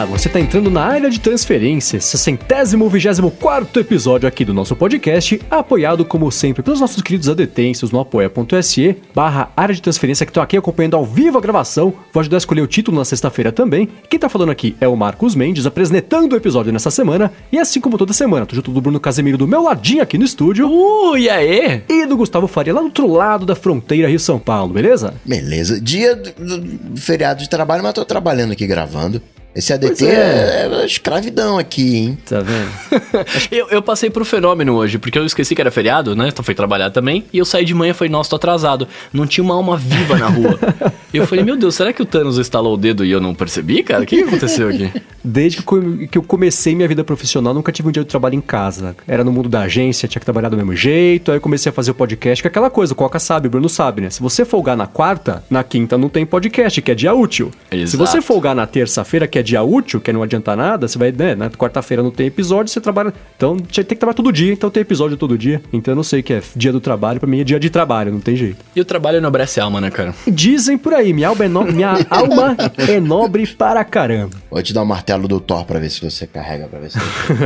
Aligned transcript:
Olá, 0.00 0.06
você 0.06 0.28
está 0.28 0.40
entrando 0.40 0.70
na 0.70 0.82
área 0.82 1.10
de 1.10 1.20
transferências, 1.20 2.04
centésimo 2.04 2.88
vigésimo 2.88 3.30
quarto 3.30 3.78
episódio 3.78 4.26
aqui 4.26 4.46
do 4.46 4.54
nosso 4.54 4.74
podcast, 4.74 5.38
apoiado 5.50 6.06
como 6.06 6.32
sempre 6.32 6.62
pelos 6.62 6.80
nossos 6.80 7.02
queridos 7.02 7.28
adetêncios 7.28 7.90
no 7.90 8.00
apoia.se 8.00 8.96
barra 9.14 9.52
área 9.54 9.74
de 9.74 9.82
transferência 9.82 10.24
que 10.24 10.30
estão 10.30 10.42
aqui 10.42 10.56
acompanhando 10.56 10.96
ao 10.96 11.04
vivo 11.04 11.36
a 11.36 11.40
gravação. 11.42 11.92
Vou 12.14 12.20
ajudar 12.22 12.38
a 12.38 12.38
escolher 12.38 12.62
o 12.62 12.66
título 12.66 12.96
na 12.96 13.04
sexta-feira 13.04 13.52
também. 13.52 13.90
Quem 14.08 14.16
está 14.16 14.30
falando 14.30 14.48
aqui 14.48 14.74
é 14.80 14.88
o 14.88 14.96
Marcos 14.96 15.34
Mendes, 15.34 15.66
apresentando 15.66 16.32
o 16.32 16.36
episódio 16.36 16.72
nessa 16.72 16.90
semana. 16.90 17.30
E 17.52 17.58
assim 17.58 17.78
como 17.78 17.98
toda 17.98 18.14
semana, 18.14 18.46
tô 18.46 18.56
junto 18.56 18.70
do 18.70 18.80
Bruno 18.80 18.98
Casemiro 18.98 19.36
do 19.36 19.46
meu 19.46 19.64
ladinho 19.64 20.02
aqui 20.02 20.16
no 20.16 20.24
estúdio. 20.24 20.66
Uh, 20.66 21.18
e 21.18 21.28
aí? 21.28 21.82
E 21.86 22.06
do 22.06 22.16
Gustavo 22.16 22.46
Faria 22.46 22.72
lá 22.72 22.80
do 22.80 22.86
outro 22.86 23.06
lado 23.06 23.44
da 23.44 23.54
fronteira 23.54 24.08
Rio-São 24.08 24.38
Paulo, 24.38 24.72
beleza? 24.72 25.12
Beleza. 25.26 25.78
Dia 25.78 26.16
do, 26.16 26.56
do 26.58 26.98
feriado 26.98 27.42
de 27.42 27.50
trabalho, 27.50 27.82
mas 27.82 27.92
tô 27.92 28.02
trabalhando 28.02 28.52
aqui 28.52 28.66
gravando. 28.66 29.20
Esse 29.54 29.72
ADT 29.72 30.06
é. 30.06 30.68
é. 30.70 30.86
escravidão 30.86 31.58
aqui, 31.58 31.96
hein? 31.96 32.18
Tá 32.24 32.40
vendo? 32.40 32.70
eu, 33.50 33.68
eu 33.68 33.82
passei 33.82 34.08
por 34.08 34.24
fenômeno 34.24 34.74
hoje, 34.74 34.98
porque 34.98 35.18
eu 35.18 35.26
esqueci 35.26 35.54
que 35.54 35.60
era 35.60 35.70
feriado, 35.70 36.14
né? 36.14 36.28
Então 36.28 36.44
fui 36.44 36.54
trabalhar 36.54 36.90
também. 36.90 37.24
E 37.32 37.38
eu 37.38 37.44
saí 37.44 37.64
de 37.64 37.74
manhã 37.74 37.90
e 37.90 37.94
falei, 37.94 38.10
nossa, 38.10 38.30
tô 38.30 38.36
atrasado. 38.36 38.86
Não 39.12 39.26
tinha 39.26 39.42
uma 39.42 39.54
alma 39.54 39.76
viva 39.76 40.16
na 40.16 40.28
rua. 40.28 40.58
eu 41.12 41.26
falei, 41.26 41.44
meu 41.44 41.56
Deus, 41.56 41.74
será 41.74 41.92
que 41.92 42.00
o 42.00 42.04
Thanos 42.04 42.38
instalou 42.38 42.74
o 42.74 42.76
dedo 42.76 43.04
e 43.04 43.10
eu 43.10 43.20
não 43.20 43.34
percebi, 43.34 43.82
cara? 43.82 44.04
O 44.04 44.06
que, 44.06 44.16
que 44.16 44.22
aconteceu 44.22 44.68
aqui? 44.68 44.92
Desde 45.22 45.62
que 46.10 46.16
eu 46.16 46.22
comecei 46.22 46.74
minha 46.74 46.88
vida 46.88 47.02
profissional, 47.02 47.52
nunca 47.52 47.72
tive 47.72 47.88
um 47.88 47.92
dia 47.92 48.04
de 48.04 48.08
trabalho 48.08 48.36
em 48.36 48.40
casa. 48.40 48.96
Era 49.06 49.24
no 49.24 49.32
mundo 49.32 49.48
da 49.48 49.62
agência, 49.62 50.08
tinha 50.08 50.20
que 50.20 50.24
trabalhar 50.24 50.48
do 50.48 50.56
mesmo 50.56 50.74
jeito. 50.76 51.32
Aí 51.32 51.36
eu 51.36 51.40
comecei 51.40 51.70
a 51.70 51.72
fazer 51.72 51.90
o 51.90 51.94
podcast, 51.94 52.42
que 52.42 52.46
é 52.46 52.50
aquela 52.50 52.70
coisa, 52.70 52.92
o 52.92 52.96
Coca 52.96 53.18
sabe, 53.18 53.48
o 53.48 53.50
Bruno 53.50 53.68
sabe, 53.68 54.00
né? 54.00 54.10
Se 54.10 54.20
você 54.20 54.44
folgar 54.44 54.76
na 54.76 54.86
quarta, 54.86 55.42
na 55.50 55.64
quinta 55.64 55.98
não 55.98 56.08
tem 56.08 56.24
podcast, 56.24 56.80
que 56.80 56.90
é 56.90 56.94
dia 56.94 57.12
útil. 57.12 57.50
Exato. 57.70 57.90
Se 57.90 57.96
você 57.96 58.22
folgar 58.22 58.54
na 58.54 58.66
terça-feira, 58.66 59.26
que 59.26 59.38
é 59.38 59.39
dia 59.42 59.62
útil, 59.62 60.00
que 60.00 60.12
não 60.12 60.22
adianta 60.22 60.54
nada, 60.56 60.86
você 60.88 60.98
vai, 60.98 61.12
né? 61.12 61.34
Na 61.34 61.50
quarta-feira 61.50 62.02
não 62.02 62.10
tem 62.10 62.26
episódio, 62.26 62.72
você 62.72 62.80
trabalha. 62.80 63.12
Então 63.36 63.56
tem 63.56 63.84
que 63.84 63.94
trabalhar 63.96 64.14
todo 64.14 64.32
dia, 64.32 64.52
então 64.52 64.70
tem 64.70 64.80
episódio 64.82 65.16
todo 65.16 65.36
dia. 65.38 65.60
Então 65.72 65.92
eu 65.92 65.96
não 65.96 66.02
sei 66.02 66.20
o 66.20 66.22
que 66.22 66.34
é 66.34 66.42
dia 66.56 66.72
do 66.72 66.80
trabalho, 66.80 67.18
pra 67.20 67.28
mim 67.28 67.40
é 67.40 67.44
dia 67.44 67.58
de 67.60 67.70
trabalho, 67.70 68.12
não 68.12 68.20
tem 68.20 68.36
jeito. 68.36 68.58
E 68.74 68.80
o 68.80 68.84
trabalho 68.84 69.18
enobrece 69.18 69.60
a 69.60 69.64
alma, 69.64 69.80
né, 69.80 69.90
cara? 69.90 70.14
Dizem 70.26 70.76
por 70.78 70.94
aí, 70.94 71.12
minha 71.12 71.28
alma 71.28 71.44
é, 71.44 71.48
no... 71.48 71.64
minha 71.64 71.94
alma 72.10 72.56
é 72.76 73.00
nobre 73.00 73.46
para 73.46 73.84
caramba. 73.84 74.36
Vou 74.50 74.62
te 74.62 74.72
dar 74.72 74.82
o 74.82 74.86
martelo 74.86 75.26
do 75.28 75.40
Thor 75.40 75.64
pra 75.64 75.78
ver 75.78 75.90
se 75.90 76.00
você 76.02 76.26
carrega, 76.26 76.66
pra 76.66 76.78
ver 76.80 76.90
se... 76.90 76.98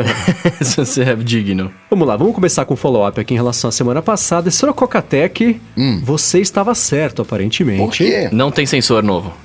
se 0.64 0.76
você 0.76 1.02
é 1.02 1.14
digno. 1.14 1.70
Vamos 1.90 2.08
lá, 2.08 2.16
vamos 2.16 2.34
começar 2.34 2.64
com 2.64 2.74
o 2.74 2.76
follow-up 2.76 3.20
aqui 3.20 3.34
em 3.34 3.36
relação 3.36 3.68
à 3.68 3.72
semana 3.72 4.00
passada. 4.02 4.50
Senhor 4.50 4.72
Cocatec, 4.72 5.60
Hum. 5.76 6.00
você 6.02 6.40
estava 6.40 6.74
certo, 6.74 7.22
aparentemente. 7.22 7.78
Por 7.80 7.92
quê? 7.92 8.28
Não 8.32 8.50
tem 8.50 8.66
sensor 8.66 9.02
novo. 9.02 9.32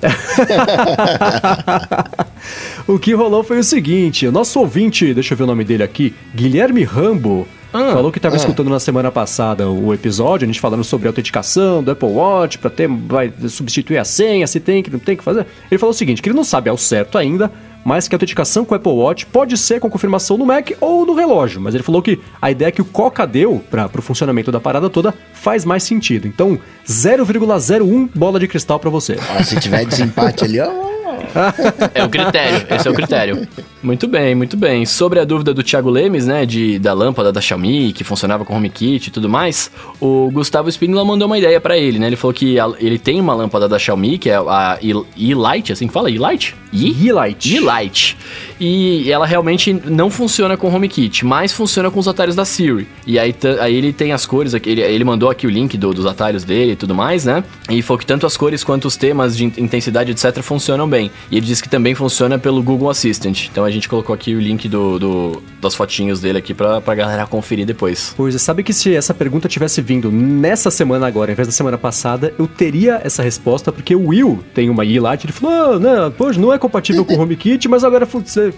o 2.86 2.98
que 2.98 3.14
rolou 3.14 3.42
foi 3.42 3.58
o 3.58 3.64
seguinte: 3.64 4.26
o 4.26 4.32
nosso 4.32 4.58
ouvinte, 4.60 5.12
deixa 5.14 5.34
eu 5.34 5.38
ver 5.38 5.44
o 5.44 5.46
nome 5.46 5.64
dele 5.64 5.82
aqui, 5.82 6.14
Guilherme 6.34 6.84
Rambo. 6.84 7.46
Ah, 7.72 7.92
falou 7.92 8.10
que 8.10 8.18
estava 8.18 8.34
ah. 8.34 8.38
escutando 8.38 8.68
na 8.68 8.80
semana 8.80 9.12
passada 9.12 9.70
o 9.70 9.94
episódio, 9.94 10.44
a 10.44 10.48
gente 10.48 10.60
falando 10.60 10.82
sobre 10.82 11.06
autenticação 11.06 11.82
do 11.82 11.92
Apple 11.92 12.08
Watch, 12.08 12.58
para 12.58 12.68
ter, 12.68 12.88
vai 12.88 13.32
substituir 13.48 13.98
a 13.98 14.04
senha, 14.04 14.46
se 14.46 14.58
tem, 14.58 14.82
que 14.82 14.90
não 14.90 14.98
tem 14.98 15.16
que 15.16 15.22
fazer. 15.22 15.46
Ele 15.70 15.78
falou 15.78 15.92
o 15.92 15.96
seguinte, 15.96 16.20
que 16.20 16.28
ele 16.28 16.36
não 16.36 16.42
sabe 16.42 16.68
ao 16.68 16.76
certo 16.76 17.16
ainda, 17.16 17.50
mas 17.84 18.08
que 18.08 18.14
a 18.14 18.16
autenticação 18.16 18.64
com 18.64 18.74
o 18.74 18.76
Apple 18.76 18.92
Watch 18.92 19.26
pode 19.26 19.56
ser 19.56 19.80
com 19.80 19.88
confirmação 19.88 20.36
no 20.36 20.44
Mac 20.44 20.70
ou 20.80 21.06
no 21.06 21.14
relógio. 21.14 21.60
Mas 21.60 21.74
ele 21.74 21.84
falou 21.84 22.02
que 22.02 22.18
a 22.40 22.50
ideia 22.50 22.72
que 22.72 22.82
o 22.82 22.84
Coca 22.84 23.26
deu 23.26 23.62
para 23.70 23.88
o 23.96 24.02
funcionamento 24.02 24.50
da 24.50 24.60
parada 24.60 24.90
toda 24.90 25.14
faz 25.32 25.64
mais 25.64 25.82
sentido. 25.82 26.26
Então, 26.26 26.58
0,01 26.86 28.10
bola 28.14 28.40
de 28.40 28.48
cristal 28.48 28.78
para 28.78 28.90
você. 28.90 29.16
Ó, 29.36 29.42
se 29.42 29.58
tiver 29.60 29.84
desempate 29.84 30.44
ali, 30.44 30.60
ó... 30.60 30.89
É 31.94 32.04
o 32.04 32.08
critério, 32.08 32.66
esse 32.70 32.86
é 32.88 32.90
o 32.90 32.94
critério. 32.94 33.48
Muito 33.82 34.06
bem, 34.06 34.34
muito 34.34 34.56
bem. 34.56 34.84
Sobre 34.84 35.18
a 35.20 35.24
dúvida 35.24 35.54
do 35.54 35.62
Thiago 35.62 35.88
Lemes, 35.88 36.26
né, 36.26 36.44
de, 36.44 36.78
da 36.78 36.92
lâmpada 36.92 37.32
da 37.32 37.40
Xiaomi, 37.40 37.92
que 37.92 38.04
funcionava 38.04 38.44
com 38.44 38.54
HomeKit 38.54 39.08
e 39.08 39.10
tudo 39.10 39.28
mais, 39.28 39.70
o 40.00 40.30
Gustavo 40.32 40.68
Spindler 40.68 41.04
mandou 41.04 41.26
uma 41.26 41.38
ideia 41.38 41.58
pra 41.60 41.78
ele, 41.78 41.98
né? 41.98 42.06
Ele 42.08 42.16
falou 42.16 42.34
que 42.34 42.58
a- 42.60 42.70
ele 42.78 42.98
tem 42.98 43.18
uma 43.20 43.32
lâmpada 43.34 43.68
da 43.68 43.78
Xiaomi, 43.78 44.18
que 44.18 44.28
é 44.28 44.36
a 44.36 44.78
E- 44.82 45.04
E-Light, 45.16 45.72
assim 45.72 45.86
que 45.86 45.92
fala? 45.94 46.10
E-Light? 46.10 46.54
E? 46.72 47.06
E-Light. 47.08 47.56
E-Light. 47.56 48.16
E 48.60 49.10
ela 49.10 49.26
realmente 49.26 49.72
não 49.72 50.10
funciona 50.10 50.56
com 50.56 50.68
HomeKit, 50.72 51.24
mas 51.24 51.52
funciona 51.52 51.90
com 51.90 51.98
os 51.98 52.06
atalhos 52.06 52.36
da 52.36 52.44
Siri. 52.44 52.86
E 53.06 53.18
aí, 53.18 53.34
aí 53.60 53.74
ele 53.74 53.92
tem 53.92 54.12
as 54.12 54.26
cores 54.26 54.52
aqui, 54.54 54.68
ele, 54.70 54.82
ele 54.82 55.04
mandou 55.04 55.30
aqui 55.30 55.46
o 55.46 55.50
link 55.50 55.78
do- 55.78 55.94
dos 55.94 56.04
atalhos 56.04 56.44
dele 56.44 56.72
e 56.72 56.76
tudo 56.76 56.94
mais, 56.94 57.24
né? 57.24 57.42
E 57.70 57.80
falou 57.80 57.98
que 57.98 58.06
tanto 58.06 58.26
as 58.26 58.36
cores 58.36 58.62
quanto 58.62 58.84
os 58.86 58.96
temas 58.96 59.34
de 59.36 59.44
in- 59.46 59.52
intensidade, 59.56 60.10
etc., 60.10 60.42
funcionam 60.42 60.86
bem. 60.88 61.09
E 61.30 61.36
ele 61.36 61.46
disse 61.46 61.62
que 61.62 61.68
também 61.68 61.94
funciona 61.94 62.38
pelo 62.38 62.62
Google 62.62 62.90
Assistant. 62.90 63.46
Então 63.50 63.64
a 63.64 63.70
gente 63.70 63.88
colocou 63.88 64.14
aqui 64.14 64.34
o 64.34 64.40
link 64.40 64.68
do, 64.68 64.98
do- 64.98 65.42
das 65.60 65.74
fotinhos 65.74 66.20
dele 66.20 66.38
aqui 66.38 66.54
pra, 66.54 66.80
pra 66.80 66.94
galera 66.94 67.26
conferir 67.26 67.66
depois. 67.66 68.14
Pois 68.16 68.34
é, 68.34 68.38
sabe 68.38 68.62
que 68.62 68.72
se 68.72 68.94
essa 68.94 69.12
pergunta 69.14 69.48
tivesse 69.48 69.80
vindo 69.82 70.10
nessa 70.10 70.70
semana 70.70 71.06
agora, 71.06 71.30
ao 71.30 71.32
invés 71.32 71.48
da 71.48 71.52
semana 71.52 71.76
passada, 71.78 72.32
eu 72.38 72.46
teria 72.46 73.00
essa 73.04 73.22
resposta, 73.22 73.70
porque 73.72 73.94
o 73.94 74.08
Will 74.08 74.42
tem 74.54 74.70
uma 74.70 74.84
E-Light, 74.84 75.24
ele 75.24 75.32
falou, 75.32 75.74
ah, 75.74 75.78
não, 75.78 76.10
poxa, 76.10 76.40
não 76.40 76.52
é 76.52 76.58
compatível 76.58 77.04
com 77.04 77.14
o 77.14 77.20
HomeKit, 77.20 77.68
mas 77.68 77.84
agora 77.84 78.06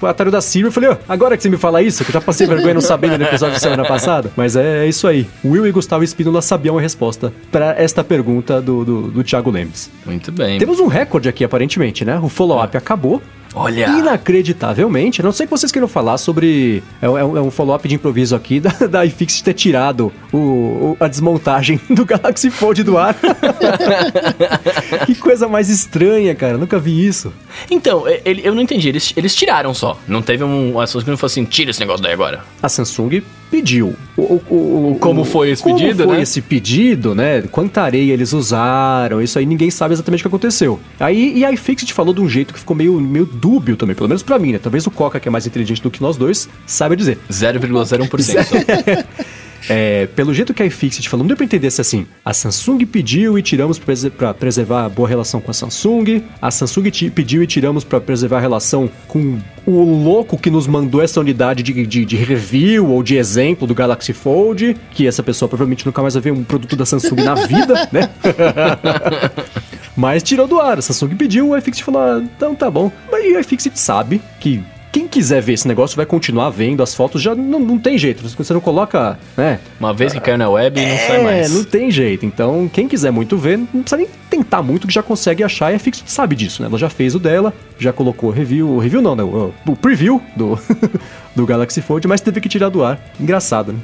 o 0.00 0.06
atalho 0.06 0.30
da 0.30 0.40
Siri, 0.40 0.64
eu 0.66 0.72
falei, 0.72 0.90
ó, 0.90 0.96
agora 1.08 1.36
que 1.36 1.42
você 1.42 1.48
me 1.48 1.56
fala 1.56 1.82
isso, 1.82 2.04
que 2.04 2.10
eu 2.10 2.14
já 2.14 2.20
passei 2.20 2.46
vergonha 2.46 2.74
não 2.74 2.80
sabendo 2.80 3.18
no 3.18 3.24
episódio 3.24 3.54
da 3.54 3.60
semana 3.60 3.84
passada, 3.84 4.30
mas 4.36 4.56
é, 4.56 4.84
é 4.84 4.88
isso 4.88 5.06
aí. 5.08 5.26
Will 5.44 5.66
e 5.66 5.72
Gustavo 5.72 6.04
Espínola 6.04 6.40
sabiam 6.42 6.78
a 6.78 6.80
resposta 6.80 7.32
para 7.50 7.74
esta 7.80 8.02
pergunta 8.04 8.60
do, 8.60 8.84
do, 8.84 9.02
do 9.10 9.24
Thiago 9.24 9.50
Lemes. 9.50 9.90
Muito 10.06 10.30
bem. 10.32 10.58
Temos 10.58 10.80
um 10.80 10.86
recorde 10.86 11.28
aqui, 11.28 11.44
aparentemente, 11.44 12.04
né? 12.04 12.18
O 12.22 12.28
follow-up 12.42 12.74
acabou. 12.76 13.22
Olha! 13.54 13.86
Inacreditavelmente, 13.98 15.20
a 15.20 15.24
não 15.24 15.32
sei 15.32 15.46
que 15.46 15.50
vocês 15.50 15.70
queiram 15.70 15.88
falar 15.88 16.16
sobre. 16.18 16.82
É, 17.00 17.08
um- 17.08 17.18
é 17.18 17.24
um, 17.24 17.48
é 17.48 17.50
follow-up 17.50 17.86
de 17.86 17.94
improviso 17.94 18.34
aqui 18.34 18.58
da, 18.60 18.70
da 18.86 19.04
iFix 19.06 19.40
ter 19.42 19.54
tirado 19.54 20.12
o, 20.32 20.36
o- 20.38 20.96
a 20.98 21.06
desmontagem 21.08 21.80
do 21.90 22.04
Galaxy 22.04 22.50
Fold 22.50 22.82
do 22.82 22.96
ar. 22.98 23.14
que 25.06 25.14
coisa 25.14 25.48
mais 25.48 25.68
estranha, 25.68 26.34
cara. 26.34 26.56
Nunca 26.56 26.78
vi 26.78 27.06
isso. 27.06 27.32
Então, 27.70 28.04
ele- 28.24 28.42
eu 28.44 28.54
não 28.54 28.62
entendi. 28.62 28.88
Eles, 28.88 29.12
eles 29.16 29.34
tiraram 29.34 29.74
só. 29.74 29.98
Não 30.06 30.22
teve 30.22 30.44
um 30.44 30.78
assunto 30.80 31.04
que 31.04 31.10
não 31.10 31.16
fosse 31.18 31.40
assim, 31.40 31.48
tira 31.48 31.70
esse 31.70 31.80
negócio 31.80 32.02
daí 32.02 32.12
agora. 32.12 32.40
A 32.62 32.68
Samsung 32.68 33.22
pediu. 33.50 33.94
O, 34.16 34.22
o- 34.22 34.92
o- 34.92 34.98
Como 34.98 35.24
foi 35.24 35.50
esse 35.50 35.62
como 35.62 35.76
pedido, 35.76 36.04
foi 36.04 36.16
né? 36.16 36.22
esse 36.22 36.40
pedido, 36.40 37.14
né? 37.14 37.42
Quanta 37.42 37.82
areia 37.82 38.12
eles 38.12 38.32
usaram, 38.32 39.20
isso 39.20 39.38
aí 39.38 39.44
ninguém 39.44 39.70
sabe 39.70 39.92
exatamente 39.92 40.20
o 40.20 40.22
que 40.22 40.28
aconteceu. 40.28 40.80
Aí, 40.98 41.36
e 41.36 41.44
a 41.44 41.52
iFixit 41.52 41.92
falou 41.92 42.14
de 42.14 42.20
um 42.22 42.28
jeito 42.28 42.54
que 42.54 42.58
ficou 42.60 42.74
meio, 42.74 42.98
meio 42.98 43.26
dúbio 43.42 43.76
também, 43.76 43.96
pelo 43.96 44.08
menos 44.08 44.22
pra 44.22 44.38
mim, 44.38 44.52
né? 44.52 44.60
Talvez 44.62 44.86
o 44.86 44.90
Coca, 44.90 45.18
que 45.18 45.26
é 45.26 45.30
mais 45.30 45.46
inteligente 45.46 45.82
do 45.82 45.90
que 45.90 46.00
nós 46.00 46.16
dois, 46.16 46.48
saiba 46.64 46.96
dizer. 46.96 47.18
0,01% 47.28 48.44
só. 48.44 48.54
É, 49.68 50.08
pelo 50.16 50.34
jeito 50.34 50.52
que 50.52 50.62
a 50.62 50.66
iFixit 50.66 51.08
falou, 51.08 51.22
não 51.22 51.28
deu 51.28 51.36
pra 51.36 51.44
entender 51.44 51.70
se 51.70 51.80
assim, 51.80 52.04
a 52.24 52.34
Samsung 52.34 52.84
pediu 52.84 53.38
e 53.38 53.42
tiramos 53.42 53.78
pra 53.78 54.34
preservar 54.34 54.86
a 54.86 54.88
boa 54.88 55.08
relação 55.08 55.40
com 55.40 55.50
a 55.50 55.54
Samsung, 55.54 56.22
a 56.40 56.50
Samsung 56.50 56.90
pediu 57.14 57.42
e 57.42 57.46
tiramos 57.46 57.84
pra 57.84 58.00
preservar 58.00 58.38
a 58.38 58.40
relação 58.40 58.90
com 59.06 59.38
o 59.64 60.02
louco 60.02 60.36
que 60.36 60.50
nos 60.50 60.66
mandou 60.66 61.00
essa 61.00 61.20
unidade 61.20 61.62
de, 61.62 61.86
de, 61.86 62.04
de 62.04 62.16
review 62.16 62.90
ou 62.90 63.02
de 63.02 63.16
exemplo 63.16 63.64
do 63.66 63.74
Galaxy 63.74 64.12
Fold, 64.12 64.76
que 64.90 65.06
essa 65.06 65.22
pessoa 65.22 65.48
provavelmente 65.48 65.86
nunca 65.86 66.02
mais 66.02 66.14
vai 66.14 66.22
ver 66.22 66.32
um 66.32 66.42
produto 66.42 66.74
da 66.74 66.84
Samsung 66.84 67.22
na 67.22 67.34
vida, 67.34 67.88
né? 67.92 68.10
Mas 69.96 70.22
tirou 70.22 70.46
do 70.46 70.58
ar, 70.60 70.78
a 70.78 70.82
Samsung 70.82 71.16
pediu, 71.16 71.50
o 71.50 71.56
iFixit 71.56 71.84
falou, 71.84 72.00
ah, 72.00 72.22
então 72.22 72.54
tá 72.54 72.70
bom. 72.70 72.90
Mas 73.10 73.24
o 73.24 73.38
iFixit 73.38 73.78
sabe 73.78 74.22
que 74.40 74.62
quem 74.90 75.08
quiser 75.08 75.40
ver 75.40 75.54
esse 75.54 75.66
negócio 75.66 75.96
vai 75.96 76.04
continuar 76.04 76.50
vendo 76.50 76.82
as 76.82 76.94
fotos, 76.94 77.22
já 77.22 77.34
não, 77.34 77.58
não 77.58 77.78
tem 77.78 77.96
jeito. 77.96 78.22
Você 78.28 78.52
não 78.52 78.60
coloca, 78.60 79.18
né? 79.34 79.58
Uma 79.80 79.94
vez 79.94 80.12
que 80.12 80.20
caiu 80.20 80.36
na 80.36 80.50
web, 80.50 80.78
não 80.78 80.96
sai 80.98 81.16
É, 81.20 81.22
mais. 81.22 81.50
não 81.54 81.64
tem 81.64 81.90
jeito. 81.90 82.26
Então, 82.26 82.68
quem 82.70 82.86
quiser 82.86 83.10
muito 83.10 83.38
ver, 83.38 83.56
não 83.56 83.80
precisa 83.82 83.96
nem 83.96 84.06
tentar 84.28 84.62
muito, 84.62 84.86
que 84.86 84.92
já 84.92 85.02
consegue 85.02 85.42
achar. 85.42 85.72
E 85.72 85.76
a 85.76 85.78
Fixit 85.78 86.10
sabe 86.12 86.36
disso, 86.36 86.60
né? 86.60 86.68
Ela 86.68 86.76
já 86.78 86.90
fez 86.90 87.14
o 87.14 87.18
dela, 87.18 87.54
já 87.78 87.90
colocou 87.90 88.28
o 88.28 88.32
review. 88.32 88.68
O 88.68 88.78
review 88.78 89.00
não, 89.00 89.16
né? 89.16 89.22
O, 89.22 89.54
o 89.66 89.74
preview 89.76 90.20
do, 90.36 90.58
do 91.34 91.46
Galaxy 91.46 91.80
Fold, 91.80 92.06
mas 92.06 92.20
teve 92.20 92.38
que 92.42 92.48
tirar 92.48 92.68
do 92.68 92.84
ar. 92.84 93.00
Engraçado, 93.18 93.72
né? 93.72 93.80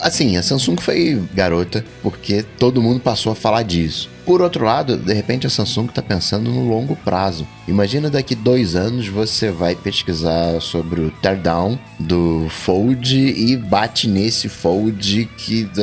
Assim, 0.00 0.36
a 0.36 0.42
Samsung 0.42 0.76
foi 0.80 1.22
garota 1.32 1.84
porque 2.02 2.44
todo 2.58 2.82
mundo 2.82 2.98
passou 2.98 3.30
a 3.30 3.36
falar 3.36 3.62
disso. 3.62 4.10
Por 4.24 4.40
outro 4.40 4.64
lado, 4.64 4.96
de 4.96 5.12
repente 5.12 5.46
a 5.46 5.50
Samsung 5.50 5.86
está 5.86 6.00
pensando 6.00 6.50
no 6.50 6.68
longo 6.68 6.94
prazo. 6.94 7.46
Imagina 7.66 8.08
daqui 8.08 8.34
dois 8.34 8.76
anos 8.76 9.08
você 9.08 9.50
vai 9.50 9.74
pesquisar 9.74 10.60
sobre 10.60 11.00
o 11.00 11.10
teardown 11.10 11.78
do 11.98 12.46
Fold 12.48 13.16
e 13.16 13.56
bate 13.56 14.08
nesse 14.08 14.48
Fold 14.48 15.28
que 15.36 15.64
tá 15.64 15.82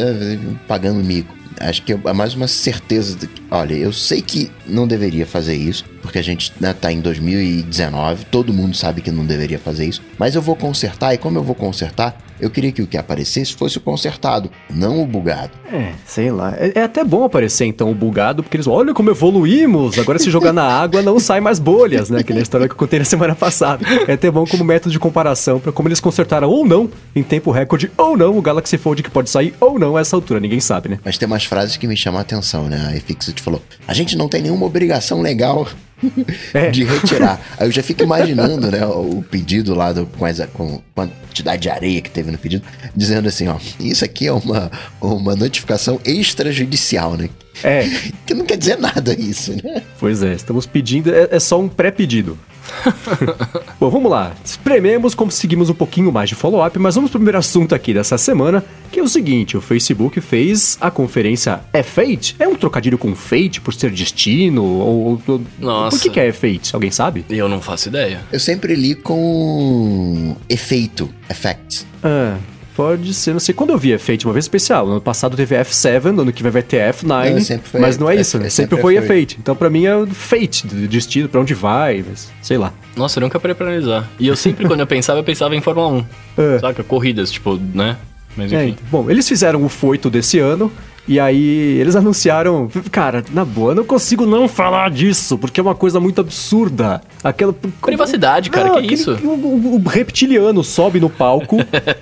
pagando 0.68 1.04
mico. 1.04 1.38
Acho 1.60 1.84
que 1.84 1.92
é 1.92 2.14
mais 2.14 2.34
uma 2.34 2.48
certeza 2.48 3.18
olha, 3.50 3.74
eu 3.74 3.92
sei 3.92 4.22
que 4.22 4.52
não 4.68 4.88
deveria 4.88 5.26
fazer 5.26 5.56
isso, 5.56 5.86
porque 6.02 6.20
a 6.20 6.24
gente 6.24 6.54
né, 6.60 6.74
tá 6.74 6.92
em 6.92 7.02
2019, 7.02 8.26
todo 8.26 8.54
mundo 8.54 8.76
sabe 8.76 9.02
que 9.02 9.12
não 9.12 9.26
deveria 9.26 9.60
fazer 9.60 9.86
isso, 9.86 10.02
mas 10.18 10.36
eu 10.36 10.42
vou 10.42 10.56
consertar, 10.56 11.14
e 11.14 11.18
como 11.18 11.38
eu 11.38 11.44
vou 11.44 11.56
consertar, 11.56 12.18
eu 12.40 12.50
queria 12.50 12.72
que 12.72 12.82
o 12.82 12.88
que 12.88 12.98
aparecesse 12.98 13.54
fosse 13.54 13.78
o 13.78 13.82
consertado, 13.82 14.50
não 14.70 15.02
o 15.02 15.06
bugado. 15.06 15.52
É, 15.72 15.92
sei 16.06 16.32
lá. 16.32 16.54
É, 16.58 16.80
é 16.80 16.84
até 16.84 17.04
bom 17.04 17.24
aparecer 17.24 17.66
então 17.66 17.92
o 17.92 17.96
bugado, 17.96 18.42
porque 18.42 18.56
eles 18.56 18.68
olha 18.68 18.94
como 18.94 19.10
evoluímos. 19.10 20.00
Agora 20.00 20.18
se 20.18 20.32
jogar 20.32 20.54
na 20.54 20.64
água 20.80 21.02
não 21.02 21.20
sai 21.20 21.42
mais 21.42 21.60
bolhas, 21.60 22.10
né? 22.10 22.24
Que 22.24 22.32
nem 22.32 22.40
a 22.40 22.44
história 22.44 22.68
que 22.68 22.74
eu 22.74 22.78
contei 22.78 23.00
na 23.00 23.06
semana 23.06 23.36
passada. 23.36 23.86
É 24.08 24.14
até 24.14 24.32
bom 24.32 24.46
como 24.46 24.64
método 24.64 24.92
de 24.92 25.00
comparação 25.00 25.60
para 25.60 25.72
como 25.72 25.90
eles 25.90 26.00
consertaram 26.00 26.50
ou 26.50 26.66
não, 26.66 26.90
em 27.16 27.24
tempo 27.24 27.52
recorde 27.52 27.92
ou 27.98 28.16
não, 28.16 28.38
o 28.38 28.42
Galaxy 28.42 28.78
Fold 28.78 29.04
que 29.04 29.10
pode 29.10 29.30
sair 29.30 29.54
ou 29.60 29.78
não 29.78 29.98
a 29.98 30.02
essa 30.02 30.16
altura, 30.16 30.40
ninguém 30.40 30.60
sabe, 30.60 30.90
né? 30.90 31.00
Mas 31.04 31.18
tem 31.18 31.28
umas 31.28 31.44
frases 31.44 31.76
que 31.76 31.88
me 31.88 31.98
chamam 31.98 32.20
a 32.20 32.22
atenção, 32.22 32.70
né? 32.70 32.90
A 32.90 32.96
iFixit 32.96 33.39
falou: 33.42 33.62
a 33.88 33.94
gente 33.94 34.16
não 34.16 34.28
tem 34.28 34.42
nenhuma 34.42 34.66
obrigação 34.66 35.22
legal 35.22 35.68
É. 36.54 36.70
de 36.72 36.84
retirar. 36.84 37.40
Aí 37.58 37.68
eu 37.68 37.72
já 37.72 37.84
fico 37.84 38.04
imaginando, 38.04 38.72
né, 38.72 38.86
o 38.86 39.24
pedido 39.30 39.74
lá 39.76 39.92
do, 39.92 40.06
com, 40.06 40.26
essa, 40.26 40.48
com 40.48 40.82
a 40.96 41.08
quantidade 41.08 41.62
de 41.64 41.70
areia 41.70 42.02
que 42.02 42.10
teve 42.10 42.32
no 42.32 42.38
pedido, 42.38 42.64
dizendo 42.96 43.28
assim, 43.28 43.48
ó, 43.48 43.58
isso 43.80 44.04
aqui 44.06 44.28
é 44.28 44.34
uma, 44.34 44.72
uma 45.02 45.36
notificação 45.36 46.00
extrajudicial, 46.06 47.16
né? 47.18 47.30
É, 47.64 47.88
Que 48.26 48.34
não 48.34 48.46
quer 48.46 48.58
dizer 48.58 48.78
nada 48.78 49.14
isso, 49.14 49.54
né? 49.64 49.82
pois 50.00 50.24
é, 50.24 50.34
estamos 50.34 50.66
pedindo, 50.66 51.14
é, 51.14 51.28
é 51.32 51.40
só 51.40 51.60
um 51.60 51.68
pré-pedido. 51.68 52.38
Bom, 53.80 53.90
vamos 53.90 54.12
lá. 54.12 54.34
Esprememos, 54.46 55.16
conseguimos 55.16 55.70
um 55.70 55.74
pouquinho 55.74 56.12
mais 56.12 56.30
de 56.30 56.36
follow-up, 56.36 56.78
mas 56.78 56.94
vamos 56.96 57.10
pro 57.10 57.20
primeiro 57.20 57.38
assunto 57.40 57.74
aqui 57.74 57.94
dessa 57.96 58.16
semana, 58.16 58.64
que 58.92 59.00
é 59.00 59.04
o 59.04 59.08
seguinte: 59.08 59.58
o 59.58 59.62
Facebook 59.62 60.22
fez 60.22 60.78
a 60.80 60.92
conferência 60.92 61.62
É 61.74 61.82
Fate? 61.82 62.36
É 62.38 62.48
um 62.48 62.54
trocadilho 62.56 62.98
com 62.98 63.16
Fate 63.16 63.60
por 63.60 63.74
ser 63.74 63.90
destino? 63.90 64.64
Ou. 64.64 65.22
ou- 65.28 65.42
Nossa. 65.92 65.98
Por 65.98 66.04
que, 66.04 66.10
que 66.10 66.20
é 66.20 66.32
Fate? 66.32 66.74
Alguém 66.74 66.92
sabe? 66.92 67.26
Eu 67.30 67.48
não 67.50 67.62
faço 67.62 67.90
ideia. 67.90 68.22
Eu 68.32 68.40
sempre 68.40 68.76
li 68.76 68.96
com 68.96 70.36
efeito, 70.48 71.10
effects. 71.30 71.86
Ah. 72.04 72.38
Pode 72.76 73.14
ser, 73.14 73.34
não 73.34 73.42
sei. 73.42 73.54
Quando 73.54 73.72
eu 73.72 73.78
vi 73.78 73.98
Fate 73.98 74.26
uma 74.26 74.32
vez 74.32 74.46
especial, 74.46 74.86
no 74.86 74.94
ano 74.94 75.02
passado 75.02 75.36
teve 75.36 75.54
F7, 75.54 76.02
no 76.14 76.22
ano 76.22 76.32
que 76.32 76.42
vai 76.42 76.50
vai 76.50 76.62
ter 76.64 76.78
F9, 76.94 77.32
Não, 77.32 77.42
sempre 77.42 77.70
foi 77.70 77.80
mas 77.82 77.98
não 77.98 78.10
é 78.10 78.14
F- 78.14 78.22
isso, 78.22 78.40
né? 78.40 78.48
é 78.48 78.50
Sempre 78.50 78.78
sempre 78.78 78.82
foi 78.82 78.96
F8. 78.96 79.08
Fate. 79.08 79.38
Então 79.38 79.54
pra 79.54 79.70
mim 79.70 79.86
é 79.86 80.06
Fate, 80.08 80.66
de 80.66 80.88
destino, 80.88 81.28
pra 81.28 81.42
onde 81.42 81.54
vai, 81.54 82.06
mas 82.08 82.32
sei 82.42 82.58
lá. 82.58 82.72
Nossa, 82.96 83.20
eu 83.20 83.22
nunca 83.22 83.38
parei 83.38 83.54
pra 83.54 83.68
analisar. 83.68 84.10
E 84.18 84.30
eu 84.30 84.36
sempre, 84.38 84.66
quando 84.66 84.80
eu 84.80 84.88
pensava, 84.88 85.20
eu 85.20 85.24
pensava 85.26 85.54
em 85.58 85.62
Fórmula 85.62 85.90
1. 85.90 86.06
É. 86.38 86.60
Saca? 86.60 86.82
Corridas, 86.86 87.30
tipo, 87.30 87.58
né? 87.74 87.98
Mas 88.38 88.54
É, 88.54 88.64
enfim. 88.64 88.78
então. 88.80 88.86
bom, 89.04 89.12
eles 89.12 89.28
fizeram 89.28 89.62
o 89.66 89.68
foito 89.68 90.10
desse 90.10 90.40
ano. 90.40 90.72
E 91.10 91.20
aí, 91.20 91.78
eles 91.80 91.96
anunciaram. 91.96 92.70
Cara, 92.92 93.26
na 93.32 93.44
boa, 93.44 93.72
eu 93.72 93.76
não 93.78 93.84
consigo 93.84 94.28
não 94.28 94.48
falar 94.48 94.92
disso, 94.92 95.40
porque 95.40 95.60
é 95.60 95.64
uma 95.64 95.74
coisa 95.74 96.00
muito 96.00 96.22
absurda. 96.22 97.02
Aquela. 97.24 97.52
Privacidade, 97.82 98.52
cara, 98.52 98.70
que 98.70 98.78
aquele- 98.78 98.94
isso? 98.94 99.18
O, 99.24 99.28
o- 99.30 99.82
o 99.84 99.90
reptiliano 99.90 100.64
sobe 100.64 101.00
no 101.00 101.10
palco 101.10 101.58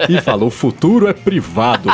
e 0.10 0.20
fala: 0.22 0.44
o 0.44 0.50
futuro 0.50 1.08
é 1.08 1.14
privado. 1.14 1.90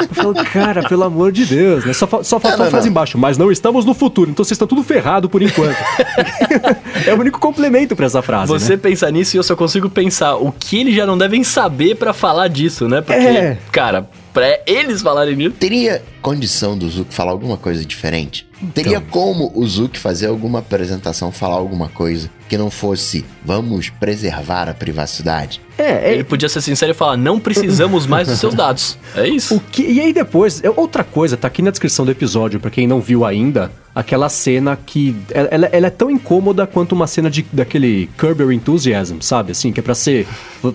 Eu 0.00 0.14
falo, 0.14 0.34
cara, 0.46 0.82
pelo 0.88 1.04
amor 1.04 1.30
de 1.30 1.44
Deus, 1.46 1.84
né? 1.84 1.92
Só, 1.92 2.06
só 2.24 2.40
falta 2.40 2.56
Não, 2.56 2.62
a 2.62 2.64
não, 2.64 2.70
frase 2.70 2.86
não. 2.86 2.90
embaixo, 2.90 3.16
mas 3.16 3.38
não 3.38 3.52
estamos 3.52 3.84
no 3.84 3.94
futuro, 3.94 4.30
então 4.30 4.44
vocês 4.44 4.56
estão 4.56 4.66
tudo 4.66 4.82
ferrado 4.82 5.28
por 5.28 5.40
enquanto. 5.42 5.76
é 7.06 7.14
o 7.14 7.20
único 7.20 7.38
complemento 7.38 7.94
pra 7.94 8.06
essa 8.06 8.20
frase. 8.20 8.48
Você 8.50 8.72
né? 8.72 8.78
pensa 8.82 9.08
nisso 9.10 9.36
e 9.36 9.38
eu 9.38 9.42
só 9.42 9.54
consigo 9.54 9.88
pensar 9.88 10.34
o 10.36 10.50
que 10.50 10.80
eles 10.80 10.94
já 10.96 11.06
não 11.06 11.16
devem 11.16 11.44
saber 11.44 11.94
pra 11.96 12.12
falar 12.12 12.48
disso, 12.48 12.88
né? 12.88 13.00
Porque, 13.00 13.20
É. 13.20 13.58
cara, 13.70 14.08
pra 14.32 14.60
eles 14.66 15.02
falarem 15.02 15.36
nisso. 15.36 15.56
Teria 15.58 16.02
condição 16.20 16.76
do 16.76 16.88
Zuck 16.88 17.12
falar 17.12 17.32
alguma 17.32 17.56
coisa 17.56 17.84
diferente? 17.84 18.46
Teria 18.74 18.98
Então. 18.98 19.08
como 19.10 19.50
o 19.54 19.66
Zuck 19.66 19.98
fazer 19.98 20.26
alguma 20.26 20.58
apresentação, 20.58 21.32
falar 21.32 21.54
alguma 21.56 21.88
coisa 21.88 22.28
que 22.46 22.58
não 22.58 22.70
fosse 22.70 23.24
vamos 23.44 23.88
preservar 23.88 24.68
a 24.68 24.74
privacidade? 24.74 25.62
É, 25.78 26.10
é, 26.10 26.12
Ele 26.12 26.24
podia 26.24 26.46
ser 26.48 26.60
sincero 26.60 26.90
e 26.90 26.94
falar: 26.94 27.16
não 27.16 27.40
precisamos 27.40 28.06
mais 28.06 28.28
dos 28.28 28.38
seus 28.38 28.54
dados. 28.54 28.98
É 29.16 29.26
isso. 29.26 29.54
O 29.56 29.60
que, 29.60 29.82
e 29.82 29.98
aí 29.98 30.12
depois, 30.12 30.62
é 30.62 30.68
outra 30.68 31.02
coisa, 31.02 31.38
tá 31.38 31.48
aqui 31.48 31.62
na 31.62 31.70
descrição 31.70 32.04
do 32.04 32.10
episódio, 32.10 32.60
pra 32.60 32.70
quem 32.70 32.86
não 32.86 33.00
viu 33.00 33.24
ainda, 33.24 33.72
aquela 33.94 34.28
cena 34.28 34.76
que. 34.76 35.16
Ela, 35.30 35.48
ela- 35.72 35.86
é 35.86 35.90
tão 35.90 36.10
incômoda 36.10 36.66
quanto 36.66 36.92
uma 36.92 37.06
cena 37.06 37.30
de, 37.30 37.46
daquele 37.50 38.10
Curb 38.18 38.42
Your 38.42 38.52
Enthusiasm, 38.52 39.20
sabe? 39.22 39.52
Assim, 39.52 39.72
que 39.72 39.80
é 39.80 39.82
pra 39.82 39.94
ser. 39.94 40.26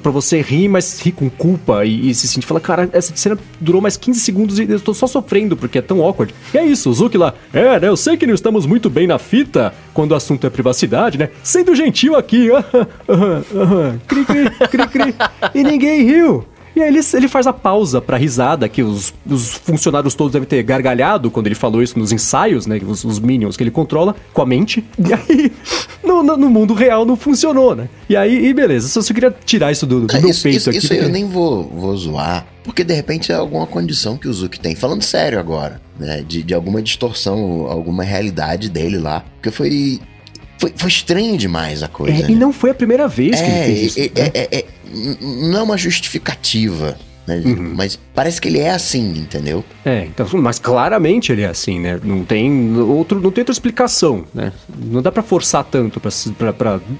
pra 0.01 0.11
você 0.11 0.41
rir, 0.41 0.67
mas 0.69 0.99
rir 0.99 1.11
com 1.11 1.29
culpa 1.29 1.85
e, 1.85 2.09
e 2.09 2.15
se 2.15 2.27
sentir. 2.27 2.47
Falar, 2.47 2.61
cara, 2.61 2.89
essa 2.91 3.15
cena 3.15 3.37
durou 3.61 3.79
mais 3.83 3.95
15 3.95 4.19
segundos 4.21 4.57
e 4.57 4.63
eu 4.67 4.79
tô 4.79 4.91
só 4.91 5.05
sofrendo 5.05 5.34
porque 5.57 5.79
é 5.79 5.81
tão 5.81 6.01
awkward. 6.01 6.33
E 6.53 6.57
é 6.57 6.65
isso, 6.65 6.89
o 6.89 6.93
Zuki 6.93 7.17
lá. 7.17 7.33
É, 7.51 7.79
né? 7.79 7.87
Eu 7.87 7.97
sei 7.97 8.15
que 8.15 8.27
não 8.27 8.33
estamos 8.33 8.65
muito 8.65 8.89
bem 8.89 9.07
na 9.07 9.17
fita 9.19 9.73
quando 9.93 10.11
o 10.11 10.15
assunto 10.15 10.45
é 10.45 10.49
privacidade, 10.49 11.17
né? 11.17 11.29
Sendo 11.43 11.75
gentil 11.75 12.15
aqui. 12.15 12.49
aham, 12.53 12.87
aham, 13.09 13.43
aham, 13.55 13.99
cri, 14.07 14.23
cri, 14.25 14.49
cri, 14.69 14.87
cri. 14.87 15.15
E 15.53 15.63
ninguém 15.63 16.03
riu. 16.03 16.45
E 16.75 16.81
aí 16.81 16.89
ele, 16.89 16.99
ele 17.13 17.27
faz 17.29 17.47
a 17.47 17.53
pausa 17.53 18.01
pra 18.01 18.17
risada, 18.17 18.67
que 18.67 18.83
os, 18.83 19.13
os 19.25 19.53
funcionários 19.53 20.13
todos 20.13 20.33
devem 20.33 20.47
ter 20.47 20.61
gargalhado 20.63 21.31
quando 21.31 21.45
ele 21.47 21.55
falou 21.55 21.81
isso 21.81 21.97
nos 21.97 22.11
ensaios, 22.11 22.67
né? 22.67 22.79
Os, 22.85 23.03
os 23.05 23.17
minions 23.19 23.55
que 23.55 23.63
ele 23.63 23.71
controla 23.71 24.13
com 24.33 24.41
a 24.41 24.45
mente. 24.45 24.83
E 24.99 25.13
aí, 25.13 25.51
no, 26.03 26.21
no- 26.21 26.49
mundo 26.49 26.73
real 26.73 27.05
não 27.05 27.15
funcionou, 27.15 27.75
né? 27.75 27.87
E 28.09 28.15
aí, 28.15 28.47
e 28.47 28.53
beleza, 28.53 28.87
só, 28.89 29.01
só 29.01 29.13
queria 29.13 29.33
tirar 29.45 29.71
isso 29.71 29.85
do, 29.85 30.01
do 30.01 30.15
Ah, 30.15 30.19
meu 30.19 30.29
isso, 30.31 30.43
peito 30.43 30.57
isso- 30.57 30.69
aqui. 30.69 30.77
isso 30.79 30.87
porque- 30.89 31.03
eu 31.03 31.09
nem 31.09 31.25
vou, 31.25 31.63
vou 31.63 31.95
zoar, 31.95 32.45
porque 32.63 32.83
de 32.83 32.93
repente 32.93 33.31
é 33.31 33.35
alguma 33.35 33.65
condição 33.65 34.17
que 34.17 34.27
o 34.27 34.33
Zuck 34.33 34.59
tem. 34.59 34.75
Falando 34.75 35.01
sério 35.01 35.39
agora, 35.39 35.81
né? 35.99 36.23
De, 36.27 36.43
de 36.43 36.53
alguma 36.53 36.81
distorção, 36.81 37.67
alguma 37.69 38.03
realidade 38.03 38.69
dele 38.69 38.97
lá. 38.97 39.23
Porque 39.35 39.49
foi. 39.51 39.99
Foi, 40.57 40.71
foi 40.75 40.87
estranho 40.89 41.37
demais 41.37 41.83
a 41.83 41.87
coisa. 41.89 42.17
É, 42.17 42.21
né? 42.21 42.27
e 42.29 42.35
não 42.35 42.53
foi 42.53 42.69
a 42.69 42.73
primeira 42.73 43.09
vez 43.09 43.35
que 43.41 43.45
ele 43.45 43.57
É, 43.59 43.65
fez 43.65 43.81
isso. 43.97 43.99
é, 43.99 44.03
né? 44.21 44.63
Não 45.21 45.59
é 45.59 45.63
uma 45.63 45.77
justificativa, 45.77 46.97
né? 47.27 47.41
Uhum. 47.43 47.73
Mas 47.75 47.99
parece 48.13 48.39
que 48.39 48.47
ele 48.47 48.59
é 48.59 48.71
assim, 48.71 49.17
entendeu? 49.17 49.63
É, 49.83 50.05
então, 50.05 50.27
mas 50.33 50.59
claramente 50.59 51.31
ele 51.31 51.41
é 51.41 51.47
assim, 51.47 51.79
né? 51.79 51.99
Não 52.03 52.23
tem 52.23 52.77
outro, 52.77 53.19
não 53.19 53.31
tem 53.31 53.41
outra 53.41 53.53
explicação, 53.53 54.25
né? 54.33 54.51
Não 54.77 55.01
dá 55.01 55.11
pra 55.11 55.23
forçar 55.23 55.63
tanto 55.63 55.99
pra 55.99 56.11
ser 56.11 56.33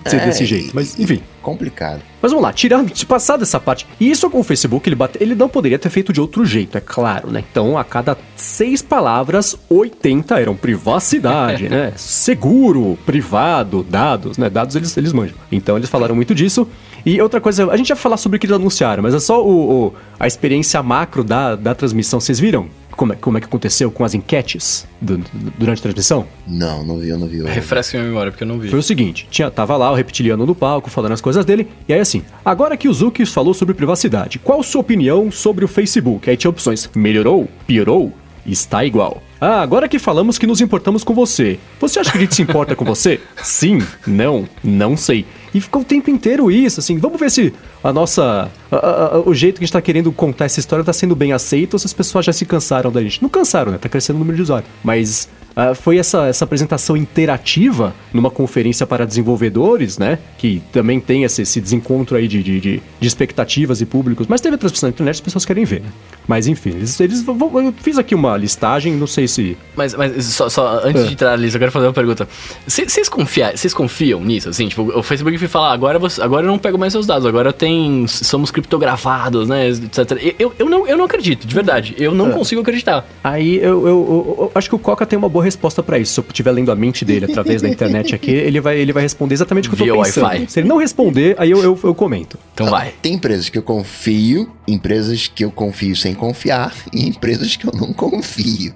É, 0.05 0.25
desse 0.25 0.45
jeito. 0.45 0.71
Mas, 0.73 0.99
enfim. 0.99 1.21
Complicado. 1.45 2.01
Mas 2.19 2.31
vamos 2.31 2.43
lá, 2.43 2.51
tirando, 2.51 2.91
de 2.91 3.05
passar 3.05 3.37
dessa 3.37 3.59
parte. 3.59 3.85
E 3.99 4.09
isso 4.09 4.27
com 4.31 4.39
o 4.39 4.43
Facebook, 4.43 4.89
ele, 4.89 4.95
bate, 4.95 5.15
ele 5.21 5.35
não 5.35 5.47
poderia 5.47 5.77
ter 5.77 5.91
feito 5.91 6.11
de 6.11 6.19
outro 6.19 6.43
jeito, 6.43 6.75
é 6.75 6.81
claro, 6.81 7.29
né? 7.29 7.43
Então, 7.51 7.77
a 7.77 7.83
cada 7.83 8.17
seis 8.35 8.81
palavras, 8.81 9.55
80 9.69 10.39
eram 10.39 10.55
privacidade, 10.55 11.69
né? 11.69 11.93
Seguro, 11.95 12.97
privado, 13.05 13.83
dados, 13.87 14.39
né? 14.39 14.49
Dados 14.49 14.75
eles, 14.75 14.97
eles 14.97 15.13
manjam. 15.13 15.35
Então, 15.51 15.77
eles 15.77 15.87
falaram 15.87 16.15
muito 16.15 16.33
disso. 16.33 16.67
E 17.05 17.21
outra 17.21 17.39
coisa, 17.39 17.69
a 17.71 17.77
gente 17.77 17.89
vai 17.89 17.97
falar 17.97 18.17
sobre 18.17 18.37
o 18.37 18.39
que 18.39 18.47
eles 18.47 18.55
anunciaram, 18.55 19.03
mas 19.03 19.13
é 19.13 19.19
só 19.19 19.45
o, 19.45 19.85
o- 19.89 19.93
a 20.19 20.25
experiência 20.25 20.81
macro 20.81 21.23
da, 21.23 21.55
da 21.55 21.75
transmissão. 21.75 22.19
Vocês 22.19 22.39
viram 22.39 22.67
como 22.95 23.13
é, 23.13 23.15
como 23.15 23.37
é 23.37 23.41
que 23.41 23.47
aconteceu 23.47 23.91
com 23.91 24.03
as 24.03 24.13
enquetes 24.13 24.87
do- 25.01 25.21
durante 25.57 25.79
a 25.79 25.81
transmissão? 25.83 26.25
Não, 26.47 26.83
não 26.83 26.97
vi, 26.97 27.09
eu 27.09 27.17
não 27.19 27.27
vi. 27.27 27.43
Refresca 27.43 27.97
minha 27.97 28.07
memória, 28.09 28.31
porque 28.31 28.43
eu 28.43 28.47
não 28.47 28.57
vi. 28.59 28.69
Foi 28.69 28.79
o 28.79 28.83
seguinte, 28.83 29.27
tinha, 29.29 29.49
tava 29.51 29.75
lá 29.77 29.91
o 29.91 29.95
reptiliano 29.95 30.45
no 30.45 30.55
palco 30.55 30.89
falando 30.89 31.11
as 31.11 31.21
coisas 31.21 31.43
dele, 31.45 31.67
e 31.87 31.93
aí 31.93 31.99
assim, 31.99 32.23
agora 32.43 32.75
que 32.77 32.87
o 32.87 32.93
Zuki 32.93 33.25
falou 33.25 33.53
sobre 33.53 33.73
privacidade, 33.75 34.39
qual 34.39 34.61
sua 34.63 34.81
opinião 34.81 35.31
sobre 35.31 35.63
o 35.65 35.67
Facebook? 35.67 36.29
Aí 36.29 36.37
tinha 36.37 36.49
opções, 36.49 36.89
melhorou, 36.95 37.47
piorou, 37.67 38.11
está 38.45 38.83
igual. 38.85 39.21
Ah, 39.39 39.61
agora 39.61 39.87
que 39.87 39.99
falamos 39.99 40.37
que 40.37 40.47
nos 40.47 40.61
importamos 40.61 41.03
com 41.03 41.13
você, 41.13 41.59
você 41.79 41.99
acha 41.99 42.11
que 42.11 42.17
a 42.17 42.21
gente 42.21 42.35
se 42.35 42.41
importa 42.41 42.75
com 42.75 42.85
você? 42.85 43.19
Sim, 43.43 43.79
não, 44.07 44.47
não 44.63 44.95
sei. 44.97 45.25
E 45.53 45.61
ficou 45.61 45.81
o 45.81 45.85
tempo 45.85 46.09
inteiro 46.09 46.51
isso, 46.51 46.79
assim, 46.79 46.97
vamos 46.97 47.19
ver 47.19 47.31
se 47.31 47.53
a 47.83 47.93
nossa. 47.93 48.51
a- 48.71 48.75
a- 48.75 49.15
a- 49.15 49.19
o 49.21 49.33
jeito 49.33 49.55
que 49.59 49.63
a 49.63 49.65
gente 49.65 49.73
tá 49.73 49.81
querendo 49.81 50.11
contar 50.11 50.45
essa 50.45 50.59
história 50.59 50.83
tá 50.83 50.91
sendo 50.93 51.15
bem 51.15 51.31
aceito 51.33 51.73
ou 51.73 51.79
se 51.79 51.85
as 51.85 51.93
pessoas 51.93 52.25
já 52.25 52.33
se 52.33 52.45
cansaram 52.45 52.91
da 52.91 53.01
gente. 53.01 53.21
Não 53.21 53.29
cansaram, 53.29 53.71
né? 53.71 53.77
Tá 53.77 53.87
crescendo 53.87 54.17
o 54.17 54.19
número 54.19 54.35
de 54.35 54.41
usuários. 54.43 54.69
Mas 54.83 55.29
ah, 55.55 55.73
foi 55.73 55.97
essa, 55.97 56.27
essa 56.27 56.43
apresentação 56.45 56.95
interativa 56.97 57.93
numa 58.13 58.29
conferência 58.29 58.85
para 58.85 59.05
desenvolvedores, 59.05 59.97
né? 59.97 60.19
Que 60.37 60.61
também 60.71 60.99
tem 60.99 61.23
esse, 61.23 61.41
esse 61.41 61.61
desencontro 61.61 62.17
aí 62.17 62.27
de, 62.27 62.41
de, 62.43 62.59
de- 62.59 62.81
de 62.99 63.07
expectativas 63.07 63.81
e 63.81 63.85
públicos. 63.85 64.27
Mas 64.27 64.41
teve 64.41 64.55
a 64.55 64.57
transmissão 64.57 64.87
na 64.87 64.91
internet, 64.93 65.15
as 65.15 65.21
pessoas 65.21 65.45
querem 65.45 65.65
ver, 65.65 65.81
né? 65.81 65.89
Mas 66.27 66.47
enfim, 66.47 66.69
eles, 66.71 66.99
eles 66.99 67.21
vão- 67.23 67.37
eu 67.65 67.73
fiz 67.81 67.97
aqui 67.97 68.13
uma 68.15 68.35
listagem, 68.37 68.93
não 68.95 69.07
sei 69.07 69.27
se. 69.27 69.57
Mas, 69.75 69.93
mas 69.93 70.25
só, 70.25 70.49
só 70.49 70.81
antes 70.83 71.03
É. 71.03 71.07
de 71.07 71.13
entrar 71.13 71.29
na 71.31 71.35
lista, 71.37 71.55
eu 71.57 71.59
quero 71.59 71.71
fazer 71.71 71.87
uma 71.87 71.93
pergunta. 71.93 72.27
Vocês 72.67 73.07
confiam, 73.09 73.49
confiam 73.75 74.21
nisso? 74.21 74.49
Assim, 74.49 74.67
tipo, 74.67 74.81
o 74.97 75.03
Facebook 75.03 75.37
foi 75.37 75.47
falar, 75.47 75.71
agora, 75.73 75.97
você, 75.99 76.21
agora 76.21 76.45
eu 76.45 76.51
não 76.51 76.57
pego 76.59 76.77
mais 76.77 76.91
seus 76.93 77.05
dados, 77.05 77.25
agora 77.25 77.51
tem. 77.53 78.05
Somos 78.07 78.51
criptografados, 78.51 79.47
né? 79.47 79.69
Etc. 79.69 80.33
Eu, 80.39 80.53
eu, 80.59 80.69
não, 80.69 80.87
eu 80.87 80.97
não 80.97 81.05
acredito, 81.05 81.45
de 81.47 81.53
verdade. 81.55 81.95
Eu 81.97 82.11
É. 82.11 82.15
não 82.15 82.31
consigo 82.31 82.61
acreditar. 82.61 83.05
Aí 83.23 83.55
eu, 83.57 83.63
eu- 83.63 83.87
eu- 83.87 84.35
eu 84.39 84.51
acho 84.55 84.69
que 84.69 84.75
o 84.75 84.79
Coca 84.79 85.05
tem 85.05 85.17
uma 85.17 85.29
boa 85.29 85.43
resposta 85.45 85.81
pra 85.81 85.97
isso. 85.97 86.13
Se 86.13 86.19
eu 86.19 86.25
estiver 86.27 86.51
lendo 86.51 86.71
a 86.71 86.75
mente 86.75 87.05
dele 87.05 87.25
através 87.25 87.61
da 87.61 87.69
internet 87.69 88.13
aqui, 88.13 88.31
ele 88.35 88.59
vai, 88.59 88.77
ele 88.77 88.91
vai 88.91 89.03
responder 89.03 89.33
exatamente 89.33 89.69
o 89.69 89.71
que 89.71 89.81
eu 89.81 89.85
Via 89.85 89.93
tô 89.93 90.03
pensando. 90.03 90.25
Wi-Fi. 90.25 90.51
Se 90.51 90.59
ele 90.59 90.67
não 90.67 90.77
responder, 90.77 91.35
aí 91.37 91.51
eu, 91.51 91.63
eu, 91.63 91.79
eu 91.83 91.95
comento. 91.95 92.37
Então 92.53 92.67
vai. 92.67 92.93
Tem 93.01 93.13
empresas 93.13 93.47
que 93.47 93.57
eu 93.57 93.63
confio, 93.63 94.51
empresas 94.67 95.27
que 95.27 95.45
eu 95.45 95.51
confio 95.51 95.95
sem 95.95 96.13
confiar 96.13 96.73
e 96.93 97.07
empresas 97.07 97.55
que 97.55 97.65
eu 97.65 97.71
não 97.73 97.93
confio. 97.93 98.73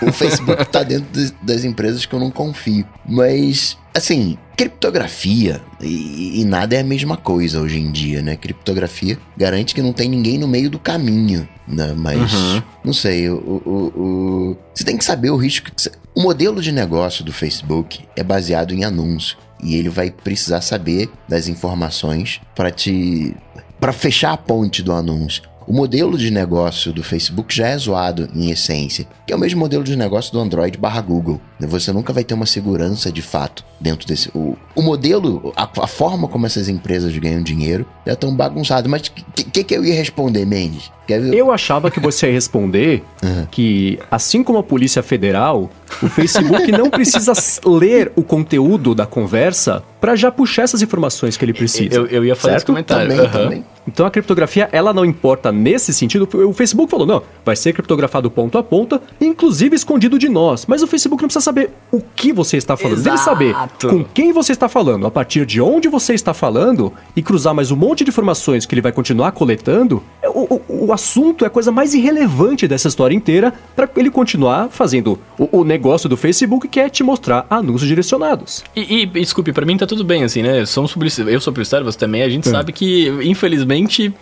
O 0.00 0.12
Facebook 0.12 0.64
tá 0.66 0.82
dentro 0.82 1.06
das, 1.42 1.64
empresas 1.64 2.04
que 2.06 2.14
eu 2.14 2.20
não 2.20 2.30
confio. 2.30 2.86
Mas, 3.06 3.76
assim, 3.94 4.36
criptografia 4.56 5.60
e, 5.80 6.40
e, 6.40 6.44
nada 6.44 6.76
é 6.76 6.80
a 6.80 6.84
mesma 6.84 7.16
coisa 7.16 7.60
hoje 7.60 7.78
em 7.78 7.90
dia, 7.90 8.22
né? 8.22 8.36
Criptografia 8.36 9.18
garante 9.36 9.74
que 9.74 9.82
não 9.82 9.92
tem 9.92 10.08
ninguém 10.08 10.38
no 10.38 10.48
meio 10.48 10.70
do 10.70 10.78
caminho, 10.78 11.48
né? 11.66 11.94
Mas, 11.96 12.32
uhum. 12.32 12.62
não 12.84 12.92
sei, 12.92 13.28
o, 13.28 13.36
o, 13.36 13.70
o, 13.70 14.56
você 14.74 14.84
tem 14.84 14.96
que 14.96 15.04
saber 15.04 15.30
o 15.30 15.36
risco. 15.36 15.70
O 16.14 16.22
modelo 16.22 16.60
de 16.60 16.72
negócio 16.72 17.24
do 17.24 17.32
Facebook 17.32 18.04
é 18.16 18.22
baseado 18.22 18.74
em 18.74 18.84
anúncio 18.84 19.36
e 19.62 19.76
ele 19.76 19.88
vai 19.88 20.10
precisar 20.10 20.60
saber 20.60 21.08
das 21.28 21.48
informações 21.48 22.40
para 22.54 22.70
te 22.70 23.34
para 23.80 23.92
fechar 23.92 24.32
a 24.32 24.36
ponte 24.36 24.80
do 24.80 24.92
anúncio. 24.92 25.42
O 25.66 25.72
modelo 25.72 26.18
de 26.18 26.30
negócio 26.30 26.92
do 26.92 27.02
Facebook 27.02 27.54
já 27.54 27.68
é 27.68 27.78
zoado 27.78 28.28
em 28.34 28.50
essência, 28.50 29.06
que 29.26 29.32
é 29.32 29.36
o 29.36 29.38
mesmo 29.38 29.60
modelo 29.60 29.84
de 29.84 29.96
negócio 29.96 30.32
do 30.32 30.40
Android 30.40 30.76
barra 30.76 31.00
Google. 31.00 31.40
Você 31.60 31.92
nunca 31.92 32.12
vai 32.12 32.24
ter 32.24 32.34
uma 32.34 32.46
segurança 32.46 33.12
de 33.12 33.22
fato 33.22 33.64
dentro 33.80 34.06
desse. 34.06 34.28
O, 34.34 34.56
o 34.74 34.82
modelo, 34.82 35.52
a, 35.56 35.68
a 35.80 35.86
forma 35.86 36.26
como 36.26 36.46
essas 36.46 36.68
empresas 36.68 37.16
ganham 37.16 37.42
dinheiro 37.42 37.86
já 38.06 38.14
estão 38.14 38.34
bagunçadas. 38.34 38.90
Mas 38.90 39.02
o 39.02 39.12
que, 39.12 39.44
que, 39.44 39.64
que, 39.64 39.74
eu 39.74 39.84
ia 39.84 39.94
responder, 39.94 40.44
Mendes? 40.44 40.90
Eu 41.16 41.50
achava 41.50 41.90
que 41.90 42.00
você 42.00 42.26
ia 42.26 42.32
responder 42.32 43.02
uhum. 43.22 43.46
que, 43.50 43.98
assim 44.10 44.42
como 44.42 44.58
a 44.58 44.62
Polícia 44.62 45.02
Federal, 45.02 45.70
o 46.02 46.08
Facebook 46.08 46.70
não 46.72 46.90
precisa 46.90 47.32
ler 47.64 48.12
o 48.16 48.22
conteúdo 48.22 48.94
da 48.94 49.06
conversa 49.06 49.82
para 50.00 50.16
já 50.16 50.30
puxar 50.30 50.62
essas 50.62 50.82
informações 50.82 51.36
que 51.36 51.44
ele 51.44 51.52
precisa. 51.52 51.94
Eu, 51.94 52.06
eu 52.06 52.24
ia 52.24 52.34
fazer 52.34 52.54
certo? 52.54 52.56
esse 52.58 52.66
comentário. 52.66 53.08
Também, 53.08 53.26
uhum. 53.26 53.30
também. 53.30 53.64
Então 53.86 54.06
a 54.06 54.10
criptografia, 54.10 54.68
ela 54.72 54.92
não 54.92 55.04
importa 55.04 55.50
nesse 55.50 55.92
sentido. 55.92 56.28
O 56.32 56.52
Facebook 56.52 56.90
falou, 56.90 57.06
não, 57.06 57.22
vai 57.44 57.56
ser 57.56 57.72
criptografado 57.72 58.30
ponto 58.30 58.56
a 58.56 58.62
ponta, 58.62 59.00
inclusive 59.20 59.74
escondido 59.74 60.18
de 60.18 60.28
nós. 60.28 60.66
Mas 60.66 60.82
o 60.82 60.86
Facebook 60.86 61.22
não 61.22 61.28
precisa 61.28 61.44
saber 61.44 61.70
o 61.90 62.00
que 62.00 62.32
você 62.32 62.56
está 62.56 62.76
falando. 62.76 62.98
Exato. 62.98 63.10
Deve 63.10 63.24
saber 63.24 63.56
com 63.88 64.04
quem 64.04 64.32
você 64.32 64.52
está 64.52 64.68
falando, 64.68 65.06
a 65.06 65.10
partir 65.10 65.44
de 65.44 65.60
onde 65.60 65.88
você 65.88 66.14
está 66.14 66.32
falando 66.32 66.92
e 67.16 67.22
cruzar 67.22 67.54
mais 67.54 67.70
um 67.70 67.76
monte 67.76 68.04
de 68.04 68.10
informações 68.10 68.66
que 68.66 68.74
ele 68.74 68.82
vai 68.82 68.92
continuar 68.92 69.32
coletando. 69.32 70.02
O, 70.24 70.54
o, 70.54 70.86
o 70.86 70.92
assunto 71.02 71.44
é 71.44 71.48
a 71.48 71.50
coisa 71.50 71.72
mais 71.72 71.94
irrelevante 71.94 72.68
dessa 72.68 72.86
história 72.86 73.14
inteira 73.14 73.52
para 73.74 73.90
ele 73.96 74.10
continuar 74.10 74.68
fazendo 74.70 75.18
o, 75.36 75.60
o, 75.60 75.64
negócio 75.64 76.08
do 76.08 76.16
Facebook, 76.16 76.68
que 76.68 76.78
é 76.78 76.88
te 76.88 77.02
mostrar 77.02 77.44
anúncios 77.50 77.88
direcionados. 77.88 78.62
E, 78.74 79.02
e 79.02 79.06
desculpe, 79.06 79.52
para 79.52 79.66
mim 79.66 79.76
tá 79.76 79.86
tudo 79.86 80.04
bem, 80.04 80.22
assim, 80.22 80.42
né? 80.42 80.64
Somos 80.64 80.92
publicitários, 80.92 81.34
eu 81.34 81.40
sou 81.40 81.52
publicitário, 81.52 81.84
você 81.84 81.98
também, 81.98 82.22
a 82.22 82.28
gente 82.28 82.48
é. 82.48 82.50
sabe 82.52 82.72
que, 82.72 83.08
infelizmente, 83.24 84.14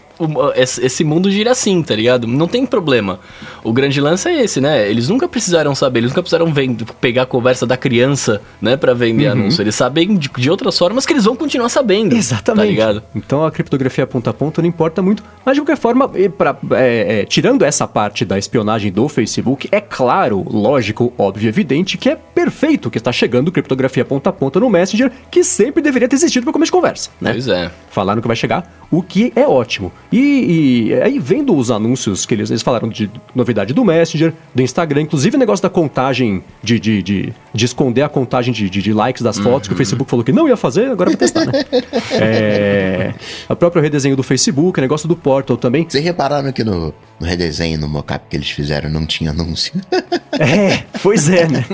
esse 0.56 1.04
mundo 1.04 1.30
gira 1.30 1.50
assim, 1.52 1.82
tá 1.82 1.94
ligado? 1.94 2.26
Não 2.26 2.46
tem 2.46 2.66
problema. 2.66 3.20
O 3.62 3.72
grande 3.72 4.00
lance 4.00 4.28
é 4.28 4.42
esse, 4.42 4.60
né? 4.60 4.88
Eles 4.88 5.08
nunca 5.08 5.28
precisaram 5.28 5.74
saber, 5.74 6.00
eles 6.00 6.10
nunca 6.10 6.22
precisaram 6.22 6.52
vender, 6.52 6.84
pegar 7.00 7.22
a 7.22 7.26
conversa 7.26 7.66
da 7.66 7.76
criança, 7.76 8.40
né, 8.60 8.76
para 8.76 8.94
vender 8.94 9.26
uhum. 9.26 9.32
anúncio. 9.32 9.62
Eles 9.62 9.74
sabem 9.74 10.16
de, 10.16 10.28
de, 10.28 10.50
outras 10.50 10.76
formas 10.78 11.06
que 11.06 11.12
eles 11.12 11.24
vão 11.24 11.36
continuar 11.36 11.68
sabendo. 11.68 12.14
Exatamente. 12.14 12.64
Tá 12.64 12.70
ligado? 12.70 13.02
Então 13.14 13.44
a 13.44 13.50
criptografia 13.50 14.06
ponta 14.06 14.30
a 14.30 14.32
ponta 14.32 14.60
não 14.60 14.68
importa 14.68 15.02
muito. 15.02 15.22
Mas 15.44 15.54
de 15.54 15.60
qualquer 15.60 15.76
forma, 15.76 16.08
pra, 16.36 16.56
é, 16.72 17.20
é, 17.20 17.24
tirando 17.24 17.64
essa 17.64 17.86
parte 17.86 18.24
da 18.24 18.38
espionagem 18.38 18.90
do 18.92 19.08
Facebook, 19.08 19.68
é 19.70 19.80
claro, 19.80 20.44
lógico, 20.50 21.12
óbvio, 21.16 21.48
evidente 21.48 21.96
que 21.96 22.08
é 22.08 22.16
perfeito 22.16 22.90
que 22.90 22.98
está 22.98 23.12
chegando 23.12 23.52
criptografia 23.52 24.04
ponta 24.04 24.30
a 24.30 24.32
ponta 24.32 24.60
no 24.60 24.68
Messenger, 24.68 25.10
que 25.30 25.44
sempre 25.44 25.82
deveria 25.82 26.08
ter 26.08 26.16
existido 26.16 26.44
para 26.44 26.52
começo 26.52 26.68
de 26.68 26.76
conversa, 26.76 27.10
né? 27.20 27.32
Pois 27.32 27.48
é. 27.48 27.70
Falaram 27.90 28.20
que 28.20 28.26
vai 28.26 28.36
chegar, 28.36 28.70
o 28.90 29.02
que 29.02 29.32
é 29.36 29.46
ótimo. 29.46 29.92
E, 30.12 30.88
e, 30.88 30.94
aí, 31.02 31.18
vendo 31.18 31.54
os 31.54 31.70
anúncios 31.70 32.26
que 32.26 32.34
eles, 32.34 32.50
eles 32.50 32.62
falaram 32.62 32.88
de 32.88 33.10
novidade 33.34 33.72
do 33.72 33.84
Messenger, 33.84 34.32
do 34.54 34.62
Instagram, 34.62 35.02
inclusive 35.02 35.36
o 35.36 35.38
negócio 35.38 35.62
da 35.62 35.70
contagem, 35.70 36.42
de, 36.62 36.80
de, 36.80 37.02
de, 37.02 37.32
de 37.54 37.64
esconder 37.64 38.02
a 38.02 38.08
contagem 38.08 38.52
de, 38.52 38.68
de, 38.68 38.82
de 38.82 38.92
likes 38.92 39.22
das 39.22 39.38
fotos, 39.38 39.52
uhum. 39.52 39.60
que 39.60 39.68
o 39.68 39.72
uhum. 39.72 39.76
Facebook 39.78 40.10
falou 40.10 40.24
que 40.24 40.32
não 40.32 40.48
ia 40.48 40.56
fazer, 40.56 40.90
agora 40.90 41.10
vai 41.10 41.16
testar, 41.16 41.46
né? 41.46 41.52
é, 42.12 43.14
o 43.48 43.54
próprio 43.54 43.80
redesenho 43.80 44.16
do 44.16 44.22
Facebook, 44.22 44.80
negócio 44.80 45.08
do 45.08 45.14
Portal 45.14 45.56
também. 45.56 45.86
Vocês 45.88 46.02
repararam 46.02 46.50
que 46.52 46.64
no, 46.64 46.92
no 47.20 47.26
redesenho, 47.26 47.78
no 47.78 47.86
mockup 47.86 48.24
que 48.28 48.36
eles 48.36 48.50
fizeram, 48.50 48.88
não 48.88 49.04
tinha 49.04 49.30
anúncio? 49.30 49.74
é, 50.32 50.84
pois 51.02 51.28
é, 51.28 51.46
né? 51.46 51.64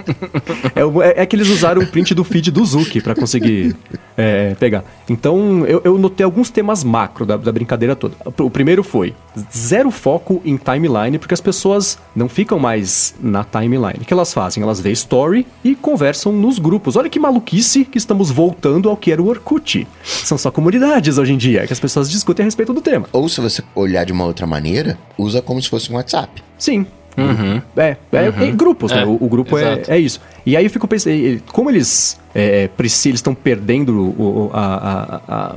É, 0.74 1.20
é, 1.20 1.22
é, 1.22 1.26
que 1.26 1.36
eles 1.36 1.48
usaram 1.48 1.80
o 1.80 1.86
print 1.86 2.14
do 2.14 2.24
feed 2.24 2.50
do 2.50 2.64
Zuki 2.64 3.00
para 3.00 3.14
conseguir 3.14 3.76
é, 4.16 4.56
pegar. 4.56 4.84
Então, 5.08 5.64
eu, 5.66 5.80
eu 5.84 5.96
notei 5.98 6.24
alguns 6.24 6.50
temas 6.50 6.82
macro 6.82 7.24
da, 7.24 7.36
da 7.36 7.52
brincadeira 7.52 7.94
toda. 7.94 8.16
O 8.38 8.50
primeiro 8.50 8.82
foi 8.82 9.14
zero 9.54 9.90
foco 9.92 10.42
em 10.44 10.56
timeline, 10.56 11.18
porque 11.18 11.34
as 11.34 11.40
pessoas 11.40 11.98
não 12.14 12.28
ficam 12.28 12.58
mais 12.58 13.14
na 13.20 13.44
timeline. 13.44 14.00
O 14.00 14.04
que 14.04 14.12
elas 14.12 14.34
fazem? 14.34 14.62
Elas 14.62 14.80
veem 14.80 14.94
story 14.94 15.46
e 15.62 15.76
conversam 15.76 16.32
nos 16.32 16.58
grupos. 16.58 16.96
Olha 16.96 17.08
que 17.08 17.20
maluquice 17.20 17.84
que 17.84 17.98
estamos 17.98 18.30
voltando 18.30 18.88
ao 18.88 18.96
que 18.96 19.12
era 19.12 19.22
o 19.22 19.28
Orkut. 19.28 19.86
São 20.02 20.36
só 20.36 20.50
comunidades 20.50 21.18
hoje 21.18 21.32
em 21.32 21.38
dia, 21.38 21.66
que 21.66 21.72
as 21.72 21.80
pessoas 21.80 22.10
discutem 22.10 22.42
a 22.42 22.46
respeito 22.46 22.72
do 22.72 22.80
tema. 22.80 23.08
Ou 23.12 23.28
se 23.28 23.40
você 23.40 23.62
olhar 23.74 24.04
de 24.04 24.12
uma 24.12 24.24
outra 24.24 24.46
maneira, 24.46 24.98
usa 25.16 25.35
como 25.42 25.60
se 25.60 25.68
fosse 25.68 25.90
um 25.92 25.96
WhatsApp. 25.96 26.42
Sim, 26.58 26.86
Uhum. 27.16 27.62
É, 27.76 27.96
é, 28.12 28.28
uhum. 28.28 28.42
é, 28.42 28.50
grupos, 28.52 28.92
né? 28.92 29.02
é? 29.02 29.06
O, 29.06 29.16
o 29.18 29.28
grupo 29.28 29.56
é, 29.56 29.82
é, 29.88 29.98
isso. 29.98 30.20
E 30.44 30.54
aí 30.54 30.64
eu 30.64 30.70
fico 30.70 30.86
pensando, 30.86 31.42
como 31.50 31.70
eles, 31.70 32.20
é, 32.34 32.68
eles 32.78 33.06
estão 33.06 33.34
perdendo 33.34 33.98
o, 33.98 34.50
a, 34.52 34.60
a, 34.60 35.20
a 35.28 35.56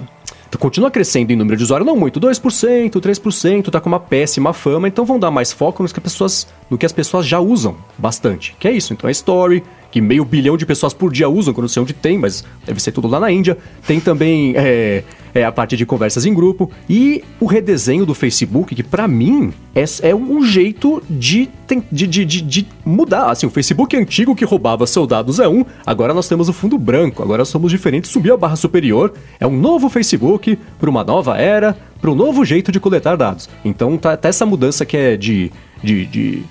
continua 0.58 0.90
crescendo 0.90 1.32
em 1.32 1.36
número 1.36 1.56
de 1.56 1.64
usuários, 1.64 1.88
não 1.88 1.96
muito, 1.96 2.20
2%, 2.20 2.92
3%, 2.92 3.70
tá 3.70 3.80
com 3.80 3.88
uma 3.88 4.00
péssima 4.00 4.52
fama, 4.52 4.88
então 4.88 5.06
vão 5.06 5.20
dar 5.20 5.32
mais 5.32 5.52
foco 5.52 5.84
no 5.84 5.90
que, 5.90 6.00
as 6.00 6.04
pessoas, 6.04 6.48
no 6.70 6.78
que 6.78 6.86
as 6.86 6.92
pessoas 6.92 7.26
já 7.26 7.40
usam 7.40 7.78
bastante. 7.98 8.56
Que 8.60 8.68
é 8.68 8.72
isso, 8.72 8.94
então 8.94 9.08
é 9.08 9.12
story, 9.12 9.64
que 9.92 10.02
meio 10.02 10.26
bilhão 10.26 10.58
de 10.58 10.66
pessoas 10.66 10.94
por 10.94 11.12
dia 11.12 11.30
usam, 11.30 11.54
que 11.54 11.60
eu 11.60 11.62
não 11.62 11.70
sei 11.70 11.82
onde 11.82 11.94
tem, 11.94 12.18
mas 12.18 12.44
deve 12.66 12.82
ser 12.82 12.92
tudo 12.92 13.08
lá 13.08 13.20
na 13.20 13.32
Índia. 13.32 13.58
Tem 13.88 14.00
também 14.00 14.54
é, 14.56 15.04
é, 15.34 15.44
a 15.44 15.52
parte 15.52 15.76
de 15.78 15.86
conversas 15.86 16.26
em 16.26 16.34
grupo 16.34 16.70
e 16.90 17.24
o 17.40 17.46
redesenho 17.46 18.06
do 18.06 18.14
Facebook, 18.14 18.74
que 18.76 18.84
para 18.84 19.08
mim 19.08 19.54
é, 19.76 19.84
é, 20.10 20.16
um 20.16 20.44
jeito 20.44 21.02
de, 21.10 21.50
de, 21.92 22.08
de, 22.08 22.26
de, 22.26 22.68
mudar. 22.86 23.30
Assim, 23.30 23.46
o 23.46 23.50
Facebook 23.50 23.96
antigo 23.96 24.36
que 24.36 24.46
roubava 24.46 24.86
seus 24.88 25.08
dados 25.08 25.40
é 25.40 25.48
um, 25.48 25.66
agora 25.86 26.14
nós 26.14 26.28
temos 26.28 26.50
o 26.50 26.54
fundo 26.54 26.78
branco, 26.78 27.22
agora 27.22 27.46
somos 27.46 27.72
diferentes, 27.72 28.12
subiu 28.12 28.34
a 28.34 28.38
barra 28.38 28.56
superior, 28.56 29.14
é 29.40 29.48
um 29.48 29.58
novo 29.58 29.90
Facebook 29.90 30.58
para 30.80 30.90
uma 30.90 31.04
nova 31.04 31.38
era, 31.38 31.78
para 32.02 32.12
um 32.12 32.16
novo 32.16 32.44
jeito 32.46 32.72
de 32.72 32.80
coletar 32.80 33.16
dados. 33.16 33.50
Então 33.64 33.98
tá, 33.98 34.16
tá 34.16 34.30
essa 34.30 34.46
mudança 34.46 34.86
que 34.86 34.98
é 34.98 35.18
de, 35.18 35.52
de 35.84 36.44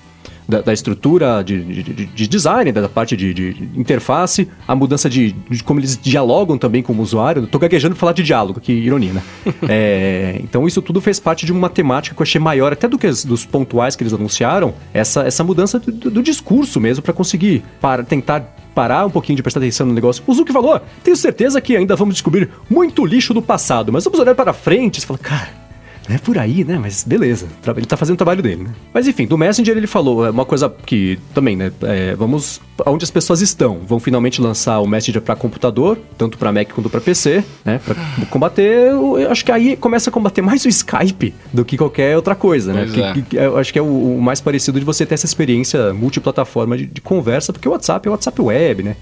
da, 0.49 0.61
da 0.61 0.73
estrutura 0.73 1.43
de, 1.43 1.63
de, 1.63 2.05
de, 2.07 2.27
design, 2.27 2.71
da 2.71 2.89
parte 2.89 3.15
de, 3.15 3.33
de 3.33 3.69
interface, 3.75 4.49
a 4.67 4.75
mudança 4.75 5.07
de, 5.07 5.35
como 5.63 5.79
eles 5.79 5.95
dialogam 6.01 6.57
também 6.57 6.81
com 6.81 6.91
o 6.91 7.01
usuário. 7.01 7.45
Tô 7.45 7.59
gaguejando 7.59 7.93
pra 7.93 7.99
falar 7.99 8.13
de 8.13 8.23
diálogo, 8.23 8.59
que 8.59 8.73
ironia, 8.73 9.13
né? 9.13 9.23
é, 9.69 10.39
então 10.43 10.67
isso 10.67 10.81
tudo 10.81 10.99
fez 10.99 11.19
parte 11.19 11.45
de 11.45 11.51
uma 11.51 11.69
temática 11.69 12.15
que 12.15 12.21
eu 12.21 12.23
achei 12.23 12.41
maior, 12.41 12.73
até 12.73 12.87
do 12.87 12.97
que 12.97 13.05
as, 13.05 13.23
dos 13.23 13.45
pontuais 13.45 13.95
que 13.95 14.01
eles 14.01 14.13
anunciaram, 14.13 14.73
essa, 14.91 15.21
essa 15.21 15.43
mudança 15.43 15.77
do, 15.79 15.91
do, 15.91 16.09
do 16.09 16.23
discurso 16.23 16.79
mesmo, 16.79 17.03
para 17.03 17.13
conseguir 17.13 17.63
para 17.79 18.03
tentar 18.03 18.55
parar 18.73 19.05
um 19.05 19.09
pouquinho 19.09 19.35
de 19.35 19.43
prestar 19.43 19.59
atenção 19.59 19.85
no 19.85 19.93
negócio. 19.93 20.23
O 20.25 20.33
Zuki 20.33 20.51
falou: 20.51 20.81
tenho 21.03 21.15
certeza 21.15 21.61
que 21.61 21.77
ainda 21.77 21.95
vamos 21.95 22.15
descobrir 22.15 22.49
muito 22.67 23.05
lixo 23.05 23.33
do 23.35 23.41
passado, 23.41 23.93
mas 23.93 24.03
vamos 24.03 24.19
olhar 24.19 24.33
para 24.33 24.51
frente. 24.51 24.99
Você 24.99 25.05
fala, 25.05 25.19
cara, 25.19 25.49
é 26.15 26.17
por 26.17 26.37
aí, 26.37 26.63
né? 26.63 26.77
Mas 26.79 27.03
beleza. 27.03 27.47
Ele 27.75 27.85
tá 27.85 27.97
fazendo 27.97 28.15
o 28.15 28.17
trabalho 28.17 28.41
dele, 28.41 28.63
né? 28.63 28.71
Mas 28.93 29.07
enfim, 29.07 29.27
do 29.27 29.37
Messenger 29.37 29.77
ele 29.77 29.87
falou 29.87 30.25
é 30.25 30.29
uma 30.29 30.45
coisa 30.45 30.69
que 30.69 31.19
também, 31.33 31.55
né? 31.55 31.71
É, 31.83 32.15
vamos 32.15 32.61
onde 32.85 33.03
as 33.03 33.11
pessoas 33.11 33.41
estão. 33.41 33.79
Vão 33.79 33.99
finalmente 33.99 34.41
lançar 34.41 34.79
o 34.79 34.87
Messenger 34.87 35.21
para 35.21 35.35
computador, 35.35 35.97
tanto 36.17 36.37
para 36.37 36.51
Mac 36.51 36.69
quanto 36.69 36.89
para 36.89 37.01
PC, 37.01 37.43
né? 37.63 37.79
Para 37.83 37.95
combater, 38.27 38.91
eu 38.91 39.29
acho 39.29 39.45
que 39.45 39.51
aí 39.51 39.75
começa 39.75 40.09
a 40.09 40.13
combater 40.13 40.41
mais 40.41 40.65
o 40.65 40.69
Skype 40.69 41.33
do 41.53 41.63
que 41.63 41.77
qualquer 41.77 42.15
outra 42.15 42.35
coisa, 42.35 42.73
né? 42.73 42.85
Porque, 42.85 43.01
é. 43.01 43.13
que, 43.13 43.35
eu 43.35 43.57
acho 43.57 43.71
que 43.71 43.79
é 43.79 43.81
o, 43.81 44.17
o, 44.17 44.21
mais 44.21 44.41
parecido 44.41 44.79
de 44.79 44.85
você 44.85 45.05
ter 45.05 45.15
essa 45.15 45.25
experiência 45.25 45.93
multiplataforma 45.93 46.77
de, 46.77 46.85
de 46.85 47.01
conversa, 47.01 47.53
porque 47.53 47.67
o 47.67 47.71
WhatsApp 47.71 48.07
é 48.07 48.09
o 48.09 48.13
WhatsApp 48.13 48.41
web, 48.41 48.83
né? 48.83 48.95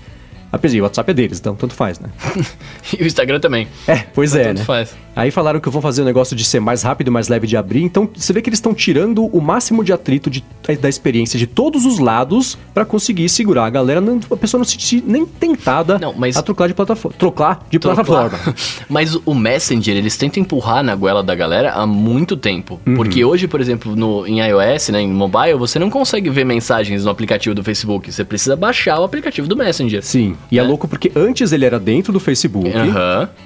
Apesar, 0.52 0.80
o 0.80 0.84
WhatsApp 0.84 1.12
é 1.12 1.14
deles, 1.14 1.40
então 1.40 1.56
tanto 1.56 1.74
faz, 1.74 2.00
né? 2.00 2.10
e 2.98 3.04
o 3.04 3.08
Instagram 3.08 3.40
também. 3.40 3.68
É, 3.88 3.98
pois 4.14 4.32
então, 4.32 4.42
é, 4.42 4.48
tanto 4.48 4.60
né? 4.60 4.66
faz. 4.66 4.96
Aí 5.16 5.32
falaram 5.32 5.60
que 5.60 5.68
vão 5.70 5.82
fazer 5.82 6.04
o 6.04 6.06
negócio 6.06 6.36
de 6.36 6.44
ser 6.44 6.60
mais 6.60 6.84
rápido, 6.84 7.12
mais 7.12 7.28
leve 7.28 7.48
de 7.48 7.58
abrir. 7.58 7.82
Então 7.82 8.08
você 8.16 8.32
vê 8.32 8.42
que 8.42 8.50
eles 8.50 8.58
estão 8.58 8.74
tirando 8.74 9.26
o 9.26 9.42
máximo 9.42 9.84
de 9.84 9.92
atrito 9.92 10.30
de, 10.30 10.44
da 10.80 10.88
experiência 10.88 11.40
de 11.40 11.48
todos 11.48 11.86
os 11.86 11.98
lados 11.98 12.58
para 12.72 12.86
conseguir 12.86 13.28
segurar 13.28 13.66
a 13.66 13.70
galera, 13.70 14.00
não, 14.00 14.20
a 14.32 14.38
pessoa 14.38 14.60
não 14.60 14.66
se 14.66 14.74
sentir 14.74 15.04
nem 15.06 15.26
tentada 15.26 15.98
não, 15.98 16.14
mas... 16.14 16.38
a 16.38 16.44
trocar 16.44 16.68
de 16.68 16.76
plataforma. 16.76 17.18
Trocar 17.18 17.66
de 17.70 17.80
trocar. 17.80 18.06
plataforma. 18.06 18.56
mas 18.88 19.16
o 19.26 19.34
Messenger, 19.34 19.98
eles 19.98 20.16
tentam 20.16 20.42
empurrar 20.42 20.84
na 20.84 20.96
goela 20.96 21.24
da 21.24 21.34
galera 21.34 21.72
há 21.72 21.88
muito 21.88 22.38
tempo. 22.38 22.80
Uhum. 22.86 22.96
Porque 22.96 23.26
hoje, 23.26 23.48
por 23.48 23.60
exemplo, 23.60 23.96
no, 23.96 24.26
em 24.28 24.40
iOS, 24.40 24.90
né, 24.90 25.02
em 25.02 25.12
mobile, 25.12 25.56
você 25.56 25.80
não 25.80 25.90
consegue 25.90 26.30
ver 26.30 26.46
mensagens 26.46 27.04
no 27.04 27.10
aplicativo 27.10 27.56
do 27.56 27.64
Facebook. 27.64 28.12
Você 28.12 28.24
precisa 28.24 28.56
baixar 28.56 29.00
o 29.00 29.04
aplicativo 29.04 29.48
do 29.48 29.58
Messenger. 29.58 30.04
Sim. 30.04 30.37
E 30.52 30.58
é, 30.58 30.62
É. 30.62 30.66
louco 30.66 30.88
porque 30.88 31.12
antes 31.16 31.52
ele 31.52 31.66
era 31.66 31.80
dentro 31.80 32.12
do 32.14 32.20
Facebook. 32.20 32.70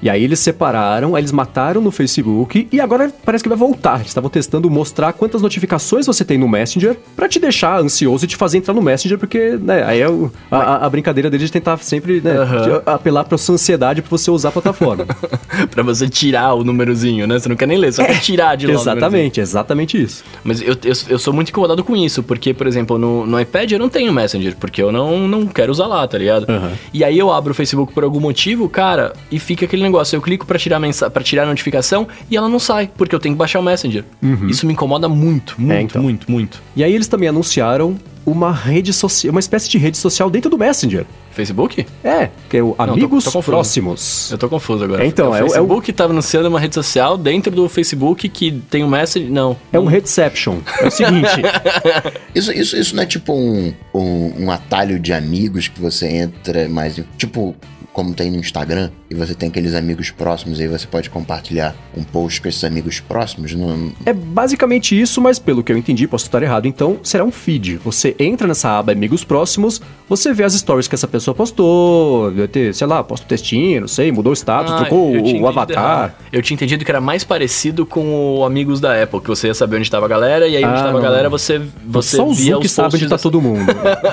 E 0.02 0.10
aí 0.10 0.24
eles 0.24 0.40
separaram, 0.40 1.16
aí 1.16 1.22
eles 1.22 1.32
mataram 1.32 1.82
no 1.82 1.92
Facebook 1.92 2.68
e 2.72 2.80
agora 2.80 3.12
parece 3.26 3.44
que 3.44 3.50
vai 3.50 3.58
voltar. 3.58 3.96
Eles 3.98 4.08
estavam 4.08 4.30
testando 4.30 4.70
mostrar 4.70 5.14
quantas 5.14 5.42
notificações 5.42 6.06
você 6.06 6.24
tem 6.24 6.38
no 6.38 6.48
Messenger 6.48 6.98
pra 7.16 7.28
te 7.28 7.40
deixar 7.40 7.80
ansioso 7.80 8.26
e 8.26 8.28
te 8.28 8.36
fazer 8.36 8.58
entrar 8.60 8.74
no 8.74 8.82
Messenger, 8.82 9.18
porque, 9.18 9.58
né, 9.62 9.84
aí 9.84 10.00
é 10.02 10.10
o- 10.10 10.32
a, 10.50 10.86
a- 10.86 10.90
brincadeira 10.90 11.30
deles 11.30 11.48
de 11.48 11.52
tentar 11.52 11.78
sempre, 11.78 12.22
né, 12.22 12.36
apelar 12.86 13.24
pra 13.24 13.38
sua 13.38 13.56
ansiedade 13.56 14.02
pra 14.02 14.10
você 14.10 14.30
usar 14.32 14.50
a 14.50 14.52
plataforma. 14.52 15.06
pra 15.72 15.84
você 15.84 16.08
tirar 16.10 16.54
o 16.54 16.64
númerozinho, 16.64 17.26
né? 17.28 17.40
Você 17.40 17.50
não 17.50 17.56
quer 17.56 17.68
nem 17.68 17.78
ler, 17.78 17.94
só 17.94 18.04
quer 18.06 18.20
tirar 18.20 18.56
de 18.56 18.68
lá. 18.68 18.74
exatamente, 18.74 19.40
exatamente 19.42 20.02
isso. 20.02 20.24
Mas 20.44 20.62
eu, 20.62 20.74
eu, 20.84 20.94
eu 21.10 21.20
sou 21.20 21.34
muito 21.34 21.50
incomodado 21.50 21.84
com 21.84 21.96
isso, 21.96 22.22
porque, 22.24 22.54
por 22.54 22.68
exemplo, 22.68 22.98
no, 22.98 23.26
no 23.26 23.40
iPad 23.40 23.72
eu 23.72 23.80
não 23.80 23.90
tenho 23.90 24.12
Messenger, 24.14 24.56
porque 24.58 24.82
eu 24.82 24.92
não, 24.92 25.28
não 25.28 25.46
quero 25.48 25.72
usar 25.72 25.88
lá, 25.88 26.08
tá 26.08 26.18
ligado? 26.18 26.46
Aham. 26.50 26.72
E 26.94 27.04
aí 27.04 27.18
eu 27.18 27.32
abro 27.32 27.52
o 27.52 27.56
Facebook 27.56 27.94
por 27.94 28.04
algum 28.04 28.20
motivo, 28.20 28.68
cara, 28.70 29.14
e 29.32 29.40
fica 29.40 29.66
aquele 29.66 29.84
negócio. 29.84 30.16
Eu 30.16 30.22
clico 30.22 30.46
pra 30.46 30.58
tirar, 30.58 30.78
a 30.78 30.80
mensa 30.80 31.10
pra 31.10 31.24
tirar 31.24 31.44
a 31.44 31.46
notificação 31.46 32.08
e 32.30 32.38
ela 32.38 32.50
não 32.50 32.60
sai, 32.60 32.90
porque 32.98 33.14
eu 33.14 33.20
tenho 33.20 33.36
que 33.36 33.40
baixar 33.40 33.60
o 33.60 33.64
Messenger. 33.64 34.04
Isso 34.50 34.66
me 34.66 34.74
incomoda 34.74 35.08
muito, 35.08 35.56
muito, 35.58 35.82
então. 35.82 36.02
muito, 36.02 36.32
muito. 36.32 36.62
E 36.76 36.84
aí 36.84 36.94
eles 36.94 37.08
também 37.08 37.30
anunciaram 37.30 37.98
uma 38.26 38.52
rede 38.52 38.94
social, 38.94 39.32
uma 39.32 39.40
espécie 39.40 39.70
de 39.70 39.78
rede 39.78 39.98
social 39.98 40.30
dentro 40.30 40.50
do 40.50 40.58
Messenger. 40.58 41.06
Facebook? 41.32 41.86
É, 42.04 42.30
que 42.50 42.58
é 42.58 42.62
o 42.64 42.74
tô- 42.74 42.84
Amigos 42.84 43.24
tô 43.24 43.32
confuso. 43.32 43.52
Próximos. 43.52 44.30
Eu 44.32 44.38
tô 44.38 44.50
confuso 44.50 44.84
agora. 44.84 45.04
É, 45.04 45.08
então, 45.08 45.28
é 45.28 45.30
o- 45.30 45.42
é 45.42 45.44
o- 45.44 45.46
Facebook 45.46 45.94
tava 45.94 46.12
anunciando 46.12 46.50
uma 46.50 46.60
rede 46.60 46.76
social 46.76 47.18
dentro 47.18 47.50
do 47.52 47.70
Facebook 47.70 48.28
que 48.28 48.52
tem 48.70 48.84
o 48.84 48.88
Messenger. 48.88 49.32
Não. 49.32 49.56
É 49.72 49.80
um 49.80 49.86
Reception. 49.86 50.58
É 50.82 50.88
o 50.88 50.92
seguinte, 50.92 51.30
Isso, 52.36 52.52
isso, 52.52 52.76
isso 52.78 52.96
não 52.96 53.04
é 53.04 53.06
tipo 53.06 53.34
um, 53.34 53.74
um, 53.94 54.46
um 54.46 54.52
atalho 54.52 55.00
de 55.00 55.14
amigos 55.14 55.68
que 55.68 55.80
você 55.80 56.08
entra 56.08 56.68
mais. 56.68 57.00
Tipo, 57.18 57.56
como 57.94 58.14
tem 58.14 58.32
no 58.32 58.38
Instagram, 58.38 58.90
e 59.10 59.16
você 59.16 59.34
tem 59.36 59.50
aqueles 59.50 59.76
amigos 59.76 60.10
próximos, 60.12 60.60
e 60.60 60.64
aí 60.64 60.68
você 60.70 60.88
pode 60.88 61.10
compartilhar 61.10 61.76
um 61.96 62.04
post 62.04 62.42
com 62.42 62.48
esses 62.48 62.64
amigos 62.64 63.00
próximos. 63.02 63.54
Não, 63.54 63.92
É 64.06 64.14
basicamente 64.14 65.00
isso, 65.00 65.20
mas 65.22 65.38
pelo 65.40 65.62
que 65.64 65.72
eu 65.74 65.78
entendi, 65.78 66.08
posso 66.08 66.26
estar 66.26 66.42
errado, 66.42 66.68
então 66.68 67.00
será 67.04 67.24
um 67.26 67.32
feed. 67.32 67.78
Você 67.84 68.16
entra 68.18 68.48
nessa 68.48 68.80
aba 68.80 68.92
Amigos 68.94 69.24
Próximos, 69.26 69.82
você 70.08 70.34
vê 70.34 70.44
as 70.46 70.54
stories 70.54 70.88
que 70.88 70.96
essa 70.96 71.08
pessoa 71.08 71.36
postou, 71.36 72.32
vai 72.32 72.48
ter, 72.48 72.74
sei 72.74 72.88
lá, 72.88 73.04
posta 73.04 73.26
um 73.26 73.28
textinho, 73.30 73.82
não 73.82 73.88
sei, 73.88 74.12
mudou 74.12 74.32
o 74.32 74.36
status, 74.36 74.72
Ah, 74.74 74.78
trocou 74.78 75.12
o, 75.16 75.42
o 75.42 75.48
avatar. 75.48 75.78
errado. 75.78 76.14
Eu 76.32 76.42
tinha 76.42 76.56
entendido 76.56 76.86
que 76.86 76.92
era 76.92 77.02
mais 77.02 77.24
parecido 77.26 77.86
com 77.86 78.38
o 78.40 78.46
Amigos 78.46 78.80
da 78.80 79.02
Apple, 79.04 79.20
que 79.20 79.28
você 79.28 79.48
ia 79.48 79.54
saber 79.54 79.78
onde 79.78 79.92
tava 79.92 80.06
a 80.06 80.10
galera, 80.10 80.48
e 80.48 80.56
aí 80.56 80.64
onde 80.64 80.74
Ah, 80.74 80.84
tava 80.84 80.92
não. 80.94 81.00
a 81.00 81.02
galera 81.02 81.30
você, 81.30 81.62
você 81.86 82.16
Só 82.18 82.28
o 82.28 82.34
via 82.34 82.58
que 82.60 82.70
sabe 82.70 82.96
onde 82.96 83.06
tá 83.06 83.16
dessa- 83.16 83.24
todo 83.24 83.42
mundo. 83.42 83.66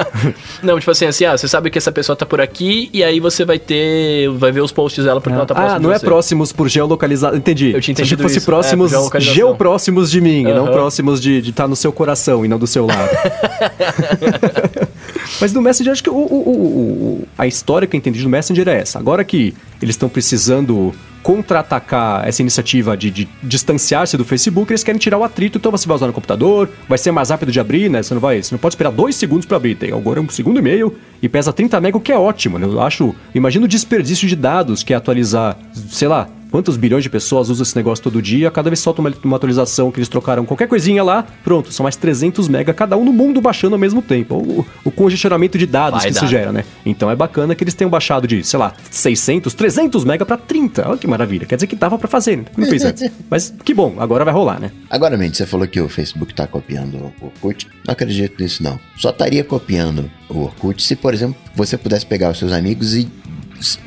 Não, 0.62 0.78
tipo 0.78 0.90
assim, 0.90 1.06
assim, 1.06 1.24
ah, 1.24 1.36
você 1.36 1.46
sabe 1.48 1.70
que 1.70 1.78
essa 1.78 1.92
pessoa 1.92 2.16
tá 2.16 2.26
por 2.26 2.40
aqui, 2.40 2.90
e 2.92 3.02
aí 3.04 3.20
você 3.20 3.44
vai 3.44 3.58
ter, 3.68 4.28
vai 4.30 4.50
ver 4.50 4.62
os 4.62 4.72
posts 4.72 5.04
dela 5.04 5.20
porque 5.20 5.36
ela 5.36 5.46
tá 5.46 5.54
próxima 5.54 5.76
ah, 5.76 5.78
não 5.78 5.92
é 5.92 5.98
você. 5.98 6.04
próximos 6.06 6.52
por 6.52 6.68
geolocalizado. 6.68 7.36
Entendi. 7.36 7.66
Eu 7.72 7.80
tinha 7.80 7.94
Se 7.94 8.02
entendido 8.02 8.22
fosse 8.22 8.38
isso. 8.38 8.46
próximos, 8.46 8.92
É, 8.92 9.20
geopróximos 9.20 10.10
de 10.10 10.20
mim, 10.20 10.40
e 10.40 10.54
não 10.54 10.66
próximos 10.66 11.20
de 11.20 11.38
estar 11.50 11.68
no 11.68 11.76
seu 11.76 11.92
coração 11.92 12.44
e 12.44 12.48
não 12.48 12.58
do 12.58 12.66
seu 12.66 12.86
lado. 12.86 13.10
Mas 15.40 15.52
no 15.52 15.60
Messenger, 15.62 15.92
acho 15.92 16.02
que 16.02 16.10
o- 16.10 16.14
o- 16.14 17.22
o- 17.22 17.28
a 17.36 17.46
história 17.46 17.86
que 17.86 17.96
eu 17.96 17.98
entendi 17.98 18.22
do 18.22 18.28
Messenger 18.28 18.68
é 18.68 18.80
essa. 18.80 18.98
Agora 18.98 19.22
que 19.24 19.54
eles 19.80 19.94
estão 19.94 20.08
precisando 20.08 20.92
contra-atacar 21.22 22.26
essa 22.26 22.42
iniciativa 22.42 22.96
de, 22.96 23.10
de 23.10 23.28
distanciar-se 23.42 24.16
do 24.16 24.24
Facebook, 24.24 24.72
eles 24.72 24.84
querem 24.84 24.98
tirar 24.98 25.18
o 25.18 25.24
atrito, 25.24 25.58
então 25.58 25.70
você 25.70 25.86
vai 25.86 25.96
usar 25.96 26.06
no 26.06 26.12
computador, 26.12 26.68
vai 26.88 26.98
ser 26.98 27.10
mais 27.12 27.30
rápido 27.30 27.52
de 27.52 27.60
abrir, 27.60 27.90
né? 27.90 28.02
Você 28.02 28.14
não 28.14 28.20
vai, 28.20 28.42
você 28.42 28.54
não 28.54 28.58
pode 28.58 28.74
esperar 28.74 28.90
dois 28.90 29.16
segundos 29.16 29.46
para 29.46 29.56
abrir, 29.56 29.74
tem 29.74 29.92
agora 29.92 30.20
um 30.20 30.28
segundo 30.28 30.58
e 30.58 30.62
meio 30.62 30.96
e 31.20 31.28
pesa 31.28 31.52
30 31.52 31.80
mega, 31.80 31.96
o 31.96 32.00
que 32.00 32.12
é 32.12 32.18
ótimo, 32.18 32.58
né? 32.58 32.66
Eu 32.66 32.80
acho, 32.80 33.14
imagina 33.34 33.64
o 33.64 33.68
desperdício 33.68 34.28
de 34.28 34.36
dados 34.36 34.82
que 34.82 34.92
é 34.92 34.96
atualizar, 34.96 35.56
sei 35.72 36.08
lá, 36.08 36.28
Quantos 36.50 36.76
bilhões 36.76 37.02
de 37.02 37.10
pessoas 37.10 37.50
usam 37.50 37.62
esse 37.62 37.76
negócio 37.76 38.02
todo 38.02 38.22
dia? 38.22 38.50
Cada 38.50 38.70
vez 38.70 38.80
solta 38.80 39.00
uma, 39.00 39.12
uma 39.22 39.36
atualização 39.36 39.90
que 39.90 39.98
eles 39.98 40.08
trocaram 40.08 40.46
qualquer 40.46 40.66
coisinha 40.66 41.02
lá, 41.02 41.26
pronto, 41.44 41.70
são 41.72 41.84
mais 41.84 41.94
300 41.96 42.48
mega 42.48 42.72
cada 42.72 42.96
um 42.96 43.04
no 43.04 43.12
mundo 43.12 43.40
baixando 43.40 43.74
ao 43.74 43.78
mesmo 43.78 44.00
tempo. 44.00 44.36
O, 44.36 44.66
o 44.84 44.90
congestionamento 44.90 45.58
de 45.58 45.66
dados 45.66 46.00
Vai 46.00 46.08
que 46.08 46.14
dar. 46.14 46.20
isso 46.20 46.30
gera, 46.30 46.50
né? 46.52 46.64
Então 46.86 47.10
é 47.10 47.16
bacana 47.16 47.54
que 47.54 47.62
eles 47.62 47.74
tenham 47.74 47.90
baixado 47.90 48.26
de, 48.26 48.42
sei 48.42 48.58
lá, 48.58 48.72
600, 48.90 49.52
300 49.52 50.04
mega 50.04 50.24
pra 50.24 50.36
30. 50.36 50.88
Olha 50.88 50.98
que 50.98 51.06
maravilha. 51.06 51.46
Quer 51.46 51.56
dizer 51.56 51.66
que 51.66 51.76
dava 51.76 51.98
pra 51.98 52.08
fazer, 52.08 52.36
né? 52.36 52.44
Não 52.56 52.66
fez 52.66 52.84
antes. 52.84 53.10
Mas 53.28 53.52
que 53.64 53.74
bom, 53.74 53.96
agora 53.98 54.24
vai 54.24 54.32
rolar, 54.32 54.58
né? 54.58 54.70
Agora, 54.88 55.16
Mendes, 55.16 55.38
você 55.38 55.46
falou 55.46 55.66
que 55.66 55.80
o 55.80 55.88
Facebook 55.88 56.32
tá 56.32 56.46
copiando 56.46 57.12
o 57.20 57.26
Orkut. 57.26 57.68
Não 57.86 57.92
acredito 57.92 58.42
nisso, 58.42 58.62
não. 58.62 58.78
Só 58.96 59.10
estaria 59.10 59.44
copiando 59.44 60.10
o 60.28 60.44
Orkut 60.44 60.82
se, 60.82 60.96
por 60.96 61.12
exemplo, 61.12 61.36
você 61.54 61.76
pudesse 61.76 62.06
pegar 62.06 62.30
os 62.30 62.38
seus 62.38 62.52
amigos 62.52 62.94
e 62.94 63.08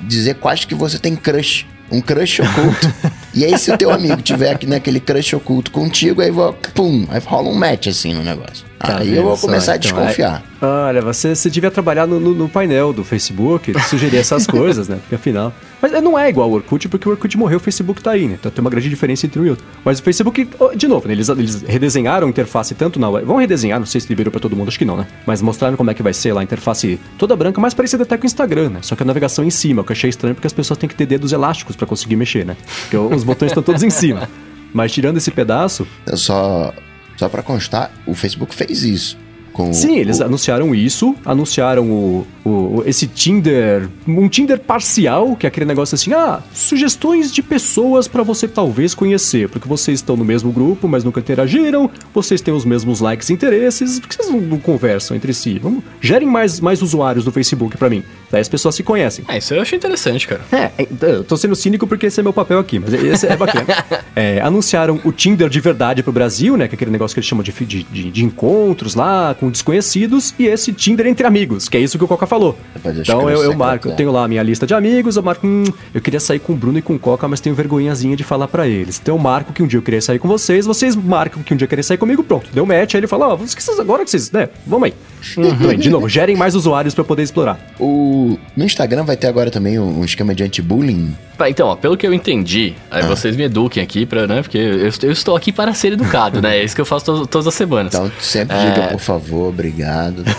dizer 0.07 0.35
quais 0.35 0.65
que 0.65 0.75
você 0.75 0.99
tem 0.99 1.15
crush. 1.15 1.65
Um 1.91 1.99
crush 2.01 2.41
oculto. 2.41 2.93
e 3.33 3.43
aí, 3.43 3.57
se 3.57 3.71
o 3.71 3.77
teu 3.77 3.91
amigo 3.91 4.21
tiver 4.21 4.51
aqui 4.51 4.65
naquele 4.65 4.99
crush 4.99 5.35
oculto 5.35 5.71
contigo, 5.71 6.21
aí 6.21 6.31
vou, 6.31 6.53
pum, 6.73 7.05
aí 7.09 7.19
rola 7.19 7.49
um 7.49 7.53
match 7.53 7.87
assim 7.87 8.13
no 8.13 8.23
negócio. 8.23 8.70
Tá 8.81 8.97
aí 8.99 9.15
eu 9.15 9.23
vou 9.23 9.35
só? 9.37 9.47
começar 9.47 9.73
a 9.73 9.75
Então, 9.75 9.91
desconfiar. 9.97 10.43
é- 10.61 10.65
Olha, 10.65 11.01
você, 11.01 11.33
você 11.35 11.49
devia 11.49 11.71
trabalhar 11.71 12.05
no, 12.05 12.19
no- 12.19 12.33
no 12.35 12.47
painel 12.49 12.93
do 12.93 13.03
Facebook, 13.03 13.73
sugerir 13.89 14.17
essas 14.17 14.45
coisas, 14.45 14.87
né? 14.87 14.97
Porque 15.01 15.15
afinal. 15.15 15.51
Mas 15.81 15.91
não 16.03 16.17
é 16.17 16.29
igual 16.29 16.47
ao 16.47 16.53
Orkut, 16.55 16.87
porque 16.87 17.07
o 17.07 17.11
Orkut 17.11 17.35
morreu, 17.37 17.57
o 17.57 17.59
Facebook 17.59 18.01
tá 18.03 18.11
aí, 18.11 18.27
né? 18.27 18.35
Então 18.39 18.51
tem 18.51 18.61
uma 18.61 18.69
grande 18.69 18.87
diferença 18.89 19.25
entre 19.25 19.39
um 19.39 19.45
e 19.45 19.49
outro. 19.49 19.65
Mas 19.83 19.99
o 19.99 20.03
Facebook, 20.03 20.47
de 20.75 20.87
novo, 20.87 21.07
né? 21.07 21.13
eles, 21.13 21.27
eles 21.29 21.63
redesenharam 21.63 22.27
a 22.27 22.29
interface 22.29 22.75
tanto 22.75 22.99
na 22.99 23.09
web. 23.09 23.25
Vão 23.25 23.37
redesenhar, 23.37 23.79
não 23.79 23.85
sei 23.87 23.99
se 23.99 24.07
liberou 24.07 24.31
pra 24.31 24.39
todo 24.39 24.55
mundo, 24.55 24.67
acho 24.67 24.77
que 24.77 24.85
não, 24.85 24.97
né? 24.97 25.07
Mas 25.25 25.41
mostraram 25.41 25.75
como 25.75 25.89
é 25.89 25.93
que 25.95 26.03
vai 26.03 26.13
ser 26.13 26.33
lá 26.33 26.41
a 26.41 26.43
interface 26.43 26.99
toda 27.17 27.35
branca, 27.35 27.59
mais 27.59 27.73
parecida 27.73 28.03
até 28.03 28.15
com 28.17 28.23
o 28.23 28.27
Instagram, 28.27 28.69
né? 28.69 28.79
Só 28.83 28.95
que 28.95 29.01
a 29.01 29.05
navegação 29.05 29.43
em 29.43 29.49
cima, 29.49 29.81
o 29.81 29.85
que 29.85 29.91
eu 29.91 29.95
achei 29.95 30.09
estranho 30.11 30.35
porque 30.35 30.47
as 30.47 30.53
pessoas 30.53 30.77
têm 30.77 30.87
que 30.87 30.95
ter 30.95 31.05
dedos 31.07 31.31
elásticos 31.31 31.75
pra 31.75 31.87
conseguir 31.87 32.15
mexer, 32.15 32.45
né? 32.45 32.55
Porque 32.81 32.97
os 32.97 33.23
botões 33.23 33.49
estão 33.51 33.63
todos 33.63 33.81
em 33.81 33.89
cima. 33.89 34.29
Mas 34.73 34.91
tirando 34.91 35.17
esse 35.17 35.31
pedaço, 35.31 35.85
Eu 36.05 36.15
Só, 36.15 36.71
só 37.21 37.29
pra 37.29 37.43
constar, 37.43 37.91
o 38.07 38.15
Facebook 38.15 38.55
fez 38.55 38.83
isso. 38.83 39.15
Com 39.53 39.73
Sim, 39.73 39.97
eles 39.97 40.19
o, 40.19 40.23
anunciaram 40.23 40.73
isso, 40.73 41.15
anunciaram 41.25 41.89
o, 41.91 42.27
o- 42.45 42.83
esse 42.85 43.05
Tinder, 43.07 43.89
um 44.07 44.27
Tinder 44.29 44.59
parcial, 44.59 45.35
que 45.35 45.45
é 45.45 45.49
aquele 45.49 45.65
negócio 45.65 45.95
assim, 45.95 46.13
ah, 46.13 46.39
sugestões 46.53 47.31
de 47.33 47.43
pessoas 47.43 48.07
pra 48.07 48.23
você 48.23 48.47
talvez 48.47 48.93
conhecer, 48.95 49.49
porque 49.49 49.67
vocês 49.67 49.99
estão 49.99 50.15
no 50.15 50.23
mesmo 50.23 50.51
grupo, 50.51 50.87
mas 50.87 51.03
nunca 51.03 51.19
interagiram, 51.19 51.89
vocês 52.13 52.39
têm 52.41 52.53
os 52.53 52.63
mesmos 52.65 52.99
likes 53.01 53.29
e 53.29 53.33
interesses, 53.33 53.99
por 53.99 54.07
que 54.07 54.15
vocês 54.15 54.29
não, 54.29 54.39
não 54.39 54.57
conversam 54.57 55.15
entre 55.17 55.33
si? 55.33 55.59
Vamos, 55.59 55.83
gerem 55.99 56.27
mais, 56.27 56.59
mais 56.59 56.81
usuários 56.81 57.25
do 57.25 57.31
Facebook 57.31 57.75
pra 57.77 57.89
mim. 57.89 58.03
Daí 58.31 58.39
as 58.41 58.47
pessoas 58.49 58.75
se 58.75 58.83
conhecem. 58.83 59.25
Ah, 59.27 59.37
isso 59.37 59.53
eu 59.53 59.61
achei 59.61 59.77
interessante, 59.77 60.25
cara. 60.27 60.41
É, 60.51 60.71
é, 60.77 60.87
eu 61.01 61.23
tô 61.25 61.35
sendo 61.35 61.55
cínico 61.55 61.85
porque 61.85 62.05
esse 62.05 62.19
é 62.19 62.23
meu 62.23 62.31
papel 62.33 62.59
aqui, 62.59 62.79
mas 62.79 62.93
esse 62.93 63.27
é 63.27 63.35
bacana. 63.35 63.65
É, 64.13 64.41
anunciaram 64.41 64.99
o 65.05 65.11
Tinder 65.13 65.47
de 65.47 65.59
verdade 65.61 66.03
pro 66.03 66.11
Brasil, 66.11 66.57
né? 66.57 66.67
Que 66.67 66.73
é 66.73 66.75
aquele 66.75 66.91
negócio 66.91 67.15
que 67.15 67.19
eles 67.19 67.27
chamam 67.27 67.43
de, 67.43 67.51
de, 67.53 67.83
de- 67.83 68.11
de 68.11 68.25
encontros 68.25 68.93
lá 68.93 69.33
com 69.41 69.49
desconhecidos, 69.49 70.33
e 70.37 70.45
esse 70.45 70.71
Tinder 70.71 71.07
entre 71.07 71.25
amigos, 71.25 71.67
que 71.67 71.75
é 71.75 71.79
isso 71.79 71.97
que 71.97 72.03
o 72.03 72.07
Coca 72.07 72.27
falou. 72.27 72.55
Então 72.85 73.27
eu, 73.29 73.41
eu 73.43 73.55
marco, 73.57 73.87
eu 73.87 73.91
é. 73.93 73.95
tenho 73.95 74.11
lá 74.11 74.23
a 74.23 74.27
minha 74.27 74.43
lista 74.43 74.67
de 74.67 74.73
amigos, 74.75 75.15
eu 75.17 75.23
marco, 75.23 75.45
hum, 75.45 75.63
eu 75.93 75.99
queria 75.99 76.19
sair 76.19 76.37
com 76.39 76.53
o 76.53 76.55
Bruno 76.55 76.77
e 76.77 76.81
com 76.81 76.93
o 76.93 76.99
Coca, 76.99 77.27
mas 77.27 77.39
tenho 77.41 77.55
vergonhazinha 77.55 78.15
de 78.15 78.23
falar 78.23 78.47
pra 78.47 78.67
eles. 78.67 78.99
Então 79.01 79.15
eu 79.15 79.19
marco 79.19 79.51
que 79.51 79.63
um 79.63 79.67
dia 79.67 79.79
eu 79.79 79.81
queria 79.83 79.99
sair 80.01 80.19
com 80.19 80.27
vocês, 80.27 80.65
vocês 80.67 80.95
marcam 80.95 81.41
que 81.41 81.53
um 81.53 81.57
dia 81.57 81.65
eu 81.65 81.69
queria 81.69 81.81
sair 81.83 81.97
comigo, 81.97 82.23
pronto. 82.23 82.47
Deu 82.53 82.65
match, 82.65 82.93
aí 82.93 82.99
ele 82.99 83.07
fala, 83.07 83.29
ó, 83.29 83.35
vocês 83.35 83.55
que 83.55 83.63
vocês- 83.63 83.79
agora 83.79 84.03
que 84.05 84.11
vocês, 84.11 84.31
né? 84.31 84.47
Vamos 84.67 84.85
aí. 84.85 84.93
Tudo 85.33 85.67
bem, 85.67 85.77
de 85.77 85.89
novo, 85.89 86.07
gerem 86.07 86.35
mais 86.35 86.55
usuários 86.55 86.93
pra 86.93 87.01
eu 87.01 87.05
poder 87.05 87.23
explorar. 87.23 87.59
o- 87.79 88.37
no 88.55 88.63
Instagram 88.63 89.03
vai 89.03 89.17
ter 89.17 89.27
agora 89.27 89.49
também 89.49 89.79
um, 89.79 90.03
esquema 90.05 90.35
de 90.35 90.43
anti-bullying. 90.43 91.15
Tá, 91.37 91.49
então, 91.49 91.67
ó, 91.69 91.75
pelo 91.75 91.97
que 91.97 92.05
eu 92.05 92.13
entendi, 92.13 92.73
aí 92.91 93.01
vocês 93.03 93.35
me 93.35 93.43
eduquem 93.43 93.81
aqui, 93.81 94.05
pra, 94.05 94.27
né? 94.27 94.41
Porque 94.43 94.57
eu, 94.59 94.79
eu 95.03 95.11
estou 95.11 95.35
aqui 95.35 95.51
para 95.51 95.73
ser 95.73 95.93
educado, 95.93 96.39
né? 96.41 96.57
É 96.59 96.63
isso 96.63 96.75
que 96.75 96.81
eu 96.81 96.85
faço 96.85 97.05
to- 97.05 97.25
todas 97.27 97.47
as 97.47 97.53
semanas. 97.55 97.93
Então 97.95 98.11
sempre 98.19 98.55
É. 98.55 98.69
diga, 98.69 98.87
por 98.89 98.99
favor, 98.99 99.30
obrigado. 99.39 100.23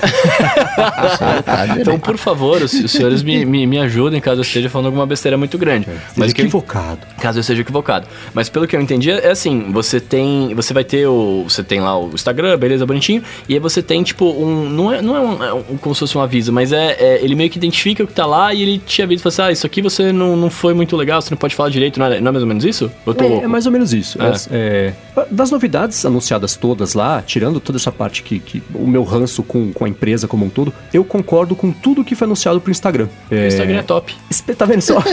É 0.73 1.37
educado, 1.37 1.63
Então, 1.65 1.77
direito. 1.95 2.01
por 2.01 2.17
favor, 2.17 2.63
os, 2.63 2.73
os 2.73 2.91
senhores 2.91 3.23
me, 3.23 3.45
me, 3.45 3.67
me 3.67 3.79
ajudem 3.79 4.21
caso 4.21 4.41
eu 4.41 4.43
esteja 4.43 4.69
falando 4.69 4.87
alguma 4.87 5.07
besteira 5.07 5.37
muito 5.37 5.57
grande. 5.59 5.87
Mas 6.17 6.31
o 6.31 6.35
que 6.35 6.43
equivocado. 6.43 7.01
Caso 7.21 7.39
eu 7.39 7.41
esteja 7.41 7.61
equivocado. 7.63 8.07
Mas 8.35 8.49
pelo 8.49 8.67
que 8.67 8.75
eu 8.77 8.81
entendi, 8.81 9.11
é 9.11 9.31
assim, 9.31 9.71
você 9.71 10.01
tem. 10.01 10.55
Você 10.55 10.73
vai 10.75 10.85
ter 10.85 11.07
o. 11.07 11.45
Você 11.49 11.63
tem 11.63 11.81
lá 11.81 11.99
o 11.99 12.11
Instagram, 12.15 12.57
beleza, 12.59 12.85
bonitinho. 12.87 13.23
E 13.49 13.55
aí 13.55 13.61
você 13.61 13.83
tem, 13.83 14.03
tipo, 14.03 14.25
um. 14.27 14.69
Não 14.69 14.93
é, 14.93 15.03
não 15.03 15.17
é, 15.17 15.21
um, 15.21 15.45
é 15.45 15.55
um- 15.55 15.63
como 15.81 15.95
se 15.95 16.01
fosse 16.01 16.17
um 16.17 16.21
aviso, 16.21 16.53
mas 16.53 16.73
é, 16.73 16.97
é- 16.99 17.21
Ele 17.25 17.35
meio 17.35 17.51
que 17.51 17.59
identifica 17.59 18.03
o 18.03 18.07
que 18.07 18.15
tá 18.15 18.27
lá 18.27 18.53
e 18.55 18.63
ele 18.63 18.79
te 18.79 19.03
avisa 19.03 19.21
e 19.21 19.23
fala 19.23 19.33
assim: 19.33 19.43
ah, 19.43 19.53
isso 19.53 19.67
aqui 19.67 19.83
você 19.83 20.13
não, 20.13 20.37
não 20.37 20.51
foi 20.51 20.75
muito 20.75 20.97
legal, 20.97 21.21
você 21.21 21.31
não 21.31 21.39
pode 21.39 21.55
falar 21.55 21.69
direito, 21.71 21.99
não 21.99 22.07
é, 22.07 22.21
não 22.21 22.29
é 22.29 22.33
mais 22.33 22.43
ou 22.43 22.49
menos 22.49 22.65
isso? 22.65 22.91
Eu 23.07 23.15
tô 23.15 23.25
É, 23.25 23.29
louco. 23.29 23.45
é 23.45 23.49
mais 23.49 23.67
ou 23.67 23.73
menos 23.73 23.93
isso. 23.93 24.19
É. 24.23 24.33
É, 24.51 24.93
das 25.31 25.51
novidades 25.51 26.05
anunciadas 26.05 26.57
todas 26.57 26.95
lá, 26.95 27.23
tirando 27.23 27.61
toda 27.61 27.79
essa 27.79 27.93
parte 27.93 28.23
que, 28.23 28.39
que 28.39 28.63
o 28.83 28.87
meu 28.89 29.03
ranço 29.03 29.43
com, 29.43 29.73
com 29.73 29.85
a 29.85 29.89
empresa 29.89 30.27
como 30.29 30.45
um 30.45 30.49
todo, 30.49 30.73
eu 30.93 31.05
concordo 31.05 31.55
com 31.57 31.71
tudo 31.73 32.05
que 32.05 32.15
foi 32.15 32.27
anunciado 32.27 32.61
pro 32.61 32.71
Instagram. 32.71 33.09
O 33.31 33.35
Instagram 33.35 33.79
é 33.79 33.83
top. 33.83 34.15
Espe- 34.31 34.55
Tá 34.55 34.65
vendo 34.65 34.81
só? 34.83 35.03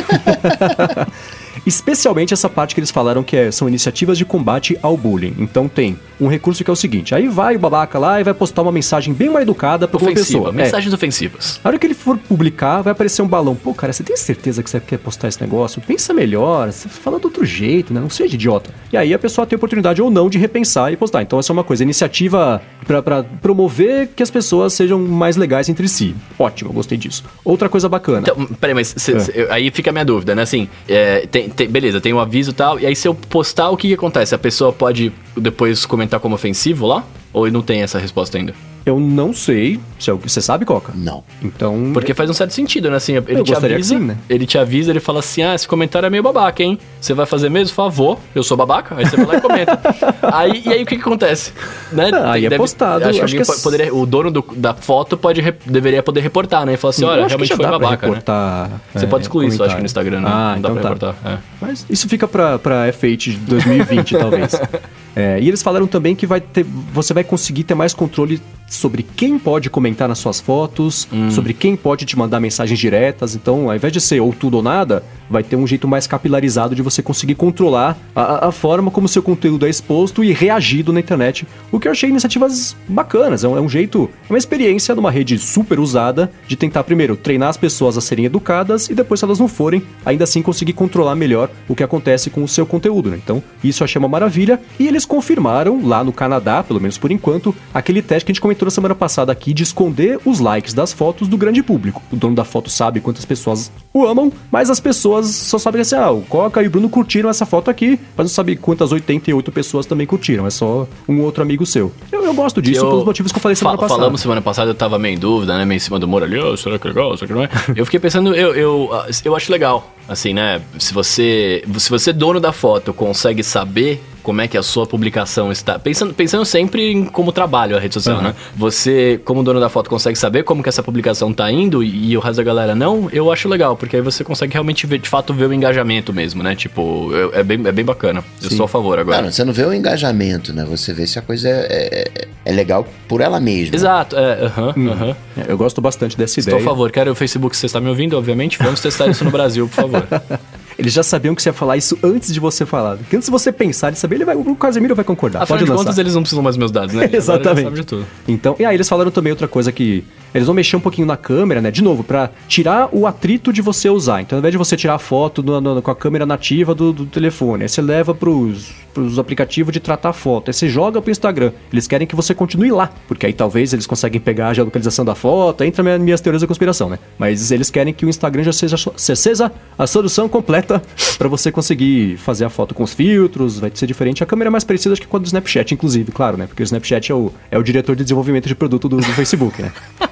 Especialmente 1.66 2.34
essa 2.34 2.50
parte 2.50 2.74
que 2.76 2.80
eles 2.80 2.92
falaram 2.92 3.24
que 3.24 3.36
é- 3.36 3.52
são 3.52 3.68
iniciativas 3.68 4.18
de 4.18 4.26
combate 4.26 4.78
ao 4.82 4.96
bullying. 4.98 5.36
Então 5.40 5.68
tem 5.68 5.98
um 6.20 6.28
recurso 6.28 6.64
que 6.64 6.70
é 6.70 6.74
o 6.74 6.76
seguinte: 6.76 7.14
aí 7.16 7.28
vai 7.28 7.56
o 7.56 7.60
babaca 7.60 7.98
lá 8.00 8.20
e 8.20 8.24
vai 8.24 8.34
postar 8.34 8.62
uma 8.62 8.72
mensagem 8.72 9.14
bem 9.14 9.30
mal 9.30 9.42
educada 9.42 9.88
pra 9.88 9.98
uma 9.98 10.12
Ofensiva, 10.12 10.40
pessoa. 10.40 10.50
É. 10.50 10.64
mensagens 10.64 10.94
ofensivas. 10.94 11.60
A 11.64 11.68
hora 11.70 11.80
que 11.80 11.86
ele 11.88 11.94
for 11.94 12.18
publicar, 12.18 12.82
vai 12.82 12.92
aparecer 12.92 13.22
um 13.22 13.28
balão. 13.28 13.56
Pô, 13.56 13.74
cara, 13.74 13.94
você 13.94 14.04
tem 14.04 14.16
certeza 14.18 14.62
que 14.64 14.70
você 14.70 14.80
quer 14.80 14.98
postar 15.00 15.28
esse 15.28 15.42
negócio? 15.42 15.82
Pensa 15.82 16.14
melhor, 16.14 16.72
você 16.72 16.88
fala 16.90 17.20
de 17.20 17.26
outro 17.26 17.46
jeito, 17.46 17.94
né? 17.94 18.00
Não 18.00 18.10
seja 18.10 18.36
idiota. 18.36 18.70
E 18.92 18.98
aí 18.98 19.14
a 19.14 19.20
pessoa 19.20 19.46
tem 19.48 19.56
oportunidade 19.56 20.02
ou 20.02 20.10
não 20.12 20.30
de 20.30 20.38
repensar 20.38 20.92
e 20.92 20.98
postar. 20.98 21.22
Então 21.22 21.40
essa 21.40 21.52
é 21.52 21.54
uma 21.54 21.64
coisa, 21.64 21.84
iniciativa 21.84 22.62
pra, 22.86 23.02
pra 23.02 23.24
promover 23.24 24.10
que 24.16 24.22
as 24.24 24.30
pessoas 24.32 24.74
sejam 24.74 25.00
mais 25.00 25.36
legais 25.38 25.70
entre 25.70 25.88
si. 25.88 26.16
Ótimo, 26.38 26.70
eu 26.70 26.74
gostei 26.74 26.98
disso. 26.98 27.24
Outra 27.44 27.68
coisa 27.70 27.88
bacana. 27.90 28.20
Então, 28.22 28.46
peraí, 28.60 28.74
mas 28.76 28.94
cê- 28.98 29.14
É. 29.14 29.20
cê- 29.20 29.48
aí 29.50 29.72
fica 29.72 29.90
a 29.90 29.94
minha 29.94 30.06
dúvida, 30.06 30.36
né? 30.36 30.42
Assim, 30.44 30.68
é, 30.88 31.26
tem- 31.28 31.49
tem- 31.50 31.68
beleza, 31.70 32.00
tem 32.02 32.14
um 32.14 32.20
aviso 32.20 32.52
e 32.52 32.54
tal, 32.54 32.80
e 32.80 32.86
aí 32.86 32.96
se 32.96 33.08
eu 33.08 33.14
postar, 33.16 33.70
o 33.70 33.78
que, 33.78 33.88
que 33.88 33.94
acontece? 33.94 34.34
A 34.34 34.38
pessoa 34.40 34.72
pode 34.74 35.12
depois 35.36 35.86
comentar 35.86 36.20
como 36.20 36.36
ofensivo 36.36 36.86
lá? 36.88 37.04
Ou 37.32 37.50
não 37.52 37.62
tem 37.62 37.82
essa 37.82 38.00
resposta 38.00 38.38
ainda? 38.38 38.54
Eu 38.90 39.00
não 39.00 39.32
sei 39.34 39.80
se 40.00 40.10
é 40.10 40.14
o 40.14 40.18
que 40.18 40.28
você 40.32 40.42
sabe, 40.42 40.66
Coca. 40.66 40.92
Não. 40.96 41.24
Então. 41.44 41.92
Porque 41.94 42.14
faz 42.16 42.28
um 42.28 42.34
certo 42.34 42.52
sentido, 42.56 42.90
né? 42.90 42.96
Assim, 42.98 43.14
ele 43.18 43.26
Eu 43.40 43.44
te 43.44 43.52
gostaria 43.52 43.76
avisa, 43.76 43.94
que 43.96 44.00
sim, 44.02 44.08
né? 44.08 44.18
ele 44.28 44.46
te 44.48 44.58
avisa, 44.58 44.90
ele 44.92 45.00
fala 45.00 45.20
assim: 45.20 45.44
ah, 45.44 45.54
esse 45.54 45.68
comentário 45.68 46.08
é 46.08 46.10
meio 46.10 46.24
babaca, 46.24 46.64
hein? 46.64 46.80
Você 47.00 47.14
vai 47.14 47.28
fazer 47.28 47.50
mesmo? 47.50 47.76
Favor, 47.76 48.18
eu 48.34 48.42
sou 48.42 48.58
babaca. 48.58 48.96
Aí 48.98 49.06
você 49.06 49.16
vai 49.18 49.26
lá 49.28 49.36
e 49.36 49.42
comenta. 49.42 49.80
aí, 50.34 50.64
e 50.66 50.70
aí 50.74 50.84
o 50.84 50.86
que, 50.88 50.96
que 50.96 51.02
acontece? 51.02 51.54
Né? 51.92 52.10
Ah, 52.14 52.32
aí 52.32 52.46
é 52.48 52.50
postado, 52.58 53.06
Acho, 53.06 53.22
acho 53.24 53.36
que 53.36 53.42
que 53.42 53.42
alguém 53.42 53.42
é- 53.42 53.46
po- 53.58 53.62
poderia- 53.62 53.94
o 53.96 54.06
dono 54.08 54.32
do- 54.32 54.46
da 54.56 54.74
foto 54.74 55.16
pode, 55.16 55.40
deveria 55.68 56.02
poder 56.02 56.22
reportar, 56.22 56.66
né? 56.66 56.74
E 56.74 56.78
falar 56.78 56.90
assim: 56.90 57.04
Eu 57.04 57.10
olha, 57.10 57.26
acho 57.26 57.38
que 57.38 57.44
realmente 57.46 57.56
foi 57.56 57.66
dá 57.66 57.72
babaca, 57.72 58.08
né? 58.08 58.14
reportar, 58.14 58.72
Você 58.96 59.06
é, 59.06 59.08
pode 59.08 59.24
excluir 59.24 59.48
isso, 59.50 59.64
acho 59.64 59.76
que 59.76 59.82
no 59.84 59.88
comentário. 59.88 60.12
Instagram, 60.12 60.22
né? 60.22 60.30
Ah, 60.32 60.54
não 60.56 60.62
dá 60.62 60.70
então 60.70 60.74
pra 60.74 60.82
tá. 60.82 60.90
reportar. 61.12 61.32
É. 61.34 61.38
Mas 61.62 61.86
isso 61.90 62.10
fica 62.10 62.28
pra, 62.28 62.58
pra 62.58 62.88
F8 62.92 63.18
de 63.18 63.38
2020, 63.38 64.18
talvez. 64.18 64.52
É, 65.16 65.40
e 65.42 65.48
eles 65.50 65.62
falaram 65.62 65.88
também 65.88 66.16
que 66.16 66.26
vai 66.28 66.40
ter, 66.40 66.64
você 66.94 67.14
vai 67.16 67.24
conseguir 67.24 67.64
ter 67.64 67.74
mais 67.74 67.94
controle 67.96 68.40
sobre 68.80 69.04
quem 69.04 69.38
pode 69.38 69.70
comentar 69.70 70.08
nas 70.08 70.20
suas 70.20 70.40
fotos, 70.40 71.08
Hum. 71.12 71.30
sobre 71.30 71.54
quem 71.54 71.76
pode 71.76 72.06
te 72.06 72.18
mandar 72.18 72.40
mensagens 72.40 72.80
diretas. 72.80 73.36
Então, 73.36 73.70
ao 73.70 73.76
invés 73.76 73.92
de 73.94 74.02
ser 74.02 74.20
ou 74.22 74.34
tudo 74.34 74.58
ou 74.58 74.64
nada, 74.64 75.04
vai 75.30 75.44
ter 75.44 75.56
um 75.56 75.68
jeito 75.68 75.88
mais 75.88 76.08
capilarizado 76.08 76.74
de 76.74 76.82
você 76.82 77.02
conseguir 77.04 77.36
controlar 77.36 77.98
a, 78.16 78.48
a 78.48 78.52
forma 78.52 78.90
como 78.90 79.08
seu 79.08 79.22
conteúdo 79.22 79.66
é 79.66 79.70
exposto 79.70 80.24
e 80.24 80.32
reagido 80.32 80.92
na 80.92 81.00
internet. 81.00 81.46
O 81.72 81.80
que 81.80 81.88
eu 81.88 81.92
achei 81.92 82.10
iniciativas 82.10 82.76
bacanas. 82.88 83.44
É 83.44 83.48
um, 83.48 83.58
é 83.58 83.62
um 83.62 83.70
jeito, 83.70 84.10
é 84.30 84.34
uma 84.34 84.38
experiência 84.38 84.96
numa 84.96 85.12
rede 85.12 85.38
super 85.38 85.80
usada 85.80 86.32
de 86.48 86.56
tentar, 86.56 86.84
primeiro, 86.84 87.16
treinar 87.16 87.50
as 87.50 87.58
pessoas 87.58 87.98
a 87.98 88.02
serem 88.02 88.26
educadas 88.26 88.90
e 88.90 88.96
depois, 88.96 89.20
se 89.20 89.26
elas 89.26 89.40
não 89.40 89.48
forem, 89.48 89.84
ainda 90.06 90.24
assim 90.24 90.42
conseguir 90.42 90.74
controlar 90.74 91.16
melhor 91.16 91.50
o 91.68 91.76
que 91.76 91.84
acontece 91.84 92.30
com 92.30 92.44
o 92.44 92.48
seu 92.48 92.66
conteúdo. 92.66 93.10
Né? 93.10 93.20
Então, 93.24 93.44
isso 93.64 93.84
eu 93.84 93.86
achei 93.86 94.00
uma 94.00 94.08
maravilha. 94.08 94.60
E 94.80 94.88
eles 94.88 95.06
confirmaram 95.06 95.86
lá 95.86 96.04
no 96.04 96.12
Canadá, 96.14 96.64
pelo 96.64 96.80
menos 96.80 96.98
por 96.98 97.12
enquanto, 97.12 97.54
aquele 97.74 98.02
teste 98.02 98.26
que 98.26 98.32
a 98.32 98.34
gente 98.34 98.42
comentou 98.42 98.66
na 98.70 98.72
semana 98.72 98.94
passada 98.96 99.32
aqui 99.32 99.54
de 99.54 99.64
esconder 99.64 100.20
os 100.24 100.40
likes 100.40 100.74
das 100.74 100.94
fotos 100.94 101.28
do 101.28 101.36
grande 101.38 101.62
público. 101.64 102.02
O 102.12 102.16
dono 102.16 102.36
da 102.36 102.44
foto 102.46 102.70
sabe 102.70 103.02
quantas 103.02 103.26
pessoas 103.26 103.72
o 103.94 104.06
amam, 104.06 104.32
mas 104.52 104.70
as 104.70 104.80
pessoas 104.80 105.28
só 105.36 105.58
sabem 105.58 105.82
assim, 105.82 105.96
ah, 105.96 106.12
o 106.12 106.22
Coca 106.22 106.62
e 106.64 106.68
o 106.68 106.70
Bruno 106.70 106.88
curtiram 106.90 107.30
essa 107.30 107.46
foto 107.46 107.70
aqui, 107.72 108.00
mas 108.16 108.26
não 108.26 108.30
sabe 108.34 108.56
quantas 108.56 108.92
88 108.92 109.52
pessoas 109.52 109.86
também 109.86 110.06
curtiram, 110.06 110.46
é 110.46 110.50
só 110.52 110.88
um 111.08 111.22
outro 111.22 111.42
amigo 111.44 111.66
seu. 111.66 111.92
Eu, 112.12 112.24
eu 112.24 112.34
gosto 112.34 112.62
disso 112.62 112.82
Eu- 112.86 112.90
pelos 112.90 113.06
motivos 113.06 113.32
que 113.32 113.38
eu 113.38 113.42
falei 113.42 113.56
semana 113.56 113.76
Fa- 113.78 113.82
passada. 113.84 114.00
Falamos 114.00 114.22
semana 114.22 114.42
passada, 114.42 114.70
eu 114.72 114.76
tava 114.76 115.00
meio 115.00 115.16
em 115.16 115.20
dúvida, 115.20 115.58
né? 115.58 115.66
Meio 115.66 115.78
em 115.78 115.80
cima 115.80 115.98
do 116.00 116.08
muro 116.08 116.26
ali, 116.26 116.38
"Ah, 116.40 116.56
será 116.56 116.78
que 116.78 116.88
é 116.88 116.92
legal, 116.92 117.18
será 117.18 117.28
que 117.28 117.34
não 117.34 117.44
é? 117.44 117.50
eu 117.76 117.86
fiquei 117.86 118.00
pensando, 118.00 118.36
eu, 118.36 118.54
eu, 118.56 118.90
eu 119.26 119.36
acho 119.36 119.52
legal, 119.52 119.92
assim, 120.08 120.34
né? 120.34 120.62
Se 120.78 120.94
você, 120.94 121.64
se 121.78 121.90
você, 121.90 122.14
dono 122.14 122.40
da 122.40 122.52
foto, 122.52 122.94
consegue 122.94 123.44
saber 123.44 124.02
como 124.24 124.42
é 124.42 124.48
que 124.48 124.58
a 124.58 124.64
sua 124.64 124.86
publicação 124.86 125.52
está. 125.52 125.78
Pensando, 125.80 126.14
pensando 126.14 126.46
sempre 126.46 126.92
em 126.92 127.06
como 127.06 127.32
trabalho 127.32 127.76
a 127.76 127.80
rede 127.80 127.94
social, 127.94 128.18
Uhum. 128.18 128.24
né? 128.24 128.36
Você, 128.56 129.20
como 129.26 129.44
dono 129.44 129.60
da 129.60 129.70
foto, 129.70 129.90
consegue 129.90 130.18
saber 130.18 130.44
como 130.44 130.62
que 130.64 130.70
essa 130.70 130.84
publicação 130.84 131.32
tá 131.34 131.52
indo 131.52 131.84
e, 131.84 132.12
e 132.12 132.18
o 132.18 132.20
resto 132.20 132.38
da 132.38 132.44
galera 132.44 132.76
não, 132.76 133.10
eu 133.12 133.32
acho 133.32 133.48
legal, 133.50 133.76
porque 133.76 133.96
aí 133.96 134.02
você 134.02 134.24
consegue 134.24 134.54
realmente 134.54 134.86
ver, 134.86 135.00
de 135.00 135.10
fato, 135.10 135.34
ver 135.34 135.46
o 135.46 135.54
engajamento 135.54 136.14
mesmo, 136.14 136.42
né? 136.44 136.56
Tipo, 136.56 137.12
eu- 137.14 137.34
é, 137.34 137.44
bem, 137.44 137.60
é 137.66 137.72
bem 137.72 137.86
bacana. 137.86 138.24
Eu 138.42 138.50
Sim. 138.50 138.58
sou 138.58 138.66
a 138.66 138.70
favor 138.70 139.00
agora. 139.00 139.22
Não, 139.22 139.32
você 139.32 139.44
não 139.44 139.54
vê 139.54 139.64
o 139.66 139.74
engajamento, 139.74 140.54
né? 140.54 140.66
Você 140.70 140.94
vê 140.94 141.06
se 141.08 141.18
a 141.18 141.22
coisa 141.22 141.48
é, 141.50 142.10
é, 142.16 142.28
é 142.46 142.52
legal 142.52 142.88
por 143.08 143.22
ela 143.22 143.40
mesma. 143.40 143.76
Exato, 143.76 144.16
é, 144.18 144.46
aham, 144.46 144.74
aham. 144.92 145.16
É, 145.38 145.52
Eu 145.52 145.58
gosto 145.58 145.82
bastante 145.82 146.18
dessa 146.18 146.40
Estou 146.40 146.56
a 146.56 146.58
ideia. 146.58 146.70
favor. 146.70 146.92
Quero 146.92 147.12
o 147.12 147.16
Facebook, 147.16 147.56
se 147.56 147.62
você 147.62 147.66
está 147.68 147.80
me 147.80 147.90
ouvindo, 147.90 148.18
obviamente. 148.18 148.58
Vamos 148.62 148.80
testar 148.80 149.08
isso 149.08 149.24
no 149.24 149.32
Brasil, 149.32 149.68
por 149.68 149.76
favor. 149.76 150.08
Eles 150.80 150.94
já 150.94 151.04
sabiam 151.04 151.36
que 151.36 151.42
você 151.42 151.50
ia 151.50 151.54
falar 151.54 151.76
isso 151.76 152.00
antes 152.02 152.34
de 152.34 152.40
você 152.40 152.66
falar. 152.66 152.96
Porque 152.96 153.14
antes 153.14 153.26
de 153.26 153.32
você 153.32 153.52
pensar 153.52 153.92
de 153.92 154.00
saber, 154.00 154.16
ele 154.16 154.24
vai, 154.24 154.36
o 154.36 154.56
Casemiro 154.56 154.96
vai 154.96 155.04
concordar. 155.04 155.44
Afinal 155.44 155.58
Pode 155.58 155.66
de 155.66 155.72
lançar. 155.72 155.84
contas, 155.84 155.98
eles 155.98 156.16
não 156.16 156.22
precisam 156.22 156.42
mais 156.42 156.56
dos 156.56 156.60
meus 156.60 156.72
dados, 156.72 156.96
né? 156.96 157.10
Exatamente. 157.12 157.86
Então, 158.26 158.56
e 158.58 158.64
aí 158.64 158.76
eles 158.78 158.88
falaram 158.88 159.12
também 159.12 159.32
outra 159.32 159.48
coisa 159.48 159.74
que 159.74 160.06
eles 160.34 160.46
vão 160.46 160.56
mexer 160.56 160.76
um 160.76 160.80
pouquinho 160.80 161.08
na 161.08 161.18
câmera, 161.18 161.62
né? 161.62 161.72
De 161.72 161.84
novo, 161.84 162.04
pra 162.04 162.30
tirar 162.48 162.90
o 162.92 163.06
atrito 163.08 163.52
de 163.54 163.62
você 163.62 163.90
usar. 163.90 164.22
Então, 164.22 164.38
ao 164.38 164.40
invés 164.40 164.52
de 164.52 164.58
você 164.58 164.76
tirar 164.78 164.96
a 164.96 165.00
foto 165.00 165.44
com 165.82 165.92
a 165.92 165.96
câmera 165.96 166.26
nativa 166.26 166.74
do, 166.76 166.92
do 166.94 167.06
telefone, 167.06 167.64
aí 167.64 167.70
você 167.70 167.82
leva 167.82 168.14
pros, 168.14 168.72
pros 168.94 169.18
aplicativos 169.20 169.72
de 169.74 169.80
tratar 169.80 170.14
foto, 170.14 170.50
aí 170.50 170.54
você 170.54 170.68
joga 170.70 171.02
pro 171.02 171.12
Instagram. 171.12 171.52
Eles 171.72 171.88
querem 171.88 172.08
que 172.08 172.16
você 172.16 172.34
continue 172.34 172.72
lá, 172.72 172.92
porque 173.08 173.26
aí 173.26 173.34
talvez 173.34 173.74
eles 173.74 173.88
conseguem 173.88 174.20
pegar 174.20 174.58
a 174.60 174.64
localização 174.64 175.04
da 175.06 175.16
foto, 175.16 175.64
entra 175.64 175.84
minha- 175.84 176.00
minhas 176.00 176.22
teorias 176.22 176.42
da 176.42 176.48
conspiração, 176.48 176.90
né? 176.90 177.00
Mas 177.18 177.52
eles 177.52 177.70
querem 177.70 177.94
que 177.94 178.06
o 178.06 178.10
Instagram 178.10 178.44
já 178.44 178.54
seja, 178.54 178.76
seja 178.96 179.52
a 179.78 179.88
solução 179.88 180.28
completa 180.30 180.82
pra 181.18 181.28
você 181.28 181.52
conseguir 181.52 182.18
fazer 182.18 182.46
a 182.46 182.50
foto 182.50 182.74
com 182.76 182.84
os 182.84 182.94
filtros, 182.94 183.60
vai 183.60 183.72
ser 183.74 183.88
diferente. 183.88 184.24
A 184.24 184.26
câmera 184.26 184.50
é 184.50 184.52
mais 184.52 184.64
parecida 184.64 184.94
acho 184.94 185.02
que 185.02 185.08
com 185.08 185.18
a 185.18 185.20
do 185.20 185.26
Snapchat, 185.26 185.74
inclusive, 185.74 186.12
claro, 186.12 186.38
né? 186.38 186.48
Porque 186.48 186.62
o 186.62 186.66
Snapchat 186.66 187.12
é 187.12 187.16
o, 187.16 187.32
é 187.52 187.58
o 187.58 187.64
diretor 187.64 187.96
de 187.96 188.04
desenvolvimento 188.04 188.48
de 188.48 188.56
produto 188.56 188.88
do, 188.90 188.98
do 188.98 189.04
Facebook, 189.04 189.62
né? 189.62 189.72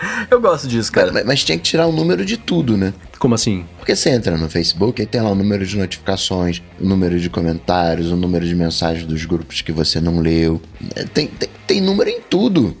Eu 0.30 0.40
gosto 0.40 0.68
disso, 0.68 0.90
cara. 0.92 1.12
Mas, 1.12 1.24
mas 1.24 1.44
tinha 1.44 1.56
que 1.56 1.64
tirar 1.64 1.86
o 1.86 1.92
número 1.92 2.24
de 2.24 2.36
tudo, 2.36 2.76
né? 2.76 2.92
Como 3.18 3.34
assim? 3.34 3.64
Porque 3.78 3.96
você 3.96 4.10
entra 4.10 4.36
no 4.36 4.48
Facebook 4.48 5.00
e 5.00 5.06
tem 5.06 5.20
lá 5.20 5.30
o 5.30 5.34
número 5.34 5.64
de 5.64 5.76
notificações, 5.76 6.62
o 6.80 6.86
número 6.86 7.18
de 7.18 7.30
comentários, 7.30 8.10
o 8.10 8.16
número 8.16 8.46
de 8.46 8.54
mensagens 8.54 9.06
dos 9.06 9.24
grupos 9.24 9.62
que 9.62 9.72
você 9.72 10.00
não 10.00 10.20
leu. 10.20 10.60
É, 10.94 11.04
Tem, 11.04 11.26
tem, 11.26 11.48
tem 11.66 11.80
número 11.80 12.10
em 12.10 12.20
tudo. 12.20 12.76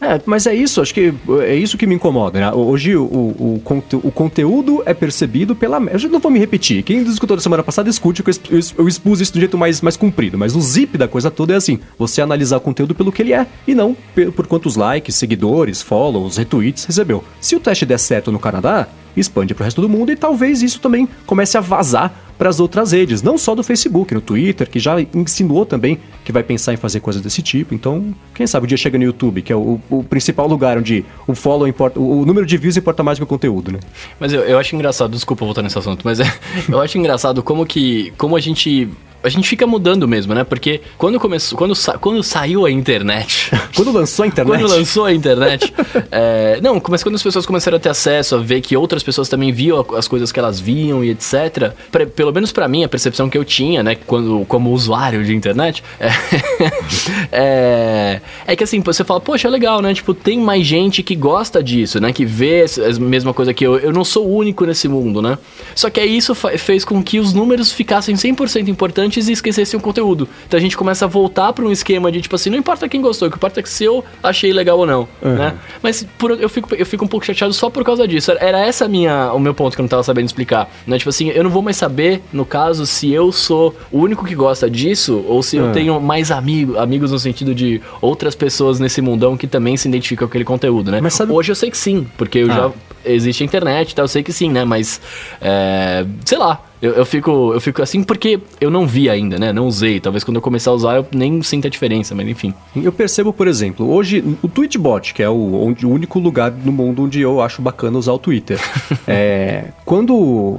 É, 0.00 0.20
mas 0.26 0.46
é 0.46 0.54
isso, 0.54 0.80
acho 0.80 0.94
que 0.94 1.12
é 1.42 1.54
isso 1.54 1.76
que 1.76 1.86
me 1.86 1.94
incomoda, 1.94 2.38
né? 2.40 2.52
Hoje 2.52 2.96
o, 2.96 3.02
o, 3.04 3.54
o 3.56 3.60
conte- 3.64 3.96
o 3.96 4.10
conteúdo 4.10 4.82
é 4.86 4.94
percebido 4.94 5.54
pela. 5.54 5.78
Eu 5.78 6.08
não 6.10 6.18
vou 6.20 6.30
me 6.30 6.38
repetir. 6.38 6.82
Quem 6.82 7.02
escutou 7.02 7.36
da 7.36 7.42
semana 7.42 7.62
passada, 7.62 7.88
escute, 7.90 8.22
que 8.22 8.28
eu 8.28 8.32
exp- 8.32 8.50
eu 8.50 8.58
exp- 8.58 8.78
eu 8.78 8.88
expus 8.88 9.20
isso 9.20 9.32
do 9.32 9.38
jeito 9.38 9.58
mais, 9.58 9.80
mais 9.80 9.96
comprido. 9.96 10.38
Mas 10.38 10.54
o 10.56 10.60
zip 10.60 10.96
da 10.96 11.06
coisa 11.08 11.30
toda 11.30 11.52
é 11.52 11.56
assim: 11.56 11.78
você 11.98 12.20
analisar 12.22 12.56
o 12.56 12.60
conteúdo 12.60 12.94
pelo 12.94 13.12
que 13.12 13.22
ele 13.22 13.32
é 13.32 13.46
e 13.66 13.74
não 13.74 13.96
por 14.34 14.46
quantos 14.46 14.76
likes, 14.76 15.14
seguidores, 15.14 15.82
follows, 15.82 16.36
retweets 16.36 16.84
recebeu. 16.84 17.22
Se 17.40 17.54
o 17.56 17.60
teste 17.60 17.84
der 17.84 17.98
certo 17.98 18.32
no 18.32 18.38
Canadá, 18.38 18.86
expande 19.16 19.54
pro 19.54 19.64
resto 19.64 19.80
do 19.80 19.88
mundo 19.88 20.12
e 20.12 20.16
talvez 20.16 20.62
isso 20.62 20.80
também 20.80 21.08
comece 21.26 21.56
a 21.58 21.60
vazar 21.60 22.27
para 22.38 22.48
as 22.48 22.60
outras 22.60 22.92
redes, 22.92 23.20
não 23.22 23.36
só 23.36 23.54
do 23.54 23.62
Facebook, 23.64 24.14
no 24.14 24.20
Twitter, 24.20 24.68
que 24.70 24.78
já 24.78 24.96
insinuou 25.12 25.66
também 25.66 25.98
que 26.24 26.30
vai 26.30 26.42
pensar 26.42 26.72
em 26.72 26.76
fazer 26.76 27.00
coisas 27.00 27.20
desse 27.20 27.42
tipo. 27.42 27.74
Então, 27.74 28.14
quem 28.34 28.46
sabe 28.46 28.64
o 28.64 28.66
dia 28.68 28.76
chega 28.76 28.96
no 28.96 29.04
YouTube, 29.04 29.42
que 29.42 29.52
é 29.52 29.56
o, 29.56 29.80
o 29.90 30.04
principal 30.04 30.46
lugar 30.46 30.78
onde 30.78 31.04
o 31.26 31.34
follow 31.34 31.66
importa, 31.66 31.98
o, 31.98 32.20
o 32.20 32.26
número 32.26 32.46
de 32.46 32.56
views 32.56 32.76
importa 32.76 33.02
mais 33.02 33.18
que 33.18 33.24
o 33.24 33.26
conteúdo, 33.26 33.72
né? 33.72 33.80
Mas 34.20 34.32
eu, 34.32 34.42
eu 34.42 34.58
acho 34.58 34.74
engraçado, 34.76 35.10
desculpa 35.10 35.44
voltar 35.44 35.62
nesse 35.62 35.78
assunto, 35.78 36.02
mas 36.04 36.20
é, 36.20 36.30
eu 36.68 36.80
acho 36.80 36.96
engraçado 36.96 37.42
como 37.42 37.66
que. 37.66 38.12
Como 38.16 38.36
a 38.36 38.40
gente. 38.40 38.88
A 39.20 39.28
gente 39.28 39.48
fica 39.48 39.66
mudando 39.66 40.06
mesmo, 40.06 40.32
né? 40.32 40.44
Porque 40.44 40.80
quando 40.96 41.18
começou. 41.18 41.58
Quando, 41.58 41.74
sa- 41.74 41.98
quando 41.98 42.22
saiu 42.22 42.64
a 42.64 42.70
internet. 42.70 43.50
Quando 43.74 43.90
lançou 43.92 44.22
a 44.24 44.28
internet, 44.28 44.60
Quando 44.60 44.70
lançou 44.70 45.04
a 45.06 45.12
internet. 45.12 45.74
é, 46.10 46.60
não, 46.62 46.80
mas 46.88 47.02
quando 47.02 47.14
as 47.16 47.22
pessoas 47.22 47.44
começaram 47.46 47.76
a 47.76 47.80
ter 47.80 47.88
acesso, 47.88 48.36
a 48.36 48.38
ver 48.38 48.60
que 48.60 48.76
outras 48.76 49.02
pessoas 49.02 49.28
também 49.28 49.52
viam 49.52 49.84
as 49.96 50.06
coisas 50.06 50.30
que 50.30 50.38
elas 50.38 50.60
viam 50.60 51.02
e 51.04 51.10
etc. 51.10 51.72
pra- 51.90 52.06
pelo 52.06 52.27
menos 52.32 52.52
pra 52.52 52.68
mim, 52.68 52.84
a 52.84 52.88
percepção 52.88 53.28
que 53.28 53.36
eu 53.38 53.44
tinha, 53.44 53.82
né, 53.82 53.96
quando, 54.06 54.44
como 54.46 54.70
usuário 54.70 55.24
de 55.24 55.34
internet, 55.34 55.82
é, 56.00 56.08
é, 57.32 58.20
é 58.46 58.56
que 58.56 58.64
assim, 58.64 58.80
você 58.80 59.04
fala, 59.04 59.20
poxa, 59.20 59.48
é 59.48 59.50
legal, 59.50 59.80
né? 59.80 59.94
Tipo, 59.94 60.14
tem 60.14 60.38
mais 60.40 60.66
gente 60.66 61.02
que 61.02 61.14
gosta 61.14 61.62
disso, 61.62 62.00
né? 62.00 62.12
Que 62.12 62.24
vê 62.24 62.64
a 62.64 62.98
mesma 63.00 63.32
coisa 63.34 63.52
que 63.54 63.64
eu. 63.66 63.78
Eu 63.78 63.92
não 63.92 64.04
sou 64.04 64.26
o 64.26 64.36
único 64.36 64.64
nesse 64.64 64.88
mundo, 64.88 65.20
né? 65.22 65.38
Só 65.74 65.90
que 65.90 66.00
aí 66.00 66.16
isso 66.16 66.34
fez 66.34 66.84
com 66.84 67.02
que 67.02 67.18
os 67.18 67.32
números 67.32 67.72
ficassem 67.72 68.14
100% 68.14 68.68
importantes 68.68 69.28
e 69.28 69.32
esquecessem 69.32 69.78
o 69.78 69.82
conteúdo. 69.82 70.28
Então 70.46 70.58
a 70.58 70.60
gente 70.60 70.76
começa 70.76 71.04
a 71.04 71.08
voltar 71.08 71.52
pra 71.52 71.64
um 71.64 71.72
esquema 71.72 72.10
de 72.10 72.20
tipo 72.20 72.34
assim, 72.34 72.50
não 72.50 72.58
importa 72.58 72.88
quem 72.88 73.00
gostou, 73.00 73.28
o 73.28 73.30
que 73.30 73.36
importa 73.36 73.60
é 73.60 73.62
que 73.62 73.68
se 73.68 73.84
eu 73.84 74.04
achei 74.22 74.52
legal 74.52 74.78
ou 74.78 74.86
não, 74.86 75.08
né? 75.22 75.54
Mas 75.82 76.06
por- 76.18 76.32
eu, 76.40 76.48
fico, 76.48 76.74
eu 76.74 76.86
fico 76.86 77.04
um 77.04 77.08
pouco 77.08 77.24
chateado 77.26 77.52
só 77.52 77.70
por 77.70 77.84
causa 77.84 78.06
disso. 78.06 78.32
Era 78.40 78.58
essa 78.66 78.88
minha, 78.88 79.32
o 79.32 79.38
meu 79.38 79.54
ponto 79.54 79.74
que 79.74 79.80
eu 79.80 79.84
não 79.84 79.88
tava 79.88 80.02
sabendo 80.02 80.26
explicar, 80.26 80.68
né? 80.86 80.98
Tipo 80.98 81.10
assim, 81.10 81.28
eu 81.30 81.42
não 81.44 81.50
vou 81.50 81.62
mais 81.62 81.76
saber, 81.76 82.17
no 82.32 82.44
caso, 82.44 82.86
se 82.86 83.10
eu 83.12 83.30
sou 83.32 83.74
o 83.90 83.98
único 84.00 84.24
que 84.24 84.34
gosta 84.34 84.68
disso 84.70 85.24
ou 85.28 85.42
se 85.42 85.56
eu 85.56 85.68
É. 85.68 85.72
tenho 85.72 86.00
mais 86.00 86.30
amigos, 86.30 86.76
amigos 86.76 87.12
no 87.12 87.18
sentido 87.18 87.54
de 87.54 87.80
outras 88.00 88.34
pessoas 88.34 88.78
nesse 88.80 89.00
mundão 89.00 89.36
que 89.36 89.46
também 89.46 89.76
se 89.76 89.88
identificam 89.88 90.26
com 90.26 90.30
aquele 90.30 90.44
conteúdo, 90.44 90.90
né? 90.90 91.00
Sabe- 91.10 91.32
Hoje 91.32 91.50
eu 91.52 91.56
sei 91.56 91.70
que 91.70 91.76
sim, 91.78 92.06
porque 92.16 92.38
eu 92.38 92.50
Ah. 92.50 92.54
já 92.54 92.72
existe 93.04 93.42
a 93.42 93.46
internet, 93.46 93.94
tá? 93.94 94.02
Eu 94.02 94.08
sei 94.08 94.22
que 94.22 94.32
sim, 94.32 94.50
né? 94.50 94.64
Mas, 94.64 95.00
é, 95.40 96.04
sei 96.24 96.36
lá, 96.38 96.60
eu, 96.82 96.92
eu, 96.92 97.06
fico, 97.06 97.52
eu 97.54 97.60
fico 97.60 97.82
assim 97.82 98.02
porque 98.02 98.38
eu 98.60 98.70
não 98.70 98.86
vi 98.86 99.08
ainda, 99.08 99.38
né? 99.38 99.52
Não 99.52 99.66
usei. 99.66 99.98
Talvez 99.98 100.22
quando 100.24 100.36
eu 100.36 100.42
começar 100.42 100.70
a 100.70 100.74
usar 100.74 100.96
eu 100.96 101.06
nem 101.12 101.40
sinta 101.42 101.68
a 101.68 101.70
diferença, 101.70 102.14
mas 102.14 102.28
enfim. 102.28 102.52
Eu 102.76 102.92
percebo, 102.92 103.32
por 103.32 103.48
exemplo, 103.48 103.88
hoje 103.90 104.22
o 104.42 104.48
Tweetbot, 104.48 105.14
que 105.14 105.22
é 105.22 105.28
o, 105.28 105.54
onde, 105.66 105.86
o 105.86 105.90
único 105.90 106.18
lugar 106.18 106.52
no 106.52 106.70
mundo 106.72 107.02
onde 107.04 107.20
eu 107.20 107.40
acho 107.40 107.62
bacana 107.62 107.98
usar 107.98 108.12
o 108.12 108.18
Twitter. 108.18 108.58
é, 109.06 109.64
quando 109.84 110.58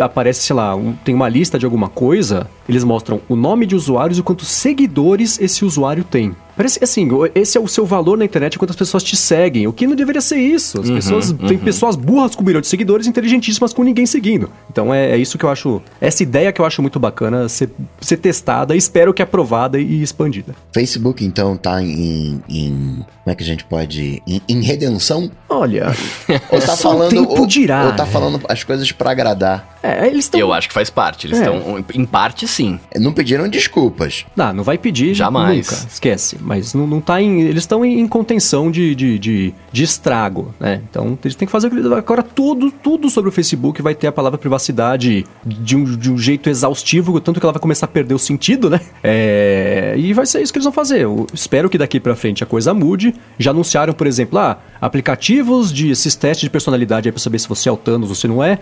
aparece, 0.00 0.42
sei 0.42 0.56
lá, 0.56 0.74
um, 0.74 0.92
tem 0.92 1.14
uma 1.14 1.28
lista 1.28 1.58
de 1.58 1.64
alguma 1.64 1.88
coisa, 1.88 2.48
eles 2.68 2.84
mostram 2.84 3.20
o 3.28 3.36
nome 3.36 3.66
de 3.66 3.74
usuários 3.74 4.18
e 4.18 4.22
quantos 4.22 4.48
seguidores 4.48 5.40
esse 5.40 5.64
usuário 5.64 6.04
tem. 6.04 6.34
Parece 6.56 6.82
assim, 6.82 7.08
esse 7.34 7.58
é 7.58 7.60
o 7.60 7.68
seu 7.68 7.84
valor 7.84 8.16
na 8.16 8.24
internet 8.24 8.58
quantas 8.58 8.76
pessoas 8.76 9.02
te 9.02 9.16
seguem. 9.16 9.66
O 9.66 9.72
que 9.72 9.86
não 9.86 9.94
deveria 9.94 10.20
ser 10.20 10.38
isso. 10.38 10.80
As 10.80 10.88
uhum, 10.88 10.94
pessoas. 10.94 11.30
Uhum. 11.30 11.36
Tem 11.38 11.58
pessoas 11.58 11.96
burras 11.96 12.34
com 12.34 12.42
um 12.42 12.46
milhão 12.46 12.60
de 12.60 12.66
seguidores 12.66 13.06
inteligentíssimas 13.06 13.72
com 13.72 13.82
ninguém 13.82 14.06
seguindo. 14.06 14.50
Então 14.70 14.92
é, 14.92 15.10
é, 15.10 15.18
isso 15.18 15.36
que 15.36 15.44
eu 15.44 15.50
acho. 15.50 15.82
Essa 16.00 16.22
ideia 16.22 16.52
que 16.52 16.60
eu 16.60 16.64
acho 16.64 16.80
muito 16.80 16.98
bacana 16.98 17.48
ser, 17.48 17.70
ser 18.00 18.16
testada, 18.16 18.74
espero 18.74 19.12
que 19.12 19.22
aprovada 19.22 19.78
e 19.78 20.02
expandida. 20.02 20.54
Facebook, 20.72 21.24
então, 21.24 21.56
tá 21.56 21.82
em. 21.82 22.42
em 22.48 23.04
como 23.26 23.32
é 23.32 23.34
que 23.34 23.42
a 23.42 23.46
gente 23.46 23.64
pode. 23.64 24.22
Em, 24.26 24.40
em 24.48 24.62
redenção? 24.62 25.30
Olha. 25.48 25.94
ou 26.50 26.60
tá 26.60 26.76
falando. 26.76 27.10
Tempo 27.10 27.40
ou, 27.40 27.46
dirá, 27.46 27.86
ou 27.86 27.92
tá 27.92 28.04
é. 28.04 28.06
falando 28.06 28.40
as 28.48 28.62
coisas 28.64 28.90
para 28.92 29.10
agradar. 29.10 29.76
É, 29.82 30.06
eles 30.06 30.24
estão. 30.24 30.40
Eu 30.40 30.52
acho 30.52 30.68
que 30.68 30.74
faz 30.74 30.90
parte. 30.90 31.26
Eles 31.26 31.38
estão. 31.38 31.78
É. 31.78 31.96
Em 31.96 32.06
parte, 32.06 32.46
sim. 32.46 32.78
Não 32.96 33.12
pediram 33.12 33.48
desculpas. 33.48 34.24
Não, 34.34 34.52
não 34.52 34.64
vai 34.64 34.78
pedir. 34.78 35.14
Jamais. 35.14 35.70
Nunca. 35.70 35.86
Esquece. 35.92 36.36
Mas 36.46 36.72
não, 36.74 36.86
não 36.86 37.00
tá 37.00 37.20
em. 37.20 37.40
Eles 37.40 37.64
estão 37.64 37.84
em, 37.84 38.06
contenção 38.06 38.70
de, 38.70 38.94
de, 38.94 39.18
de, 39.18 39.54
de, 39.72 39.82
estrago, 39.82 40.54
né? 40.60 40.80
Então 40.88 41.18
eles 41.24 41.34
têm 41.34 41.44
que 41.44 41.50
fazer. 41.50 41.68
Agora, 41.92 42.22
tudo, 42.22 42.70
tudo 42.70 43.10
sobre 43.10 43.28
o 43.28 43.32
Facebook 43.32 43.82
vai 43.82 43.96
ter 43.96 44.06
a 44.06 44.12
palavra 44.12 44.38
privacidade 44.38 45.26
de 45.44 45.76
um, 45.76 45.84
de 45.84 46.12
um 46.12 46.16
jeito 46.16 46.48
exaustivo, 46.48 47.20
tanto 47.20 47.40
que 47.40 47.44
ela 47.44 47.52
vai 47.52 47.60
começar 47.60 47.86
a 47.86 47.88
perder 47.88 48.14
o 48.14 48.18
sentido, 48.18 48.70
né? 48.70 48.80
É, 49.02 49.94
e 49.98 50.12
vai 50.12 50.24
ser 50.24 50.40
isso 50.40 50.52
que 50.52 50.58
eles 50.58 50.64
vão 50.64 50.72
fazer. 50.72 51.00
Eu 51.00 51.26
espero 51.34 51.68
que 51.68 51.76
daqui 51.76 51.98
para 51.98 52.14
frente 52.14 52.44
a 52.44 52.46
coisa 52.46 52.72
mude. 52.72 53.12
Já 53.38 53.50
anunciaram, 53.50 53.92
por 53.92 54.06
exemplo, 54.06 54.38
ah, 54.38 54.58
aplicativos 54.80 55.72
de 55.72 55.90
esses 55.90 56.14
testes 56.14 56.42
de 56.42 56.50
personalidade 56.50 57.08
aí 57.08 57.12
pra 57.12 57.20
saber 57.20 57.40
se 57.40 57.48
você 57.48 57.68
é 57.68 57.72
o 57.72 57.76
Thanos 57.76 58.08
ou 58.08 58.14
se 58.14 58.28
não 58.28 58.42
é, 58.42 58.60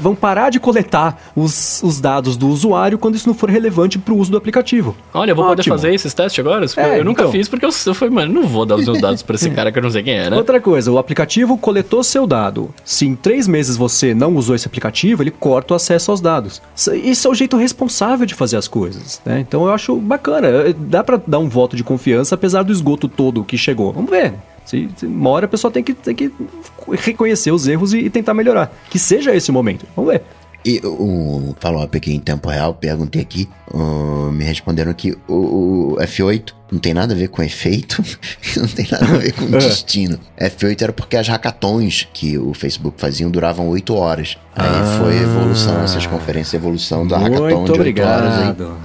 vão 0.00 0.16
parar 0.16 0.50
de 0.50 0.58
coletar 0.58 1.30
os, 1.36 1.80
os 1.82 2.00
dados 2.00 2.36
do 2.36 2.48
usuário 2.48 2.98
quando 2.98 3.14
isso 3.14 3.28
não 3.28 3.34
for 3.34 3.48
relevante 3.48 3.98
para 3.98 4.12
o 4.12 4.18
uso 4.18 4.32
do 4.32 4.36
aplicativo. 4.36 4.96
Olha, 5.14 5.30
eu 5.30 5.36
vou 5.36 5.44
Ótimo. 5.44 5.56
poder 5.56 5.70
fazer 5.70 5.94
esses 5.94 6.12
testes 6.12 6.40
agora? 6.40 6.66
É, 6.76 6.98
eu 6.98 7.04
nunca 7.04 7.19
então. 7.20 7.32
fiz 7.32 7.48
porque 7.48 7.64
eu, 7.64 7.70
eu 7.86 7.94
falei, 7.94 8.14
mano, 8.14 8.32
não 8.32 8.48
vou 8.48 8.66
dar 8.66 8.76
os 8.76 8.84
meus 8.84 9.00
dados 9.00 9.22
para 9.22 9.36
esse 9.36 9.50
cara 9.54 9.70
que 9.70 9.78
eu 9.78 9.82
não 9.82 9.90
sei 9.90 10.02
quem 10.02 10.14
é, 10.14 10.30
né? 10.30 10.36
Outra 10.36 10.60
coisa, 10.60 10.90
o 10.90 10.98
aplicativo 10.98 11.56
coletou 11.56 12.02
seu 12.02 12.26
dado. 12.26 12.72
Se 12.84 13.06
em 13.06 13.14
três 13.14 13.46
meses 13.46 13.76
você 13.76 14.14
não 14.14 14.34
usou 14.36 14.54
esse 14.54 14.66
aplicativo, 14.66 15.22
ele 15.22 15.30
corta 15.30 15.74
o 15.74 15.76
acesso 15.76 16.10
aos 16.10 16.20
dados. 16.20 16.60
Isso 17.02 17.28
é 17.28 17.30
o 17.30 17.34
jeito 17.34 17.56
responsável 17.56 18.26
de 18.26 18.34
fazer 18.34 18.56
as 18.56 18.68
coisas, 18.68 19.20
né? 19.24 19.40
Então 19.40 19.64
eu 19.64 19.72
acho 19.72 19.96
bacana. 19.96 20.48
Dá 20.76 21.02
para 21.02 21.20
dar 21.26 21.38
um 21.38 21.48
voto 21.48 21.76
de 21.76 21.84
confiança 21.84 22.34
apesar 22.34 22.62
do 22.62 22.72
esgoto 22.72 23.08
todo 23.08 23.44
que 23.44 23.56
chegou. 23.56 23.92
Vamos 23.92 24.10
ver. 24.10 24.34
Se, 24.64 24.88
se 24.96 25.06
uma 25.06 25.30
hora 25.30 25.46
a 25.46 25.48
pessoa 25.48 25.70
tem 25.70 25.82
que, 25.82 25.94
tem 25.94 26.14
que 26.14 26.32
reconhecer 26.92 27.50
os 27.50 27.66
erros 27.66 27.92
e, 27.92 27.98
e 27.98 28.10
tentar 28.10 28.34
melhorar. 28.34 28.72
Que 28.88 28.98
seja 28.98 29.34
esse 29.34 29.50
o 29.50 29.54
momento. 29.54 29.86
Vamos 29.96 30.12
ver. 30.12 30.22
E 30.64 30.80
o 30.84 31.54
Follow-up 31.58 31.96
aqui 31.96 32.12
em 32.12 32.20
tempo 32.20 32.48
real, 32.48 32.74
perguntei 32.74 33.22
aqui, 33.22 33.48
uh, 33.72 34.30
me 34.30 34.44
responderam 34.44 34.92
que 34.92 35.16
o, 35.26 35.94
o, 35.94 35.96
F8 36.00 36.52
não 36.70 36.78
tem 36.78 36.94
nada 36.94 37.14
a 37.14 37.16
ver 37.16 37.28
com 37.28 37.42
efeito, 37.42 38.02
não 38.56 38.66
tem 38.66 38.86
nada 38.90 39.04
a 39.04 39.18
ver 39.18 39.32
com 39.32 39.44
é. 39.54 39.58
destino. 39.58 40.18
F8 40.38 40.82
era 40.82 40.92
porque 40.92 41.16
as 41.16 41.28
hackathons 41.28 42.08
que 42.12 42.38
o 42.38 42.54
Facebook 42.54 43.00
faziam 43.00 43.30
duravam 43.30 43.68
8 43.68 43.94
horas. 43.94 44.36
Aí 44.54 44.68
ah, 44.68 44.98
foi 44.98 45.16
evolução, 45.16 45.82
essas 45.82 46.06
conferências, 46.06 46.54
evolução 46.54 47.06
da 47.06 47.18
hackathon 47.18 47.64
de 47.64 47.72
8 47.72 48.02
horas 48.02 48.32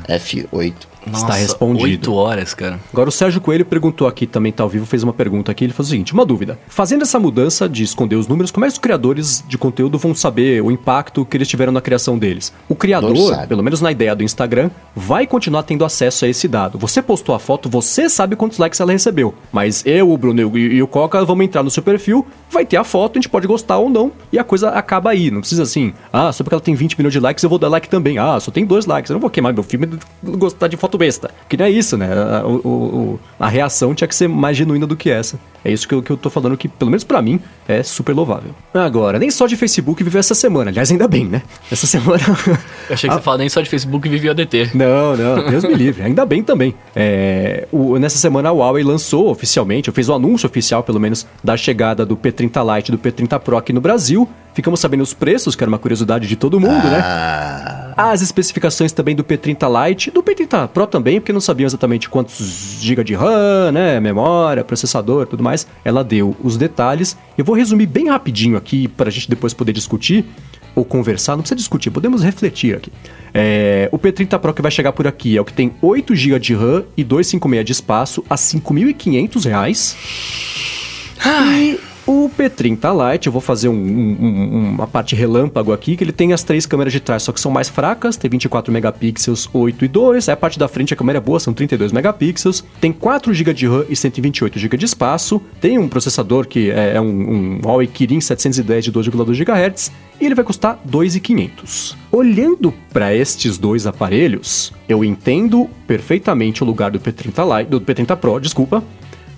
aí. 0.07 0.19
F8. 0.19 0.73
Nossa, 1.05 1.25
Está 1.25 1.35
respondido. 1.35 1.83
8 1.83 2.13
horas, 2.13 2.53
cara. 2.53 2.79
Agora 2.91 3.09
o 3.09 3.11
Sérgio 3.11 3.39
Coelho 3.39 3.63
perguntou 3.63 4.07
aqui, 4.07 4.25
também 4.25 4.51
tá 4.51 4.63
ao 4.63 4.69
vivo, 4.69 4.85
fez 4.85 5.03
uma 5.03 5.13
pergunta 5.13 5.51
aqui. 5.51 5.63
Ele 5.63 5.73
falou 5.73 5.87
o 5.87 5.89
seguinte: 5.89 6.13
uma 6.13 6.25
dúvida. 6.25 6.57
Fazendo 6.67 7.03
essa 7.03 7.19
mudança 7.19 7.69
de 7.69 7.83
esconder 7.83 8.15
os 8.15 8.27
números, 8.27 8.49
como 8.49 8.65
é 8.65 8.67
que 8.67 8.73
os 8.73 8.79
criadores 8.79 9.43
de 9.47 9.57
conteúdo 9.57 9.99
vão 9.99 10.15
saber 10.15 10.61
o 10.61 10.71
impacto 10.71 11.23
que 11.23 11.37
eles 11.37 11.47
tiveram 11.47 11.71
na 11.71 11.81
criação 11.81 12.17
deles? 12.17 12.51
O 12.67 12.75
criador, 12.75 13.45
pelo 13.47 13.61
menos 13.61 13.81
na 13.81 13.91
ideia 13.91 14.15
do 14.15 14.23
Instagram, 14.23 14.71
vai 14.95 15.27
continuar 15.27 15.63
tendo 15.63 15.85
acesso 15.85 16.25
a 16.25 16.27
esse 16.27 16.47
dado. 16.47 16.79
Você 16.79 17.01
postou 17.01 17.35
a 17.35 17.39
foto, 17.39 17.69
você 17.75 18.09
sabe 18.09 18.37
quantos 18.37 18.57
likes 18.57 18.79
ela 18.79 18.93
recebeu. 18.93 19.33
Mas 19.51 19.85
eu, 19.85 20.09
o 20.09 20.17
Bruno 20.17 20.57
e 20.57 20.81
o 20.81 20.87
Coca 20.87 21.23
vamos 21.25 21.43
entrar 21.45 21.61
no 21.61 21.69
seu 21.69 21.83
perfil, 21.83 22.25
vai 22.49 22.65
ter 22.65 22.77
a 22.77 22.85
foto, 22.85 23.17
a 23.17 23.19
gente 23.19 23.27
pode 23.27 23.45
gostar 23.47 23.77
ou 23.77 23.89
não, 23.89 24.13
e 24.31 24.39
a 24.39 24.43
coisa 24.45 24.69
acaba 24.69 25.09
aí. 25.09 25.29
Não 25.29 25.41
precisa 25.41 25.63
assim, 25.63 25.93
ah, 26.11 26.31
só 26.31 26.41
porque 26.43 26.53
ela 26.53 26.61
tem 26.61 26.73
20 26.73 26.97
milhões 26.97 27.11
de 27.11 27.19
likes, 27.19 27.43
eu 27.43 27.49
vou 27.49 27.59
dar 27.59 27.67
like 27.67 27.89
também. 27.89 28.17
Ah, 28.17 28.39
só 28.39 28.49
tem 28.49 28.65
dois 28.65 28.85
likes. 28.85 29.09
Eu 29.09 29.15
não 29.15 29.21
vou 29.21 29.29
queimar 29.29 29.53
meu 29.53 29.63
filme 29.63 29.89
e 30.23 30.31
gostar 30.37 30.67
de 30.67 30.77
foto 30.77 30.97
besta. 30.97 31.29
Que 31.49 31.57
não 31.57 31.65
é 31.65 31.69
isso, 31.69 31.97
né? 31.97 32.07
A, 32.13 32.47
o, 32.47 32.55
o, 32.55 33.19
a 33.37 33.49
reação 33.49 33.93
tinha 33.93 34.07
que 34.07 34.15
ser 34.15 34.29
mais 34.29 34.55
genuína 34.55 34.87
do 34.87 34.95
que 34.95 35.09
essa. 35.09 35.37
É 35.65 35.71
isso 35.71 35.87
que 35.87 35.95
eu, 35.95 36.01
que 36.01 36.11
eu 36.11 36.15
tô 36.15 36.29
falando 36.29 36.55
que, 36.55 36.67
pelo 36.67 36.91
menos 36.91 37.03
para 37.03 37.21
mim, 37.21 37.39
é 37.67 37.81
super 37.81 38.13
louvável. 38.13 38.51
Agora, 38.73 39.17
nem 39.17 39.31
só 39.31 39.47
de 39.47 39.55
Facebook 39.55 40.03
viveu 40.03 40.19
essa 40.19 40.35
semana. 40.35 40.69
Aliás, 40.69 40.91
ainda 40.91 41.07
bem, 41.07 41.25
né? 41.25 41.41
Essa 41.71 41.87
semana. 41.87 42.21
eu 42.87 42.93
achei 42.93 43.09
que 43.09 43.15
a... 43.15 43.17
você 43.17 43.23
falava 43.23 43.39
nem 43.39 43.49
só 43.49 43.61
de 43.61 43.69
Facebook 43.69 44.07
viveu 44.07 44.31
ADT. 44.31 44.71
Não, 44.75 45.17
não, 45.17 45.49
Deus 45.49 45.63
me 45.63 45.73
livre. 45.73 46.03
Ainda 46.03 46.25
bem 46.25 46.43
também. 46.43 46.75
É, 46.95 47.64
o, 47.71 47.97
nessa 47.97 48.17
semana 48.17 48.49
a 48.49 48.51
Huawei 48.51 48.83
lançou 48.83 49.29
oficialmente, 49.29 49.89
ou 49.89 49.93
fez 49.93 50.09
o 50.09 50.13
anúncio 50.13 50.47
oficial, 50.47 50.83
pelo 50.83 50.99
menos, 50.99 51.25
da 51.43 51.55
chegada 51.55 52.05
do 52.05 52.15
P30 52.15 52.75
Lite 52.75 52.89
e 52.89 52.91
do 52.91 52.97
P30 52.97 53.39
Pro 53.39 53.57
aqui 53.57 53.71
no 53.73 53.81
Brasil. 53.81 54.27
Ficamos 54.53 54.79
sabendo 54.79 55.01
os 55.01 55.13
preços, 55.13 55.55
que 55.55 55.63
era 55.63 55.69
uma 55.69 55.77
curiosidade 55.77 56.27
de 56.27 56.35
todo 56.35 56.59
mundo, 56.59 56.87
né? 56.87 57.01
ah. 57.03 57.87
né? 57.89 57.93
As 57.97 58.21
especificações 58.21 58.91
também 58.91 59.15
do 59.15 59.23
P30 59.23 59.87
Lite, 59.87 60.11
do 60.11 60.21
P30 60.21 60.67
Pro 60.69 60.87
também, 60.87 61.19
porque 61.19 61.33
não 61.33 61.41
sabiam 61.41 61.65
exatamente 61.65 62.09
quantos 62.09 62.79
GB 62.81 63.03
de 63.03 63.13
RAM, 63.13 63.71
né? 63.71 63.99
Memória, 63.99 64.63
processador 64.63 65.27
tudo 65.27 65.43
mais. 65.43 65.67
Ela 65.83 66.03
deu 66.03 66.35
os 66.43 66.57
detalhes. 66.57 67.17
Eu 67.37 67.45
vou 67.45 67.55
resumir 67.55 67.85
bem 67.85 68.09
rapidinho 68.09 68.57
aqui 68.57 68.87
para 68.87 69.09
a 69.09 69.11
gente 69.11 69.29
depois 69.29 69.53
poder 69.53 69.73
discutir 69.73 70.25
ou 70.75 70.83
conversar, 70.83 71.35
não 71.35 71.41
precisa 71.41 71.55
discutir, 71.55 71.89
podemos 71.89 72.21
refletir 72.23 72.75
aqui. 72.75 72.91
É, 73.33 73.89
o 73.91 73.97
P30 73.97 74.37
Pro 74.39 74.53
que 74.53 74.61
vai 74.61 74.71
chegar 74.71 74.91
por 74.91 75.07
aqui 75.07 75.37
é 75.37 75.41
o 75.41 75.45
que 75.45 75.53
tem 75.53 75.73
8 75.81 76.15
GB 76.15 76.39
de 76.39 76.53
RAM 76.53 76.83
e 76.95 77.03
256 77.03 77.65
de 77.65 77.71
espaço 77.71 78.23
a 78.29 78.35
R$ 78.35 78.41
5.500. 78.41 79.95
E 81.57 81.79
o 82.07 82.29
P30 82.29 83.11
Lite, 83.11 83.25
eu 83.25 83.33
vou 83.33 83.41
fazer 83.41 83.67
um, 83.67 83.73
um, 83.73 84.69
uma 84.75 84.85
parte 84.85 85.15
relâmpago 85.15 85.73
aqui, 85.73 85.97
que 85.97 86.03
ele 86.03 86.11
tem 86.11 86.33
as 86.33 86.43
três 86.43 86.67
câmeras 86.67 86.93
de 86.93 86.99
trás, 86.99 87.23
só 87.23 87.31
que 87.31 87.39
são 87.39 87.51
mais 87.51 87.67
fracas, 87.67 88.15
tem 88.15 88.29
24 88.29 88.71
megapixels, 88.71 89.49
8 89.51 89.85
e 89.85 89.87
2. 89.87 90.29
Aí 90.29 90.33
a 90.33 90.37
parte 90.37 90.59
da 90.59 90.67
frente 90.67 90.93
a 90.93 90.97
câmera 90.97 91.17
é 91.17 91.21
boa, 91.21 91.39
são 91.39 91.51
32 91.51 91.91
megapixels. 91.91 92.63
Tem 92.79 92.93
4 92.93 93.33
GB 93.33 93.53
de 93.53 93.67
RAM 93.67 93.85
e 93.89 93.95
128 93.95 94.59
GB 94.59 94.77
de 94.77 94.85
espaço. 94.85 95.41
Tem 95.59 95.79
um 95.79 95.89
processador 95.89 96.45
que 96.47 96.69
é, 96.69 96.93
é 96.95 97.01
um, 97.01 97.07
um 97.07 97.59
Huawei 97.63 97.87
Kirin 97.87 98.21
710 98.21 98.85
de 98.85 98.91
2,2 98.91 99.43
GHz 99.43 99.91
e 100.19 100.25
ele 100.25 100.35
vai 100.35 100.45
custar 100.45 100.79
2.500. 100.87 101.95
Olhando 102.11 102.73
para 102.91 103.13
estes 103.13 103.57
dois 103.57 103.85
aparelhos, 103.85 104.73
eu 104.87 105.03
entendo 105.03 105.69
perfeitamente 105.85 106.63
o 106.63 106.65
lugar 106.65 106.91
do 106.91 106.99
P30 106.99 107.59
Lite, 107.59 107.69
do 107.69 107.81
P30 107.81 108.15
Pro, 108.15 108.39
desculpa, 108.39 108.83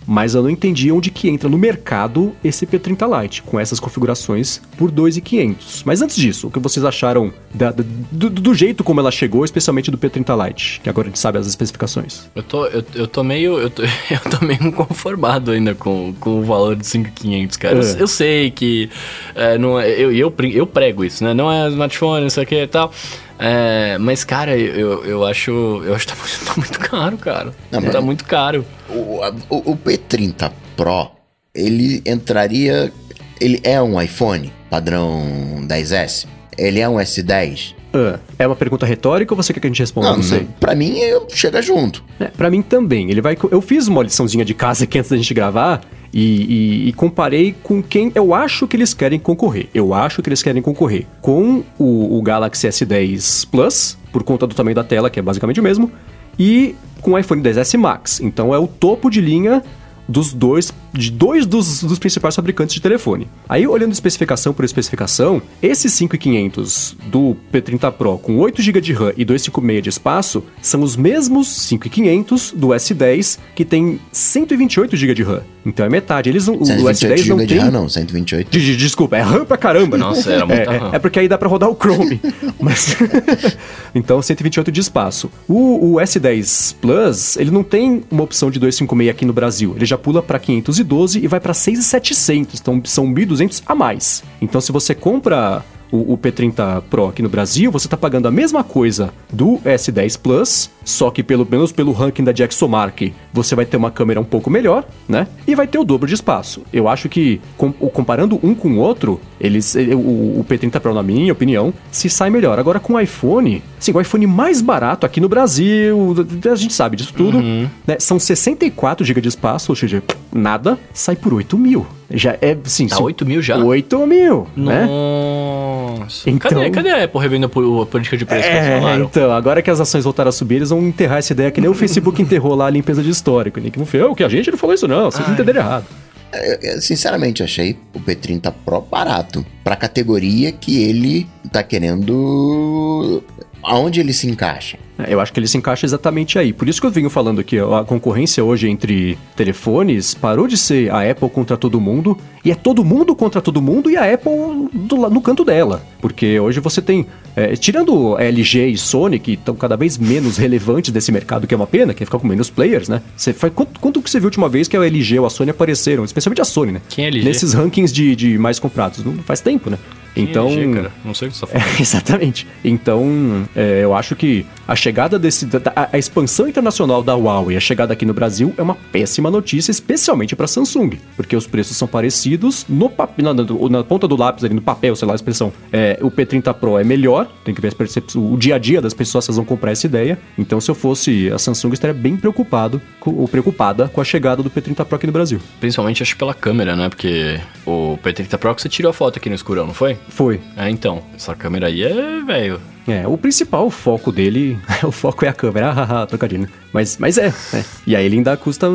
mas 0.07 0.33
eu 0.33 0.41
não 0.41 0.49
entendi 0.49 0.89
onde 0.89 1.11
que 1.11 1.29
entra 1.29 1.49
no 1.49 1.57
mercado 1.57 2.33
esse 2.41 2.65
P30 2.65 3.21
Lite, 3.21 3.43
com 3.43 3.59
essas 3.59 3.77
configurações 3.79 4.61
por 4.77 4.89
2.500. 4.89 5.81
Mas 5.83 6.01
antes 6.01 6.15
disso, 6.15 6.47
o 6.47 6.51
que 6.51 6.59
vocês 6.59 6.85
acharam 6.85 7.33
da, 7.53 7.71
da, 7.71 7.83
do, 8.11 8.29
do, 8.29 8.55
jeito 8.55 8.83
como 8.83 9.01
ela 9.01 9.11
chegou, 9.11 9.43
especialmente 9.43 9.91
do 9.91 9.97
P30 9.97 10.47
Lite, 10.47 10.79
que 10.81 10.89
agora 10.89 11.07
a 11.07 11.09
gente 11.09 11.19
sabe 11.19 11.37
as 11.37 11.45
especificações? 11.45 12.29
Eu 12.33 12.43
tô, 12.43 12.65
eu, 12.67 12.83
eu 12.95 13.07
tô 13.07 13.21
meio, 13.21 13.59
eu 13.59 13.69
tô, 13.69 13.83
eu 14.09 14.19
tô 14.31 14.45
meio 14.45 14.71
conformado 14.71 15.51
ainda 15.51 15.75
com, 15.75 16.13
com 16.19 16.39
o 16.39 16.43
valor 16.43 16.75
de 16.75 16.85
5.500, 16.85 17.57
cara. 17.57 17.75
É. 17.75 17.79
Eu, 17.79 17.97
eu, 17.97 18.07
sei 18.07 18.49
que 18.49 18.89
é, 19.35 19.57
não 19.57 19.77
é, 19.77 19.89
eu, 19.89 20.11
eu, 20.13 20.33
eu 20.53 20.65
prego 20.65 21.03
isso, 21.03 21.23
né? 21.23 21.33
Não 21.33 21.51
é 21.51 21.67
smartphone, 21.67 22.23
não 22.23 22.29
sei 22.29 22.43
o 22.43 22.47
que 22.47 22.55
e 22.55 22.67
tal. 22.67 22.93
É, 23.39 23.97
mas, 23.99 24.23
cara, 24.23 24.57
eu, 24.57 25.05
eu 25.05 25.25
acho. 25.25 25.51
Eu 25.85 25.93
acho 25.93 26.07
que 26.07 26.13
tá 26.13 26.19
muito, 26.19 26.39
tá 26.45 26.53
muito 26.57 26.79
caro, 26.79 27.17
cara. 27.17 27.55
Não, 27.71 27.81
tá 27.83 28.01
muito 28.01 28.25
caro. 28.25 28.65
O, 28.89 29.21
o, 29.49 29.71
o 29.71 29.77
P30 29.77 30.51
Pro, 30.75 31.11
ele 31.53 32.01
entraria. 32.05 32.91
Ele 33.39 33.59
é 33.63 33.79
um 33.81 34.01
iPhone 34.01 34.51
padrão 34.69 35.23
10S? 35.67 36.25
Ele 36.57 36.79
é 36.79 36.89
um 36.89 36.95
S10? 36.95 37.75
Uh, 37.93 38.19
é 38.37 38.47
uma 38.47 38.55
pergunta 38.55 38.85
retórica 38.85 39.33
ou 39.33 39.41
você 39.41 39.53
quer 39.53 39.59
que 39.59 39.67
a 39.67 39.69
gente 39.69 39.79
responda? 39.79 40.09
Não, 40.09 40.17
não 40.17 40.23
sei. 40.23 40.47
Pra 40.59 40.75
mim, 40.75 40.97
chega 41.29 41.61
junto. 41.61 42.03
É, 42.19 42.25
pra 42.25 42.49
mim 42.49 42.61
também. 42.61 43.09
Ele 43.11 43.21
vai. 43.21 43.37
Eu 43.51 43.61
fiz 43.61 43.87
uma 43.87 44.03
liçãozinha 44.03 44.43
de 44.43 44.53
casa 44.53 44.83
aqui 44.85 44.97
antes 44.97 45.11
da 45.11 45.17
gente 45.17 45.33
gravar. 45.33 45.81
E, 46.13 46.21
e, 46.21 46.89
e, 46.89 46.93
comparei 46.93 47.55
com 47.61 47.83
quem 47.83 48.11
eu 48.15 48.33
acho 48.33 48.67
que 48.67 48.75
eles 48.75 48.93
querem 48.93 49.19
concorrer. 49.19 49.67
Eu 49.73 49.93
acho 49.93 50.21
que 50.21 50.29
eles 50.29 50.41
querem 50.41 50.61
concorrer 50.61 51.05
com 51.21 51.63
o, 51.77 52.17
o 52.17 52.21
Galaxy 52.21 52.67
S10 52.67 53.47
Plus, 53.49 53.97
por 54.11 54.23
conta 54.23 54.47
do 54.47 54.55
tamanho 54.55 54.75
da 54.75 54.83
tela, 54.83 55.09
que 55.09 55.19
é 55.19 55.21
basicamente 55.21 55.59
o 55.59 55.63
mesmo, 55.63 55.91
e 56.39 56.75
com 57.01 57.11
o 57.11 57.19
iPhone 57.19 57.41
10S 57.41 57.77
Max. 57.77 58.19
Então 58.21 58.53
é 58.53 58.57
o 58.57 58.67
topo 58.67 59.09
de 59.09 59.21
linha 59.21 59.61
dos 60.07 60.33
dois 60.33 60.73
de 60.93 61.11
dois 61.11 61.45
dos, 61.45 61.83
dos 61.83 61.99
principais 61.99 62.35
fabricantes 62.35 62.73
de 62.73 62.81
telefone. 62.81 63.27
Aí, 63.47 63.67
olhando 63.67 63.91
especificação 63.91 64.53
por 64.53 64.65
especificação, 64.65 65.41
esse 65.61 65.89
5500 65.89 66.95
do 67.07 67.35
P30 67.53 67.91
Pro 67.91 68.17
com 68.17 68.37
8 68.37 68.61
GB 68.61 68.81
de 68.81 68.93
RAM 68.93 69.13
e 69.15 69.25
256 69.25 69.83
de 69.83 69.89
espaço 69.89 70.43
são 70.61 70.81
os 70.81 70.95
mesmos 70.95 71.47
5500 71.47 72.53
do 72.53 72.67
S10 72.69 73.37
que 73.53 73.65
tem 73.65 73.99
128 74.11 74.95
GB 74.95 75.13
de 75.13 75.23
RAM. 75.23 75.43
Então 75.67 75.85
é 75.85 75.89
metade. 75.89 76.29
Eles 76.29 76.47
não, 76.47 76.55
o 76.55 76.65
128 76.65 77.21
S10 77.23 77.27
não 77.27 77.37
de 77.37 77.45
tem 77.47 77.57
RAM, 77.57 77.71
não, 77.71 77.89
128. 77.89 78.49
de- 78.49 78.59
de- 78.65 78.77
desculpa, 78.77 79.17
é 79.17 79.21
RAM 79.21 79.43
pra 79.45 79.57
caramba. 79.57 79.97
Nossa, 79.97 80.31
era 80.31 80.45
muita 80.45 80.61
é, 80.63 80.77
RAM. 80.77 80.91
É, 80.93 80.95
é 80.95 80.99
porque 80.99 81.19
aí 81.19 81.27
dá 81.27 81.37
pra 81.37 81.49
rodar 81.49 81.69
o 81.69 81.75
Chrome. 81.75 82.21
mas 82.59 82.95
então 83.93 84.21
128 84.21 84.71
de 84.71 84.79
espaço. 84.79 85.29
O, 85.47 85.95
o 85.95 85.99
S10 85.99 86.75
Plus, 86.81 87.35
ele 87.37 87.51
não 87.51 87.63
tem 87.63 88.03
uma 88.09 88.23
opção 88.23 88.49
de 88.49 88.59
256 88.59 89.09
aqui 89.09 89.25
no 89.25 89.33
Brasil. 89.33 89.73
Ele 89.75 89.85
já 89.85 89.97
pula 89.97 90.21
pra 90.23 90.39
512 90.39 91.19
e 91.23 91.27
vai 91.27 91.39
pra 91.39 91.53
6,700. 91.53 92.59
Então 92.61 92.81
são 92.85 93.05
1.200 93.13 93.61
a 93.65 93.75
mais. 93.75 94.23
Então 94.41 94.61
se 94.61 94.71
você 94.71 94.95
compra 94.95 95.63
o, 95.91 96.13
o 96.13 96.17
P30 96.17 96.81
Pro 96.89 97.07
aqui 97.07 97.21
no 97.21 97.29
Brasil, 97.29 97.71
você 97.71 97.87
tá 97.87 97.95
pagando 97.97 98.27
a 98.27 98.31
mesma 98.31 98.63
coisa 98.63 99.11
do 99.31 99.57
S10 99.65 100.19
Plus, 100.19 100.69
só 100.83 101.09
que 101.09 101.23
pelo 101.23 101.47
menos 101.49 101.71
pelo 101.71 101.91
ranking 101.91 102.23
da 102.23 102.31
DxOMark, 102.31 103.13
você 103.33 103.55
vai 103.55 103.65
ter 103.65 103.77
uma 103.77 103.91
câmera 103.91 104.19
um 104.19 104.23
pouco 104.23 104.49
melhor, 104.49 104.85
né? 105.07 105.27
E 105.47 105.55
vai 105.55 105.67
ter 105.67 105.77
o 105.77 105.83
dobro 105.83 106.07
de 106.07 106.13
espaço. 106.13 106.61
Eu 106.73 106.87
acho 106.87 107.07
que 107.09 107.39
com- 107.57 107.71
comparando 107.71 108.39
um 108.43 108.53
com 108.55 108.69
o 108.73 108.77
outro, 108.77 109.19
eles 109.39 109.75
ele- 109.75 109.95
o, 109.95 109.99
o 110.39 110.45
P30 110.47 110.79
Pro 110.79 110.93
na 110.93 111.03
minha 111.03 111.31
opinião, 111.33 111.73
se 111.91 112.09
sai 112.09 112.29
melhor. 112.29 112.59
Agora 112.59 112.79
com 112.79 112.93
o 112.93 112.99
iPhone, 112.99 113.61
sim, 113.79 113.91
o 113.93 114.01
iPhone 114.01 114.25
mais 114.27 114.61
barato 114.61 115.05
aqui 115.05 115.19
no 115.21 115.29
Brasil, 115.29 116.15
a 116.51 116.55
gente 116.55 116.73
sabe 116.73 116.95
disso 116.97 117.13
tudo, 117.15 117.41
né? 117.41 117.97
São 117.99 118.19
64 118.19 119.05
GB 119.05 119.21
de 119.21 119.27
espaço, 119.29 119.71
ou 119.71 119.75
seja, 119.75 120.01
nada, 120.33 120.77
sai 120.93 121.15
por 121.15 121.33
8 121.33 121.57
mil. 121.57 121.85
Já 122.09 122.37
é, 122.41 122.55
sim, 122.65 122.87
Tá 122.87 122.95
se- 122.95 123.01
8 123.03 123.25
mil 123.25 123.41
já? 123.41 123.57
8 123.57 124.07
mil, 124.07 124.47
né? 124.55 124.85
Nossa. 124.85 126.29
Então- 126.29 126.49
Cadê, 126.57 126.69
cadê 126.69 126.89
a 126.91 127.03
Apple 127.03 127.19
revendo 127.19 127.45
a 127.47 127.49
po- 127.49 127.81
a 127.81 127.85
política 127.85 128.15
de 128.17 128.25
preço 128.25 128.47
que 128.47 128.55
eles 128.55 128.65
É, 128.67 128.79
falaram? 128.79 129.03
então, 129.05 129.31
agora 129.31 129.61
que 129.61 129.69
as 129.69 129.79
ações 129.81 130.03
voltaram 130.05 130.29
a 130.29 130.31
subir, 130.31 130.55
eles 130.55 130.69
vão 130.69 130.81
enterrar 130.81 131.17
essa 131.17 131.33
ideia 131.33 131.51
que 131.51 131.59
nem 131.59 131.69
o 131.69 131.73
Facebook 131.73 132.21
enterrou 132.21 132.55
lá 132.55 132.67
a 132.67 132.69
limpeza 132.69 133.03
de 133.03 133.09
histórico. 133.09 133.59
Nick 133.59 133.77
não 133.77 133.85
fez, 133.85 134.03
o 134.05 134.15
que 134.15 134.23
a 134.23 134.29
gente 134.29 134.49
não 134.51 134.57
falou 134.57 134.73
isso 134.73 134.87
não, 134.87 135.11
vocês 135.11 135.27
entenderam 135.27 135.61
errado. 135.61 135.85
Eu, 136.33 136.71
eu, 136.73 136.81
sinceramente, 136.81 137.41
achei 137.41 137.77
o 137.93 137.99
P30 138.01 138.53
Pro 138.65 138.81
barato. 138.81 139.45
Pra 139.63 139.75
categoria 139.77 140.51
que 140.51 140.81
ele 140.83 141.25
tá 141.51 141.63
querendo. 141.63 143.23
Aonde 143.67 143.99
ele 143.99 144.13
se 144.13 144.25
encaixa? 144.27 144.77
É, 144.97 145.13
Eu 145.13 145.19
acho 145.19 145.33
que 145.33 145.39
ele 145.39 145.47
se 145.47 145.57
encaixa 145.57 145.85
exatamente 145.85 146.39
aí. 146.39 146.53
Por 146.53 146.69
isso 146.69 146.79
que 146.79 146.87
eu 146.87 146.91
venho 146.91 147.09
falando 147.09 147.43
que 147.43 147.59
a 147.59 147.83
concorrência 147.83 148.43
hoje 148.43 148.69
entre 148.69 149.17
telefones 149.35 150.13
parou 150.13 150.47
de 150.47 150.57
ser 150.57 150.89
a 150.89 151.09
Apple 151.09 151.29
contra 151.29 151.57
todo 151.57 151.79
mundo 151.79 152.17
e 152.45 152.49
é 152.51 152.55
todo 152.55 152.83
mundo 152.83 153.13
contra 153.13 153.41
todo 153.41 153.61
mundo 153.61 153.91
e 153.91 153.97
a 153.97 154.13
Apple 154.13 154.69
do 154.73 155.09
no 155.09 155.21
canto 155.21 155.43
dela. 155.43 155.83
Porque 155.99 156.39
hoje 156.39 156.61
você 156.61 156.81
tem, 156.81 157.05
é, 157.35 157.57
tirando 157.57 158.15
a 158.15 158.23
LG 158.23 158.67
e 158.67 158.77
Sony, 158.77 159.19
que 159.19 159.33
estão 159.33 159.53
cada 159.53 159.75
vez 159.75 159.97
menos 159.97 160.37
relevantes 160.37 160.91
desse 160.91 161.11
mercado, 161.11 161.45
que 161.45 161.53
é 161.53 161.57
uma 161.57 161.67
pena, 161.67 161.93
que 161.93 162.05
ficar 162.05 162.19
com 162.19 162.27
menos 162.27 162.49
players, 162.49 162.87
né? 162.87 163.01
Você 163.17 163.33
faz, 163.33 163.51
quanto, 163.53 163.79
quanto 163.81 164.01
que 164.01 164.09
você 164.09 164.17
viu 164.17 164.27
a 164.27 164.29
última 164.29 164.47
vez 164.47 164.69
que 164.69 164.77
a 164.77 164.85
LG 164.85 165.19
ou 165.19 165.25
a 165.25 165.29
Sony 165.29 165.51
apareceram? 165.51 166.05
Especialmente 166.05 166.41
a 166.41 166.45
Sony, 166.45 166.71
né? 166.71 166.81
Quem 166.87 167.03
é 167.03 167.09
LG? 167.09 167.25
Nesses 167.25 167.53
rankings 167.53 167.93
de, 167.93 168.15
de 168.15 168.37
mais 168.37 168.59
comprados. 168.59 169.03
Não 169.03 169.17
faz 169.17 169.41
tempo, 169.41 169.69
né? 169.69 169.77
Então. 170.21 170.49
Cara? 170.73 170.91
Não 171.05 171.13
sei 171.13 171.27
o 171.27 171.31
que 171.31 171.37
você 171.37 171.45
tá 171.45 171.51
falando. 171.59 171.77
É, 171.77 171.81
exatamente. 171.81 172.47
Então, 172.63 173.45
é, 173.55 173.81
eu 173.83 173.93
acho 173.95 174.15
que 174.15 174.45
a 174.67 174.75
chegada 174.75 175.17
desse. 175.19 175.45
da- 175.45 175.71
a, 175.75 175.89
a 175.93 175.97
expansão 175.97 176.47
internacional 176.47 177.01
da 177.03 177.15
Huawei, 177.15 177.55
a 177.57 177.59
chegada 177.59 177.93
aqui 177.93 178.05
no 178.05 178.13
Brasil, 178.13 178.53
é 178.57 178.61
uma 178.61 178.75
péssima 178.75 179.29
notícia, 179.31 179.71
especialmente 179.71 180.35
para 180.35 180.47
Samsung. 180.47 180.97
Porque 181.15 181.35
os 181.35 181.47
preços 181.47 181.77
são 181.77 181.87
parecidos. 181.87 182.65
No 182.67 182.91
na, 183.17 183.33
na- 183.33 183.69
na 183.69 183.83
ponta 183.83 184.07
do 184.07 184.15
lápis 184.17 184.43
ali, 184.43 184.53
no 184.53 184.61
papel, 184.61 184.95
sei 184.95 185.07
lá 185.07 185.13
a 185.13 185.15
expressão. 185.15 185.51
É, 185.71 185.97
o 186.01 186.09
P30 186.11 186.53
Pro 186.53 186.77
é 186.77 186.83
melhor. 186.83 187.27
Tem 187.43 187.53
que 187.53 187.61
ver 187.61 187.73
o 188.15 188.37
dia 188.37 188.55
a 188.55 188.57
dia 188.57 188.81
das 188.81 188.93
pessoas 188.93 189.25
se 189.25 189.29
elas 189.31 189.37
vão 189.37 189.45
comprar 189.45 189.71
essa 189.71 189.85
ideia. 189.85 190.17
Então, 190.37 190.59
se 190.59 190.69
eu 190.69 190.75
fosse 190.75 191.29
a 191.31 191.37
Samsung, 191.39 191.73
estaria 191.73 191.93
bem 191.93 192.15
preocupado 192.17 192.81
com- 192.99 193.13
ou 193.13 193.27
preocupada 193.27 193.87
com 193.87 194.01
a 194.01 194.03
chegada 194.03 194.41
do 194.43 194.49
P30 194.49 194.85
Pro 194.85 194.95
aqui 194.95 195.05
no 195.07 195.13
Brasil. 195.13 195.39
Principalmente 195.59 196.01
acho 196.03 196.15
pela 196.17 196.33
câmera, 196.33 196.75
né? 196.75 196.89
Porque 196.89 197.39
o 197.65 197.97
P30 198.03 198.37
Pro 198.37 198.55
que 198.55 198.61
você 198.61 198.69
tirou 198.69 198.89
a 198.89 198.93
foto 198.93 199.17
aqui 199.17 199.29
no 199.29 199.35
escurão, 199.35 199.67
não 199.67 199.73
foi? 199.73 199.97
Foi. 200.09 200.41
É, 200.55 200.69
então. 200.69 201.03
Essa 201.15 201.35
câmera 201.35 201.67
aí 201.67 201.83
é, 201.83 202.21
velho. 202.21 202.61
É, 202.87 203.05
o 203.07 203.17
principal 203.17 203.69
foco 203.69 204.11
dele, 204.11 204.57
o 204.83 204.91
foco 204.91 205.25
é 205.25 205.27
a 205.27 205.33
câmera, 205.33 205.71
haha, 205.73 206.05
trocadilho. 206.05 206.43
né? 206.43 206.49
Mas, 206.71 206.97
mas 206.97 207.17
é, 207.17 207.33
é. 207.53 207.63
E 207.85 207.95
aí 207.95 208.05
ele 208.05 208.17
ainda 208.17 208.37
custa, 208.37 208.67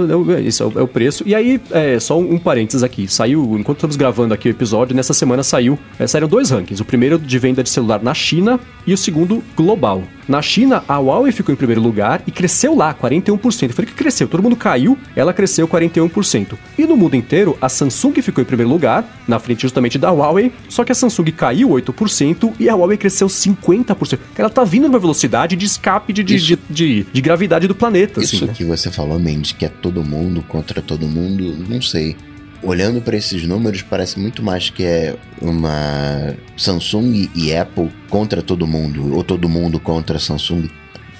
isso 0.44 0.62
é 0.62 0.66
o, 0.66 0.78
é 0.80 0.82
o 0.82 0.88
preço. 0.88 1.22
E 1.26 1.34
aí, 1.34 1.60
é, 1.70 1.98
só 1.98 2.18
um, 2.18 2.38
parênteses 2.38 2.82
aqui, 2.82 3.06
saiu, 3.06 3.56
enquanto 3.58 3.78
estamos 3.78 3.96
gravando 3.96 4.34
aqui 4.34 4.48
o 4.48 4.50
episódio, 4.50 4.94
nessa 4.94 5.14
semana 5.14 5.42
saiu, 5.42 5.78
é, 5.98 6.06
saíram 6.06 6.28
dois 6.28 6.50
rankings. 6.50 6.82
O 6.82 6.84
primeiro 6.84 7.18
de 7.18 7.38
venda 7.38 7.62
de 7.62 7.70
celular 7.70 8.02
na 8.02 8.12
China 8.12 8.58
e 8.86 8.92
o 8.92 8.98
segundo 8.98 9.42
global. 9.56 10.02
Na 10.28 10.40
China, 10.40 10.84
a 10.88 10.98
Huawei 10.98 11.32
ficou 11.32 11.52
em 11.52 11.56
primeiro 11.56 11.80
lugar 11.80 12.22
e 12.26 12.30
cresceu 12.30 12.74
lá, 12.74 12.94
41%. 12.94 13.62
Eu 13.62 13.70
falei 13.70 13.90
que 13.90 13.94
cresceu, 13.96 14.28
todo 14.28 14.42
mundo 14.42 14.56
caiu, 14.56 14.96
ela 15.16 15.32
cresceu 15.32 15.66
41%. 15.66 16.56
E 16.78 16.86
no 16.86 16.96
mundo 16.96 17.16
inteiro, 17.16 17.56
a 17.60 17.68
Samsung 17.68 18.14
ficou 18.22 18.42
em 18.42 18.46
primeiro 18.46 18.70
lugar, 18.70 19.04
na 19.26 19.38
frente 19.38 19.62
justamente 19.62 19.98
da 19.98 20.10
Huawei, 20.10 20.52
só 20.68 20.84
que 20.84 20.92
a 20.92 20.94
Samsung 20.94 21.30
caiu 21.32 21.68
8% 21.70 22.52
e 22.58 22.68
a 22.68 22.74
Huawei 22.74 22.96
cresceu 22.96 23.26
50%. 23.26 24.01
Ela 24.36 24.50
tá 24.50 24.64
vindo 24.64 24.88
numa 24.88 24.98
velocidade 24.98 25.56
de 25.56 25.64
escape 25.66 26.12
de, 26.12 26.22
de, 26.22 26.36
de, 26.38 26.58
de- 26.68 27.06
de 27.12 27.20
gravidade 27.20 27.66
do 27.68 27.74
planeta, 27.74 28.20
Isso 28.20 28.36
assim, 28.36 28.46
né? 28.46 28.52
que 28.56 28.64
você 28.64 28.90
falou, 28.90 29.18
Mendes, 29.18 29.52
que 29.52 29.64
é 29.64 29.68
todo 29.68 30.02
mundo 30.02 30.42
contra 30.48 30.80
todo 30.82 31.06
mundo, 31.06 31.56
não 31.68 31.80
sei. 31.82 32.16
Olhando 32.62 33.00
para 33.00 33.16
esses 33.16 33.44
números, 33.46 33.82
parece 33.82 34.20
muito 34.20 34.40
mais 34.42 34.70
que 34.70 34.84
é 34.84 35.16
uma 35.40 36.34
Samsung 36.56 37.28
e 37.34 37.54
Apple 37.54 37.90
contra 38.08 38.40
todo 38.42 38.66
mundo, 38.66 39.14
ou 39.14 39.24
todo 39.24 39.48
mundo 39.48 39.80
contra 39.80 40.18
Samsung. 40.18 40.68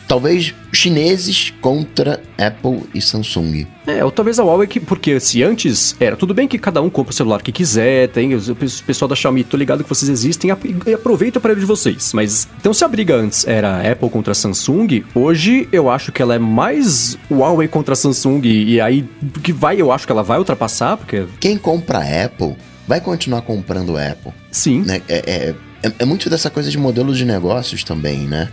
Talvez 0.09 0.55
chineses 0.73 1.53
contra 1.61 2.21
Apple 2.38 2.83
e 2.95 3.01
Samsung. 3.01 3.67
É, 3.87 4.05
ou 4.05 4.11
talvez 4.11 4.38
a 4.38 4.45
Huawei, 4.45 4.67
que, 4.67 4.79
porque 4.79 5.19
se 5.19 5.43
antes 5.43 5.97
era 5.99 6.17
tudo 6.17 6.33
bem 6.33 6.47
que 6.47 6.59
cada 6.59 6.81
um 6.81 6.88
compra 6.88 7.11
o 7.11 7.15
celular 7.15 7.43
que 7.43 7.51
quiser, 7.51 8.09
tem 8.09 8.35
o 8.35 8.57
pessoal 8.87 9.09
da 9.09 9.15
Xiaomi, 9.15 9.43
tô 9.45 9.57
ligado 9.57 9.83
que 9.83 9.88
vocês 9.88 10.09
existem 10.09 10.51
e 10.87 10.95
aproveita 10.95 11.38
o 11.38 11.41
aparelho 11.41 11.61
de 11.61 11.67
vocês. 11.67 12.12
Mas, 12.12 12.49
então 12.61 12.73
se 12.73 12.85
a 12.85 12.88
briga 12.88 13.17
antes 13.17 13.47
era 13.47 13.91
Apple 13.91 14.09
contra 14.11 14.35
Samsung, 14.35 15.05
hoje 15.15 15.69
eu 15.73 15.91
acho 15.91 16.12
que 16.12 16.23
ela 16.23 16.35
é 16.35 16.38
mais 16.38 17.19
Huawei 17.31 17.69
contra 17.69 17.95
Samsung 17.95 18.41
e, 18.45 18.75
e 18.75 18.81
aí, 18.81 19.09
que 19.43 19.53
vai, 19.53 19.81
eu 19.81 19.91
acho 19.91 20.07
que 20.07 20.12
ela 20.12 20.23
vai 20.23 20.38
ultrapassar, 20.38 20.97
porque, 20.97 21.25
Quem 21.41 21.59
compra 21.59 21.99
Apple 22.25 22.57
vai 22.87 23.01
continuar 23.01 23.43
comprando 23.43 23.97
Apple. 23.97 24.33
sim, 24.51 24.83
né? 24.83 25.03
É, 25.09 25.19
é, 25.27 25.55
é, 25.83 25.92
é 26.01 26.05
muito 26.05 26.29
dessa 26.31 26.49
coisa 26.51 26.71
de 26.71 26.79
modelo 26.79 27.14
de 27.14 27.25
negócios 27.25 27.83
também, 27.85 28.21
né? 28.21 28.49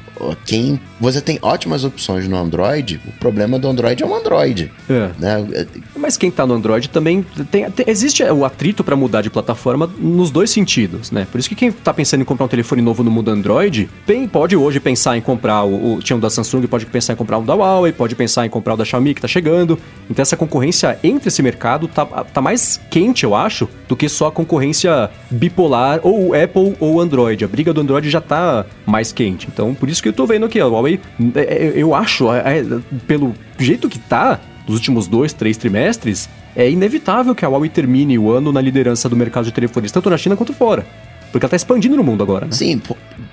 Quem, 0.46 0.80
você 1.00 1.22
tem 1.22 1.40
ótimas 1.42 1.84
opções 1.84 2.28
no 2.28 2.36
Android, 2.38 3.00
o 3.08 3.12
problema 3.14 3.58
do 3.58 3.68
Android 3.68 4.04
é 4.04 4.06
o 4.06 4.14
Android. 4.16 4.72
é. 4.90 5.10
Né? 5.20 5.66
Mas 5.96 6.18
quem 6.18 6.30
tá 6.32 6.46
no 6.46 6.54
Android 6.54 6.90
também 6.90 7.26
tem, 7.52 7.70
tem- 7.72 7.86
existe 7.88 8.24
o 8.24 8.44
atrito 8.46 8.84
para 8.84 8.96
mudar 8.96 9.22
de 9.22 9.30
plataforma 9.30 9.90
nos 10.00 10.32
dois 10.32 10.50
sentidos, 10.50 11.12
né? 11.12 11.28
Por 11.32 11.40
isso 11.40 11.48
que 11.50 11.56
quem 11.56 11.72
tá 11.72 11.94
pensando 11.94 12.22
em 12.22 12.26
comprar 12.26 12.46
um 12.46 12.50
telefone 12.50 12.82
novo 12.82 13.04
no 13.04 13.12
mundo 13.12 13.30
Android, 13.32 13.90
bem, 14.08 14.28
pode 14.28 14.56
hoje 14.56 14.80
pensar 14.80 15.18
em 15.18 15.22
comprar 15.22 15.64
o, 15.64 15.96
o 15.96 16.02
tinha 16.02 16.16
um 16.18 16.20
da 16.20 16.30
Samsung, 16.30 16.66
pode 16.68 16.86
pensar 16.86 17.14
em 17.14 17.16
comprar 17.16 17.38
um 17.38 17.46
da 17.46 17.54
Huawei, 17.54 17.92
pode 17.92 18.16
pensar 18.16 18.46
em 18.46 18.50
comprar 18.50 18.74
o 18.74 18.78
da 18.78 18.86
Xiaomi 18.86 19.14
que 19.14 19.22
tá 19.22 19.28
chegando. 19.28 19.78
Então 20.10 20.22
essa 20.22 20.36
concorrência 20.38 20.98
entre 21.04 21.28
esse 21.30 21.42
mercado 21.42 21.88
tá, 21.88 22.06
tá 22.06 22.42
mais 22.42 22.80
quente, 22.90 23.24
eu 23.24 23.36
acho, 23.36 23.70
do 23.88 23.96
que 23.96 24.08
só 24.10 24.28
a 24.28 24.32
concorrência 24.32 25.10
bipolar 25.30 26.00
ou 26.04 26.34
Apple 26.34 26.76
ou 26.80 27.00
Android. 27.00 27.19
A 27.28 27.48
briga 27.48 27.74
do 27.74 27.82
Android 27.82 28.10
já 28.10 28.22
tá 28.22 28.66
mais 28.86 29.12
quente. 29.12 29.48
Então, 29.52 29.74
por 29.74 29.90
isso 29.90 30.02
que 30.02 30.10
eu 30.10 30.14
tô 30.14 30.26
vendo 30.26 30.46
aqui, 30.46 30.60
a 30.60 30.66
Huawei, 30.66 31.00
é, 31.36 31.42
é, 31.42 31.74
eu 31.76 31.94
acho, 31.94 32.32
é, 32.32 32.64
pelo 33.08 33.34
jeito 33.58 33.90
que 33.90 34.00
tá, 34.00 34.40
nos 34.68 34.76
últimos 34.76 35.08
dois, 35.08 35.34
três 35.34 35.58
trimestres, 35.58 36.30
é 36.56 36.70
inevitável 36.70 37.36
que 37.36 37.46
a 37.46 37.50
Huawei 37.50 37.70
termine 37.70 38.18
o 38.18 38.32
ano 38.32 38.52
na 38.52 38.62
liderança 38.62 39.08
do 39.08 39.16
mercado 39.16 39.46
de 39.46 39.52
telefones, 39.52 39.92
tanto 39.92 40.10
na 40.10 40.18
China 40.18 40.36
quanto 40.36 40.54
fora. 40.54 40.86
Porque 41.32 41.46
ela 41.46 41.50
tá 41.50 41.56
expandindo 41.56 41.96
no 41.96 42.04
mundo 42.04 42.24
agora, 42.24 42.46
né? 42.46 42.52
Sim, 42.52 42.82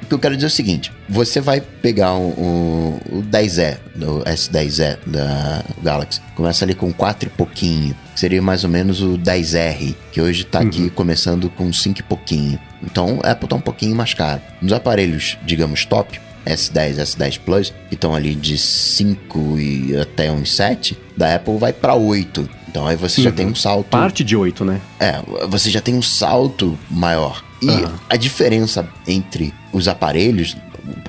o 0.02 0.06
que 0.06 0.14
eu 0.14 0.18
quero 0.18 0.34
dizer 0.34 0.46
é 0.46 0.48
o 0.48 0.50
seguinte: 0.50 0.92
você 1.08 1.40
vai 1.40 1.60
pegar 1.60 2.14
o 2.14 3.00
10E, 3.30 3.78
o 3.96 4.22
S10E 4.24 4.98
da 5.06 5.64
Galaxy, 5.82 6.20
começa 6.34 6.64
ali 6.64 6.74
com 6.74 6.92
4 6.92 7.28
e 7.28 7.30
pouquinho, 7.30 7.96
seria 8.14 8.42
mais 8.42 8.64
ou 8.64 8.70
menos 8.70 9.02
o 9.02 9.18
10R, 9.18 9.94
que 10.12 10.20
hoje 10.20 10.44
tá 10.44 10.60
aqui 10.60 10.90
começando 10.90 11.48
com 11.50 11.72
5 11.72 12.00
e 12.00 12.02
pouquinho. 12.02 12.58
Então, 12.82 13.20
a 13.22 13.32
Apple 13.32 13.48
tá 13.48 13.56
um 13.56 13.60
pouquinho 13.60 13.94
mais 13.96 14.14
caro. 14.14 14.40
Nos 14.60 14.72
aparelhos, 14.72 15.36
digamos, 15.44 15.84
top, 15.84 16.20
S10, 16.46 16.96
S10 16.96 17.40
Plus, 17.44 17.74
que 17.88 17.94
estão 17.94 18.14
ali 18.14 18.34
de 18.34 18.56
5 18.56 19.58
e 19.58 19.96
até 19.96 20.30
uns 20.30 20.54
7, 20.54 20.96
da 21.16 21.34
Apple 21.34 21.58
vai 21.58 21.72
para 21.72 21.94
8. 21.94 22.48
Então 22.68 22.86
aí 22.86 22.94
você 22.94 23.22
já 23.22 23.32
tem 23.32 23.46
um 23.46 23.54
salto. 23.54 23.88
Parte 23.88 24.22
de 24.22 24.36
8, 24.36 24.64
né? 24.64 24.80
É, 25.00 25.20
você 25.48 25.70
já 25.70 25.80
tem 25.80 25.94
um 25.94 26.02
salto 26.02 26.78
maior. 26.90 27.42
E 27.60 27.70
Aham. 27.70 27.94
a 28.08 28.16
diferença 28.16 28.86
entre 29.06 29.52
os 29.72 29.88
aparelhos, 29.88 30.56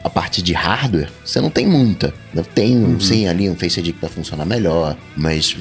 a 0.03 0.09
parte 0.09 0.41
de 0.41 0.53
hardware, 0.53 1.11
você 1.23 1.41
não 1.41 1.49
tem 1.49 1.67
muita. 1.67 2.13
Tem 2.43 2.77
um, 2.77 2.99
sim 2.99 3.27
ali 3.27 3.49
um 3.49 3.55
Face 3.55 3.79
ID 3.79 3.93
que 3.93 4.01
vai 4.01 4.09
funcionar 4.09 4.45
melhor, 4.45 4.97
mas 5.15 5.55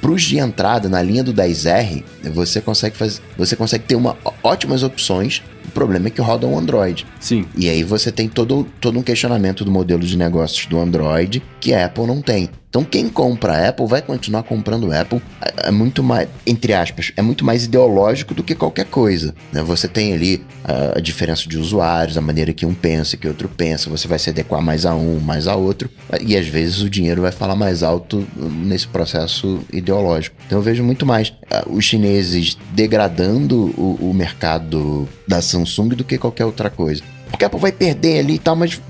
para 0.00 0.10
os 0.10 0.22
de 0.22 0.38
entrada 0.38 0.88
na 0.88 1.02
linha 1.02 1.22
do 1.22 1.32
10R, 1.32 2.02
você 2.32 2.60
consegue 2.60 2.96
fazer, 2.96 3.20
você 3.36 3.54
consegue 3.54 3.84
ter 3.84 3.94
uma, 3.94 4.16
ótimas 4.42 4.82
opções. 4.82 5.42
O 5.64 5.70
problema 5.70 6.08
é 6.08 6.10
que 6.10 6.20
roda 6.20 6.46
um 6.46 6.58
Android. 6.58 7.06
Sim. 7.20 7.46
E 7.56 7.68
aí 7.68 7.82
você 7.82 8.10
tem 8.10 8.28
todo, 8.28 8.66
todo 8.80 8.98
um 8.98 9.02
questionamento 9.02 9.64
do 9.64 9.70
modelo 9.70 10.02
de 10.02 10.16
negócios 10.16 10.66
do 10.66 10.78
Android 10.78 11.42
que 11.60 11.72
a 11.72 11.86
Apple 11.86 12.06
não 12.06 12.20
tem. 12.20 12.50
Então 12.72 12.84
quem 12.84 13.06
compra 13.06 13.52
a 13.52 13.68
Apple 13.68 13.86
vai 13.86 14.00
continuar 14.00 14.44
comprando 14.44 14.90
Apple. 14.90 15.20
É, 15.42 15.68
é, 15.68 15.70
muito 15.70 16.02
mais, 16.02 16.26
entre 16.46 16.72
aspas, 16.72 17.12
é 17.14 17.20
muito 17.20 17.44
mais 17.44 17.66
ideológico 17.66 18.32
do 18.32 18.42
que 18.42 18.54
qualquer 18.54 18.86
coisa. 18.86 19.34
Né? 19.52 19.62
Você 19.62 19.86
tem 19.86 20.14
ali 20.14 20.42
a, 20.64 20.98
a, 20.98 21.00
diferença 21.00 21.46
de 21.46 21.58
usuários, 21.58 22.16
a 22.16 22.22
maneira 22.22 22.50
que 22.54 22.64
um 22.64 22.72
pensa, 22.72 23.16
que 23.18 23.28
outro 23.28 23.46
pensa. 23.46 23.90
Você 23.90 24.08
vai 24.08 24.18
se 24.18 24.30
adequar 24.30 24.62
mais 24.62 24.86
a 24.86 24.94
um, 24.94 25.20
mais 25.20 25.46
a 25.46 25.54
outro. 25.54 25.90
E 26.20 26.36
às 26.36 26.46
vezes 26.46 26.82
o 26.82 26.90
dinheiro 26.90 27.22
vai 27.22 27.32
falar 27.32 27.56
mais 27.56 27.82
alto 27.82 28.26
nesse 28.36 28.86
processo 28.86 29.60
ideológico. 29.72 30.36
Então 30.46 30.58
eu 30.58 30.62
vejo 30.62 30.82
muito 30.82 31.06
mais 31.06 31.28
uh, 31.28 31.72
os 31.72 31.84
chineses 31.84 32.58
degradando 32.72 33.72
o, 33.78 34.10
o 34.10 34.14
mercado 34.14 35.08
da 35.26 35.40
Samsung 35.40 35.90
do 35.90 36.04
que 36.04 36.18
qualquer 36.18 36.44
outra 36.44 36.68
coisa. 36.68 37.02
Porque 37.30 37.44
a 37.44 37.46
Apple 37.46 37.60
vai 37.60 37.72
perder 37.72 38.18
ali 38.18 38.34
e 38.34 38.38
tal, 38.38 38.54
mas 38.54 38.80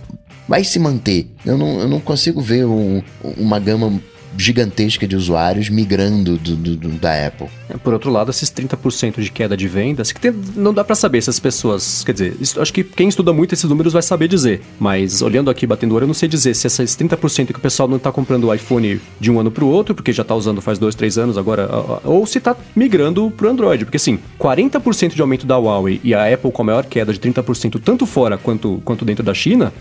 vai 0.49 0.65
se 0.65 0.79
manter. 0.79 1.31
Eu 1.47 1.57
não, 1.57 1.81
eu 1.81 1.89
não 1.89 2.01
consigo 2.01 2.41
ver 2.41 2.67
um, 2.67 3.03
uma 3.37 3.59
gama 3.59 4.01
gigantesca 4.37 5.07
de 5.07 5.17
usuários 5.17 5.69
migrando 5.69 6.37
do, 6.37 6.57
do, 6.57 6.77
do, 6.77 6.89
da 6.91 7.27
Apple. 7.27 7.49
É, 7.69 7.77
por 7.77 7.93
outro 7.93 8.11
lado, 8.11 8.31
esses 8.31 8.51
30% 8.51 9.21
de 9.21 9.31
queda 9.31 9.57
de 9.57 9.69
vendas, 9.69 10.13
que 10.13 10.21
tem, 10.21 10.35
não 10.55 10.73
dá 10.73 10.85
para 10.85 10.95
saber 10.95 11.23
se 11.23 11.31
as 11.31 11.39
pessoas. 11.39 12.05
Quer 12.05 12.13
dizer, 12.13 12.37
acho 12.59 12.73
que 12.73 12.85
quem 12.85 13.09
estuda 13.09 13.33
muito 13.33 13.55
esses 13.55 13.69
números 13.69 13.93
vai 13.93 14.03
saber 14.03 14.29
dizer. 14.29 14.63
Mas 14.79 15.23
olhando 15.23 15.51
aqui, 15.51 15.67
batendo 15.67 15.95
o 15.95 15.99
eu 15.99 16.07
não 16.07 16.15
sei 16.15 16.29
dizer 16.29 16.55
se 16.55 16.67
esses 16.67 16.97
30% 16.97 17.47
que 17.47 17.59
o 17.59 17.61
pessoal 17.61 17.89
não 17.89 17.99
tá 17.99 18.11
comprando 18.11 18.45
o 18.45 18.55
iPhone 18.55 19.01
de 19.21 19.31
um 19.31 19.39
ano 19.39 19.51
pro 19.51 19.67
outro, 19.67 19.95
porque 19.95 20.13
já 20.13 20.25
tá 20.25 20.35
usando 20.35 20.61
faz 20.61 20.79
dois, 20.79 20.95
três 20.95 21.17
anos 21.17 21.39
agora, 21.39 21.69
ou 22.05 22.27
se 22.27 22.41
tá 22.41 22.57
migrando 22.75 23.31
pro 23.31 23.49
Android. 23.49 23.85
Porque 23.85 23.97
assim, 23.97 24.19
40% 24.39 25.15
de 25.15 25.21
aumento 25.21 25.47
da 25.47 25.57
Huawei 25.57 26.01
e 26.03 26.15
a 26.15 26.33
Apple 26.33 26.51
com 26.51 26.63
a 26.63 26.65
maior 26.65 26.85
queda 26.85 27.13
de 27.13 27.21
30%, 27.21 27.81
tanto 27.83 28.07
fora 28.07 28.37
quanto, 28.37 28.83
quanto 28.85 29.05
dentro 29.05 29.23
da 29.23 29.33
China, 29.33 29.73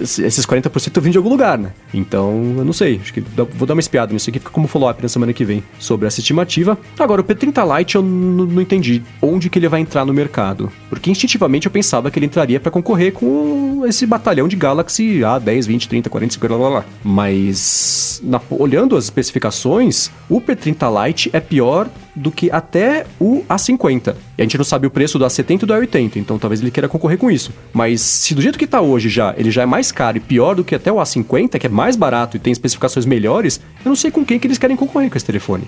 esses 0.00 0.46
40% 0.46 0.86
estão 0.86 1.02
vindo 1.02 1.12
de 1.12 1.18
algum 1.18 1.30
lugar, 1.30 1.58
né? 1.58 1.72
Então, 1.92 2.54
eu 2.58 2.64
não 2.64 2.72
sei. 2.72 3.00
Acho 3.02 3.12
que 3.12 3.20
vou 3.20 3.66
dar 3.66 3.74
uma 3.74 3.80
espiada 3.86 4.12
nisso 4.12 4.30
aqui, 4.30 4.38
fica 4.38 4.50
como 4.50 4.68
follow-up 4.68 5.02
na 5.02 5.08
semana 5.08 5.32
que 5.32 5.44
vem 5.44 5.62
sobre 5.78 6.06
essa 6.06 6.20
estimativa. 6.20 6.78
Agora, 6.98 7.20
o 7.20 7.24
P30 7.24 7.78
Lite 7.78 7.96
eu 7.96 8.02
não 8.02 8.60
entendi 8.60 9.02
onde 9.20 9.48
que 9.48 9.58
ele 9.58 9.68
vai 9.68 9.80
entrar 9.80 10.04
no 10.04 10.12
mercado. 10.12 10.70
Porque 10.88 11.10
instintivamente 11.10 11.66
eu 11.66 11.72
pensava 11.72 12.10
que 12.10 12.18
ele 12.18 12.26
entraria 12.26 12.60
para 12.60 12.70
concorrer 12.70 13.12
com 13.12 13.84
esse 13.86 14.06
batalhão 14.06 14.48
de 14.48 14.56
Galaxy 14.56 15.20
A10, 15.20 15.66
20, 15.66 15.88
30, 15.88 16.10
40, 16.10 16.34
50, 16.34 16.54
lá, 16.54 16.60
lá, 16.60 16.68
lá. 16.76 16.84
Mas, 17.02 18.20
na, 18.22 18.40
olhando 18.50 18.96
as 18.96 19.04
especificações, 19.04 20.10
o 20.28 20.40
P30 20.40 21.06
Lite 21.06 21.30
é 21.32 21.40
pior 21.40 21.88
do 22.16 22.30
que 22.30 22.50
até 22.50 23.06
o 23.20 23.44
A50. 23.48 24.16
E 24.38 24.42
a 24.42 24.44
gente 24.44 24.56
não 24.56 24.64
sabe 24.64 24.86
o 24.86 24.90
preço 24.90 25.18
do 25.18 25.24
A70 25.24 25.62
e 25.62 25.66
do 25.66 25.74
A80, 25.74 26.16
então 26.16 26.38
talvez 26.38 26.60
ele 26.60 26.70
queira 26.70 26.88
concorrer 26.88 27.18
com 27.18 27.30
isso. 27.30 27.52
Mas 27.72 28.00
se 28.00 28.34
do 28.34 28.40
jeito 28.40 28.58
que 28.58 28.66
tá 28.66 28.80
hoje 28.80 29.08
já, 29.08 29.34
ele 29.36 29.50
já 29.50 29.62
é 29.62 29.66
mais 29.66 29.92
caro 29.92 30.16
e 30.16 30.20
pior 30.20 30.54
do 30.54 30.64
que 30.64 30.74
até 30.74 30.90
o 30.90 30.96
A50, 30.96 31.58
que 31.58 31.66
é 31.66 31.70
mais 31.70 31.94
barato 31.94 32.36
e 32.36 32.40
tem 32.40 32.52
especificações 32.52 33.04
melhores, 33.04 33.60
eu 33.84 33.90
não 33.90 33.96
sei 33.96 34.10
com 34.10 34.24
quem 34.24 34.38
que 34.38 34.46
eles 34.46 34.58
querem 34.58 34.76
concorrer 34.76 35.10
com 35.10 35.16
esse 35.16 35.26
telefone. 35.26 35.64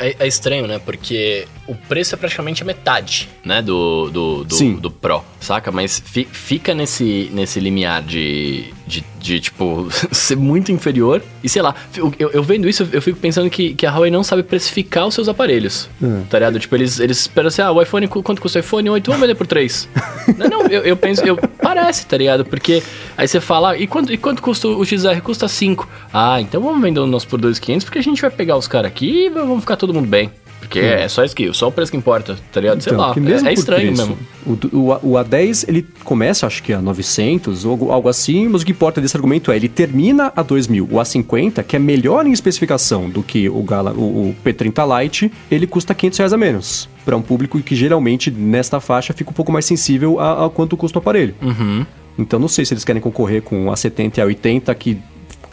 É, 0.00 0.16
é, 0.18 0.26
estranho, 0.26 0.66
né? 0.66 0.80
Porque 0.82 1.46
o 1.66 1.74
preço 1.74 2.14
é 2.14 2.18
praticamente 2.18 2.62
a 2.62 2.66
metade, 2.66 3.28
né? 3.44 3.60
Do, 3.60 4.08
do, 4.10 4.44
do, 4.44 4.54
Sim. 4.54 4.76
do 4.76 4.90
Pro, 4.90 5.22
saca? 5.40 5.70
Mas 5.70 6.02
fi, 6.02 6.24
fica 6.24 6.74
nesse, 6.74 7.30
nesse 7.34 7.60
limiar 7.60 8.02
de, 8.02 8.72
de, 8.86 9.04
de, 9.20 9.40
tipo, 9.40 9.88
ser 10.10 10.36
muito 10.36 10.72
inferior. 10.72 11.22
E 11.44 11.48
sei 11.48 11.60
lá, 11.60 11.74
eu, 11.94 12.12
eu 12.18 12.42
vendo 12.42 12.66
isso, 12.66 12.88
eu 12.90 13.02
fico 13.02 13.18
pensando 13.18 13.50
que, 13.50 13.74
que 13.74 13.84
a 13.84 13.90
Huawei 13.90 14.10
não 14.10 14.24
sabe 14.24 14.42
precificar 14.42 15.06
os 15.06 15.14
seus 15.14 15.28
aparelhos. 15.28 15.88
Hum. 16.02 16.24
Tá 16.30 16.38
ligado? 16.38 16.58
Tipo, 16.58 16.76
eles, 16.76 16.98
eles 16.98 17.20
esperam 17.20 17.48
assim, 17.48 17.60
ah, 17.60 17.70
o 17.70 17.82
iPhone, 17.82 18.08
quanto 18.08 18.40
custa 18.40 18.58
o 18.58 18.60
iPhone? 18.60 18.88
8, 18.88 19.06
vamos 19.06 19.20
vender 19.20 19.34
por 19.34 19.46
3. 19.46 19.86
não, 20.38 20.48
não, 20.48 20.66
eu, 20.66 20.82
eu 20.82 20.96
penso, 20.96 21.22
eu, 21.24 21.36
parece, 21.36 22.06
tá 22.06 22.16
ligado? 22.16 22.44
Porque 22.44 22.82
aí 23.18 23.28
você 23.28 23.40
fala, 23.40 23.72
ah, 23.72 23.78
e 23.78 23.86
quanto, 23.86 24.10
e 24.10 24.16
quanto 24.16 24.40
custa 24.40 24.66
o 24.66 24.84
XR? 24.84 25.20
Custa 25.22 25.46
5. 25.46 25.86
Ah, 26.12 26.40
então 26.40 26.62
vamos 26.62 26.80
vender 26.80 27.00
o 27.00 27.06
nosso 27.06 27.28
por 27.28 27.38
2,500 27.38 27.84
porque 27.84 27.98
a 27.98 28.02
gente 28.02 28.20
vai 28.22 28.30
pegar 28.30 28.56
os 28.56 28.66
caras 28.66 28.90
aqui 28.90 29.26
e 29.26 29.28
vamos 29.28 29.60
ficar 29.60 29.76
todo 29.76 29.89
mundo 29.94 30.08
bem. 30.08 30.30
Porque 30.60 30.78
é 30.78 31.08
só 31.08 31.24
isso 31.24 31.34
que, 31.34 31.52
só 31.54 31.68
o 31.68 31.72
preço 31.72 31.90
que 31.90 31.96
importa, 31.96 32.38
tá 32.52 32.60
ligado? 32.60 32.82
Sei 32.82 32.92
então, 32.92 33.08
lá, 33.08 33.14
mesmo 33.16 33.48
é, 33.48 33.50
é 33.50 33.54
estranho 33.54 33.94
preço, 33.94 34.08
mesmo. 34.08 34.18
O, 34.46 34.76
o, 34.76 35.12
o, 35.12 35.14
A10, 35.14 35.64
ele 35.66 35.86
começa, 36.04 36.46
acho 36.46 36.62
que 36.62 36.72
a 36.72 36.82
900 36.82 37.64
ou 37.64 37.90
algo 37.90 38.08
assim, 38.08 38.46
mas 38.46 38.60
o 38.60 38.66
que 38.66 38.70
importa 38.70 39.00
desse 39.00 39.16
argumento 39.16 39.50
é, 39.50 39.56
ele 39.56 39.68
termina 39.68 40.30
a 40.36 40.42
2000. 40.42 40.84
O 40.84 40.96
A50, 40.96 41.64
que 41.64 41.76
é 41.76 41.78
melhor 41.78 42.26
em 42.26 42.32
especificação 42.32 43.08
do 43.08 43.22
que 43.22 43.48
o, 43.48 43.62
Gala, 43.62 43.92
o, 43.92 44.30
o 44.30 44.36
P30 44.44 45.02
Lite, 45.02 45.32
ele 45.50 45.66
custa 45.66 45.94
500 45.94 46.18
reais 46.18 46.32
a 46.34 46.36
menos. 46.36 46.88
Para 47.04 47.16
um 47.16 47.22
público 47.22 47.58
que 47.60 47.74
geralmente, 47.74 48.30
nesta 48.30 48.80
faixa, 48.80 49.14
fica 49.14 49.30
um 49.30 49.34
pouco 49.34 49.50
mais 49.50 49.64
sensível 49.64 50.20
a, 50.20 50.44
a 50.44 50.50
quanto 50.50 50.76
custa 50.76 50.98
o 50.98 51.00
aparelho. 51.00 51.34
Uhum. 51.40 51.86
Então 52.18 52.38
não 52.38 52.48
sei 52.48 52.66
se 52.66 52.74
eles 52.74 52.84
querem 52.84 53.00
concorrer 53.00 53.40
com 53.40 53.68
o 53.68 53.72
A70 53.72 54.18
e 54.18 54.20
A80, 54.20 54.74
que 54.74 54.98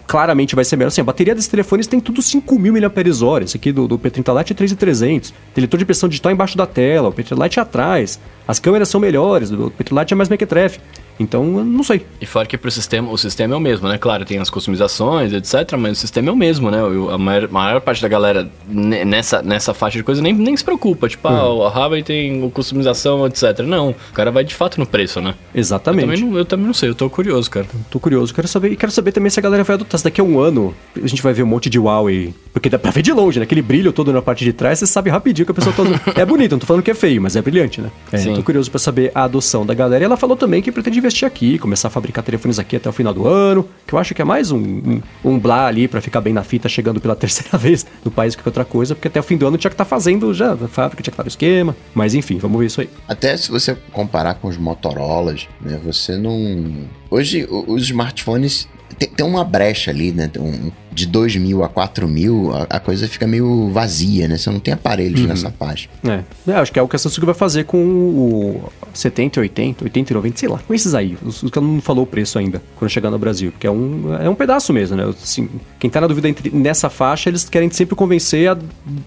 claramente 0.08 0.56
vai 0.56 0.64
ser 0.64 0.78
melhor. 0.78 0.88
Assim, 0.88 1.02
a 1.02 1.04
bateria 1.04 1.36
desses 1.36 1.50
telefones 1.50 1.86
tem 1.86 2.00
tudo 2.00 2.22
5.000 2.22 2.72
mAh. 2.82 3.44
Esse 3.44 3.58
aqui 3.58 3.72
do, 3.72 3.88
do 3.88 4.00
P30 4.00 4.38
Lite 4.38 4.54
é 4.54 4.56
3.300. 4.56 5.34
Leitor 5.56 5.78
de 5.78 5.84
impressão 5.84 6.08
digital 6.08 6.32
embaixo 6.32 6.58
da 6.58 6.66
tela, 6.66 7.10
o 7.10 7.14
P30 7.14 7.44
Lite 7.44 7.60
é 7.60 7.62
atrás. 7.62 8.20
As 8.48 8.60
câmeras 8.60 8.88
são 8.88 9.02
melhores, 9.02 9.52
o 9.52 9.72
P30 9.72 10.00
Lite 10.00 10.14
é 10.14 10.16
mais 10.16 10.30
mequetrefe. 10.30 10.80
Então, 11.20 11.44
não 11.46 11.84
sei. 11.84 12.06
E 12.22 12.26
fora 12.26 12.46
que 12.46 12.58
pro 12.58 12.70
sistema, 12.70 13.12
o 13.12 13.18
sistema 13.18 13.54
é 13.54 13.58
o 13.58 13.60
mesmo, 13.60 13.88
né? 13.88 13.98
Claro, 13.98 14.26
tem 14.26 14.40
as 14.40 14.50
customizações, 14.50 15.34
etc, 15.34 15.78
mas 15.78 15.98
o 15.98 16.02
sistema 16.02 16.30
é 16.30 16.32
o 16.32 16.36
mesmo, 16.36 16.70
né? 16.70 16.80
A 17.12 17.18
maior, 17.18 17.50
maior 17.50 17.82
parte 17.82 18.02
da 18.02 18.08
galera 18.08 18.50
nessa, 18.68 19.42
nessa 19.42 19.74
faixa 19.74 19.98
de 19.98 20.04
coisa 20.04 20.22
nem, 20.22 20.34
nem 20.34 20.56
se 20.56 20.64
preocupa. 20.64 21.08
Tipo, 21.08 21.28
uhum. 21.28 21.64
ah, 21.64 21.68
a 21.68 21.80
Huawei 21.80 22.04
tem 22.04 22.50
customização, 22.50 23.26
etc. 23.26 23.60
Não, 23.60 23.90
o 23.90 24.14
cara 24.14 24.32
vai 24.32 24.44
de 24.44 24.54
fato 24.54 24.80
no 24.80 24.86
preço, 24.86 25.22
né? 25.22 25.36
Exatamente. 25.54 26.04
Eu 26.04 26.16
também 26.16 26.30
não, 26.30 26.38
eu 26.38 26.46
também 26.46 26.68
não 26.68 26.74
sei, 26.74 26.90
eu 26.90 26.96
tô 26.96 27.10
curioso, 27.10 27.50
cara. 27.50 27.66
Tô 27.90 28.00
curioso, 28.00 28.34
quero 28.34 28.48
saber. 28.48 28.72
E 28.72 28.76
quero 28.76 28.92
saber 28.92 29.12
também 29.12 29.30
se 29.30 29.40
a 29.40 29.44
galera 29.44 29.64
vai 29.64 29.76
adotar. 29.76 29.98
Se 29.98 30.04
daqui 30.04 30.22
a 30.22 30.24
um 30.24 30.40
ano 30.40 30.74
a 30.96 31.08
gente 31.08 31.22
vai 31.22 31.34
ver 31.34 31.44
um 31.44 31.48
monte 31.48 31.70
de 31.70 31.80
Huawei. 31.80 32.34
Porque 32.54 32.70
dá 32.70 32.80
pra 32.80 32.92
ver 32.92 33.02
de 33.02 33.14
longe, 33.14 33.40
né? 33.40 33.44
Aquele 33.44 33.62
brilho 33.62 33.92
todo 33.92 34.12
na 34.12 34.22
parte 34.22 34.44
de 34.44 34.54
trás, 34.54 34.80
você 34.80 34.88
sabe 34.88 35.10
rapidinho 35.10 35.46
que 35.46 35.52
a 35.52 35.56
pessoa 35.56 35.76
tá... 35.76 35.84
é 36.20 36.26
bonito, 36.26 36.52
não 36.52 36.60
tô 36.60 36.66
falando 36.66 36.84
que 36.84 36.92
é 36.92 36.96
feio, 36.96 37.22
mas 37.22 37.36
é 37.36 37.42
brilhante, 37.42 37.82
né? 37.82 37.92
É, 38.12 38.18
Sim. 38.18 38.34
tô 38.34 38.44
curioso 38.44 38.70
pra 38.70 38.80
saber 38.80 39.12
a 39.14 39.24
adoção 39.24 39.66
da 39.66 39.74
galera. 39.74 40.04
E 40.04 40.06
ela 40.06 40.18
falou 40.18 40.36
também 40.36 40.62
que 40.62 40.72
pretende 40.72 41.00
investir 41.08 41.28
aqui, 41.28 41.58
começar 41.58 41.88
a 41.88 41.92
fabricar 41.92 42.24
telefones 42.24 42.60
aqui 42.60 42.76
até 42.76 42.90
o 42.90 42.92
final 42.92 43.14
do 43.14 43.28
ano, 43.28 43.68
que 43.86 43.94
eu 43.94 44.00
acho 44.00 44.14
que 44.14 44.22
é 44.22 44.26
mais 44.26 44.52
um, 44.52 44.60
um, 44.60 45.02
um 45.24 45.40
blá 45.40 45.66
ali 45.66 45.88
para 45.88 46.02
ficar 46.02 46.22
bem 46.22 46.34
na 46.34 46.44
fita, 46.44 46.68
chegando 46.68 47.00
pela 47.00 47.16
terceira 47.18 47.58
vez 47.58 47.86
no 48.04 48.12
país 48.12 48.36
que 48.36 48.48
outra 48.48 48.66
coisa, 48.66 48.94
porque 48.94 49.08
até 49.08 49.20
o 49.20 49.24
fim 49.24 49.38
do 49.38 49.48
ano 49.48 49.58
tinha 49.58 49.70
que 49.70 49.74
estar 49.74 49.86
tá 49.86 49.90
fazendo 49.90 50.34
já, 50.34 50.54
a 50.54 50.68
fábrica 50.68 51.02
tinha 51.02 51.12
que 51.12 51.16
estar 51.16 51.24
no 51.24 51.30
esquema, 51.30 51.76
mas 51.94 52.14
enfim, 52.14 52.38
vamos 52.38 52.60
ver 52.60 52.66
isso 52.66 52.82
aí. 52.82 52.90
Até 53.08 53.36
se 53.38 53.50
você 53.50 53.76
comparar 53.92 54.36
com 54.36 54.48
os 54.48 54.58
Motorolas, 54.58 55.48
né, 55.62 55.80
você 55.84 56.18
não... 56.18 56.88
Hoje, 57.10 57.48
os 57.50 57.84
smartphones 57.84 58.68
tem, 58.98 59.10
tem 59.10 59.26
uma 59.26 59.44
brecha 59.44 59.92
ali, 59.92 60.12
né? 60.12 60.30
Um, 60.40 60.72
de 60.98 61.06
2 61.06 61.36
mil 61.36 61.64
a 61.64 61.70
4 61.70 62.08
mil, 62.08 62.52
a, 62.52 62.64
a, 62.64 62.80
coisa 62.80 63.08
fica 63.08 63.28
meio 63.28 63.70
vazia, 63.70 64.28
né? 64.28 64.36
Você 64.36 64.50
não 64.50 64.60
tem 64.60 64.74
aparelhos 64.74 65.22
uhum. 65.22 65.28
nessa 65.28 65.52
faixa. 65.52 65.88
É. 66.04 66.24
é. 66.52 66.56
acho 66.56 66.72
que 66.72 66.80
é 66.80 66.82
o 66.82 66.88
que 66.88 66.96
a 66.96 67.00
Samsung 67.00 67.24
vai 67.24 67.36
fazer 67.36 67.66
com 67.66 67.78
o 67.78 68.72
70, 68.96 69.40
80, 69.42 69.84
80 69.84 70.12
e 70.12 70.16
90, 70.16 70.38
sei 70.40 70.50
lá, 70.50 70.58
com 70.58 70.74
esses 70.74 70.96
aí. 70.96 71.16
Os, 71.24 71.44
os 71.44 71.52
que 71.52 71.60
não 71.60 71.80
falou 71.82 72.04
o 72.04 72.08
preço 72.08 72.40
ainda, 72.40 72.64
quando 72.78 72.90
chegar 72.90 73.12
no 73.12 73.20
Brasil. 73.20 73.52
Porque 73.52 73.68
é 73.68 73.72
um, 73.72 74.16
é 74.20 74.28
um 74.28 74.34
pedaço 74.34 74.74
mesmo, 74.74 74.98
né? 74.98 75.04
Assim, 75.08 75.48
quem 75.78 75.88
tá 75.88 76.02
na 76.02 76.08
dúvida 76.08 76.28
entre, 76.30 76.50
nessa 76.50 76.90
faixa, 76.90 77.30
eles 77.30 77.48
querem 77.48 77.70
sempre 77.70 77.96
convencer 77.96 78.50
a 78.50 78.58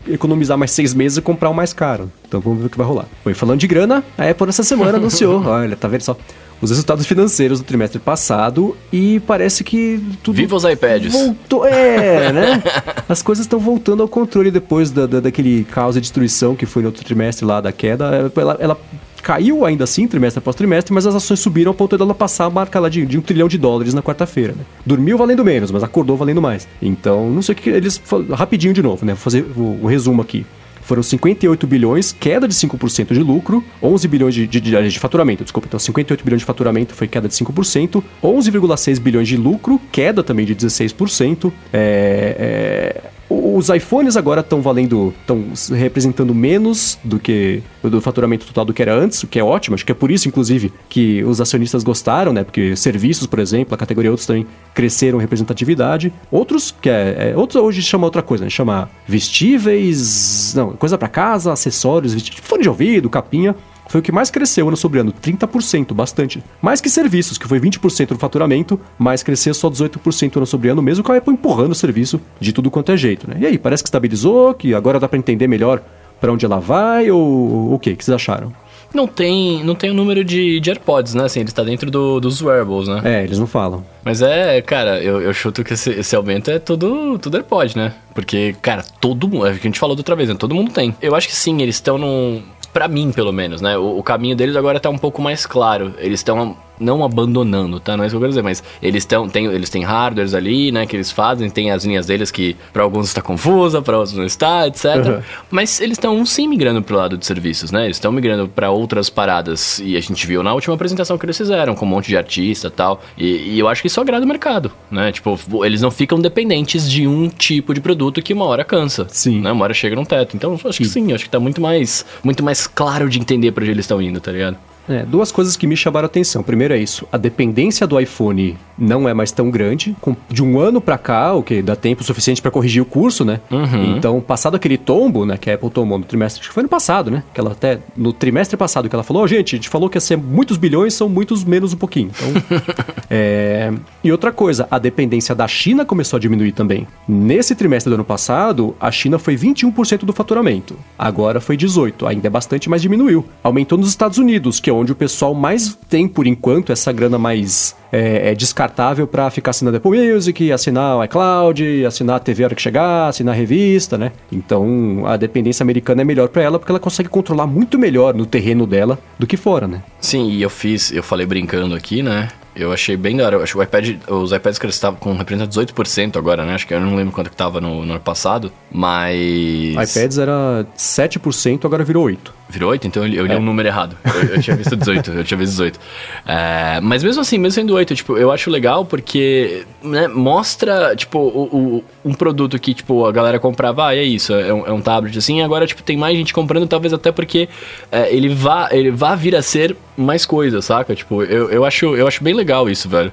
economizar 0.07 0.57
mais 0.57 0.70
seis 0.70 0.95
meses 0.95 1.18
e 1.18 1.20
comprar 1.20 1.51
o 1.51 1.55
mais 1.55 1.72
caro. 1.72 2.09
Então 2.28 2.41
vamos 2.41 2.61
ver 2.61 2.66
o 2.66 2.70
que 2.70 2.78
vai 2.78 2.86
rolar. 2.86 3.07
Foi 3.24 3.34
falando 3.34 3.59
de 3.59 3.66
grana, 3.66 4.05
a 4.16 4.30
Apple 4.30 4.49
essa 4.49 4.62
semana 4.62 4.99
anunciou, 4.99 5.45
olha, 5.45 5.74
tá 5.74 5.88
vendo 5.88 6.03
só? 6.03 6.16
Os 6.61 6.71
resultados 6.71 7.07
financeiros 7.07 7.61
do 7.61 7.65
trimestre 7.65 7.99
passado 7.99 8.77
e 8.93 9.21
parece 9.21 9.65
que 9.65 10.03
tudo. 10.23 10.37
Viva 10.37 10.57
os 10.57 10.65
iPads! 10.65 11.13
Voltou, 11.13 11.67
é, 11.67 12.33
né? 12.33 12.63
As 13.09 13.23
coisas 13.23 13.45
estão 13.45 13.59
voltando 13.59 14.03
ao 14.03 14.09
controle 14.09 14.51
depois 14.51 14.91
da, 14.91 15.07
da, 15.07 15.21
daquele 15.21 15.65
caos 15.65 15.95
de 15.95 16.01
destruição 16.01 16.55
que 16.55 16.67
foi 16.67 16.83
no 16.83 16.89
outro 16.89 17.05
trimestre 17.05 17.45
lá 17.45 17.61
da 17.61 17.73
queda. 17.73 18.31
Ela, 18.37 18.57
ela 18.61 18.81
caiu 19.23 19.65
ainda 19.65 19.85
assim, 19.85 20.07
trimestre 20.07 20.39
após 20.39 20.57
trimestre, 20.57 20.93
mas 20.93 21.07
as 21.07 21.15
ações 21.15 21.41
subiram 21.41 21.71
ao 21.71 21.75
ponto 21.75 21.97
de 21.97 22.03
ela 22.03 22.15
passar 22.15 22.47
a 22.47 22.51
marca 22.51 22.81
lá 22.81 22.89
de, 22.89 23.05
de 23.05 23.19
um 23.19 23.21
trilhão 23.21 23.49
de 23.49 23.59
dólares 23.59 23.95
na 23.95 24.03
quarta-feira. 24.03 24.55
Né? 24.55 24.65
Dormiu 24.85 25.17
valendo 25.17 25.45
menos, 25.45 25.71
mas 25.71 25.83
acordou 25.83 26.17
valendo 26.17 26.43
mais. 26.43 26.67
Então, 26.81 27.31
não 27.31 27.43
sei 27.43 27.55
o 27.55 27.57
que 27.57 27.71
eles. 27.71 28.01
Rapidinho 28.33 28.75
de 28.75 28.83
novo, 28.83 29.05
né? 29.05 29.13
Vou 29.13 29.21
fazer 29.21 29.45
o, 29.57 29.81
o 29.83 29.87
resumo 29.87 30.23
aqui 30.23 30.45
foram 30.91 31.05
58 31.05 31.68
bilhões, 31.68 32.11
queda 32.11 32.49
de 32.49 32.55
5% 32.55 33.14
de 33.14 33.22
lucro, 33.22 33.64
11 33.80 34.09
bilhões 34.09 34.34
de, 34.34 34.45
de, 34.45 34.61
de, 34.61 34.88
de, 34.88 34.99
faturamento, 34.99 35.45
desculpa, 35.45 35.68
então 35.68 35.78
58 35.78 36.24
bilhões 36.24 36.41
de 36.41 36.45
faturamento 36.45 36.95
foi 36.97 37.07
queda 37.07 37.28
de 37.28 37.34
5%, 37.34 38.03
11,6 38.20 38.99
bilhões 38.99 39.28
de 39.28 39.36
lucro, 39.36 39.80
queda 39.93 40.24
também 40.24 40.45
de 40.45 40.57
16%, 40.57 41.53
é, 41.72 43.03
é, 43.05 43.11
os 43.31 43.68
iPhones 43.68 44.16
agora 44.16 44.41
estão 44.41 44.61
valendo, 44.61 45.14
estão 45.20 45.45
representando 45.76 46.35
menos 46.35 46.99
do 47.05 47.20
que 47.20 47.62
do 47.81 48.01
faturamento 48.01 48.45
total 48.45 48.64
do 48.64 48.74
que 48.74 48.83
era 48.83 48.93
antes, 48.93 49.22
o 49.22 49.28
que 49.28 49.39
é 49.39 49.45
ótimo. 49.45 49.74
Acho 49.74 49.87
que 49.87 49.93
é 49.93 49.95
por 49.95 50.11
isso, 50.11 50.26
inclusive, 50.26 50.72
que 50.89 51.22
os 51.22 51.41
acionistas 51.41 51.85
gostaram, 51.85 52.33
né? 52.33 52.43
Porque 52.43 52.74
serviços, 52.74 53.28
por 53.28 53.39
exemplo, 53.39 53.72
a 53.72 53.78
categoria 53.78 54.11
outros 54.11 54.26
também 54.26 54.45
cresceram 54.74 55.18
representatividade. 55.18 56.12
Outros, 56.28 56.74
que 56.83 56.91
é, 56.91 57.31
é 57.31 57.37
outros 57.37 57.62
hoje 57.62 57.81
chama 57.83 58.05
outra 58.05 58.20
coisa, 58.20 58.43
né? 58.43 58.51
Chama 58.51 58.91
vestíveis, 59.07 60.53
não, 60.57 60.72
coisa 60.72 60.99
para 60.99 61.07
casa, 61.07 61.53
acessórios, 61.53 62.12
fone 62.43 62.64
de 62.64 62.68
ouvido, 62.68 63.09
capinha 63.09 63.55
foi 63.91 63.99
o 63.99 64.03
que 64.05 64.12
mais 64.12 64.30
cresceu 64.30 64.68
ano 64.68 64.76
sobre 64.76 65.01
ano, 65.01 65.12
30%, 65.12 65.93
bastante. 65.93 66.41
Mais 66.62 66.80
que 66.80 66.88
serviços, 66.88 67.36
que 67.36 67.49
foi 67.49 67.59
20% 67.59 68.11
do 68.11 68.18
faturamento, 68.18 68.78
mas 68.97 69.20
cresceu 69.20 69.53
só 69.53 69.68
18% 69.68 70.36
ano 70.36 70.47
sobre 70.47 70.68
ano, 70.68 70.80
mesmo 70.80 71.03
com 71.03 71.11
a 71.11 71.16
Apple 71.16 71.34
empurrando 71.34 71.72
o 71.72 71.74
serviço 71.74 72.20
de 72.38 72.53
tudo 72.53 72.70
quanto 72.70 72.93
é 72.93 72.97
jeito, 72.97 73.28
né? 73.28 73.38
E 73.41 73.47
aí, 73.47 73.59
parece 73.59 73.82
que 73.82 73.88
estabilizou, 73.88 74.55
que 74.55 74.74
agora 74.74 75.01
dá 75.01 75.09
para 75.09 75.18
entender 75.18 75.49
melhor 75.49 75.82
para 76.20 76.32
onde 76.32 76.47
ela 76.47 76.61
vai, 76.61 77.11
ou 77.11 77.74
o 77.74 77.78
que? 77.80 77.91
O 77.91 77.97
que 77.97 78.05
vocês 78.05 78.14
acharam? 78.14 78.53
Não 78.95 79.09
tem, 79.09 79.64
não 79.64 79.74
tem 79.74 79.91
o 79.91 79.95
número 79.95 80.22
de, 80.22 80.61
de 80.61 80.70
AirPods, 80.70 81.14
né? 81.14 81.24
Assim, 81.24 81.41
ele 81.41 81.49
está 81.49 81.64
dentro 81.64 81.91
do, 81.91 82.20
dos 82.20 82.41
wearables, 82.41 82.86
né? 82.86 83.01
É, 83.05 83.24
eles 83.24 83.41
não 83.41 83.47
falam. 83.49 83.84
Mas 84.05 84.22
é, 84.22 84.62
cara, 84.62 85.03
eu, 85.03 85.20
eu 85.20 85.34
chuto 85.34 85.64
que 85.64 85.74
esse, 85.74 85.91
esse 85.91 86.14
aumento 86.14 86.49
é 86.49 86.61
tudo, 86.61 87.18
tudo 87.18 87.36
AirPod, 87.36 87.76
né? 87.76 87.93
Porque, 88.14 88.55
cara, 88.62 88.84
todo 89.01 89.26
mundo, 89.26 89.47
é 89.47 89.51
o 89.51 89.55
que 89.55 89.66
a 89.66 89.70
gente 89.70 89.80
falou 89.80 89.97
da 89.97 90.01
outra 90.01 90.14
vez, 90.14 90.28
né? 90.28 90.36
Todo 90.38 90.55
mundo 90.55 90.70
tem. 90.70 90.95
Eu 91.03 91.16
acho 91.16 91.26
que 91.26 91.34
sim, 91.34 91.61
eles 91.61 91.74
estão 91.74 91.99
num 91.99 92.41
para 92.73 92.89
mim, 92.89 93.12
pelo 93.12 93.33
menos, 93.33 93.61
né? 93.61 93.77
O, 93.77 93.99
o, 93.99 94.03
caminho 94.03 94.37
deles 94.37 94.57
agora 94.57 94.81
tá 94.81 94.91
um 94.91 94.99
pouco 94.99 95.21
mais 95.21 95.47
claro. 95.47 95.95
Eles 95.99 96.21
estão 96.21 96.57
não 96.81 97.05
abandonando, 97.05 97.78
tá? 97.78 97.97
Não 97.97 98.05
é 98.05 98.07
isso 98.07 98.14
que 98.14 98.16
eu 98.16 98.20
quero 98.20 98.31
dizer, 98.31 98.43
mas 98.43 98.62
eles 98.83 99.03
estão, 99.03 99.28
tem, 99.28 99.47
eles 99.47 99.68
têm 99.68 99.83
hardwares 99.83 100.35
ali, 100.35 100.72
né, 100.72 100.87
que 100.87 100.97
eles 100.97 101.11
fazem, 101.11 101.51
tem 101.51 101.70
as 101.70 101.85
linhas 101.85 102.07
deles 102.07 102.31
que 102.31 102.57
para 102.72 102.83
alguns 102.83 103.09
está 103.09 103.20
confusa, 103.20 103.83
para 103.83 103.99
outros 103.99 104.16
não 104.16 104.24
está, 104.24 104.66
etc. 104.66 104.85
Uhum. 104.85 105.22
Mas 105.51 105.81
eles 105.81 105.99
estão 105.99 106.24
sim 106.24 106.49
migrando 106.49 106.83
pro 106.83 106.97
lado 106.97 107.16
de 107.16 107.26
serviços, 107.26 107.70
né? 107.70 107.85
Eles 107.85 107.97
estão 107.97 108.11
migrando 108.11 108.49
para 108.49 108.70
outras 108.70 109.11
paradas 109.11 109.81
e 109.85 109.97
a 109.97 110.01
gente 110.01 110.26
viu 110.26 110.43
na 110.43 110.55
última 110.55 110.74
apresentação 110.74 111.18
que 111.18 111.26
eles 111.26 111.37
fizeram 111.37 111.74
com 111.74 111.85
um 111.85 111.89
monte 111.89 112.09
de 112.09 112.16
artista 112.16 112.68
e 112.68 112.70
tal. 112.70 113.03
E, 113.16 113.59
eu 113.59 113.68
acho 113.68 113.83
que 113.83 113.89
isso 113.89 114.01
agrada 114.01 114.24
o 114.24 114.28
mercado, 114.28 114.72
né? 114.91 115.12
Tipo, 115.12 115.39
eles 115.64 115.83
não 115.83 115.91
ficam 115.91 116.18
dependentes 116.18 116.91
de 116.91 117.07
um 117.07 117.28
tipo 117.28 117.74
de 117.74 117.81
produto 117.81 118.22
que 118.22 118.33
uma 118.33 118.47
hora 118.47 118.64
cansa. 118.64 119.07
Sim. 119.11 119.41
Né? 119.41 119.53
Uma 119.53 119.64
hora 119.64 119.74
chega 119.74 119.95
num 119.95 120.05
teto. 120.05 120.37
Então, 120.37 120.55
acho 120.55 120.72
sim. 120.72 120.85
que 120.85 120.89
sim, 120.89 121.12
acho 121.12 121.24
que 121.24 121.31
tá 121.31 121.39
muito 121.39 121.61
mais 121.61 122.07
muito 122.22 122.43
mais 122.43 122.66
claro 122.66 123.09
de 123.09 123.18
entender 123.18 123.53
para 123.53 123.62
onde 123.62 123.72
eles 123.72 123.85
estão 123.85 124.01
indo, 124.01 124.20
tá 124.20 124.33
ligado? 124.33 124.57
É, 124.91 125.05
duas 125.05 125.30
coisas 125.30 125.57
que 125.57 125.66
me 125.66 125.76
chamaram 125.76 126.07
a 126.07 126.07
atenção. 126.07 126.43
Primeiro 126.43 126.74
é 126.74 126.78
isso, 126.78 127.07
a 127.12 127.16
dependência 127.16 127.86
do 127.86 127.99
iPhone 127.99 128.59
não 128.76 129.09
é 129.09 129.14
mais 129.14 129.30
tão 129.30 129.51
grande. 129.51 129.95
Com, 130.01 130.16
de 130.28 130.43
um 130.43 130.59
ano 130.59 130.80
para 130.80 130.99
cá, 130.99 131.32
o 131.34 131.43
que 131.43 131.62
dá 131.62 131.76
tempo 131.76 132.03
suficiente 132.03 132.43
para 132.43 132.51
corrigir 132.51 132.82
o 132.82 132.84
curso, 132.86 133.24
né? 133.24 133.41
Uhum. 133.51 133.97
Então, 133.97 134.20
passado 134.20 134.57
aquele 134.57 134.78
tombo, 134.78 135.24
né, 135.24 135.36
que 135.36 135.51
a 135.51 135.55
Apple 135.55 135.70
tomou 135.70 135.99
no 135.99 136.05
trimestre, 136.05 136.41
acho 136.41 136.49
que 136.49 136.55
foi 136.55 136.62
no 136.62 136.68
passado, 136.68 137.11
né? 137.11 137.22
Que 137.32 137.41
ela 137.41 137.53
até 137.53 137.78
no 137.97 138.12
trimestre 138.12 138.57
passado 138.57 138.88
que 138.88 138.97
ela 138.97 139.05
falou, 139.05 139.22
oh, 139.22 139.26
gente, 139.28 139.55
a 139.55 139.59
gente 139.59 139.68
falou 139.68 139.88
que 139.88 139.97
ia 139.97 140.01
ser 140.01 140.16
muitos 140.16 140.57
bilhões, 140.57 140.95
são 140.95 141.09
muitos 141.09 141.45
menos 141.45 141.72
um 141.72 141.76
pouquinho. 141.76 142.11
Então, 142.11 142.59
é... 143.09 143.72
E 144.03 144.11
outra 144.11 144.32
coisa, 144.32 144.66
a 144.70 144.78
dependência 144.78 145.34
da 145.34 145.47
China 145.47 145.84
começou 145.84 146.16
a 146.16 146.20
diminuir 146.20 146.53
também. 146.53 146.86
Nesse 147.07 147.55
trimestre 147.55 147.91
do 147.91 147.95
ano 147.95 148.05
passado, 148.05 148.74
a 148.80 148.91
China 148.91 149.18
foi 149.18 149.36
21% 149.36 150.05
do 150.05 150.12
faturamento. 150.12 150.74
Agora 150.99 151.41
foi 151.41 151.57
18, 151.57 152.07
ainda 152.07 152.26
é 152.26 152.30
bastante, 152.30 152.68
mas 152.68 152.82
diminuiu. 152.82 153.24
Aumentou 153.43 153.76
nos 153.76 153.88
Estados 153.88 154.18
Unidos, 154.18 154.59
que 154.59 154.70
é 154.70 154.72
onde 154.81 154.93
o 154.93 154.95
pessoal 154.95 155.35
mais 155.35 155.76
tem 155.89 156.09
por 156.09 156.26
enquanto 156.26 156.72
essa 156.72 156.93
grana 156.93 157.18
mais 157.18 157.76
é, 157.93 158.31
é 158.31 158.35
descartável 158.35 159.07
para 159.07 159.31
ficar 159.31 159.51
assinando 159.51 159.76
Apple 159.76 160.12
Music, 160.12 160.53
assinar 160.53 160.97
o 160.97 161.05
iCloud, 161.05 161.85
assinar 161.85 162.16
a 162.16 162.20
TV 162.20 162.43
a 162.43 162.47
hora 162.47 162.55
que 162.55 162.62
chegar, 162.62 163.09
assinar 163.09 163.35
a 163.35 163.39
revista, 163.39 163.99
né? 163.99 164.12
Então 164.31 165.05
a 165.07 165.16
dependência 165.16 165.62
americana 165.62 166.03
é 166.03 166.05
melhor 166.05 166.28
para 166.28 166.43
ela 166.43 166.59
porque 166.59 166.72
ela 166.72 166.81
consegue 166.81 167.09
controlar 167.09 167.47
muito 167.47 167.78
melhor 167.78 168.14
no 168.14 168.26
terreno 168.26 168.66
dela 168.66 168.99
do 169.18 169.26
que 169.26 169.37
fora, 169.37 169.66
né? 169.66 169.83
Sim, 170.01 170.31
e 170.31 170.43
eu 170.43 170.51
fiz, 170.51 170.93
eu 170.93 171.03
falei 171.03 171.26
brincando 171.26 171.74
aqui, 171.74 172.03
né? 172.03 172.28
Eu 172.55 172.72
achei 172.72 172.97
bem 172.97 173.16
da 173.16 173.24
hora. 173.24 173.37
Eu 173.37 173.43
acho 173.43 173.53
que 173.53 173.59
o 173.59 173.62
iPad, 173.62 173.97
os 174.09 174.33
iPads 174.33 174.59
que 174.59 174.66
eles 174.66 174.74
estavam 174.74 174.99
com 174.99 175.14
representa 175.14 175.49
18% 175.49 176.16
agora, 176.16 176.45
né? 176.45 176.55
Acho 176.55 176.66
que 176.66 176.74
eu 176.74 176.81
não 176.81 176.97
lembro 176.97 177.12
quanto 177.12 177.31
que 177.31 177.37
tava 177.37 177.61
no, 177.61 177.85
no 177.85 177.93
ano 177.93 178.01
passado, 178.01 178.53
mas. 178.70 179.70
iPads 179.70 180.18
era 180.18 180.66
7%, 180.76 181.64
agora 181.64 181.85
virou 181.85 182.07
8%. 182.07 182.39
Virou 182.51 182.71
8? 182.71 182.87
Então 182.87 183.07
eu, 183.07 183.27
li 183.27 183.33
é. 183.33 183.37
um 183.37 183.43
número 183.43 183.69
errado. 183.69 183.97
Eu, 184.05 184.35
eu, 184.35 184.43
tinha 184.43 184.57
visto 184.57 184.77
18, 184.77 185.11
eu 185.13 185.25
tinha 185.25 185.39
visto 185.39 185.53
18. 185.53 185.79
É, 186.27 186.81
mas 186.83 187.03
mesmo 187.03 187.23
assim, 187.23 187.39
mesmo 187.39 187.55
sendo 187.55 187.75
8, 187.75 187.95
tipo, 187.95 188.19
eu 188.19 188.33
acho 188.33 188.51
legal 188.51 188.85
porque 188.85 189.65
né, 189.83 190.09
mostra, 190.09 190.95
tipo, 190.97 191.19
o, 191.19 191.45
o, 191.45 191.85
um 192.05 192.13
produto 192.13 192.59
que, 192.59 192.75
tipo, 192.75 193.07
a 193.07 193.13
galera 193.13 193.39
comprava, 193.39 193.87
ah, 193.87 193.95
é 193.95 194.03
isso, 194.03 194.35
é 194.35 194.53
um, 194.53 194.67
é 194.67 194.73
um 194.73 194.81
tablet 194.81 195.17
assim, 195.17 195.43
agora, 195.43 195.67
tipo, 195.67 195.83
tem 195.83 195.97
mais 195.97 196.17
gente 196.17 196.35
comprando, 196.35 196.67
talvez 196.67 196.93
até 196.93 197.13
porque 197.13 197.49
é, 197.91 198.13
ele, 198.15 198.29
vá, 198.29 198.69
ele 198.73 198.91
vá 198.91 199.15
vir 199.15 199.37
a 199.37 199.43
ser 199.43 199.77
mais 199.97 200.27
coisa, 200.27 200.61
saca? 200.61 200.95
Tipo, 200.95 201.23
eu, 201.23 201.51
eu, 201.51 201.65
acho, 201.65 201.95
eu 201.97 202.07
acho 202.07 202.23
bem 202.25 202.35
legal 202.35 202.69
isso, 202.69 202.89
velho. 202.89 203.13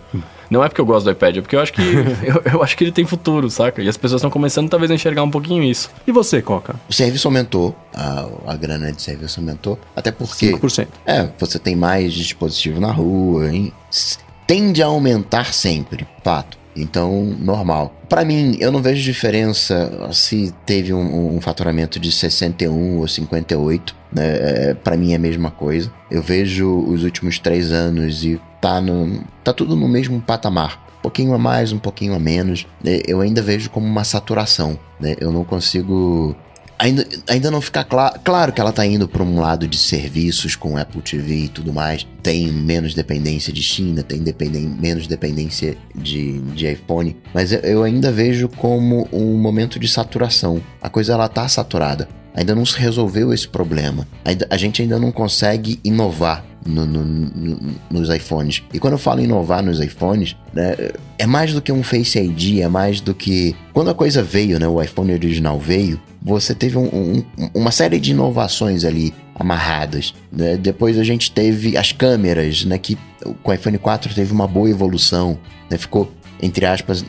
Não 0.50 0.64
é 0.64 0.70
porque 0.70 0.82
eu 0.82 0.86
gosto 0.86 1.06
do 1.06 1.12
iPad, 1.12 1.38
é 1.38 1.41
porque 1.41 1.56
eu 1.56 1.60
acho 1.60 1.74
que 1.74 1.82
eu, 2.24 2.54
eu, 2.54 2.64
acho 2.64 2.76
que 2.78 2.84
ele 2.84 2.91
tem 2.91 3.06
futuro, 3.06 3.50
saca? 3.50 3.82
E 3.82 3.88
as 3.88 3.98
pessoas 3.98 4.20
estão 4.20 4.30
começando 4.30 4.70
talvez 4.70 4.91
a 4.91 4.95
enxergar 4.95 5.24
um 5.24 5.32
pouquinho 5.32 5.64
isso. 5.64 5.89
E 6.06 6.12
você, 6.12 6.41
Coca? 6.41 6.76
O 6.89 6.93
serviço 6.93 7.28
aumentou, 7.28 7.76
a, 7.93 8.28
a 8.48 8.56
grana 8.56 8.91
de 8.91 9.02
serviço 9.02 9.39
aumentou, 9.39 9.80
até 9.95 10.12
porque 10.12 10.54
5%. 10.54 10.88
É, 11.06 11.28
você 11.38 11.60
tem 11.60 11.76
mais 11.76 12.14
dispositivo 12.14 12.80
na 12.80 12.91
rua, 12.91 13.50
hein? 13.50 13.74
tende 14.48 14.82
a 14.82 14.86
aumentar 14.86 15.54
sempre, 15.54 16.08
fato. 16.24 16.58
Então, 16.76 17.36
normal. 17.39 17.93
Para 18.08 18.24
mim, 18.24 18.56
eu 18.60 18.72
não 18.72 18.82
vejo 18.82 19.04
diferença 19.04 20.10
se 20.14 20.54
teve 20.66 20.93
um, 20.93 21.36
um 21.36 21.41
faturamento 21.41 22.00
de 22.00 22.12
61 22.12 23.00
ou 23.00 23.08
58. 23.08 23.95
Né? 24.18 24.70
É, 24.70 24.74
para 24.74 24.97
mim 24.97 25.13
é 25.13 25.15
a 25.15 25.20
mesma 25.20 25.51
coisa. 25.51 25.91
Eu 26.09 26.22
vejo 26.24 26.68
os 26.88 27.03
últimos 27.03 27.38
três 27.38 27.72
anos 27.72 28.26
e 28.26 28.41
tá, 28.59 28.82
no, 28.82 29.24
tá 29.43 29.53
tudo 29.53 29.76
no 29.76 29.88
mesmo 29.88 30.20
patamar. 30.20 30.88
Um 30.99 31.01
pouquinho 31.03 31.34
a 31.34 31.38
mais, 31.38 31.72
um 31.72 31.78
pouquinho 31.78 32.15
a 32.15 32.20
menos. 32.20 32.65
É, 32.84 33.03
eu 33.07 33.22
ainda 33.22 33.41
vejo 33.41 33.70
como 33.70 33.86
uma 33.86 34.03
saturação. 34.03 34.78
Né? 34.99 35.15
Eu 35.20 35.32
não 35.32 35.43
consigo 35.43 36.36
ainda, 36.80 37.07
ainda 37.28 37.51
não 37.51 37.61
fica 37.61 37.84
claro. 37.84 38.20
Claro 38.24 38.51
que 38.51 38.61
ela 38.61 38.72
tá 38.72 38.86
indo 38.86 39.07
para 39.07 39.24
um 39.24 39.39
lado 39.39 39.68
de 39.68 39.78
serviços 39.78 40.55
com 40.55 40.78
Apple 40.78 41.01
TV 41.01 41.36
e 41.36 41.47
tudo 41.47 41.74
mais. 41.74 42.05
Tem 42.22 42.51
menos 42.51 42.93
dependência 42.93 43.51
de 43.51 43.61
China, 43.61 44.03
tem 44.03 44.20
dependen 44.20 44.68
menos 44.68 45.07
dependência 45.07 45.78
de, 45.95 46.39
de 46.39 46.72
iPhone. 46.72 47.15
Mas 47.34 47.51
eu 47.51 47.84
ainda 47.84 48.11
vejo 48.11 48.49
como 48.49 49.07
um 49.11 49.38
momento 49.38 49.80
de 49.80 49.88
saturação. 49.88 50.61
A 50.82 50.89
coisa 50.89 51.13
ela 51.13 51.28
tá 51.28 51.47
saturada. 51.47 52.07
Ainda 52.38 52.54
não 52.54 52.66
se 52.66 52.78
resolveu 52.78 53.34
esse 53.34 53.48
problema. 53.48 54.08
A 54.50 54.58
gente 54.58 54.84
ainda 54.84 55.00
não 55.00 55.12
consegue 55.12 55.80
inovar 55.84 56.46
no, 56.64 56.86
no, 56.86 57.04
no, 57.04 57.60
nos 57.90 58.10
iPhones. 58.10 58.62
E 58.72 58.80
quando 58.80 58.94
eu 58.94 59.00
falo 59.00 59.22
inovar 59.22 59.64
nos 59.64 59.80
iPhones, 59.80 60.36
né, 60.54 60.76
é 61.18 61.26
mais 61.26 61.52
do 61.52 61.62
que 61.64 61.72
um 61.72 61.82
Face 61.82 62.20
ID, 62.20 62.60
é 62.60 62.68
mais 62.68 63.02
do 63.02 63.16
que. 63.16 63.56
Quando 63.74 63.90
a 63.90 63.94
coisa 63.96 64.22
veio, 64.22 64.60
né, 64.60 64.68
o 64.68 64.80
iPhone 64.80 65.12
original 65.12 65.60
veio, 65.60 66.00
você 66.22 66.54
teve 66.54 66.78
um, 66.78 66.86
um, 66.86 67.24
uma 67.56 67.72
série 67.72 68.00
de 68.00 68.12
inovações 68.12 68.86
ali 68.86 69.14
amarradas. 69.34 70.14
Né? 70.32 70.58
Depois 70.58 71.00
a 71.00 71.04
gente 71.04 71.32
teve 71.32 71.76
as 71.76 71.92
câmeras, 71.92 72.66
né, 72.66 72.78
que 72.78 72.96
com 73.42 73.52
o 73.52 73.54
iPhone 73.54 73.78
4 73.80 74.14
teve 74.14 74.32
uma 74.32 74.48
boa 74.48 74.70
evolução, 74.70 75.40
né? 75.70 75.78
ficou 75.78 76.12
entre 76.42 76.66
aspas, 76.66 77.04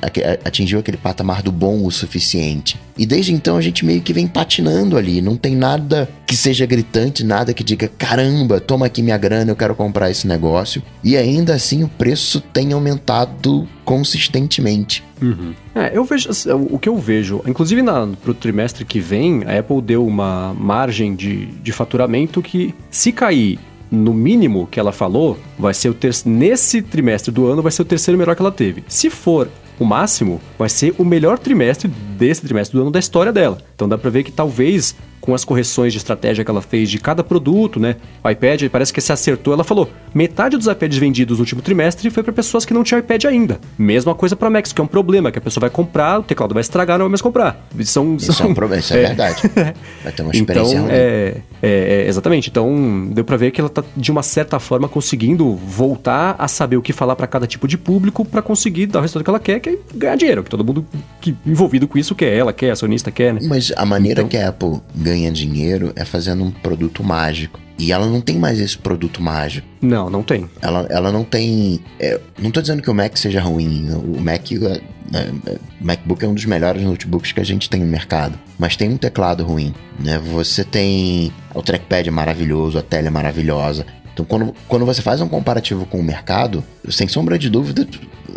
atingiu 0.45 0.79
aquele 0.79 0.97
patamar 0.97 1.43
do 1.43 1.53
bom 1.53 1.85
o 1.85 1.91
suficiente. 1.91 2.79
E 2.97 3.07
desde 3.07 3.33
então 3.33 3.57
a 3.57 3.61
gente 3.61 3.85
meio 3.85 4.01
que 4.01 4.13
vem 4.13 4.27
patinando 4.27 4.97
ali, 4.97 5.21
não 5.21 5.37
tem 5.37 5.55
nada 5.55 6.09
que 6.27 6.37
seja 6.37 6.67
gritante, 6.67 7.25
nada 7.25 7.55
que 7.55 7.63
diga 7.63 7.89
caramba, 7.89 8.61
toma 8.61 8.87
aqui 8.87 9.03
minha 9.03 9.17
grana, 9.17 9.51
eu 9.51 9.57
quero 9.57 9.75
comprar 9.75 10.11
esse 10.11 10.27
negócio. 10.27 10.83
E 11.05 11.17
ainda 11.17 11.55
assim 11.55 11.85
o 11.85 11.89
preço 11.89 12.41
tem 12.41 12.73
aumentado 12.73 13.69
consistentemente. 13.85 15.05
Uhum. 15.23 15.55
É, 15.75 15.97
eu 15.97 16.05
vejo 16.05 16.29
o 16.71 16.79
que 16.79 16.89
eu 16.89 16.97
vejo, 16.97 17.43
inclusive 17.47 17.83
na, 17.83 18.07
pro 18.23 18.35
trimestre 18.35 18.85
que 18.85 19.01
vem, 19.01 19.43
a 19.45 19.59
Apple 19.59 19.81
deu 19.81 20.07
uma 20.07 20.55
margem 20.55 21.15
de, 21.15 21.47
de 21.47 21.73
faturamento 21.73 22.43
que 22.43 22.75
se 22.91 23.13
cair 23.13 23.59
no 23.91 24.13
mínimo 24.13 24.67
que 24.71 24.79
ela 24.79 24.93
falou, 24.93 25.39
vai 25.59 25.75
ser 25.75 25.89
o 25.89 25.95
ter... 25.95 26.15
nesse 26.25 26.83
trimestre 26.83 27.33
do 27.33 27.47
ano 27.47 27.63
vai 27.63 27.73
ser 27.73 27.83
o 27.83 27.85
terceiro 27.85 28.19
melhor 28.19 28.35
que 28.37 28.43
ela 28.43 28.53
teve. 28.53 28.85
Se 28.89 29.11
for 29.11 29.49
o 29.79 29.85
máximo, 29.85 30.41
vai 30.59 30.69
ser 30.69 30.95
o 30.99 31.05
melhor 31.05 31.39
trimestre 31.39 31.89
desse 31.89 32.43
trimestre 32.43 32.77
do 32.77 32.83
ano 32.83 32.91
da 32.91 32.99
história 32.99 33.33
dela. 33.33 33.59
Então 33.75 33.89
dá 33.89 33.97
pra 33.97 34.11
ver 34.11 34.25
que 34.25 34.33
talvez 34.33 34.97
com 35.29 35.35
as 35.35 35.45
correções 35.45 35.93
de 35.93 35.99
estratégia 35.99 36.43
que 36.43 36.51
ela 36.51 36.63
fez 36.63 36.89
de 36.89 36.99
cada 36.99 37.23
produto, 37.23 37.79
né? 37.79 37.97
O 38.25 38.31
iPad 38.31 38.63
parece 38.73 38.91
que 38.91 38.99
se 38.99 39.13
acertou. 39.13 39.53
Ela 39.53 39.63
falou: 39.63 39.91
metade 40.15 40.57
dos 40.57 40.67
iPads 40.67 40.97
vendidos 40.97 41.37
no 41.37 41.43
último 41.43 41.61
trimestre 41.61 42.09
foi 42.09 42.23
para 42.23 42.33
pessoas 42.33 42.65
que 42.65 42.73
não 42.73 42.83
tinham 42.83 42.99
iPad 42.99 43.27
ainda. 43.27 43.61
Mesma 43.79 44.15
coisa 44.15 44.35
para 44.35 44.49
Macs, 44.49 44.73
que 44.73 44.81
é 44.81 44.85
um 44.85 44.87
problema, 44.87 45.31
que 45.31 45.39
a 45.39 45.43
pessoa 45.43 45.61
vai 45.61 45.69
comprar, 45.69 46.21
o 46.21 46.23
teclado 46.23 46.55
vai 46.55 46.63
estragar, 46.63 46.97
não 46.99 47.05
vai 47.05 47.11
mais 47.11 47.21
comprar. 47.21 47.69
São, 47.85 48.17
Isso 48.17 48.33
são... 48.33 48.47
é 48.47 48.49
um 48.49 48.55
problema, 48.55 48.81
isso 48.81 48.95
é, 48.95 49.03
verdade. 49.03 49.43
Vai 50.03 50.13
ter 50.13 50.23
uma 50.23 50.33
experiência 50.33 50.73
Então, 50.73 50.83
ruim. 50.87 50.93
é, 50.95 51.37
é, 51.63 52.05
é, 52.05 52.09
exatamente. 52.09 52.49
Então, 52.49 53.09
deu 53.13 53.23
pra 53.25 53.37
ver 53.37 53.51
que 53.51 53.61
ela 53.61 53.69
tá, 53.69 53.85
de 53.95 54.11
uma 54.11 54.23
certa 54.23 54.59
forma, 54.59 54.89
conseguindo 54.89 55.55
voltar 55.57 56.37
a 56.39 56.49
saber 56.49 56.77
o 56.79 56.83
que 56.83 56.93
falar 56.95 57.15
pra 57.17 57.27
cada 57.27 57.47
tipo 57.47 57.69
de 57.69 57.77
público 57.77 58.25
pra 58.25 58.41
conseguir 58.41 58.87
dar 58.87 59.01
o 59.01 59.03
resultado 59.03 59.25
que 59.25 59.31
ela 59.31 59.41
quer, 59.41 59.61
que 59.61 59.69
é 59.71 59.79
ganhar 59.95 60.17
dinheiro. 60.17 60.43
Que 60.43 60.49
todo 60.49 60.65
mundo 60.65 60.87
que, 61.21 61.37
envolvido 61.45 61.87
com 61.87 61.99
isso 61.99 62.15
quer, 62.15 62.33
ela 62.35 62.53
quer, 62.55 62.71
acionista 62.71 63.11
quer, 63.11 63.35
né? 63.35 63.41
Mas 63.43 63.71
a 63.77 63.85
maneira 63.85 64.21
Então- 64.23 64.29
que 64.31 64.37
a 64.39 64.49
Apple 64.49 64.81
ganha 64.95 65.18
dinheiro 65.33 65.93
é 65.97 66.05
fazendo 66.05 66.45
um 66.45 66.51
produto 66.51 67.03
mágico. 67.03 67.61
E 67.79 67.93
ela 67.93 68.07
não 68.07 68.21
tem 68.21 68.37
mais 68.37 68.59
esse 68.61 68.77
produto 68.77 69.23
mágico. 69.23 69.67
Não, 69.81 70.11
não 70.11 70.23
tem. 70.23 70.51
Ela, 70.61 70.87
ela 70.91 71.13
não 71.13 71.23
tem. 71.23 71.81
é, 72.01 72.21
não 72.37 72.51
tô 72.51 72.61
dizendo 72.61 72.83
que 72.83 72.91
o 72.91 72.95
Mac 72.95 73.17
seja 73.17 73.41
ruim. 73.41 73.89
O 73.93 74.21
Mac. 74.21 74.51
é, 74.51 74.81
é, 75.17 75.19
é, 75.47 75.59
o 75.81 75.87
MacBook 75.87 76.25
é 76.25 76.29
um 76.29 76.35
dos 76.35 76.45
melhores 76.45 76.83
notebooks 76.83 77.31
que 77.31 77.41
a 77.41 77.45
gente 77.45 77.71
tem 77.71 77.81
no 77.81 77.87
mercado. 77.87 78.37
Mas 78.59 78.77
tem 78.77 78.91
um 78.91 78.97
teclado 78.97 79.45
ruim. 79.45 79.73
Né? 79.99 80.19
Você 80.19 80.65
tem. 80.65 81.33
O 81.55 81.63
trackpad 81.63 82.09
é 82.09 82.13
maravilhoso, 82.13 82.79
a 82.79 82.83
tela 82.83 83.07
é 83.07 83.11
maravilhosa. 83.11 83.87
Então, 84.13 84.27
quando, 84.27 84.53
quando 84.67 84.85
você 84.85 85.01
faz 85.01 85.21
um 85.21 85.29
comparativo 85.29 85.87
com 85.87 86.01
o 86.01 86.03
mercado, 86.03 86.65
sem 86.89 87.07
sombra 87.07 87.39
de 87.39 87.49
dúvida, 87.49 87.87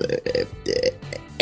é, 0.08 0.46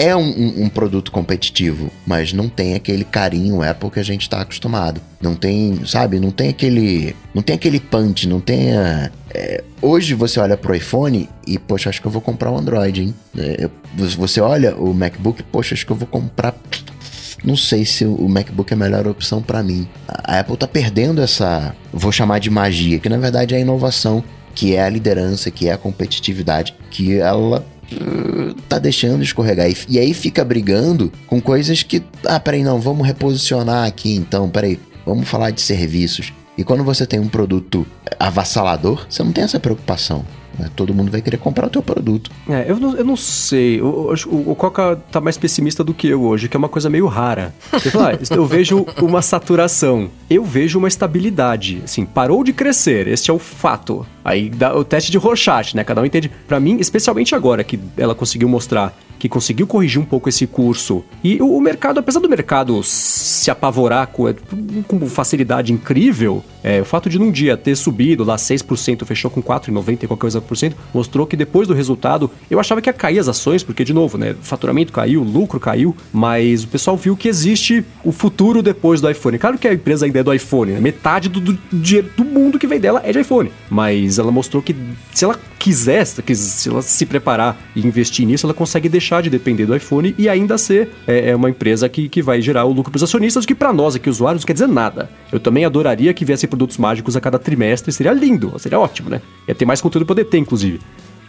é- 0.07 0.15
um, 0.15 0.63
um- 0.63 0.69
produto 0.69 1.11
competitivo, 1.11 1.91
mas 2.05 2.31
não 2.31 2.47
tem 2.47 2.75
aquele 2.75 3.03
carinho 3.03 3.61
Apple 3.61 3.89
que 3.89 3.99
a 3.99 4.03
gente 4.03 4.21
está 4.21 4.41
acostumado. 4.41 5.01
Não 5.21 5.35
tem, 5.35 5.85
sabe, 5.85 6.19
não 6.19 6.31
tem 6.31 6.49
aquele. 6.49 7.15
Não 7.33 7.41
tem 7.41 7.55
aquele 7.55 7.79
punch, 7.79 8.27
não 8.27 8.39
tem 8.39 8.75
a. 8.77 9.11
é, 9.33 9.63
hoje 9.81 10.13
você 10.13 10.39
olha 10.39 10.55
pro 10.55 10.73
iPhone 10.75 11.29
e, 11.45 11.57
poxa, 11.59 11.89
acho 11.89 12.01
que 12.01 12.07
eu 12.07 12.11
vou 12.11 12.21
comprar 12.21 12.51
um 12.51 12.57
Android, 12.57 13.01
hein? 13.01 13.15
É, 13.37 13.69
você 14.17 14.39
olha 14.39 14.75
o 14.75 14.93
MacBook, 14.93 15.43
poxa, 15.43 15.73
acho 15.73 15.85
que 15.85 15.91
eu 15.91 15.95
vou 15.97 16.07
comprar. 16.07 16.55
Não 17.43 17.55
sei 17.55 17.85
se 17.85 18.05
o 18.05 18.27
MacBook 18.27 18.71
é 18.71 18.75
a 18.75 18.77
melhor 18.77 19.07
opção 19.07 19.41
para 19.41 19.63
mim. 19.63 19.87
A 20.07 20.39
Apple 20.39 20.57
tá 20.57 20.67
perdendo 20.67 21.21
essa, 21.21 21.73
vou 21.93 22.11
chamar 22.11 22.39
de 22.39 22.49
magia, 22.49 22.99
que 22.99 23.07
na 23.09 23.17
verdade 23.17 23.53
é 23.53 23.57
a 23.57 23.61
inovação, 23.61 24.23
que 24.53 24.75
é 24.75 24.83
a 24.83 24.89
liderança, 24.89 25.49
que 25.49 25.69
é 25.69 25.71
a 25.71 25.77
competitividade, 25.77 26.75
que 26.91 27.17
ela 27.17 27.65
tá 28.67 28.79
deixando 28.79 29.23
escorregar. 29.23 29.69
E, 29.69 29.75
e 29.87 29.99
aí 29.99 30.13
fica 30.13 30.43
brigando 30.43 31.11
com 31.27 31.41
coisas 31.41 31.83
que, 31.83 32.03
ah, 32.25 32.39
peraí, 32.39 32.63
não, 32.63 32.79
vamos 32.79 33.05
reposicionar 33.05 33.87
aqui 33.87 34.15
então, 34.15 34.49
peraí, 34.49 34.79
vamos 35.05 35.27
falar 35.27 35.51
de 35.51 35.61
serviços. 35.61 36.33
E 36.57 36.63
quando 36.63 36.83
você 36.83 37.05
tem 37.05 37.19
um 37.19 37.27
produto 37.29 37.87
avassalador, 38.19 39.05
você 39.09 39.23
não 39.23 39.31
tem 39.31 39.43
essa 39.43 39.59
preocupação. 39.59 40.25
Né? 40.59 40.69
Todo 40.75 40.93
mundo 40.93 41.11
vai 41.11 41.21
querer 41.21 41.37
comprar 41.37 41.67
o 41.67 41.69
teu 41.69 41.81
produto. 41.81 42.29
É, 42.47 42.65
eu 42.67 42.79
não, 42.79 42.95
eu 42.95 43.05
não 43.05 43.15
sei. 43.15 43.81
O, 43.81 44.13
o, 44.27 44.51
o 44.51 44.55
Coca 44.55 44.97
tá 45.11 45.21
mais 45.21 45.37
pessimista 45.37 45.83
do 45.83 45.93
que 45.93 46.07
eu 46.07 46.21
hoje, 46.21 46.47
que 46.47 46.57
é 46.57 46.59
uma 46.59 46.69
coisa 46.69 46.89
meio 46.89 47.07
rara. 47.07 47.53
Ele 47.73 47.89
fala, 47.89 48.11
ah, 48.11 48.35
eu 48.35 48.45
vejo 48.45 48.85
uma 49.01 49.21
saturação. 49.21 50.09
Eu 50.29 50.43
vejo 50.43 50.77
uma 50.77 50.87
estabilidade. 50.87 51.81
Assim, 51.83 52.05
parou 52.05 52.43
de 52.43 52.53
crescer. 52.53 53.07
Este 53.07 53.31
é 53.31 53.33
o 53.33 53.39
fato. 53.39 54.05
Aí 54.23 54.49
dá 54.49 54.75
o 54.75 54.83
teste 54.83 55.11
de 55.11 55.17
Rorschach, 55.17 55.75
né? 55.75 55.83
Cada 55.83 56.01
um 56.01 56.05
entende. 56.05 56.29
Pra 56.47 56.59
mim, 56.59 56.77
especialmente 56.79 57.33
agora 57.33 57.63
que 57.63 57.79
ela 57.97 58.13
conseguiu 58.13 58.49
mostrar 58.49 58.93
que 59.19 59.27
conseguiu 59.27 59.67
corrigir 59.67 60.01
um 60.01 60.05
pouco 60.05 60.29
esse 60.29 60.47
curso. 60.47 61.03
E 61.21 61.41
o, 61.41 61.59
mercado, 61.59 61.99
apesar 61.99 62.21
do 62.21 62.29
mercado 62.29 62.81
se 62.81 63.51
apavorar 63.51 64.07
com, 64.07 64.33
com 64.87 65.07
facilidade 65.07 65.73
incrível, 65.73 66.43
é, 66.63 66.81
o 66.81 66.85
fato 66.85 67.09
de 67.09 67.19
num 67.19 67.29
dia 67.29 67.57
ter 67.57 67.75
subido 67.75 68.23
lá 68.23 68.37
6%, 68.37 69.05
fechou 69.05 69.29
com 69.29 69.43
4,90 69.43 70.03
e 70.03 70.07
qualquer 70.07 70.21
coisa 70.21 70.41
por 70.41 70.55
cento, 70.55 70.75
mostrou 70.93 71.27
que 71.27 71.35
depois 71.35 71.67
do 71.67 71.73
resultado, 71.73 72.31
eu 72.49 72.59
achava 72.59 72.81
que 72.81 72.89
ia 72.89 72.93
cair 72.93 73.19
as 73.19 73.27
ações, 73.27 73.63
porque, 73.63 73.83
de 73.83 73.93
novo, 73.93 74.17
né, 74.17 74.35
faturamento 74.41 74.93
caiu, 74.93 75.23
lucro 75.23 75.59
caiu, 75.59 75.95
mas 76.13 76.63
o 76.63 76.67
pessoal 76.67 76.95
viu 76.95 77.15
que 77.15 77.27
existe 77.27 77.83
o 78.03 78.11
futuro 78.11 78.61
depois 78.61 79.01
do 79.01 79.09
iPhone. 79.09 79.37
Claro 79.37 79.57
que 79.57 79.67
a 79.67 79.73
empresa 79.73 80.05
ainda 80.05 80.19
é 80.19 80.23
do 80.23 80.33
iPhone, 80.33 80.71
né? 80.73 80.79
metade 80.79 81.27
do, 81.27 81.39
do 81.39 81.57
dinheiro 81.71 82.09
do 82.15 82.23
mundo 82.23 82.57
que 82.57 82.67
vem 82.67 82.79
dela 82.79 83.01
é 83.03 83.11
de 83.11 83.19
iPhone, 83.19 83.51
mas 83.69 84.17
ela 84.17 84.31
mostrou 84.31 84.61
que 84.61 84.75
se 85.13 85.25
ela 85.25 85.37
quiser, 85.57 86.05
se 86.05 86.69
ela 86.69 86.81
se 86.81 87.05
preparar 87.05 87.57
e 87.75 87.85
investir 87.85 88.25
nisso, 88.25 88.45
ela 88.45 88.53
consegue 88.53 88.87
deixar 88.87 89.08
de 89.21 89.29
depender 89.29 89.65
do 89.65 89.75
iPhone 89.75 90.13
e 90.17 90.29
ainda 90.29 90.57
ser 90.57 90.89
é, 91.07 91.31
é 91.31 91.35
uma 91.35 91.49
empresa 91.49 91.89
que, 91.89 92.07
que 92.07 92.21
vai 92.21 92.41
gerar 92.41 92.65
o 92.65 92.71
lucro 92.71 92.91
para 92.91 92.97
os 92.97 93.03
acionistas, 93.03 93.45
que 93.45 93.55
para 93.55 93.73
nós 93.73 93.95
aqui, 93.95 94.09
usuários, 94.09 94.43
não 94.43 94.47
quer 94.47 94.53
dizer 94.53 94.67
nada. 94.67 95.09
Eu 95.31 95.39
também 95.39 95.65
adoraria 95.65 96.13
que 96.13 96.23
viessem 96.23 96.47
produtos 96.47 96.77
mágicos 96.77 97.15
a 97.15 97.21
cada 97.21 97.39
trimestre, 97.39 97.91
seria 97.91 98.13
lindo, 98.13 98.53
seria 98.59 98.79
ótimo, 98.79 99.09
né? 99.09 99.21
Ia 99.47 99.55
ter 99.55 99.65
mais 99.65 99.81
conteúdo 99.81 100.05
para 100.05 100.15
poder 100.15 100.25
ter, 100.25 100.37
inclusive. 100.37 100.79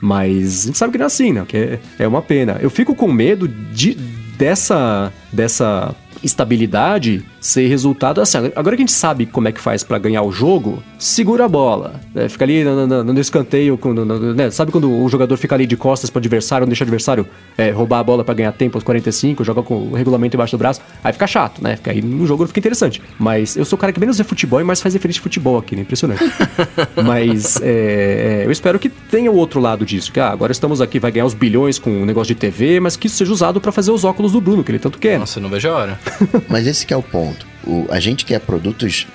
Mas 0.00 0.64
a 0.64 0.66
gente 0.66 0.78
sabe 0.78 0.92
que 0.92 0.98
não 0.98 1.04
é 1.04 1.06
assim, 1.06 1.32
né? 1.32 1.44
Que 1.46 1.56
é, 1.56 1.80
é 2.00 2.08
uma 2.08 2.22
pena. 2.22 2.58
Eu 2.60 2.70
fico 2.70 2.94
com 2.94 3.10
medo 3.10 3.48
de, 3.48 3.94
dessa, 4.36 5.12
dessa 5.32 5.94
estabilidade 6.22 7.24
ser 7.40 7.68
resultado 7.68 8.20
assim. 8.20 8.38
Agora 8.54 8.76
que 8.76 8.82
a 8.82 8.86
gente 8.86 8.92
sabe 8.92 9.26
como 9.26 9.48
é 9.48 9.52
que 9.52 9.60
faz 9.60 9.82
para 9.82 9.98
ganhar 9.98 10.22
o 10.22 10.30
jogo, 10.30 10.82
segura 10.98 11.44
a 11.46 11.48
bola. 11.48 11.94
Né? 12.14 12.28
Fica 12.28 12.44
ali 12.44 12.62
no, 12.64 12.86
no, 12.86 13.04
no 13.04 13.20
escanteio, 13.20 13.78
no, 13.82 14.34
né? 14.34 14.50
sabe 14.50 14.70
quando 14.70 14.90
o 14.90 15.08
jogador 15.08 15.36
fica 15.36 15.54
ali 15.54 15.66
de 15.66 15.76
costas 15.76 16.10
para 16.10 16.18
o 16.18 16.20
adversário, 16.20 16.66
não 16.66 16.70
deixa 16.70 16.84
o 16.84 16.86
adversário 16.86 17.26
é, 17.56 17.70
roubar 17.70 18.00
a 18.00 18.04
bola 18.04 18.24
para 18.24 18.34
ganhar 18.34 18.52
tempo 18.52 18.76
aos 18.76 18.84
45, 18.84 19.42
joga 19.44 19.62
com 19.62 19.74
o 19.74 19.94
regulamento 19.94 20.36
embaixo 20.36 20.56
do 20.56 20.58
braço, 20.58 20.80
aí 21.02 21.12
fica 21.12 21.26
chato, 21.26 21.62
né? 21.62 21.76
Fica 21.76 21.90
aí 21.90 22.02
no 22.02 22.26
jogo 22.26 22.42
não 22.42 22.48
fica 22.48 22.60
interessante. 22.60 23.00
Mas 23.18 23.56
eu 23.56 23.64
sou 23.64 23.76
o 23.76 23.80
cara 23.80 23.92
que 23.92 24.00
menos 24.00 24.18
vê 24.18 24.24
futebol 24.24 24.60
e 24.60 24.64
mais 24.64 24.80
faz 24.80 24.94
referência 24.94 25.18
de 25.18 25.22
futebol 25.22 25.58
aqui, 25.58 25.76
né? 25.76 25.82
Impressionante. 25.82 26.24
Mas 27.04 27.60
é, 27.62 28.42
é, 28.42 28.46
eu 28.46 28.50
espero 28.50 28.78
que 28.78 28.88
tenha 28.88 29.30
o 29.30 29.36
outro 29.36 29.60
lado 29.60 29.84
disso, 29.84 30.12
que 30.12 30.20
ah, 30.20 30.30
agora 30.30 30.52
estamos 30.52 30.80
aqui, 30.80 30.98
vai 30.98 31.10
ganhar 31.10 31.26
os 31.26 31.34
bilhões 31.34 31.78
com 31.78 31.90
um 31.90 32.04
negócio 32.04 32.34
de 32.34 32.40
TV, 32.40 32.80
mas 32.80 32.96
que 32.96 33.06
isso 33.06 33.16
seja 33.16 33.32
usado 33.32 33.60
para 33.60 33.72
fazer 33.72 33.90
os 33.90 34.04
óculos 34.04 34.32
do 34.32 34.40
Bruno, 34.40 34.64
que 34.64 34.70
ele 34.70 34.78
tanto 34.78 34.98
quer. 34.98 35.18
Nossa, 35.18 35.38
eu 35.38 35.42
não 35.42 35.50
vejo 35.50 35.68
a 35.68 35.72
hora. 35.72 36.00
Mas 36.48 36.66
esse 36.66 36.86
que 36.86 36.94
é 36.94 36.96
o 36.96 37.02
ponto. 37.02 37.46
O, 37.66 37.86
a 37.90 38.00
gente 38.00 38.24
quer 38.24 38.40
produtos. 38.40 39.06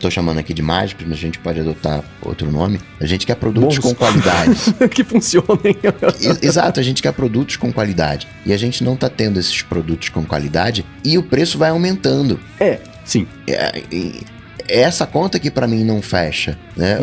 Tô 0.00 0.10
chamando 0.10 0.38
aqui 0.38 0.54
de 0.54 0.62
mágicos, 0.62 1.04
mas 1.06 1.18
a 1.18 1.20
gente 1.20 1.38
pode 1.38 1.60
adotar 1.60 2.02
outro 2.22 2.50
nome. 2.50 2.80
A 2.98 3.04
gente 3.04 3.26
quer 3.26 3.36
produtos 3.36 3.78
Bons. 3.78 3.92
com 3.92 3.94
qualidade. 3.94 4.56
que 4.90 5.04
funcionem. 5.04 5.76
Exato, 6.40 6.80
a 6.80 6.82
gente 6.82 7.02
quer 7.02 7.12
produtos 7.12 7.56
com 7.56 7.70
qualidade. 7.70 8.26
E 8.46 8.52
a 8.52 8.56
gente 8.56 8.82
não 8.82 8.96
tá 8.96 9.10
tendo 9.10 9.38
esses 9.38 9.60
produtos 9.60 10.08
com 10.08 10.24
qualidade 10.24 10.86
e 11.04 11.18
o 11.18 11.22
preço 11.22 11.58
vai 11.58 11.68
aumentando. 11.68 12.40
é, 12.58 12.80
sim. 13.04 13.26
É, 13.46 13.82
é 14.68 14.80
essa 14.80 15.06
conta 15.06 15.38
que 15.38 15.50
pra 15.50 15.66
mim 15.66 15.84
não 15.84 16.00
fecha, 16.00 16.58
né? 16.76 16.98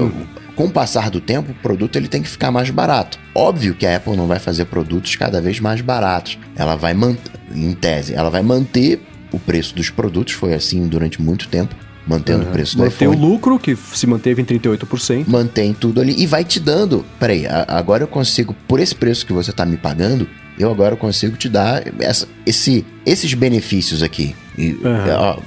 Com 0.55 0.65
o 0.65 0.71
passar 0.71 1.09
do 1.09 1.21
tempo, 1.21 1.51
o 1.51 1.55
produto 1.55 1.95
ele 1.95 2.07
tem 2.07 2.21
que 2.21 2.27
ficar 2.27 2.51
mais 2.51 2.69
barato. 2.69 3.17
Óbvio 3.33 3.75
que 3.75 3.85
a 3.85 3.95
Apple 3.95 4.17
não 4.17 4.27
vai 4.27 4.39
fazer 4.39 4.65
produtos 4.65 5.15
cada 5.15 5.41
vez 5.41 5.59
mais 5.59 5.81
baratos. 5.81 6.37
Ela 6.55 6.75
vai 6.75 6.93
manter, 6.93 7.31
em 7.53 7.73
tese, 7.73 8.13
ela 8.13 8.29
vai 8.29 8.41
manter 8.41 9.01
o 9.31 9.39
preço 9.39 9.75
dos 9.75 9.89
produtos, 9.89 10.33
foi 10.33 10.53
assim 10.53 10.87
durante 10.87 11.21
muito 11.21 11.47
tempo, 11.47 11.75
mantendo 12.07 12.43
o 12.43 12.47
preço 12.47 12.75
do 12.77 12.83
Manter 12.83 13.07
o 13.07 13.13
iPhone. 13.13 13.27
lucro, 13.29 13.59
que 13.59 13.75
se 13.75 14.07
manteve 14.07 14.41
em 14.41 14.45
38%. 14.45 15.25
Mantém 15.27 15.73
tudo 15.73 16.01
ali 16.01 16.15
e 16.17 16.25
vai 16.25 16.43
te 16.43 16.59
dando. 16.59 17.05
Peraí, 17.19 17.45
agora 17.67 18.03
eu 18.03 18.07
consigo, 18.07 18.55
por 18.67 18.79
esse 18.79 18.95
preço 18.95 19.25
que 19.25 19.33
você 19.33 19.51
tá 19.51 19.65
me 19.65 19.77
pagando, 19.77 20.27
eu 20.57 20.69
agora 20.71 20.95
consigo 20.95 21.37
te 21.37 21.47
dar 21.47 21.83
essa- 21.99 22.27
esse, 22.45 22.85
esses 23.05 23.33
benefícios 23.33 24.01
aqui. 24.03 24.35
E, 24.57 24.77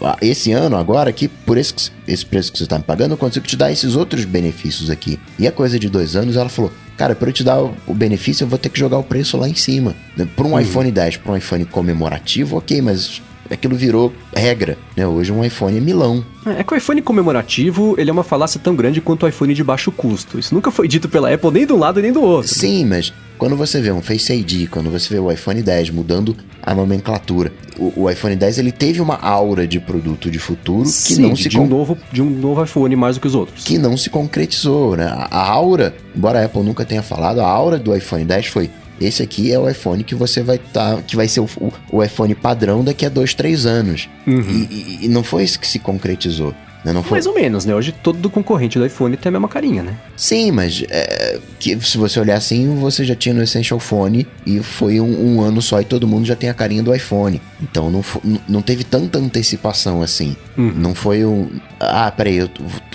ó, 0.00 0.16
esse 0.22 0.52
ano, 0.52 0.74
agora, 0.76 1.10
aqui, 1.10 1.28
por 1.28 1.58
esse, 1.58 1.74
esse 2.08 2.24
preço 2.24 2.50
que 2.50 2.58
você 2.58 2.66
tá 2.66 2.78
me 2.78 2.84
pagando, 2.84 3.10
eu 3.12 3.16
consigo 3.18 3.46
te 3.46 3.56
dar 3.56 3.70
esses 3.70 3.94
outros 3.94 4.24
benefícios 4.24 4.88
aqui. 4.88 5.18
E 5.38 5.46
a 5.46 5.52
coisa 5.52 5.78
de 5.78 5.90
dois 5.90 6.16
anos, 6.16 6.36
ela 6.36 6.48
falou: 6.48 6.72
Cara, 6.96 7.14
para 7.14 7.28
eu 7.28 7.32
te 7.32 7.44
dar 7.44 7.60
o, 7.62 7.74
o 7.86 7.92
benefício, 7.92 8.44
eu 8.44 8.48
vou 8.48 8.58
ter 8.58 8.70
que 8.70 8.78
jogar 8.78 8.96
o 8.96 9.02
preço 9.02 9.36
lá 9.36 9.46
em 9.48 9.54
cima. 9.54 9.94
Para 10.34 10.46
um 10.46 10.58
iPhone 10.58 10.90
10, 10.90 11.18
para 11.18 11.32
um 11.32 11.36
iPhone 11.36 11.64
comemorativo, 11.66 12.56
ok, 12.56 12.80
mas 12.80 13.20
aquilo 13.53 13.76
virou 13.76 14.12
regra. 14.34 14.78
Né? 14.96 15.07
Hoje 15.07 15.32
um 15.32 15.44
iPhone 15.44 15.76
é 15.76 15.80
milão. 15.80 16.24
É 16.46 16.64
que 16.64 16.74
o 16.74 16.76
iPhone 16.76 17.00
comemorativo, 17.03 17.94
ele 17.98 18.11
é 18.11 18.12
uma 18.12 18.24
falácia 18.24 18.61
tão 18.61 18.74
grande 18.74 19.00
quanto 19.00 19.24
o 19.24 19.28
iPhone 19.28 19.55
de 19.55 19.62
baixo 19.62 19.92
custo. 19.92 20.38
Isso 20.38 20.55
nunca 20.55 20.70
foi 20.70 20.88
dito 20.88 21.09
pela 21.09 21.32
Apple 21.32 21.50
nem 21.53 21.66
de 21.66 21.72
um 21.72 21.78
lado 21.78 22.00
nem 22.00 22.12
do 22.12 22.20
outro. 22.20 22.53
Sim, 22.53 22.84
mas 22.84 23.12
quando 23.38 23.57
você 23.57 23.80
vê 23.80 23.92
um 23.92 24.03
Face 24.03 24.32
ID, 24.32 24.68
quando 24.68 24.90
você 24.90 25.14
vê 25.14 25.20
o 25.20 25.30
iPhone 25.30 25.62
10 25.62 25.90
mudando 25.90 26.36
a 26.62 26.74
nomenclatura, 26.74 27.53
o, 27.78 28.03
o 28.03 28.11
iPhone 28.11 28.34
10 28.36 28.59
ele 28.59 28.72
teve 28.72 29.00
uma 29.00 29.16
aura 29.16 29.66
de 29.66 29.78
produto 29.80 30.30
de 30.30 30.38
futuro 30.38 30.84
que 30.84 30.90
Sim, 30.90 31.22
não 31.22 31.32
de, 31.32 31.42
se 31.42 31.48
de 31.48 31.59
um 31.59 31.66
novo, 31.66 31.96
de 32.11 32.22
um 32.22 32.30
novo 32.30 32.62
iPhone 32.62 32.94
mais 32.96 33.16
do 33.16 33.20
que 33.20 33.26
os 33.26 33.34
outros. 33.34 33.64
que 33.64 33.78
não 33.78 33.96
se 33.96 34.11
concretizou, 34.11 34.96
né? 34.96 35.07
A, 35.07 35.28
a 35.30 35.48
aura, 35.50 35.94
embora 36.14 36.40
a 36.40 36.44
Apple 36.44 36.62
nunca 36.62 36.84
tenha 36.84 37.03
falado, 37.03 37.40
a 37.40 37.46
aura 37.46 37.78
do 37.78 37.94
iPhone 37.94 38.24
10 38.24 38.46
foi 38.46 38.70
esse 39.05 39.22
aqui 39.22 39.53
é 39.53 39.59
o 39.59 39.68
iPhone 39.68 40.03
que 40.05 40.14
você 40.14 40.42
vai 40.42 40.57
estar, 40.57 41.03
que 41.03 41.16
vai 41.16 41.28
ser 41.28 41.40
o, 41.40 41.48
o- 41.90 42.03
iPhone 42.03 42.34
padrão 42.34 42.82
daqui 42.84 43.05
a 43.07 43.09
dois, 43.09 43.34
três 43.34 43.66
anos. 43.66 44.09
Uhum. 44.26 44.40
E, 44.40 44.98
e- 45.03 45.07
e 45.07 45.09
não 45.09 45.22
foi 45.22 45.44
isso 45.44 45.59
que 45.59 45.66
se 45.66 45.78
concretizou. 45.78 46.55
né? 46.84 46.92
Não 46.92 47.03
foi... 47.03 47.12
Mais 47.16 47.26
ou 47.26 47.34
menos, 47.34 47.64
né? 47.64 47.74
Hoje 47.74 47.92
todo 47.92 48.28
concorrente 48.28 48.78
do 48.78 48.84
iPhone 48.84 49.16
tem 49.16 49.28
a 49.28 49.32
mesma 49.32 49.48
carinha, 49.48 49.82
né? 49.84 49.94
Sim, 50.16 50.50
mas 50.50 50.82
é, 50.90 51.38
que, 51.61 51.78
se 51.80 51.96
você 51.96 52.18
olhar 52.18 52.36
assim, 52.36 52.74
você 52.76 53.05
já 53.05 53.14
tinha 53.14 53.32
no 53.34 53.42
Essential 53.42 53.78
Phone 53.78 54.26
e 54.44 54.59
foi 54.61 55.00
um, 55.00 55.36
um 55.36 55.40
ano 55.40 55.62
só 55.62 55.80
e 55.80 55.84
todo 55.84 56.09
mundo 56.09 56.24
já 56.26 56.34
tem 56.34 56.50
a 56.50 56.55
carinha 56.55 56.82
do 56.82 56.92
iPhone. 56.94 57.40
Então 57.62 57.88
não, 57.90 58.05
não- 58.48 58.62
teve 58.62 58.82
tanta 58.84 59.18
antecipação 59.18 60.03
assim. 60.03 60.36
Não 60.57 60.94
foi 60.94 61.24
um. 61.24 61.48
Ah, 61.80 62.11
peraí, 62.11 62.36
eu 62.38 62.50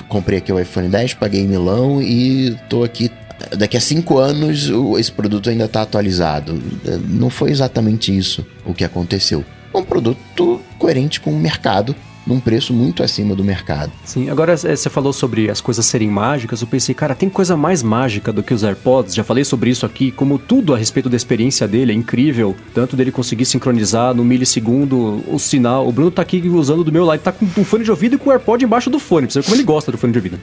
comprei 0.10 0.40
aqui 0.40 0.52
o 0.52 0.60
iPhone 0.60 0.88
10, 0.90 1.14
paguei 1.16 1.42
em 1.42 1.48
milão 1.48 2.02
e 2.02 2.56
tô 2.70 2.84
aqui. 2.84 3.10
Daqui 3.58 3.78
a 3.78 3.82
cinco 3.82 4.18
anos 4.18 4.70
esse 4.98 5.12
produto 5.12 5.50
ainda 5.50 5.68
tá 5.68 5.82
atualizado. 5.82 6.62
É, 6.86 6.98
Não 7.08 7.30
foi 7.30 7.52
exatamente 7.52 8.16
isso 8.16 8.46
o 8.66 8.74
que 8.74 8.84
aconteceu. 8.84 9.44
Um 9.74 9.84
produto 9.84 10.62
coerente 10.80 11.20
com 11.20 11.32
o 11.32 11.40
mercado, 11.40 11.96
num 12.28 12.40
preço 12.40 12.74
muito 12.74 13.02
acima 13.02 13.34
do 13.34 13.44
mercado. 13.44 13.92
Sim, 14.04 14.30
agora 14.30 14.52
é, 14.54 14.56
você 14.76 14.90
falou 14.90 15.14
sobre 15.14 15.50
as 15.50 15.62
coisas 15.62 15.86
serem 15.86 16.10
mágicas, 16.10 16.62
eu 16.62 16.68
pensei, 16.68 16.94
cara, 16.94 17.16
tem 17.16 17.30
coisa 17.30 17.56
mais 17.56 17.82
mágica 17.82 18.32
do 18.34 18.44
que 18.44 18.54
os 18.54 18.64
AirPods, 18.64 19.16
já 19.16 19.24
falei 19.24 19.44
sobre 19.46 19.70
isso 19.70 19.86
aqui, 19.86 20.12
como 20.12 20.38
tudo 20.38 20.74
a 20.74 20.78
respeito 20.78 21.10
da 21.10 21.16
experiência 21.16 21.68
dele 21.68 21.92
é 21.92 21.96
incrível, 21.96 22.56
tanto 22.74 22.96
dele 22.96 23.12
conseguir 23.12 23.46
sincronizar 23.46 24.14
no 24.14 24.24
milissegundo 24.26 25.24
o 25.28 25.40
sinal, 25.40 25.88
o 25.88 25.92
Bruno 25.92 26.12
tá 26.12 26.22
aqui 26.22 26.42
usando 26.50 26.84
do 26.84 26.92
meu 26.92 27.06
lado, 27.06 27.20
tá 27.22 27.32
com 27.32 27.46
um 27.46 27.64
fone 27.64 27.84
de 27.84 27.92
ouvido 27.92 28.16
e 28.16 28.18
com 28.18 28.30
o 28.30 28.34
AirPod 28.34 28.64
embaixo 28.64 28.90
do 28.90 29.00
fone, 29.00 29.28
pra 29.28 29.34
você 29.34 29.40
ver 29.40 29.46
como 29.46 29.56
ele 29.56 29.64
gosta 29.64 29.92
do 29.92 29.98
fone 29.98 30.12
de 30.14 30.20
ouvido. 30.20 30.40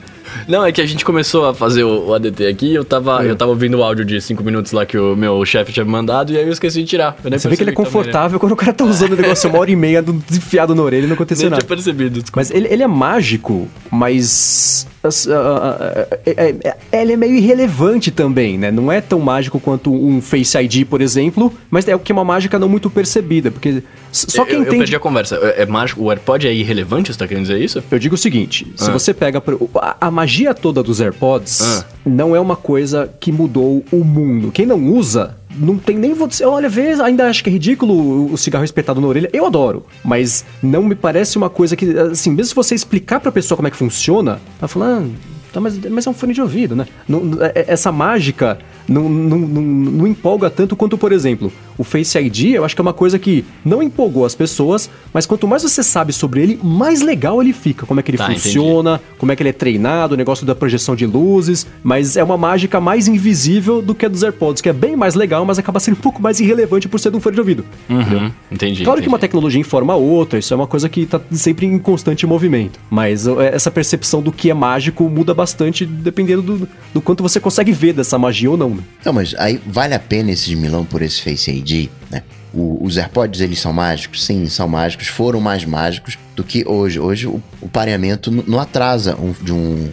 Não, 0.48 0.64
é 0.64 0.72
que 0.72 0.80
a 0.80 0.86
gente 0.86 1.04
começou 1.04 1.46
a 1.46 1.54
fazer 1.54 1.84
o, 1.84 2.14
ADT 2.14 2.46
aqui, 2.46 2.72
eu 2.74 2.84
tava, 2.84 3.24
É. 3.24 3.30
eu 3.30 3.36
tava 3.36 3.50
ouvindo 3.50 3.76
o 3.78 3.82
áudio 3.82 4.04
de 4.04 4.20
5 4.20 4.42
minutos 4.42 4.72
lá 4.72 4.86
que 4.86 4.96
o 4.96 5.14
meu 5.16 5.44
chefe 5.44 5.72
tinha 5.72 5.84
me 5.84 5.90
mandado 5.90 6.32
e 6.32 6.38
aí 6.38 6.44
eu 6.46 6.52
esqueci 6.52 6.82
de 6.82 6.88
tirar. 6.88 7.16
Eu 7.24 7.30
Você 7.38 7.48
vê 7.48 7.56
que 7.56 7.62
ele 7.62 7.70
é 7.70 7.74
percebi 7.74 7.74
também, 7.74 7.74
né? 7.74 7.74
confortável 7.74 8.40
quando 8.40 8.52
o 8.52 8.56
cara 8.56 8.72
tá 8.72 8.84
usando 8.84 9.12
o 9.12 9.16
negócio 9.16 9.50
uma 9.50 9.58
hora 9.58 9.70
e 9.70 9.76
meia 9.76 10.00
do- 10.02 10.22
enfiado 10.32 10.74
na 10.74 10.82
orelha 10.82 11.04
e 11.04 11.06
não 11.06 11.14
aconteceu 11.14 11.44
Nem 11.44 11.50
nada. 11.50 11.62
Percebido. 11.74 12.14
desculpa. 12.20 12.40
Mas 12.40 12.50
ele, 12.50 12.68
ele 12.68 12.82
é 12.82 12.86
mágico, 12.86 13.68
mas. 13.90 14.86
as- 15.02 15.28
a- 15.28 15.34
a- 15.38 15.68
a- 15.68 16.18
é- 16.26 16.54
é- 16.64 16.76
é- 16.92 17.02
ele 17.02 17.12
é 17.12 17.16
meio 17.16 17.34
irrelevante 17.34 18.10
também, 18.10 18.56
né? 18.58 18.70
Não 18.70 18.90
é 18.90 19.00
tão 19.00 19.20
mágico 19.20 19.60
quanto 19.60 19.92
um 19.92 20.20
Face 20.22 20.56
ID, 20.56 20.84
por 20.86 21.00
exemplo, 21.00 21.52
mas 21.70 21.86
é 21.88 21.94
o 21.94 21.98
que 21.98 22.10
é 22.10 22.14
uma 22.14 22.24
mágica 22.24 22.58
não 22.58 22.68
muito 22.68 22.88
percebida, 22.88 23.50
porque 23.50 23.82
só 24.10 24.44
quem 24.44 24.54
eu, 24.54 24.60
eu 24.60 24.62
entende. 24.62 24.78
perdi 24.78 24.96
a 24.96 25.00
conversa. 25.00 25.36
É, 25.36 25.66
mágico? 25.66 26.02
O 26.02 26.10
AirPod 26.10 26.46
é 26.46 26.52
irrelevante, 26.54 27.12
você 27.12 27.18
tá 27.18 27.26
querendo 27.28 27.44
dizer 27.46 27.60
isso? 27.62 27.82
Eu 27.90 27.98
digo 27.98 28.14
o 28.14 28.18
seguinte: 28.18 28.66
se 28.76 28.88
Ah. 28.88 28.92
você 28.92 29.12
pega. 29.12 29.42
A, 29.76 29.96
a 30.06 30.10
magia 30.10 30.54
toda 30.54 30.82
dos 30.82 31.00
AirPods 31.00 31.60
Ah. 31.62 31.84
não 32.06 32.34
é 32.34 32.40
uma 32.40 32.56
coisa 32.56 33.10
que 33.20 33.30
mudou 33.30 33.84
o 33.92 34.04
mundo. 34.04 34.50
Quem 34.52 34.64
não 34.66 34.82
usa. 34.88 35.36
Não 35.56 35.78
tem 35.78 35.96
nem 35.96 36.12
você. 36.14 36.44
Olha, 36.44 36.68
vê, 36.68 36.92
ainda 37.00 37.28
acho 37.28 37.42
que 37.44 37.50
é 37.50 37.52
ridículo 37.52 38.32
o- 38.32 38.36
cigarro 38.36 38.64
espetado 38.64 39.00
na 39.00 39.06
orelha. 39.06 39.30
Eu 39.32 39.46
adoro. 39.46 39.84
Mas 40.04 40.44
não 40.62 40.82
me 40.82 40.94
parece 40.94 41.36
uma 41.36 41.48
coisa 41.50 41.76
que. 41.76 41.96
Assim, 41.98 42.30
mesmo 42.30 42.46
se 42.50 42.54
você 42.54 42.74
explicar 42.74 43.20
pra 43.20 43.30
pessoa 43.32 43.56
como 43.56 43.68
é 43.68 43.70
que 43.70 43.76
funciona, 43.76 44.40
ela 44.58 44.68
fala. 44.68 45.02
Ah, 45.02 45.08
tá, 45.52 45.60
mas, 45.60 45.78
mas 45.88 46.06
é 46.06 46.10
um 46.10 46.14
fone 46.14 46.34
de 46.34 46.40
ouvido, 46.42 46.74
né? 46.74 46.86
Não- 47.08 47.20
não- 47.24 47.42
é- 47.44 47.64
essa 47.68 47.92
mágica 47.92 48.58
não, 48.88 49.08
não, 49.08 49.38
não, 49.38 49.62
não 49.62 50.06
empolga 50.06 50.50
tanto 50.50 50.74
quanto, 50.76 50.98
por 50.98 51.12
exemplo, 51.12 51.52
o 51.78 51.84
Face 51.84 52.18
ID. 52.18 52.54
Eu 52.54 52.64
acho 52.64 52.74
que 52.74 52.80
é 52.80 52.82
uma 52.82 52.92
coisa 52.92 53.18
que 53.18 53.44
não 53.64 53.82
empolgou 53.82 54.24
as 54.24 54.34
pessoas, 54.34 54.88
mas 55.12 55.26
quanto 55.26 55.46
mais 55.46 55.62
você 55.62 55.82
sabe 55.82 56.12
sobre 56.12 56.42
ele, 56.42 56.60
mais 56.62 57.02
legal 57.02 57.40
ele 57.42 57.52
fica. 57.52 57.86
Como 57.86 58.00
é 58.00 58.02
que 58.02 58.10
ele 58.10 58.18
Tá, 58.18 58.26
funciona, 58.30 59.00
como 59.18 59.32
é 59.32 59.36
que 59.36 59.42
ele 59.42 59.50
é 59.50 59.52
treinado, 59.52 60.14
o 60.14 60.16
negócio 60.16 60.46
da 60.46 60.54
projeção 60.54 60.94
de 60.94 61.06
luzes. 61.06 61.66
Mas 61.82 62.16
é 62.16 62.22
uma 62.24 62.36
mágica 62.36 62.80
mais 62.80 63.08
invisível 63.08 63.82
do 63.82 63.94
que 63.94 64.06
a 64.06 64.08
dos 64.08 64.22
AirPods, 64.22 64.60
que 64.62 64.68
é 64.68 64.72
bem 64.72 64.96
mais 64.96 65.14
legal, 65.14 65.44
mas 65.44 65.58
acaba 65.58 65.80
sendo 65.80 65.94
um 65.94 66.00
pouco 66.00 66.22
mais 66.22 66.40
irrelevante 66.40 66.88
por 66.88 66.98
ser 67.00 67.10
de 67.10 67.16
um 67.16 67.20
fone 67.20 67.34
de 67.34 67.40
ouvido. 67.40 67.64
Uhum, 67.90 68.30
entendi. 68.50 68.84
Claro 68.84 68.98
que 68.98 69.02
entendi. 69.02 69.08
uma 69.08 69.18
tecnologia 69.18 69.60
informa 69.60 69.92
a 69.94 69.96
outra, 69.96 70.38
isso 70.38 70.52
é 70.52 70.56
uma 70.56 70.66
coisa 70.66 70.88
que 70.88 71.06
tá 71.06 71.20
sempre 71.32 71.66
em 71.66 71.78
constante 71.78 72.26
movimento. 72.26 72.78
Mas 72.90 73.26
ó, 73.26 73.40
essa 73.42 73.70
percepção 73.70 74.22
do 74.22 74.30
que 74.32 74.50
é 74.50 74.54
mágico 74.54 75.08
muda 75.08 75.34
bastante 75.34 75.84
dependendo 75.84 76.42
do, 76.42 76.68
do 76.94 77.00
quanto 77.00 77.22
você 77.22 77.40
consegue 77.40 77.72
ver 77.72 77.92
dessa 77.92 78.18
magia 78.18 78.50
ou 78.50 78.56
não. 78.56 78.70
né? 78.70 78.82
Não, 79.04 79.12
mas 79.12 79.34
aí 79.38 79.60
vale 79.66 79.94
a 79.94 79.98
pena 79.98 80.30
esse 80.30 80.46
de 80.46 80.56
milão 80.56 80.84
por 80.84 81.02
esse 81.02 81.20
Face 81.22 81.50
ID, 81.50 81.63
né? 82.10 82.22
O- 82.52 82.84
os 82.84 82.96
AirPods, 82.98 83.40
eles 83.40 83.58
são 83.58 83.72
mágicos? 83.72 84.24
Sim, 84.24 84.46
são 84.48 84.68
mágicos. 84.68 85.08
Foram 85.08 85.40
mais 85.40 85.64
mágicos 85.64 86.16
do 86.36 86.44
que 86.44 86.64
hoje. 86.66 87.00
Hoje 87.00 87.26
o, 87.26 87.42
o 87.60 87.68
pareamento 87.68 88.30
não 88.46 88.60
atrasa 88.60 89.16
um- 89.16 89.32
de 89.42 89.52
um 89.52 89.88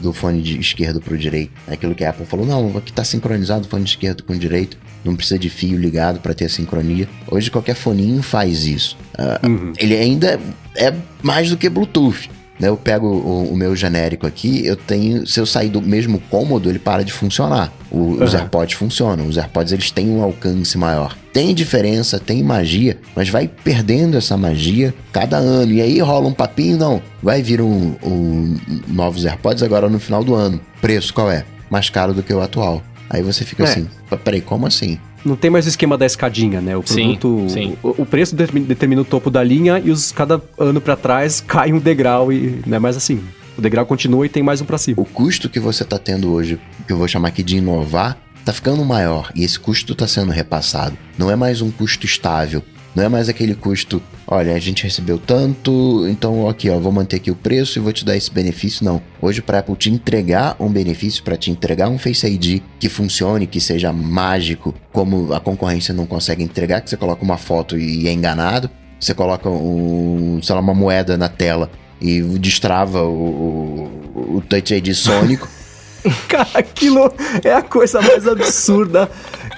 do 0.00 0.12
fone 0.14 0.40
de 0.40 0.58
esquerdo 0.58 0.98
pro 1.00 1.18
direito. 1.18 1.50
É 1.68 1.74
Aquilo 1.74 1.94
que 1.94 2.02
a 2.04 2.10
Apple 2.10 2.24
falou, 2.24 2.46
não, 2.46 2.74
aqui 2.78 2.90
tá 2.92 3.04
sincronizado 3.04 3.66
o 3.66 3.68
fone 3.68 3.84
de 3.84 3.90
esquerdo 3.90 4.22
com 4.22 4.32
o 4.32 4.38
direito. 4.38 4.78
Não 5.04 5.14
precisa 5.16 5.38
de 5.38 5.50
fio 5.50 5.76
ligado 5.78 6.20
para 6.20 6.32
ter 6.32 6.46
a 6.46 6.48
sincronia. 6.48 7.08
Hoje 7.26 7.50
qualquer 7.50 7.74
foninho 7.74 8.22
faz 8.22 8.66
isso. 8.66 8.96
Ah, 9.18 9.38
Ele 9.78 9.96
ainda 9.96 10.40
é 10.76 10.94
mais 11.22 11.50
do 11.50 11.56
que 11.56 11.68
Bluetooth. 11.68 12.30
Né? 12.60 12.68
Eu 12.68 12.76
pego 12.76 13.06
o, 13.08 13.52
o 13.52 13.56
meu 13.56 13.74
genérico 13.74 14.26
aqui, 14.26 14.64
eu 14.64 14.76
tenho. 14.76 15.26
Se 15.26 15.40
eu 15.40 15.46
sair 15.46 15.68
do 15.70 15.80
mesmo 15.82 16.20
cômodo, 16.30 16.68
ele 16.68 16.78
para 16.78 17.02
de 17.02 17.12
funcionar. 17.12 17.72
O- 17.90 18.22
Os 18.22 18.34
Aham. 18.34 18.42
AirPods 18.42 18.74
funcionam. 18.76 19.26
Os 19.26 19.36
AirPods 19.38 19.72
eles 19.72 19.90
têm 19.90 20.08
um 20.10 20.22
alcance 20.22 20.76
maior. 20.78 21.16
Tem 21.32 21.54
diferença, 21.54 22.18
tem 22.20 22.42
magia, 22.42 22.98
mas 23.16 23.28
vai 23.28 23.48
perdendo 23.48 24.16
essa 24.18 24.36
magia 24.36 24.92
cada 25.12 25.36
ano. 25.38 25.72
E 25.72 25.80
aí 25.80 25.98
rola 26.00 26.28
um 26.28 26.32
papinho, 26.34 26.76
não. 26.76 27.02
Vai 27.22 27.42
vir 27.42 27.60
um, 27.60 27.94
um 28.04 28.56
novos 28.88 29.24
AirPods 29.24 29.62
agora 29.62 29.88
no 29.88 29.98
final 29.98 30.22
do 30.22 30.34
ano. 30.34 30.60
Preço 30.80 31.12
qual 31.14 31.30
é? 31.30 31.44
Mais 31.70 31.88
caro 31.88 32.12
do 32.12 32.22
que 32.22 32.32
o 32.34 32.40
atual. 32.40 32.82
Aí 33.08 33.22
você 33.22 33.44
fica 33.44 33.64
É. 33.64 33.66
assim, 33.66 33.88
peraí, 34.24 34.40
como 34.40 34.66
assim? 34.66 34.98
Não 35.24 35.36
tem 35.36 35.50
mais 35.50 35.66
o 35.66 35.68
esquema 35.68 35.98
da 35.98 36.06
escadinha, 36.06 36.60
né? 36.60 36.76
O 36.76 36.82
Sim, 36.84 37.16
produto. 37.16 37.50
sim. 37.50 37.76
O, 37.82 38.02
o 38.02 38.06
preço 38.06 38.34
determina, 38.34 39.02
o 39.02 39.04
topo 39.04 39.30
da 39.30 39.42
linha 39.44 39.78
e 39.84 39.90
os 39.90 40.12
cada 40.12 40.40
ano 40.58 40.80
pra 40.80 40.96
trás 40.96 41.40
cai 41.40 41.72
um 41.72 41.78
degrau 41.78 42.32
e 42.32 42.60
não 42.66 42.76
é 42.76 42.78
mais 42.80 42.96
assim. 42.96 43.20
O 43.58 43.60
degrau 43.60 43.84
continua 43.84 44.24
e 44.24 44.28
tem 44.28 44.42
mais 44.42 44.60
um 44.60 44.64
pra 44.64 44.78
cima. 44.78 45.00
O 45.02 45.04
custo 45.04 45.48
que 45.48 45.60
você 45.60 45.82
está 45.82 45.98
tendo 45.98 46.32
hoje, 46.32 46.58
que 46.86 46.92
eu 46.92 46.96
vou 46.96 47.06
chamar 47.06 47.28
aqui 47.28 47.42
de 47.42 47.58
inovar, 47.58 48.16
tá 48.44 48.52
ficando 48.52 48.82
maior 48.84 49.30
e 49.34 49.44
esse 49.44 49.58
custo 49.60 49.92
está 49.92 50.06
sendo 50.06 50.32
repassado. 50.32 50.96
Não 51.18 51.30
é 51.30 51.36
mais 51.36 51.60
um 51.60 51.70
custo 51.70 52.06
estável. 52.06 52.62
Não 52.94 53.04
é 53.04 53.08
mais 53.08 53.28
aquele 53.28 53.54
custo, 53.54 54.02
olha, 54.26 54.52
a 54.54 54.58
gente 54.58 54.82
recebeu 54.82 55.16
tanto, 55.16 56.06
então 56.08 56.48
aqui, 56.48 56.68
ó, 56.68 56.78
vou 56.78 56.90
manter 56.90 57.16
aqui 57.16 57.30
o 57.30 57.36
preço 57.36 57.78
e 57.78 57.82
vou 57.82 57.92
te 57.92 58.04
dar 58.04 58.16
esse 58.16 58.30
benefício. 58.30 58.84
Não. 58.84 59.00
Hoje, 59.22 59.40
para 59.40 59.60
Apple 59.60 59.76
te 59.76 59.90
entregar 59.90 60.56
um 60.58 60.68
benefício, 60.68 61.22
para 61.22 61.36
te 61.36 61.50
entregar 61.50 61.88
um 61.88 61.98
Face 61.98 62.26
ID 62.26 62.62
que 62.80 62.88
funcione, 62.88 63.46
que 63.46 63.60
seja 63.60 63.92
mágico, 63.92 64.74
como 64.92 65.32
a 65.32 65.38
concorrência 65.38 65.94
não 65.94 66.04
consegue 66.04 66.42
entregar, 66.42 66.80
que 66.80 66.90
você 66.90 66.96
coloca 66.96 67.22
uma 67.22 67.38
foto 67.38 67.78
e 67.78 68.08
é 68.08 68.12
enganado, 68.12 68.68
você 68.98 69.14
coloca 69.14 69.48
um, 69.48 70.40
sei 70.42 70.54
lá, 70.54 70.60
uma 70.60 70.74
moeda 70.74 71.16
na 71.16 71.28
tela 71.28 71.70
e 72.00 72.20
destrava 72.22 73.02
o, 73.02 73.90
o, 74.14 74.36
o 74.36 74.42
Touch 74.48 74.74
ID 74.74 74.92
sônico. 74.94 75.48
Cara, 76.28 76.48
aquilo 76.54 77.12
é 77.44 77.52
a 77.52 77.62
coisa 77.62 78.00
mais 78.00 78.26
absurda. 78.26 79.10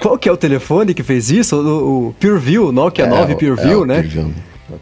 Qual 0.02 0.18
que 0.18 0.28
é 0.28 0.32
o 0.32 0.36
telefone 0.36 0.92
que 0.92 1.02
fez 1.02 1.30
isso? 1.30 1.56
O, 1.56 2.08
o 2.08 2.12
PureView, 2.14 2.72
Nokia 2.72 3.06
9 3.06 3.32
É, 3.32 3.36
PureView, 3.36 3.84
é, 3.84 3.86
né? 3.86 3.94
PureView. 3.96 4.34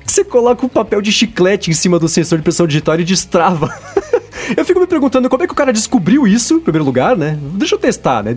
Você 0.06 0.24
coloca 0.24 0.64
um 0.64 0.68
papel 0.68 1.02
de 1.02 1.12
chiclete 1.12 1.70
em 1.70 1.74
cima 1.74 1.98
do 1.98 2.08
sensor 2.08 2.38
de 2.38 2.44
pressão 2.44 2.66
digital 2.66 2.98
e 2.98 3.04
destrava. 3.04 3.68
Eu 4.56 4.64
fico 4.64 4.80
me 4.80 4.86
perguntando 4.86 5.28
como 5.28 5.44
é 5.44 5.46
que 5.46 5.52
o 5.52 5.56
cara 5.56 5.72
descobriu 5.72 6.26
isso, 6.26 6.54
em 6.54 6.60
primeiro 6.60 6.84
lugar, 6.84 7.16
né? 7.16 7.38
Deixa 7.52 7.76
eu 7.76 7.78
testar, 7.78 8.24
né? 8.24 8.36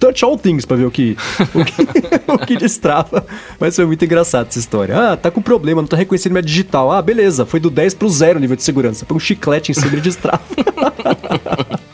Touch 0.00 0.24
all 0.24 0.36
things 0.36 0.64
pra 0.64 0.76
ver 0.76 0.86
o 0.86 0.90
que, 0.90 1.16
o 1.54 1.64
que, 1.64 1.82
o 2.32 2.38
que 2.38 2.56
destrava. 2.56 3.24
Mas 3.60 3.76
foi 3.76 3.86
muito 3.86 4.04
engraçado 4.04 4.48
essa 4.48 4.58
história. 4.58 5.12
Ah, 5.12 5.16
tá 5.16 5.30
com 5.30 5.40
problema, 5.40 5.80
não 5.80 5.86
tá 5.86 5.96
reconhecendo 5.96 6.32
minha 6.32 6.42
digital. 6.42 6.90
Ah, 6.90 7.00
beleza, 7.00 7.46
foi 7.46 7.60
do 7.60 7.70
10 7.70 7.94
pro 7.94 8.08
0 8.08 8.38
o 8.38 8.40
nível 8.40 8.56
de 8.56 8.62
segurança. 8.64 9.06
Põe 9.06 9.16
um 9.16 9.20
chiclete 9.20 9.70
em 9.70 9.74
cima 9.74 9.96
e 9.96 10.00
destrava. 10.00 10.42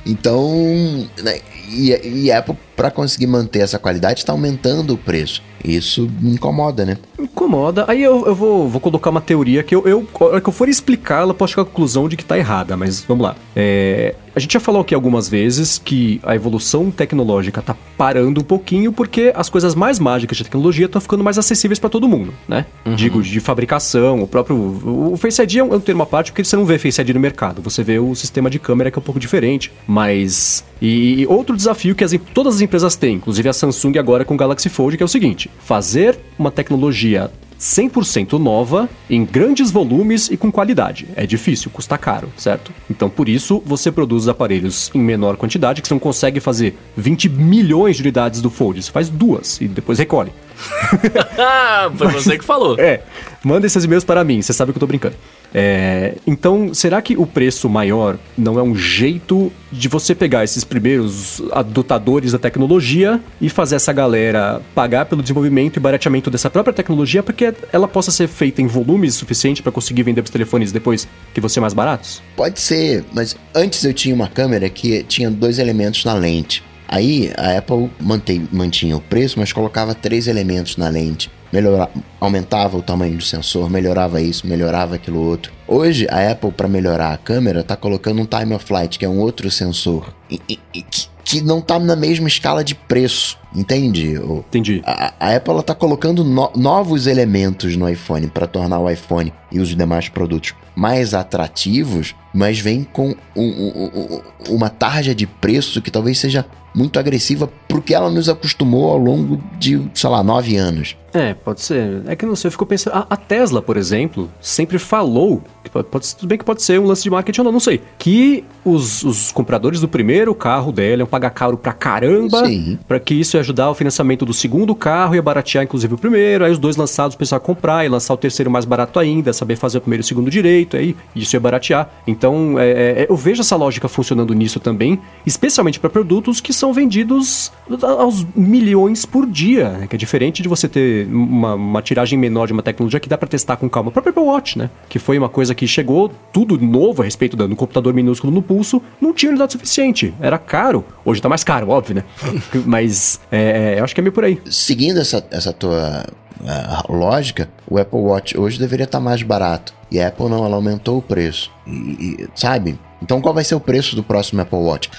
Então, 0.09 1.07
né, 1.23 1.39
e, 1.69 2.25
e 2.25 2.33
a 2.33 2.39
Apple, 2.39 2.57
para 2.77 2.91
conseguir 2.91 3.27
manter 3.27 3.61
essa 3.61 3.79
qualidade, 3.79 4.21
está 4.21 4.33
aumentando 4.33 4.95
o 4.95 4.99
preço. 4.99 5.43
Isso 5.65 6.09
me 6.21 6.33
incomoda, 6.33 6.85
né? 6.85 6.97
incomoda. 7.39 7.85
Aí 7.89 8.03
eu, 8.03 8.27
eu 8.27 8.35
vou, 8.35 8.69
vou 8.69 8.81
colocar 8.81 9.11
uma 9.11 9.21
teoria 9.21 9.63
que 9.63 9.75
eu, 9.75 9.87
eu, 9.87 10.07
a 10.21 10.25
hora 10.25 10.41
que 10.41 10.49
eu 10.49 10.53
for 10.53 10.69
explicar, 10.69 11.23
ela 11.23 11.35
pode 11.35 11.53
chegar 11.53 11.63
à 11.63 11.67
conclusão 11.67 12.09
de 12.09 12.17
que 12.17 12.25
tá 12.25 12.37
errada, 12.37 12.77
mas 12.77 13.03
vamos 13.03 13.25
lá. 13.25 13.37
É, 13.55 14.15
a 14.35 14.41
gente 14.41 14.53
já 14.53 14.61
falou 14.61 14.83
aqui 14.83 14.95
algumas 14.95 15.29
vezes 15.29 15.79
que 15.79 16.21
a 16.23 16.35
evolução 16.35 16.91
tecnológica 16.91 17.63
tá 17.63 17.77
parando 17.97 18.41
um 18.41 18.45
pouquinho 18.45 18.93
porque 18.93 19.33
as 19.35 19.49
coisas 19.49 19.75
mais 19.75 19.99
mágicas 19.99 20.37
de 20.37 20.45
tecnologia 20.45 20.87
estão 20.87 21.01
ficando 21.01 21.25
mais 21.25 21.39
acessíveis 21.39 21.79
para 21.79 21.91
todo 21.91 22.09
mundo, 22.09 22.33
né? 22.47 22.67
Digo, 22.95 23.23
de 23.23 23.41
fabricação, 23.41 24.23
o 24.23 24.27
próprio. 24.27 24.57
O 24.57 25.17
Face 25.17 25.43
ID 25.43 25.57
é 25.57 25.65
um, 25.65 25.73
é 25.73 25.77
um 25.77 25.81
termo 25.81 26.03
à 26.03 26.07
parte 26.07 26.33
porque 26.33 26.45
você 26.45 26.57
não 26.57 26.65
vê 26.65 26.79
Face 26.79 27.01
ID 27.01 27.11
no 27.11 27.21
mercado, 27.21 27.63
você 27.63 27.83
vê 27.83 27.99
o 27.99 28.15
sistema 28.15 28.49
de 28.49 28.59
câmera 28.59 28.91
que 28.91 28.99
é 28.99 29.01
um 29.01 29.05
pouco 29.05 29.21
diferente, 29.21 29.73
mas. 29.87 30.65
E, 30.81 31.27
outro 31.29 31.57
desafio 31.57 31.95
que 31.95 32.05
as 32.05 32.15
todas 32.33 32.57
as 32.57 32.61
empresas 32.61 32.97
têm, 32.97 33.17
inclusive 33.17 33.49
a 33.49 33.53
Samsung 33.53 33.99
agora 33.99 34.25
com 34.25 34.35
o 34.35 34.37
Galaxy 34.37 34.69
Fold, 34.69 34.97
que 34.97 35.03
é 35.03 35.07
o 35.07 35.09
seguinte: 35.09 35.51
fazer 35.59 36.19
uma 36.39 36.51
tecnologia 36.51 37.31
100% 37.59 38.39
nova, 38.39 38.89
em 39.11 39.25
grandes 39.25 39.71
volumes 39.71 40.31
e 40.31 40.37
com 40.37 40.51
qualidade. 40.51 41.09
É 41.17 41.27
difícil, 41.27 41.71
custa 41.71 41.99
caro, 41.99 42.31
certo? 42.37 42.73
Então, 42.89 43.11
por 43.11 43.29
isso, 43.29 43.63
você 43.67 43.91
produz 43.91 44.25
os 44.25 44.29
aparelhos 44.29 44.91
em 44.95 45.01
menor 45.01 45.37
quantidade, 45.37 45.83
que 45.83 45.89
você 45.89 45.95
não 45.95 45.99
consegue 45.99 46.39
fazer 46.41 46.77
20 46.97 47.29
milhões 47.29 47.97
de 47.97 48.03
unidades 48.03 48.41
do 48.41 48.49
Fold. 48.49 48.83
Você 48.83 48.93
faz 48.93 49.09
duas 49.09 49.61
e 49.61 49.67
depois 49.67 49.99
recolhe. 49.99 50.33
Foi 51.97 52.09
você 52.09 52.39
que 52.39 52.45
falou. 52.45 52.79
É, 52.79 53.03
manda 53.45 53.67
esses 53.67 53.85
e-mails 53.85 54.05
para 54.05 54.25
mim, 54.25 54.43
você 54.43 54.53
sabe 54.53 54.73
que 54.73 54.79
eu 54.79 54.81
tô 54.81 54.87
brincando. 54.87 55.17
É, 55.55 56.15
então, 56.27 56.75
será 56.75 57.01
que 57.01 57.17
o 57.17 57.27
preço 57.27 57.69
maior 57.69 58.19
não 58.37 58.59
é 58.59 58.63
um 58.63 58.75
jeito 58.75 59.51
de 59.73 59.89
você 59.89 60.15
pegar 60.15 60.45
esses 60.45 60.65
primeiros 60.65 61.43
adotadores 61.53 62.33
da 62.33 62.39
tecnologia 62.39 63.21
e 63.41 63.49
fazer 63.49 63.77
essa 63.77 63.93
galera 63.93 64.61
pagar 64.75 65.07
pelo 65.07 65.23
desenvolvimento 65.23 65.77
e 65.77 65.81
barateamento 65.81 66.31
dessa 66.31 66.51
própria 66.51 66.73
tecnologia 66.73 67.23
porque 67.23 67.55
ela 67.73 67.89
possa 67.89 68.11
ser 68.11 68.29
feita 68.29 68.61
em 68.61 68.67
volumes 68.67 69.15
suficiente 69.15 69.63
para 69.63 69.73
conseguir 69.73 70.03
vender 70.03 70.23
os 70.23 70.31
telefones 70.31 70.73
depois 70.73 71.09
que 71.35 71.49
ser 71.49 71.61
mais 71.61 71.73
baratos? 71.73 72.21
Pode 72.37 72.61
ser, 72.61 73.05
mas 73.13 73.37
antes 73.55 73.83
eu 73.85 73.95
tinha 73.95 74.15
uma 74.15 74.29
câmera 74.29 74.69
que 74.69 75.03
tinha 75.05 75.31
dois 75.31 75.59
elementos 75.59 76.05
na 76.05 76.13
lente. 76.13 76.63
Aí 76.89 77.31
a 77.37 77.59
Apple 77.59 77.91
mantém, 78.01 78.49
mantinha 78.51 78.97
o 78.97 79.01
preço, 79.01 79.39
mas 79.39 79.53
colocava 79.53 79.95
três 79.95 80.27
elementos 80.27 80.79
na 80.79 80.89
lente. 80.89 81.31
Melhora, 81.53 81.89
aumentava 82.21 82.77
o 82.77 82.83
tamanho 82.83 83.17
do 83.17 83.23
sensor, 83.23 83.71
melhorava 83.71 84.21
isso, 84.21 84.47
melhorava 84.47 84.97
aquilo 84.97 85.21
outro. 85.21 85.53
Hoje, 85.67 86.07
a 86.11 86.31
Apple, 86.31 86.53
para 86.53 86.69
melhorar 86.69 87.13
a 87.13 87.17
câmera, 87.17 87.61
está 87.61 87.77
colocando 87.77 88.21
um 88.21 88.27
time 88.27 88.55
of 88.55 88.65
flight, 88.65 88.99
que 88.99 89.05
é 89.05 89.09
um 89.09 89.19
outro 89.19 89.51
sensor, 89.51 90.15
e, 90.31 90.41
e, 90.49 90.83
que, 90.83 91.09
que, 91.25 91.41
não 91.41 91.59
está 91.59 91.79
na 91.79 91.97
mesma 91.97 92.29
escala 92.29 92.63
de 92.63 92.75
preço, 92.75 93.39
entende? 93.55 94.15
Entendi. 94.15 94.83
A, 94.85 95.13
a 95.19 95.37
Apple 95.37 95.59
está 95.59 95.75
colocando 95.75 96.25
no, 96.25 96.51
novos 96.57 97.07
elementos 97.07 97.77
no 97.77 97.89
iPhone 97.89 98.29
para 98.29 98.47
tornar 98.47 98.79
o 98.79 98.91
iPhone 98.91 99.33
e 99.51 99.61
os 99.61 99.75
demais 99.75 100.09
produtos 100.09 100.55
mais 100.75 101.13
atrativos, 101.13 102.15
mas 102.33 102.61
vem 102.61 102.85
com 102.85 103.15
um, 103.35 103.43
um, 103.43 103.91
um, 103.95 104.55
uma 104.55 104.71
tarja 104.71 105.15
de 105.15 105.27
preço 105.27 105.83
que 105.83 105.91
talvez 105.91 106.19
seja 106.19 106.47
muito 106.75 106.99
agressiva 106.99 107.51
porque 107.67 107.95
ela 107.95 108.11
nos 108.11 108.29
acostumou 108.29 108.91
ao 108.91 108.97
longo 108.97 109.43
de, 109.59 109.83
sei 109.93 110.09
lá, 110.09 110.23
nove 110.23 110.57
anos. 110.57 110.97
É, 111.13 111.35
pode 111.35 111.61
ser. 111.63 112.03
É 112.07 112.15
que 112.15 112.27
não 112.27 112.37
sei, 112.37 112.49
eu 112.49 112.53
fico 112.53 112.67
pensando. 112.67 112.95
A, 112.95 113.07
a 113.11 113.17
Tesla, 113.17 113.61
por 113.63 113.77
exemplo, 113.77 114.31
sempre 114.41 114.79
falou. 114.79 115.43
Que 115.65 115.71
pode, 115.71 115.89
pode, 115.89 116.15
tudo 116.15 116.29
bem 116.29 116.39
que 116.39 116.45
pode 116.45 116.63
ser 116.63 116.79
um 116.79 116.85
lance 116.85 117.03
de 117.03 117.11
marketing 117.11 117.41
ou 117.41 117.45
não, 117.47 117.53
não 117.53 117.61
sei. 117.61 117.81
Que 117.99 118.45
os, 118.65 119.03
os 119.03 119.33
compradores 119.33 119.81
do 119.81 119.89
primeiro 119.89 120.35
carro 120.35 120.71
dela 120.71 121.01
iam 121.01 121.07
pagar 121.07 121.31
caro 121.31 121.57
pra 121.57 121.73
caramba. 121.73 122.43
para 122.87 123.01
que 123.01 123.15
isso 123.15 123.37
ajudar 123.39 123.71
o 123.71 123.75
financiamento 123.75 124.25
do 124.25 124.33
segundo 124.33 124.75
carro, 124.75 125.15
ia 125.15 125.23
baratear 125.23 125.65
inclusive 125.65 125.95
o 125.95 125.99
primeiro. 125.99 126.45
Aí 126.45 126.53
os 126.53 126.59
dois 126.59 126.77
lançados 126.77 127.17
pensaram 127.17 127.43
comprar 127.43 127.85
e 127.85 127.89
lançar 127.89 128.15
o 128.15 128.17
terceiro 128.17 128.51
mais 128.51 128.65
barato 128.65 128.99
ainda, 128.99 129.33
saber 129.33 129.57
fazer 129.57 129.79
o 129.79 129.81
primeiro 129.81 130.03
e 130.03 130.05
o 130.05 130.07
segundo 130.07 130.31
direito. 130.31 130.77
Aí 130.77 130.97
isso 131.15 131.35
ia 131.35 131.41
baratear. 131.41 131.91
Então, 132.07 132.59
é, 132.59 132.71
é, 132.71 133.07
eu 133.09 133.17
vejo 133.17 133.41
essa 133.41 133.57
lógica 133.57 133.89
funcionando 133.89 134.35
nisso 134.35 134.61
também, 134.61 135.01
especialmente 135.27 135.81
para 135.81 135.91
produtos 135.91 136.41
que 136.41 136.53
são 136.53 136.73
vendidos 136.73 137.53
aos 137.83 138.27
milhões 138.35 139.05
por 139.05 139.27
dia, 139.27 139.71
né? 139.71 139.87
que 139.87 139.97
é 139.97 139.99
diferente 139.99 140.43
de 140.43 140.49
você 140.49 140.69
ter 140.69 141.07
uma, 141.09 141.55
uma, 141.55 141.83
tiragem 141.83 142.19
menor 142.19 142.47
de 142.47 142.53
uma 142.53 142.63
tecnologia 142.63 143.01
que 143.01 143.09
dá 143.09 143.17
para 143.17 143.29
testar 143.29 143.57
com 143.57 143.69
calma. 143.69 143.91
O 143.91 143.93
próprio 143.93 144.11
Apple 144.11 144.25
Watch, 144.25 144.59
né? 144.59 144.71
Que 144.89 144.99
foi 144.99 145.19
uma 145.19 145.29
coisa 145.29 145.55
que 145.55 145.67
chegou 145.67 146.11
tudo 146.33 146.59
novo 146.59 147.03
a 147.03 147.05
respeito 147.05 147.37
do 147.37 147.57
computador 147.57 147.93
minúsculo 147.95 148.33
no 148.33 148.43
pulso, 148.43 148.83
não 149.01 149.13
tinha 149.13 149.31
unidade 149.31 149.53
suficiente. 149.53 150.15
Era 150.21 150.39
caro. 150.39 150.85
Hoje 151.05 151.21
tá 151.21 151.29
mais 151.29 151.45
caro, 151.45 151.69
óbvio, 151.69 151.97
né? 151.97 152.05
Mas 152.67 153.21
é, 153.31 153.75
é, 153.75 153.81
eu 153.81 153.85
acho 153.85 153.95
que 153.95 154.01
é 154.01 154.03
meio 154.03 154.13
por 154.13 154.25
aí. 154.25 154.41
Seguindo 154.51 155.01
essa, 155.01 155.25
essa 155.31 155.53
tua 155.53 156.05
uh, 156.41 156.93
lógica, 156.93 157.49
o 157.67 157.79
Apple 157.79 158.01
Watch 158.01 158.39
hoje 158.39 158.59
deveria 158.59 158.85
estar 158.85 158.99
tá 158.99 159.05
mais 159.05 159.23
barato. 159.23 159.75
E 159.91 160.01
a 160.01 160.09
Apple 160.09 160.29
não, 160.29 160.45
ela 160.45 160.57
aumentou 160.57 160.99
o 160.99 161.03
preço. 161.03 161.51
E, 161.67 161.71
e, 161.71 162.29
sabe? 162.35 162.79
Então 163.03 163.21
qual 163.21 163.35
vai 163.35 163.45
ser 163.45 163.55
o 163.55 163.61
preço 163.61 163.97
do 163.97 164.03
próximo 164.03 164.41
Apple 164.41 164.59
Watch? 164.59 164.91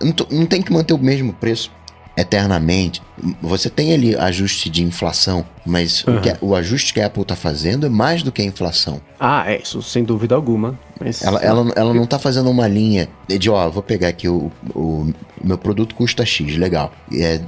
Não, 0.00 0.14
não 0.30 0.46
tem 0.46 0.62
que 0.62 0.72
manter 0.72 0.94
o 0.94 0.98
mesmo 0.98 1.32
preço 1.32 1.70
eternamente. 2.16 3.02
Você 3.42 3.68
tem 3.68 3.92
ali 3.92 4.16
ajuste 4.16 4.70
de 4.70 4.82
inflação, 4.82 5.44
mas 5.66 6.02
uhum. 6.04 6.16
o, 6.16 6.20
que, 6.20 6.36
o, 6.40 6.54
ajuste 6.54 6.94
que 6.94 7.00
a 7.00 7.06
Apple 7.06 7.22
está 7.22 7.36
fazendo 7.36 7.86
é 7.86 7.88
mais 7.90 8.22
do 8.22 8.32
que 8.32 8.40
a 8.40 8.44
inflação. 8.44 9.00
Ah, 9.20 9.44
é, 9.50 9.60
isso 9.60 9.82
sem 9.82 10.02
dúvida 10.02 10.34
alguma. 10.34 10.78
Mas... 10.98 11.22
Ela, 11.22 11.40
ela, 11.40 11.72
ela 11.76 11.94
não 11.94 12.04
está 12.04 12.18
fazendo 12.18 12.50
uma 12.50 12.66
linha 12.66 13.08
de, 13.28 13.50
ó, 13.50 13.68
vou 13.68 13.82
pegar 13.82 14.08
aqui 14.08 14.28
o, 14.28 14.50
o 14.74 15.12
meu 15.44 15.58
produto 15.58 15.94
custa 15.94 16.24
X, 16.24 16.56
legal. 16.56 16.90
E 17.10 17.22
é 17.22 17.40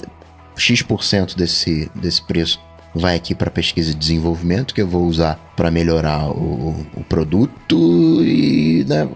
X% 0.58 1.36
desse, 1.36 1.90
desse 1.94 2.22
preço 2.22 2.60
vai 2.94 3.16
aqui 3.16 3.34
para 3.34 3.50
pesquisa 3.50 3.90
e 3.90 3.94
desenvolvimento 3.94 4.74
que 4.74 4.80
eu 4.80 4.86
vou 4.86 5.04
usar 5.04 5.36
para 5.56 5.70
melhorar 5.70 6.30
o, 6.30 6.86
o, 6.96 7.04
produto 7.04 8.22
e 8.24 8.84
né, 8.88 9.08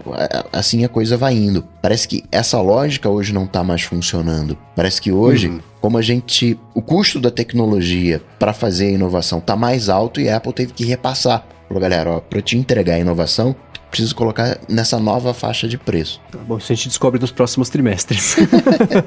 assim 0.51 0.83
a 0.83 0.89
coisa 0.89 1.17
vai 1.17 1.33
indo. 1.33 1.63
Parece 1.81 2.07
que 2.07 2.23
essa 2.31 2.59
lógica 2.61 3.09
hoje 3.09 3.33
não 3.33 3.45
está 3.45 3.63
mais 3.63 3.81
funcionando. 3.81 4.57
Parece 4.75 5.01
que 5.01 5.11
hoje, 5.11 5.49
uhum. 5.49 5.59
como 5.81 5.97
a 5.97 6.01
gente, 6.01 6.57
o 6.73 6.81
custo 6.81 7.19
da 7.19 7.31
tecnologia 7.31 8.21
para 8.39 8.53
fazer 8.53 8.87
a 8.87 8.91
inovação 8.91 9.39
está 9.39 9.55
mais 9.55 9.89
alto 9.89 10.19
e 10.21 10.29
a 10.29 10.37
Apple 10.37 10.53
teve 10.53 10.73
que 10.73 10.85
repassar. 10.85 11.45
Falou, 11.67 11.81
galera, 11.81 12.21
para 12.21 12.41
te 12.41 12.57
entregar 12.57 12.95
a 12.95 12.99
inovação, 12.99 13.55
preciso 13.93 14.15
colocar 14.15 14.59
nessa 14.67 14.99
nova 14.99 15.33
faixa 15.33 15.67
de 15.67 15.77
preço. 15.77 16.19
Tá 16.31 16.39
bom, 16.39 16.57
isso 16.57 16.71
a 16.71 16.75
gente 16.75 16.87
descobre 16.87 17.19
nos 17.19 17.31
próximos 17.31 17.69
trimestres. 17.69 18.35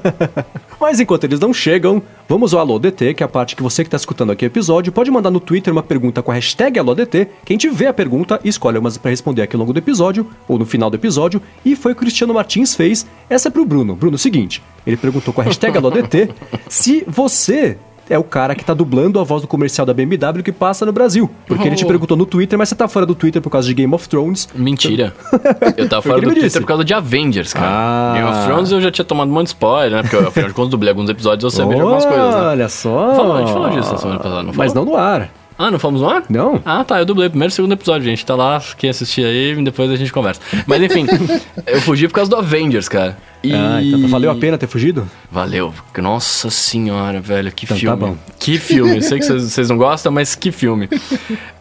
Mas 0.79 0.99
enquanto 1.01 1.25
eles 1.25 1.39
não 1.39 1.53
chegam, 1.53 2.01
vamos 2.29 2.53
ao 2.53 2.61
AlôDT, 2.61 3.13
que 3.13 3.21
é 3.21 3.25
a 3.25 3.29
parte 3.29 3.55
que 3.55 3.63
você 3.63 3.83
que 3.83 3.87
está 3.87 3.97
escutando 3.97 4.31
aqui 4.31 4.45
o 4.45 4.47
episódio 4.47 4.91
pode 4.93 5.11
mandar 5.11 5.29
no 5.29 5.41
Twitter 5.41 5.73
uma 5.73 5.83
pergunta 5.83 6.23
com 6.23 6.31
a 6.31 6.35
hashtag 6.35 6.79
AlôDT, 6.79 7.27
que 7.43 7.51
a 7.51 7.53
gente 7.53 7.69
vê 7.69 7.87
a 7.87 7.93
pergunta 7.93 8.39
e 8.43 8.49
escolhe 8.49 8.77
umas 8.77 8.97
para 8.97 9.11
responder 9.11 9.41
aqui 9.41 9.55
ao 9.55 9.59
longo 9.59 9.73
do 9.73 9.79
episódio, 9.79 10.25
ou 10.47 10.57
no 10.57 10.65
final 10.65 10.89
do 10.89 10.95
episódio, 10.95 11.41
e 11.65 11.75
foi 11.75 11.91
o 11.91 11.97
o 11.97 11.99
Cristiano 11.99 12.33
Martins 12.33 12.75
fez. 12.75 13.05
Essa 13.29 13.49
é 13.49 13.51
pro 13.51 13.65
Bruno. 13.65 13.95
Bruno, 13.95 14.17
seguinte, 14.17 14.61
ele 14.85 14.95
perguntou 14.95 15.33
com 15.33 15.41
a 15.41 15.43
hashtag 15.43 15.75
AlôDT 15.75 16.29
se 16.69 17.03
você 17.07 17.77
é 18.09 18.17
o 18.17 18.23
cara 18.23 18.55
que 18.55 18.63
tá 18.63 18.73
dublando 18.73 19.19
a 19.19 19.23
voz 19.23 19.41
do 19.41 19.47
comercial 19.47 19.85
da 19.85 19.93
BMW 19.93 20.43
que 20.43 20.51
passa 20.51 20.85
no 20.85 20.91
Brasil. 20.91 21.29
Porque 21.45 21.63
oh. 21.63 21.67
ele 21.67 21.75
te 21.75 21.85
oh. 21.85 21.87
perguntou 21.87 22.17
no 22.17 22.25
Twitter, 22.25 22.57
mas 22.57 22.69
você 22.69 22.75
tá 22.75 22.87
fora 22.87 23.05
do 23.05 23.15
Twitter 23.15 23.41
por 23.41 23.49
causa 23.49 23.67
de 23.67 23.73
Game 23.73 23.93
of 23.93 24.07
Thrones. 24.07 24.47
Mentira. 24.55 25.13
eu 25.77 25.87
tava 25.87 26.01
fora 26.01 26.21
do 26.21 26.27
Twitter 26.27 26.43
disse. 26.43 26.59
por 26.59 26.67
causa 26.67 26.83
de 26.83 26.93
Avengers, 26.93 27.53
cara. 27.53 27.67
Ah. 27.69 28.13
Game 28.15 28.29
of 28.29 28.45
Thrones 28.45 28.71
eu 28.71 28.81
já 28.81 28.91
tinha 28.91 29.05
tomado 29.05 29.29
um 29.29 29.33
monte 29.33 29.47
de 29.47 29.49
spoiler, 29.49 29.91
né? 29.91 30.01
Porque 30.01 30.15
eu, 30.15 30.27
afinal 30.27 30.49
de 30.49 30.55
contas, 30.55 30.71
dublei 30.71 30.89
alguns 30.89 31.09
episódios 31.09 31.43
eu 31.43 31.49
sabia 31.49 31.77
oh, 31.77 31.81
algumas 31.81 32.05
coisas, 32.05 32.35
né? 32.35 32.41
Olha 32.41 32.69
só. 32.69 33.15
Falou, 33.15 33.35
a 33.35 33.39
gente 33.39 33.53
falou 33.53 33.69
disso 33.69 33.91
na 33.91 33.97
semana 33.97 34.19
passada, 34.19 34.43
não 34.43 34.53
Mas 34.53 34.73
não 34.73 34.85
no 34.85 34.95
ar. 34.95 35.29
Ah, 35.57 35.71
não 35.71 35.79
fomos 35.79 36.01
no 36.01 36.09
ar? 36.09 36.23
Não. 36.29 36.61
Ah, 36.63 36.83
tá. 36.83 36.99
Eu 36.99 37.05
dublei 37.05 37.27
o 37.27 37.31
primeiro 37.31 37.51
e 37.51 37.55
segundo 37.55 37.71
episódio, 37.71 38.05
gente. 38.05 38.23
Tá 38.23 38.35
lá, 38.35 38.61
quem 38.77 38.89
assistir 38.89 39.25
aí, 39.25 39.55
depois 39.63 39.89
a 39.89 39.95
gente 39.95 40.13
conversa. 40.13 40.39
Mas 40.67 40.81
enfim, 40.83 41.07
eu 41.65 41.81
fugi 41.81 42.07
por 42.07 42.13
causa 42.13 42.29
do 42.29 42.37
Avengers, 42.37 42.87
cara. 42.87 43.17
E... 43.43 43.53
Ah, 43.53 43.81
então 43.81 44.07
valeu 44.07 44.29
a 44.29 44.35
pena 44.35 44.57
ter 44.57 44.67
fugido? 44.67 45.09
Valeu. 45.31 45.73
Nossa 45.97 46.49
senhora, 46.49 47.19
velho, 47.19 47.51
que 47.51 47.65
então, 47.65 47.75
tá 47.75 47.81
filme. 47.81 47.99
Tá 47.99 48.05
bom. 48.07 48.17
Que 48.39 48.57
filme. 48.59 48.97
Eu 48.97 49.01
sei 49.01 49.19
que 49.19 49.25
vocês 49.25 49.69
não 49.69 49.77
gostam, 49.77 50.11
mas 50.11 50.35
que 50.35 50.51
filme. 50.51 50.89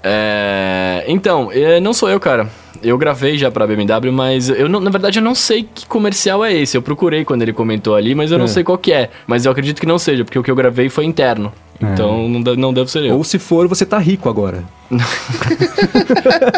É... 0.02 1.04
Então, 1.08 1.50
é, 1.50 1.80
não 1.80 1.92
sou 1.92 2.08
eu, 2.08 2.20
cara. 2.20 2.48
Eu 2.82 2.96
gravei 2.98 3.36
já 3.38 3.50
pra 3.50 3.66
BMW, 3.66 4.12
mas 4.12 4.48
eu 4.48 4.68
não, 4.68 4.78
na 4.78 4.90
verdade 4.90 5.18
eu 5.18 5.22
não 5.22 5.34
sei 5.34 5.62
que 5.62 5.86
comercial 5.86 6.44
é 6.44 6.52
esse. 6.54 6.76
Eu 6.76 6.82
procurei 6.82 7.24
quando 7.24 7.42
ele 7.42 7.52
comentou 7.52 7.94
ali, 7.94 8.14
mas 8.14 8.30
eu 8.30 8.38
não 8.38 8.44
é. 8.44 8.48
sei 8.48 8.62
qual 8.62 8.78
que 8.78 8.92
é. 8.92 9.10
Mas 9.26 9.44
eu 9.44 9.52
acredito 9.52 9.80
que 9.80 9.86
não 9.86 9.98
seja, 9.98 10.24
porque 10.24 10.38
o 10.38 10.42
que 10.42 10.50
eu 10.50 10.54
gravei 10.54 10.88
foi 10.88 11.04
interno. 11.04 11.52
É. 11.80 11.92
Então 11.92 12.28
não, 12.28 12.42
deve, 12.42 12.56
não 12.56 12.72
deve 12.72 12.90
ser 12.90 13.04
eu. 13.04 13.16
Ou 13.16 13.24
se 13.24 13.38
for, 13.38 13.68
você 13.68 13.84
tá 13.84 13.98
rico 13.98 14.28
agora. 14.28 14.64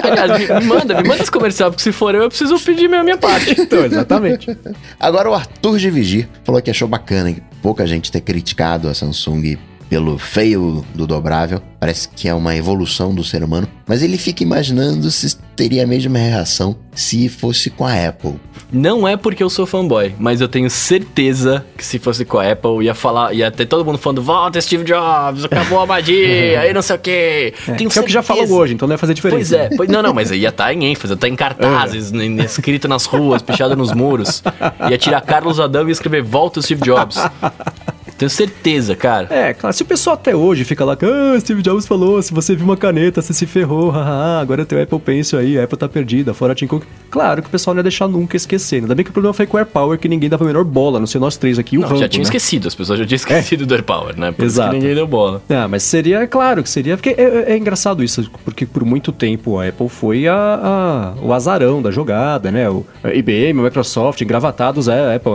Aliás, 0.03 0.39
me, 0.39 0.61
me, 0.61 0.67
manda, 0.67 1.03
me 1.03 1.09
manda 1.09 1.23
esse 1.23 1.31
comercial, 1.31 1.71
porque 1.71 1.83
se 1.83 1.93
for 1.93 2.15
eu, 2.15 2.23
eu 2.23 2.29
preciso 2.29 2.59
pedir 2.61 2.89
minha, 2.89 3.03
minha 3.03 3.17
parte. 3.17 3.55
então, 3.61 3.85
exatamente. 3.85 4.57
Agora 4.99 5.31
o 5.31 5.35
Arthur 5.35 5.79
de 5.79 5.91
Vigir 5.91 6.29
falou 6.45 6.61
que 6.61 6.71
achou 6.71 6.87
bacana 6.87 7.33
que 7.33 7.43
pouca 7.63 7.87
gente 7.87 8.13
ter 8.13 8.21
criticado 8.21 8.89
a 8.89 8.95
Samsung 8.95 9.59
pelo 9.89 10.19
feio 10.19 10.85
do 10.95 11.07
dobrável. 11.07 11.63
Parece 11.81 12.09
que 12.09 12.29
é 12.29 12.35
uma 12.35 12.55
evolução 12.55 13.15
do 13.15 13.25
ser 13.25 13.43
humano. 13.43 13.69
Mas 13.87 14.03
ele 14.03 14.19
fica 14.19 14.43
imaginando 14.43 15.11
se 15.11 15.37
teria 15.57 15.85
a 15.85 15.87
mesma 15.87 16.19
reação 16.19 16.77
se 16.95 17.29
fosse 17.29 17.71
com 17.71 17.85
a 17.85 18.09
Apple. 18.09 18.35
Não 18.71 19.09
é 19.09 19.17
porque 19.17 19.43
eu 19.43 19.49
sou 19.49 19.65
fanboy, 19.65 20.15
mas 20.19 20.41
eu 20.43 20.49
tenho 20.49 20.69
certeza 20.69 21.65
que 21.77 21.85
se 21.85 21.99
fosse 21.99 22.25
com 22.25 22.39
a 22.39 22.53
Apple 22.53 22.85
ia 22.85 22.95
falar, 22.95 23.33
ia 23.33 23.51
ter 23.51 23.65
todo 23.65 23.83
mundo 23.83 23.97
falando: 23.97 24.21
volta 24.21 24.61
Steve 24.61 24.85
Jobs, 24.85 25.45
acabou 25.45 25.81
a 25.81 25.87
magia, 25.87 26.61
aí 26.61 26.75
não 26.75 26.83
sei 26.83 26.97
o 26.97 26.99
quê. 26.99 27.55
É, 27.67 27.73
tenho 27.73 27.89
que 27.89 27.99
é 27.99 28.03
o 28.03 28.05
que 28.05 28.13
já 28.13 28.23
falou 28.23 28.47
hoje, 28.51 28.75
então 28.75 28.87
não 28.87 28.95
ia 28.95 28.99
fazer 28.99 29.15
diferença. 29.15 29.57
Pois 29.57 29.73
é, 29.73 29.77
pois, 29.77 29.89
não, 29.89 30.03
não, 30.03 30.13
mas 30.13 30.31
ia 30.31 30.51
estar 30.51 30.65
tá 30.65 30.75
em 30.75 30.85
ênfase, 30.85 31.13
ia 31.13 31.15
estar 31.15 31.27
tá 31.27 31.33
em 31.33 31.37
cartazes, 31.37 32.13
é. 32.13 32.27
escrito 32.45 32.87
nas 32.87 33.07
ruas, 33.07 33.41
pichado 33.41 33.75
nos 33.75 33.93
muros. 33.95 34.43
Ia 34.91 34.99
tirar 34.99 35.23
Carlos 35.23 35.59
Adão 35.59 35.89
e 35.89 35.93
escrever: 35.93 36.23
volta 36.23 36.61
Steve 36.61 36.83
Jobs. 36.83 37.17
Tenho 38.19 38.29
certeza, 38.31 38.97
cara. 38.97 39.29
É, 39.31 39.55
claro, 39.55 39.75
se 39.75 39.83
o 39.83 39.87
pessoal 39.87 40.15
até 40.15 40.35
hoje 40.35 40.65
fica 40.65 40.85
lá, 40.85 40.97
ah, 41.01 41.41
Steve 41.41 41.63
Jobs 41.63 41.87
falou, 41.87 42.21
se 42.21 42.35
você 42.35 42.55
viu 42.57 42.65
uma 42.65 42.77
caneta, 42.77 43.23
você 43.23 43.33
se 43.33 43.47
ferrou, 43.47 43.91
haha, 43.93 44.41
agora 44.41 44.67
tem 44.67 44.79
o 44.79 44.83
Apple 44.83 44.99
Pencil 44.99 45.39
aí, 45.39 45.59
a 45.59 45.65
Apple 45.65 45.79
tá 45.79 45.89
perdida, 45.89 46.35
fora 46.35 46.53
a 46.53 46.57
Tim 46.57 46.67
Cook. 46.67 46.83
Claro 47.11 47.41
que 47.43 47.49
o 47.49 47.51
pessoal 47.51 47.75
não 47.75 47.79
ia 47.79 47.85
deixar 47.85 48.09
nunca 48.09 48.37
esquecer. 48.37 48.83
Ainda 48.83 48.95
bem 48.95 49.05
que 49.05 49.11
o 49.11 49.13
problema 49.13 49.33
foi 49.33 49.47
com 49.47 49.57
o 49.57 49.61
AirPower, 49.61 49.99
que 49.99 50.09
ninguém 50.09 50.29
dava 50.29 50.45
a 50.45 50.47
menor 50.47 50.65
bola, 50.65 50.99
não 50.99 51.07
sei 51.07 51.21
nós 51.21 51.37
três 51.37 51.59
aqui, 51.59 51.79
o 51.79 51.83
Não, 51.83 51.97
já 51.97 52.09
tinha 52.09 52.19
né? 52.21 52.25
esquecido, 52.25 52.67
as 52.69 52.75
pessoas 52.75 52.99
já 52.99 53.07
tinham 53.07 53.17
esquecido 53.17 53.65
do 53.65 53.73
AirPower, 53.75 54.19
né? 54.19 54.33
Por 54.33 54.45
Exato. 54.45 54.73
ninguém 54.75 54.95
deu 54.95 55.07
bola. 55.07 55.41
Ah, 55.49 55.69
mas 55.69 55.83
seria, 55.85 56.27
claro 56.27 56.63
que 56.63 56.69
seria, 56.71 56.97
porque 56.97 57.11
é, 57.11 57.23
é- 57.23 57.53
é 57.53 57.57
engraçado 57.57 58.03
isso, 58.03 58.29
porque 58.45 58.67
por 58.67 58.85
muito 58.85 59.13
tempo 59.13 59.59
a 59.59 59.67
Apple 59.69 59.89
foi 59.89 60.27
a, 60.29 60.35
a- 60.35 61.15
o 61.23 61.33
azarão 61.33 61.81
da 61.81 61.91
jogada, 61.91 62.51
né? 62.51 62.69
O 62.69 62.85
a 63.03 63.13
IBM, 63.15 63.61
o 63.61 63.63
Microsoft, 63.65 64.21
engravatados, 64.21 64.89
é, 64.89 65.13
a 65.13 65.17
Apple 65.17 65.33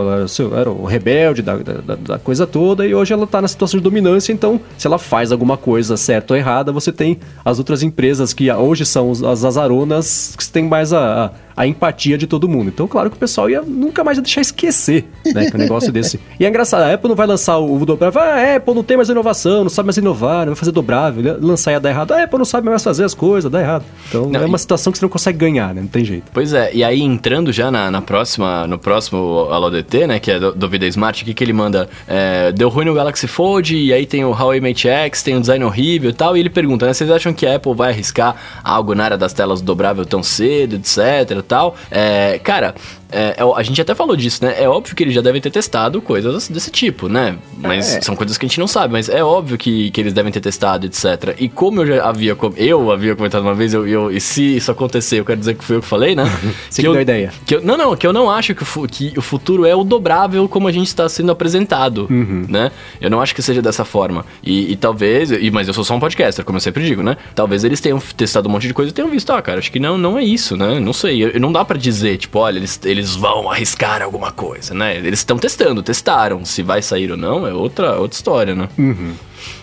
era, 0.56 0.70
o 0.70 0.84
rebelde 0.84 1.40
da- 1.42 1.56
da- 1.56 1.94
da 1.96 2.18
coisa 2.18 2.46
toda, 2.46 2.73
e 2.82 2.94
hoje 2.94 3.12
ela 3.12 3.26
tá 3.26 3.40
na 3.42 3.48
situação 3.48 3.78
de 3.78 3.84
dominância, 3.84 4.32
então 4.32 4.60
se 4.78 4.86
ela 4.86 4.98
faz 4.98 5.30
alguma 5.30 5.56
coisa 5.56 5.96
certa 5.96 6.34
ou 6.34 6.38
errada, 6.38 6.72
você 6.72 6.90
tem 6.90 7.18
as 7.44 7.58
outras 7.58 7.82
empresas 7.82 8.32
que 8.32 8.50
hoje 8.50 8.86
são 8.86 9.10
as 9.10 9.44
azaronas 9.44 10.34
que 10.36 10.48
têm 10.48 10.64
mais 10.64 10.92
a, 10.92 11.30
a, 11.56 11.66
empatia 11.66 12.16
de 12.16 12.26
todo 12.26 12.48
mundo. 12.48 12.68
Então, 12.68 12.86
claro 12.86 13.10
que 13.10 13.16
o 13.16 13.18
pessoal 13.18 13.48
ia 13.48 13.62
nunca 13.62 14.02
mais 14.02 14.18
ia 14.18 14.22
deixar 14.22 14.40
esquecer, 14.40 15.04
né? 15.34 15.50
Que 15.50 15.56
um 15.56 15.60
negócio 15.60 15.90
desse. 15.92 16.20
E 16.38 16.44
é 16.44 16.48
engraçado, 16.48 16.82
a 16.82 16.92
Apple 16.92 17.08
não 17.08 17.16
vai 17.16 17.26
lançar 17.26 17.58
o, 17.58 17.80
o 17.80 17.86
dobrável. 17.86 18.20
Ah, 18.20 18.34
a 18.34 18.56
Apple 18.56 18.74
não 18.74 18.82
tem 18.82 18.96
mais 18.96 19.08
inovação, 19.08 19.62
não 19.62 19.70
sabe 19.70 19.86
mais 19.86 19.96
inovar, 19.96 20.40
não 20.40 20.52
vai 20.52 20.56
fazer 20.56 20.72
dobrável, 20.72 21.22
né? 21.22 21.36
lançar 21.40 21.72
ia 21.72 21.80
dar 21.80 21.90
errado. 21.90 22.12
A 22.12 22.22
Apple 22.22 22.38
não 22.38 22.44
sabe 22.44 22.68
mais 22.68 22.82
fazer 22.82 23.04
as 23.04 23.14
coisas, 23.14 23.50
dá 23.50 23.60
errado. 23.60 23.84
Então 24.08 24.28
Não, 24.28 24.40
é 24.40 24.46
uma 24.46 24.56
e- 24.56 24.60
situação 24.60 24.92
que 24.92 24.98
você 24.98 25.04
não 25.04 25.10
consegue 25.10 25.38
ganhar, 25.38 25.74
né? 25.74 25.80
Não 25.80 25.88
tem 25.88 26.04
jeito. 26.04 26.24
Pois 26.32 26.52
é, 26.52 26.70
e 26.74 26.82
aí 26.82 27.00
entrando 27.00 27.52
já 27.52 27.70
na, 27.70 27.90
na 27.90 28.02
próxima, 28.02 28.66
no 28.66 28.78
próximo 28.78 29.48
Alô 29.50 29.70
DT, 29.70 30.06
né, 30.06 30.18
que 30.18 30.30
é 30.30 30.38
do, 30.40 30.52
do 30.52 30.68
Vida 30.68 30.86
Smart, 30.86 31.22
o 31.22 31.26
que, 31.26 31.34
que 31.34 31.44
ele 31.44 31.52
manda? 31.52 31.88
É, 32.08 32.52
deu 32.52 32.68
ruim 32.68 32.86
no 32.86 32.94
Galaxy 32.94 33.26
Fold, 33.26 33.76
e 33.76 33.92
aí 33.92 34.06
tem 34.06 34.24
o 34.24 34.30
Huawei 34.30 34.60
Mate 34.60 34.88
X, 34.88 35.22
tem 35.22 35.36
o 35.36 35.40
design 35.40 35.64
horrível 35.64 36.10
e 36.10 36.12
tal, 36.12 36.36
e 36.36 36.40
ele 36.40 36.50
pergunta, 36.50 36.86
né, 36.86 36.92
vocês 36.92 37.10
acham 37.10 37.32
que 37.32 37.46
a 37.46 37.56
Apple 37.56 37.74
vai 37.74 37.90
arriscar 37.90 38.34
algo 38.62 38.94
na 38.94 39.04
área 39.04 39.18
das 39.18 39.32
telas 39.32 39.60
dobrável 39.60 40.04
tão 40.04 40.22
cedo, 40.22 40.76
etc 40.76 41.43
tal? 41.44 41.76
É, 41.90 42.40
cara, 42.42 42.74
é, 43.10 43.36
é, 43.38 43.42
a 43.56 43.62
gente 43.62 43.80
até 43.80 43.94
falou 43.94 44.16
disso, 44.16 44.44
né, 44.44 44.54
é 44.62 44.68
óbvio 44.68 44.94
que 44.96 45.02
eles 45.02 45.14
já 45.14 45.20
devem 45.20 45.40
ter 45.40 45.50
testado 45.50 46.00
coisas 46.02 46.48
desse 46.48 46.70
tipo, 46.70 47.08
né, 47.08 47.36
mas 47.58 47.96
É. 47.96 48.00
são 48.00 48.16
coisas 48.16 48.36
que 48.38 48.44
a 48.46 48.48
gente 48.48 48.58
não 48.60 48.66
sabe, 48.66 48.92
mas 48.92 49.08
é 49.08 49.22
óbvio 49.22 49.56
que, 49.58 49.90
que 49.90 50.00
eles 50.00 50.12
devem 50.12 50.32
ter 50.32 50.40
testado, 50.40 50.86
etc. 50.86 51.34
E 51.38 51.48
como 51.48 51.82
eu 51.82 51.86
já 51.86 52.04
havia, 52.08 52.36
eu 52.56 52.90
havia 52.92 53.14
comentado 53.16 53.42
uma 53.42 53.54
vez, 53.54 53.72
eu, 53.74 53.86
eu- 53.86 54.10
e 54.10 54.20
se 54.20 54.56
isso 54.56 54.70
acontecer, 54.70 55.20
eu 55.20 55.24
quero 55.24 55.38
dizer 55.38 55.54
que 55.54 55.64
foi 55.64 55.76
eu 55.76 55.80
que 55.80 55.86
falei, 55.86 56.14
né? 56.14 56.24
Você 56.70 56.82
que 56.82 56.88
eu, 56.88 56.92
deu 56.92 56.98
a 56.98 57.02
ideia. 57.02 57.32
que 57.46 57.54
eu- 57.56 57.62
não, 57.62 57.76
não, 57.76 57.96
que 57.96 58.06
eu 58.06 58.12
não 58.12 58.30
acho 58.30 58.54
que 58.54 58.62
o, 58.62 58.88
que 58.88 59.12
o 59.16 59.22
futuro 59.22 59.64
é 59.66 59.74
o 59.74 59.84
dobrável 59.84 60.48
como 60.48 60.68
a 60.68 60.72
gente 60.72 60.86
está 60.88 61.08
sendo 61.08 61.30
apresentado, 61.32 62.06
Uhum. 62.10 62.46
né? 62.48 62.70
Eu 63.00 63.10
não 63.10 63.20
acho 63.20 63.34
que 63.34 63.42
seja 63.42 63.60
dessa 63.62 63.84
forma. 63.84 64.24
E, 64.42 64.72
e 64.72 64.76
talvez, 64.76 65.30
e, 65.30 65.50
mas 65.50 65.68
eu 65.68 65.74
sou 65.74 65.84
só 65.84 65.94
um 65.94 66.00
podcaster, 66.00 66.44
como 66.44 66.56
eu 66.56 66.60
sempre 66.60 66.84
digo, 66.84 67.02
né? 67.02 67.16
Talvez 67.34 67.64
eles 67.64 67.80
tenham 67.80 67.98
testado 68.16 68.48
um 68.48 68.52
monte 68.52 68.66
de 68.66 68.74
coisa 68.74 68.90
e 68.90 68.92
tenham 68.94 69.10
visto, 69.10 69.30
ah, 69.30 69.40
cara, 69.42 69.58
acho 69.58 69.70
que 69.70 69.78
não, 69.78 69.96
não 69.98 70.18
é 70.18 70.24
isso, 70.24 70.56
né? 70.56 70.78
Não 70.80 70.92
sei, 70.92 71.22
eu- 71.24 71.40
não 71.40 71.52
dá 71.52 71.64
pra 71.64 71.76
dizer, 71.78 72.16
tipo, 72.18 72.38
olha, 72.38 72.58
eles, 72.58 72.80
eles 72.94 73.16
vão 73.16 73.50
arriscar 73.50 74.00
alguma 74.02 74.30
coisa, 74.30 74.72
né? 74.72 74.96
Eles 74.96 75.18
estão 75.18 75.36
testando, 75.36 75.82
testaram. 75.82 76.44
Se 76.44 76.62
vai 76.62 76.80
sair 76.80 77.10
ou 77.10 77.16
não, 77.16 77.46
é 77.46 77.52
outra, 77.52 77.98
outra 77.98 78.16
história, 78.16 78.54
né? 78.54 78.68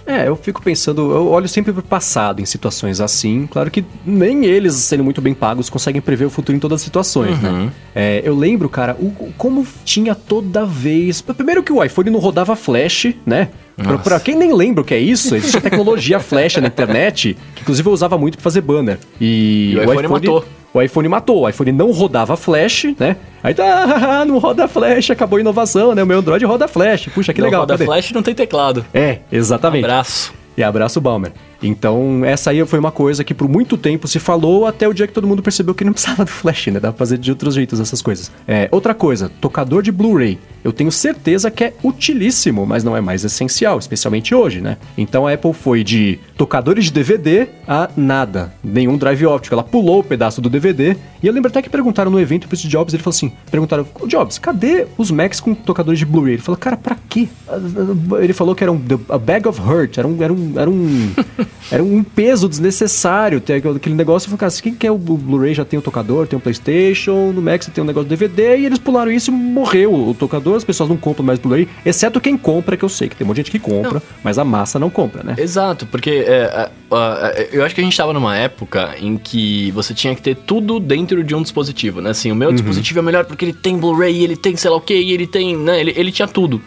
É, 0.05 0.27
eu 0.27 0.35
fico 0.35 0.61
pensando, 0.61 1.11
eu 1.11 1.27
olho 1.27 1.47
sempre 1.47 1.71
pro 1.73 1.81
passado 1.83 2.41
em 2.41 2.45
situações 2.45 2.99
assim. 3.01 3.47
Claro 3.47 3.69
que 3.71 3.83
nem 4.05 4.45
eles, 4.45 4.73
sendo 4.75 5.03
muito 5.03 5.21
bem 5.21 5.33
pagos, 5.33 5.69
conseguem 5.69 6.01
prever 6.01 6.25
o 6.25 6.29
futuro 6.29 6.55
em 6.55 6.59
todas 6.59 6.77
as 6.77 6.81
situações, 6.81 7.39
né? 7.41 7.71
É, 7.95 8.21
eu 8.23 8.35
lembro, 8.35 8.67
cara, 8.69 8.95
o, 8.99 9.05
o- 9.07 9.33
como 9.37 9.65
tinha 9.85 10.13
toda 10.15 10.65
vez. 10.65 11.21
Primeiro 11.21 11.63
que 11.63 11.71
o 11.71 11.83
iPhone 11.83 12.09
não 12.09 12.19
rodava 12.19 12.55
flash, 12.55 13.13
né? 13.25 13.49
Pra, 13.77 13.97
pra 13.97 14.19
quem 14.19 14.35
nem 14.35 14.53
lembra 14.53 14.81
o 14.81 14.85
que 14.85 14.93
é 14.93 14.99
isso, 14.99 15.35
existe 15.35 15.57
a 15.57 15.61
tecnologia 15.61 16.19
flash 16.21 16.57
na 16.57 16.67
internet, 16.67 17.35
que 17.55 17.61
inclusive 17.61 17.87
eu 17.87 17.93
usava 17.93 18.17
muito 18.17 18.35
pra 18.37 18.43
fazer 18.43 18.61
banner. 18.61 18.99
E, 19.19 19.71
E 19.73 19.77
o 19.77 19.81
iPhone 19.83 20.07
matou. 20.07 20.45
O 20.73 20.81
iPhone 20.81 21.07
matou, 21.09 21.41
o 21.41 21.49
iPhone 21.49 21.71
não 21.73 21.91
rodava 21.91 22.37
flash, 22.37 22.93
né? 22.99 23.17
Aí 23.43 23.53
tá, 23.53 24.23
não 24.27 24.37
roda 24.37 24.67
flash, 24.67 25.09
acabou 25.11 25.37
a 25.37 25.41
inovação, 25.41 25.95
né? 25.95 26.03
O 26.03 26.07
meu 26.07 26.19
Android 26.19 26.45
roda 26.45 26.67
flash. 26.67 27.07
Puxa, 27.13 27.33
que 27.33 27.41
Não 27.41 27.47
legal. 27.47 27.61
roda 27.61 27.73
cadê? 27.73 27.85
flash 27.85 28.11
não 28.11 28.21
tem 28.21 28.33
teclado. 28.35 28.85
É, 28.93 29.19
exatamente. 29.31 29.83
Abraço. 29.85 30.33
E 30.57 30.63
abraço 30.63 30.99
Balmer. 30.99 31.31
Então, 31.63 32.25
essa 32.25 32.49
aí 32.49 32.65
foi 32.65 32.79
uma 32.79 32.91
coisa 32.91 33.23
que 33.23 33.33
por 33.33 33.47
muito 33.47 33.77
tempo 33.77 34.07
se 34.07 34.19
falou 34.19 34.65
até 34.65 34.87
o 34.87 34.93
dia 34.93 35.05
que 35.05 35.13
todo 35.13 35.27
mundo 35.27 35.43
percebeu 35.43 35.75
que 35.75 35.83
não 35.83 35.93
precisava 35.93 36.25
do 36.25 36.31
flash, 36.31 36.67
né? 36.67 36.79
Dá 36.79 36.91
pra 36.91 36.97
fazer 36.97 37.17
de 37.17 37.29
outros 37.29 37.53
jeitos 37.53 37.79
essas 37.79 38.01
coisas. 38.01 38.31
É, 38.47 38.67
outra 38.71 38.93
coisa, 38.93 39.31
tocador 39.39 39.83
de 39.83 39.91
Blu-ray. 39.91 40.39
Eu 40.63 40.71
tenho 40.73 40.91
certeza 40.91 41.49
que 41.49 41.63
é 41.63 41.73
utilíssimo, 41.83 42.65
mas 42.65 42.83
não 42.83 42.95
é 42.97 43.01
mais 43.01 43.23
essencial, 43.23 43.79
especialmente 43.79 44.33
hoje, 44.33 44.61
né? 44.61 44.77
Então 44.97 45.27
a 45.27 45.33
Apple 45.33 45.53
foi 45.53 45.83
de 45.83 46.19
tocadores 46.37 46.85
de 46.85 46.91
DVD 46.91 47.47
a 47.67 47.89
nada. 47.95 48.53
Nenhum 48.63 48.97
drive 48.97 49.25
óptico. 49.25 49.55
Ela 49.55 49.63
pulou 49.63 49.99
o 49.99 50.03
pedaço 50.03 50.41
do 50.41 50.49
DVD. 50.49 50.95
E 51.21 51.27
eu 51.27 51.33
lembro 51.33 51.49
até 51.49 51.61
que 51.61 51.69
perguntaram 51.69 52.11
no 52.11 52.19
evento 52.19 52.47
pro 52.47 52.57
Steve 52.57 52.71
Jobs, 52.71 52.93
ele 52.93 53.01
falou 53.01 53.15
assim: 53.15 53.31
perguntaram, 53.49 53.87
"Ô, 53.99 54.07
Jobs, 54.07 54.37
cadê 54.37 54.87
os 54.97 55.09
Macs 55.11 55.39
com 55.39 55.53
tocadores 55.53 55.99
de 55.99 56.05
Blu-ray? 56.05 56.33
Ele 56.33 56.41
falou, 56.41 56.57
cara, 56.57 56.77
pra 56.77 56.95
quê? 57.09 57.27
Ele 58.19 58.33
falou 58.33 58.55
que 58.55 58.63
era 58.63 58.71
um 58.71 58.81
a 59.09 59.17
bag 59.17 59.47
of 59.47 59.59
hurt, 59.59 59.97
era 59.97 60.07
um. 60.07 60.21
Era 60.21 60.33
um, 60.33 60.50
era 60.55 60.69
um, 60.69 61.11
era 61.71 61.83
um 61.83 62.03
peso 62.03 62.47
desnecessário 62.47 63.39
ter 63.39 63.53
aquele 63.65 63.95
negócio. 63.95 64.27
Eu 64.27 64.37
falei, 64.37 64.49
cara, 64.51 64.61
quem 64.61 64.73
quer 64.75 64.91
o 64.91 64.97
Blu-ray 64.97 65.53
já 65.53 65.65
tem 65.65 65.77
o 65.79 65.81
tocador, 65.81 66.27
tem 66.27 66.37
o 66.37 66.41
PlayStation, 66.41 67.31
no 67.31 67.41
Mac 67.41 67.61
você 67.63 67.71
tem 67.71 67.83
um 67.83 67.87
negócio 67.87 68.07
do 68.07 68.09
DVD, 68.09 68.57
e 68.57 68.65
eles 68.65 68.79
pularam 68.79 69.11
isso 69.11 69.31
e 69.31 69.33
morreu 69.33 69.93
o 69.93 70.13
tocador, 70.13 70.55
as 70.55 70.63
pessoas 70.63 70.89
não 70.89 70.97
compram 70.97 71.25
mais 71.25 71.39
Blu-ray, 71.39 71.67
exceto 71.85 72.19
quem 72.19 72.37
compra, 72.37 72.75
que 72.77 72.83
eu 72.83 72.89
sei 72.89 73.07
que 73.09 73.15
tem 73.15 73.25
um 73.25 73.27
monte 73.29 73.37
de 73.37 73.41
gente 73.43 73.51
que 73.51 73.59
compra, 73.59 74.01
mas 74.23 74.37
a 74.37 74.43
massa 74.45 74.77
não 74.79 74.89
compra, 74.89 75.23
né? 75.23 75.35
Exato, 75.37 75.85
porque 75.87 76.23
é, 76.27 76.69
eu 77.51 77.63
acho 77.63 77.73
que 77.73 77.81
a 77.81 77.83
gente 77.83 77.95
tava 77.97 78.13
numa 78.13 78.35
época 78.37 78.95
em 78.99 79.17
que 79.17 79.71
você 79.71 79.93
tinha 79.93 80.13
que 80.15 80.21
ter 80.21 80.35
tudo 80.35 80.79
dentro 80.79 81.23
de 81.23 81.33
um 81.35 81.41
dispositivo, 81.41 82.01
né? 82.01 82.09
Assim, 82.11 82.29
o 82.29 82.33
Uhum. 82.33 82.39
meu 82.39 82.51
dispositivo 82.51 82.99
é 82.99 83.01
melhor 83.01 83.25
porque 83.25 83.45
ele 83.45 83.53
tem 83.53 83.77
Blu-ray, 83.77 84.23
ele 84.23 84.35
tem 84.35 84.55
sei 84.55 84.69
lá 84.71 84.77
o 84.77 84.81
que, 84.81 84.93
ele 84.93 85.27
tem, 85.27 85.55
né? 85.55 85.79
Ele, 85.79 85.93
ele 85.95 86.11
tinha 86.11 86.27
tudo. 86.27 86.61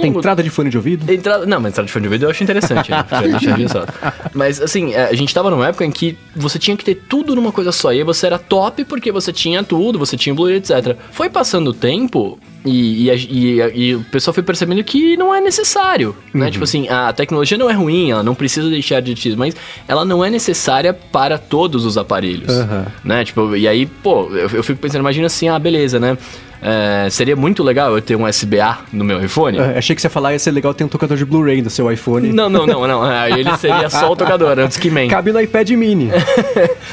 Tem 0.00 0.10
entrada 0.10 0.42
de 0.42 0.50
fone 0.50 0.70
de 0.70 0.76
ouvido? 0.76 1.10
Entrada, 1.12 1.46
não, 1.46 1.58
mas 1.60 1.72
entrada 1.72 1.86
de 1.86 1.92
fone 1.92 2.02
de 2.04 2.08
ouvido 2.08 2.24
eu 2.26 2.30
acho 2.30 2.42
interessante, 2.42 2.90
né? 2.90 3.04
Mas, 4.34 4.60
assim, 4.60 4.92
é, 4.94 5.04
a 5.06 5.14
gente 5.14 5.34
tava 5.34 5.50
numa 5.50 5.66
época 5.68 5.84
em 5.84 5.90
que 5.90 6.16
você 6.34 6.58
tinha 6.58 6.76
que 6.76 6.84
ter 6.84 6.94
tudo 6.94 7.34
numa 7.34 7.50
coisa 7.52 7.72
só. 7.72 7.92
E 7.92 7.98
aí 7.98 8.04
você 8.04 8.26
era 8.26 8.38
top 8.38 8.84
porque 8.84 9.10
você 9.10 9.32
tinha 9.32 9.62
tudo, 9.62 9.98
você 9.98 10.16
tinha 10.16 10.34
Blu-ray, 10.34 10.56
etc. 10.56 10.96
Foi 11.10 11.28
passando 11.28 11.68
o 11.70 11.74
tempo 11.74 12.38
e, 12.64 13.04
e, 13.04 13.10
a- 13.10 13.14
e 13.14 13.60
e 13.90 13.94
o 13.94 14.00
pessoal 14.04 14.34
foi 14.34 14.42
percebendo 14.42 14.82
que 14.84 15.16
não 15.16 15.34
é 15.34 15.40
necessário, 15.40 16.14
né? 16.32 16.50
Tipo 16.50 16.64
assim, 16.64 16.88
a 16.88 17.12
tecnologia 17.12 17.56
não 17.58 17.68
é 17.70 17.72
ruim, 17.72 18.10
ela 18.10 18.22
não 18.22 18.34
precisa 18.34 18.68
deixar 18.68 19.00
de 19.00 19.12
existir, 19.12 19.36
mas 19.36 19.56
ela 19.88 20.04
não 20.04 20.24
é 20.24 20.30
necessária 20.30 20.92
para 20.92 21.38
todos 21.38 21.84
os 21.84 21.96
aparelhos, 21.98 22.50
Aham. 22.50 22.86
né? 23.04 23.24
Tipo, 23.24 23.56
e 23.56 23.66
aí, 23.66 23.86
pô, 23.86 24.28
eu, 24.30 24.48
eu 24.52 24.62
fico 24.62 24.78
pensando, 24.78 25.00
imagina 25.00 25.26
assim, 25.26 25.48
ah, 25.48 25.58
beleza, 25.58 25.98
né? 25.98 26.16
É, 26.62 27.08
seria 27.10 27.34
muito 27.34 27.62
legal 27.62 27.94
eu 27.94 28.02
ter 28.02 28.16
um 28.16 28.26
SBA 28.28 28.78
no 28.92 29.04
meu 29.04 29.22
iPhone. 29.22 29.58
É, 29.58 29.78
achei 29.78 29.96
que 29.96 30.02
você 30.02 30.06
ia 30.06 30.10
falar, 30.10 30.32
ia 30.32 30.38
ser 30.38 30.50
legal 30.50 30.74
ter 30.74 30.84
um 30.84 30.88
tocador 30.88 31.16
de 31.16 31.24
Blu-ray 31.24 31.62
no 31.62 31.70
seu 31.70 31.90
iPhone. 31.90 32.32
Não, 32.32 32.50
não, 32.50 32.66
não, 32.66 32.86
não. 32.86 33.02
Aí 33.02 33.40
ele 33.40 33.56
seria 33.56 33.88
só 33.88 34.12
o 34.12 34.16
tocador, 34.16 34.58
antes 34.58 34.76
que 34.76 34.90
man. 34.90 35.08
Cabe 35.08 35.32
no 35.32 35.40
iPad 35.40 35.70
mini. 35.70 36.10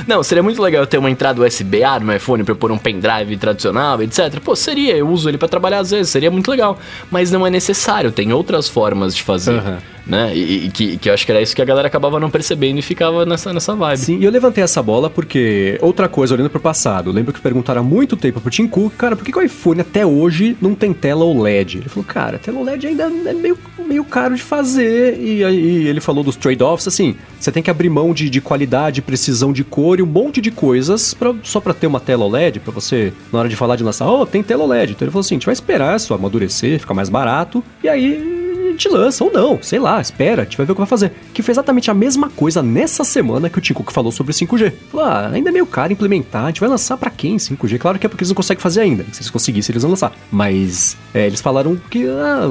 Não, 0.08 0.24
seria 0.24 0.42
muito 0.44 0.62
legal 0.62 0.84
eu 0.84 0.88
ter 0.88 0.98
uma 0.98 1.10
entrada 1.10 1.42
USB-A 1.42 2.00
no 2.00 2.06
meu 2.06 2.16
iPhone 2.16 2.44
pra 2.44 2.52
eu 2.54 2.56
pôr 2.56 2.72
um 2.72 2.78
pendrive 2.78 3.36
tradicional, 3.38 4.02
etc. 4.02 4.40
Pô, 4.40 4.56
seria, 4.56 4.96
eu 4.96 5.10
uso 5.10 5.28
ele 5.28 5.38
pra 5.38 5.48
trabalhar 5.48 5.80
às 5.80 5.92
vezes, 5.92 6.10
seria 6.10 6.32
muito 6.32 6.50
legal. 6.50 6.80
Mas 7.12 7.32
não 7.32 7.46
é 7.46 7.50
necessário, 7.50 8.12
tem 8.12 8.32
outras 8.32 8.70
formas 8.70 9.16
de 9.16 9.24
fazer. 9.24 9.58
Aham. 9.58 9.78
Né? 10.08 10.36
E, 10.36 10.66
e 10.66 10.70
que, 10.70 10.98
que 10.98 11.10
eu 11.10 11.14
acho 11.14 11.26
que 11.26 11.32
era 11.32 11.42
isso 11.42 11.56
que 11.56 11.62
a 11.62 11.66
galera 11.66 11.88
acabava 11.88 12.20
não 12.20 12.30
percebendo 12.30 12.80
e 12.80 12.82
ficava 12.82 13.26
nessa, 13.26 13.52
nessa 13.54 13.76
vibe. 13.76 14.00
Sim, 14.00 14.18
e 14.20 14.24
eu 14.24 14.32
levantei 14.32 14.64
essa 14.64 14.82
bola 14.82 15.10
porque, 15.10 15.78
outra 15.82 16.08
coisa, 16.08 16.34
olhando 16.34 16.50
pro 16.50 16.60
passado, 16.60 17.12
lembro 17.12 17.34
que 17.34 17.42
perguntaram 17.42 17.82
há 17.82 17.84
muito 17.84 18.16
tempo 18.16 18.40
pro 18.40 18.50
Tim 18.50 18.68
Cook, 18.68 18.94
cara, 18.96 19.16
por 19.16 19.26
que, 19.26 19.32
que 19.32 19.38
o 19.38 19.42
iPhone 19.42 19.82
até 19.82 20.06
hoje 20.06 20.58
não 20.62 20.74
tem 20.74 20.94
tela 20.94 21.26
OLED? 21.26 21.80
Ele 21.80 21.90
falou, 21.90 22.06
cara, 22.06 22.38
tela 22.38 22.60
OLED 22.60 22.88
ainda 22.88 23.04
é 23.04 23.34
meio, 23.34 23.58
meio 23.86 24.04
caro 24.04 24.36
de 24.36 24.42
fazer. 24.42 25.20
E 25.20 25.44
aí 25.44 25.88
ele 25.88 26.00
falou 26.00 26.24
dos 26.24 26.36
trade-offs, 26.36 26.88
assim, 26.88 27.16
você 27.40 27.52
tem 27.52 27.62
que 27.62 27.70
abrir 27.70 27.90
mão 27.90 28.14
de, 28.14 28.30
de 28.30 28.40
qualidade, 28.40 29.02
precisão 29.02 29.52
de 29.52 29.64
cor 29.64 30.00
e 30.00 30.04
um 30.04 30.08
monte 30.08 30.40
de 30.40 30.52
coisas 30.52 31.14
pra, 31.14 31.34
só 31.44 31.60
pra 31.60 31.74
ter 31.74 31.88
uma 31.88 32.00
tela 32.00 32.26
OLED, 32.26 32.60
pra 32.60 32.72
você, 32.72 33.12
na 33.32 33.40
hora 33.40 33.50
de 33.50 33.56
falar 33.56 33.76
de 33.76 33.84
lançar, 33.84 34.10
oh, 34.10 34.26
tem 34.26 34.42
tela 34.42 34.64
OLED. 34.64 34.94
Então 34.94 35.06
ele 35.06 35.12
falou 35.12 35.22
assim, 35.22 35.36
a 35.36 35.38
gente 35.38 35.46
vai 35.46 35.54
esperar 35.54 35.98
isso 35.98 36.14
amadurecer, 36.14 36.80
ficar 36.80 36.94
mais 36.94 37.10
barato, 37.10 37.64
e 37.84 37.90
aí 37.90 38.47
gente 38.78 38.90
lança, 38.90 39.24
ou 39.24 39.32
não, 39.32 39.60
sei 39.62 39.80
lá, 39.80 40.00
espera, 40.00 40.42
a 40.42 40.46
gente 40.46 40.58
vai 40.58 40.66
ver 40.66 40.72
o 40.72 40.76
que 40.76 40.82
vai 40.82 40.88
fazer. 40.88 41.12
Que 41.34 41.42
foi 41.42 41.52
exatamente 41.52 41.90
a 41.90 41.94
mesma 41.94 42.30
coisa 42.30 42.62
nessa 42.64 43.04
semana 43.04 43.50
que 43.50 43.58
o 43.58 43.62
Tim 43.62 43.74
Cook 43.74 43.92
falou 43.92 44.12
sobre 44.12 44.32
o 44.32 44.36
5G. 44.36 44.74
Falou, 44.92 45.06
ah, 45.06 45.30
ainda 45.34 45.50
é 45.50 45.52
meio 45.52 45.66
caro 45.66 45.92
implementar, 45.94 46.46
a 46.46 46.48
gente 46.48 46.60
vai 46.60 46.70
lançar 46.70 46.98
pra 46.98 47.10
quem 47.10 47.38
5G? 47.38 47.78
Claro 47.80 48.00
que 48.00 48.06
é 48.06 48.10
porque 48.10 48.24
eles 48.24 48.30
não 48.30 48.36
conseguem 48.36 48.62
fazer 48.62 48.82
ainda, 48.82 49.04
se 49.12 49.20
eles 49.22 49.30
conseguissem 49.30 49.74
eles 49.74 49.84
vão 49.84 49.92
lançar. 49.92 50.12
Mas 50.32 50.96
é, 51.14 51.26
eles 51.28 51.42
falaram 51.42 51.76
que 51.90 52.06
ah, 52.08 52.44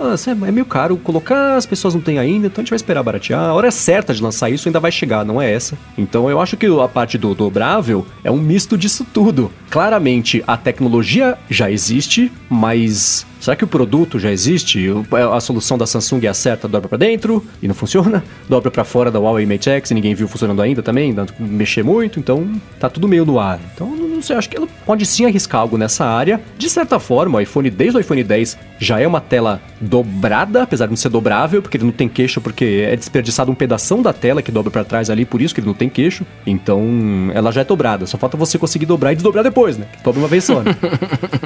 ah, 0.00 0.12
assim, 0.12 0.30
é 0.30 0.34
meio 0.34 0.66
caro 0.66 0.96
colocar, 0.96 1.56
as 1.56 1.66
pessoas 1.66 1.94
não 1.94 2.00
têm 2.00 2.18
ainda, 2.18 2.46
então 2.46 2.60
a 2.60 2.62
gente 2.62 2.70
vai 2.70 2.76
esperar 2.76 3.02
baratear. 3.02 3.40
A 3.40 3.54
hora 3.54 3.70
certa 3.70 4.12
de 4.14 4.22
lançar 4.22 4.50
isso 4.50 4.68
ainda 4.68 4.80
vai 4.80 4.92
chegar, 4.92 5.24
não 5.24 5.40
é 5.40 5.50
essa. 5.52 5.76
Então 5.96 6.28
eu 6.30 6.40
acho 6.40 6.56
que 6.56 6.66
a 6.66 6.88
parte 6.88 7.16
do 7.18 7.34
dobrável 7.34 8.06
é 8.22 8.30
um 8.30 8.36
misto 8.38 8.76
disso 8.76 9.06
tudo. 9.12 9.50
Claramente 9.70 10.42
a 10.46 10.56
tecnologia 10.56 11.36
já 11.48 11.70
existe, 11.70 12.30
mas 12.48 13.26
Será 13.40 13.56
que 13.56 13.64
o 13.64 13.66
produto 13.66 14.18
já 14.18 14.30
existe? 14.30 14.90
O- 14.90 15.06
A 15.32 15.40
solução 15.40 15.69
da 15.78 15.86
Samsung 15.86 16.24
é 16.26 16.28
a 16.28 16.34
certa, 16.34 16.68
dobra 16.68 16.88
pra 16.88 16.98
dentro 16.98 17.44
e 17.62 17.68
não 17.68 17.74
funciona. 17.74 18.22
Dobra 18.48 18.70
pra 18.70 18.84
fora 18.84 19.10
da 19.10 19.18
Huawei 19.18 19.46
Mate 19.46 19.70
X 19.70 19.90
e 19.90 19.94
ninguém 19.94 20.14
viu 20.14 20.26
funcionando 20.26 20.60
ainda 20.60 20.82
também, 20.82 21.14
dando 21.14 21.32
mexer 21.38 21.84
muito, 21.84 22.18
então 22.18 22.50
tá 22.78 22.88
tudo 22.88 23.06
meio 23.06 23.24
no 23.24 23.38
ar. 23.38 23.60
Então 23.72 23.88
não 23.94 24.10
não 24.20 24.22
sei, 24.22 24.36
acho 24.36 24.50
que 24.50 24.56
ela 24.56 24.68
pode 24.84 25.06
sim 25.06 25.24
arriscar 25.24 25.62
algo 25.62 25.78
nessa 25.78 26.04
área. 26.04 26.40
De 26.58 26.68
certa 26.68 27.00
forma, 27.00 27.38
o 27.38 27.40
iPhone, 27.40 27.70
desde 27.70 27.96
o 27.96 28.00
iPhone 28.00 28.22
10, 28.22 28.58
já 28.78 29.00
é 29.00 29.06
uma 29.06 29.20
tela 29.20 29.60
dobrada, 29.80 30.62
apesar 30.62 30.84
de 30.84 30.90
não 30.90 30.96
ser 30.96 31.08
dobrável, 31.08 31.62
porque 31.62 31.78
ele 31.78 31.84
não 31.84 31.92
tem 31.92 32.06
queixo, 32.06 32.38
porque 32.38 32.86
é 32.86 32.94
desperdiçado 32.94 33.50
um 33.50 33.54
pedação 33.54 34.02
da 34.02 34.12
tela 34.12 34.42
que 34.42 34.52
dobra 34.52 34.70
pra 34.70 34.84
trás 34.84 35.08
ali, 35.08 35.24
por 35.24 35.40
isso 35.40 35.54
que 35.54 35.60
ele 35.60 35.68
não 35.68 35.74
tem 35.74 35.88
queixo. 35.88 36.26
Então, 36.46 36.82
ela 37.32 37.50
já 37.50 37.62
é 37.62 37.64
dobrada. 37.64 38.06
Só 38.06 38.18
falta 38.18 38.36
você 38.36 38.58
conseguir 38.58 38.84
dobrar 38.84 39.12
e 39.12 39.14
desdobrar 39.14 39.42
depois, 39.42 39.78
né? 39.78 39.86
Que 39.96 40.04
dobra 40.04 40.20
uma 40.20 40.28
vez 40.28 40.44
só. 40.44 40.62
né? 40.62 40.76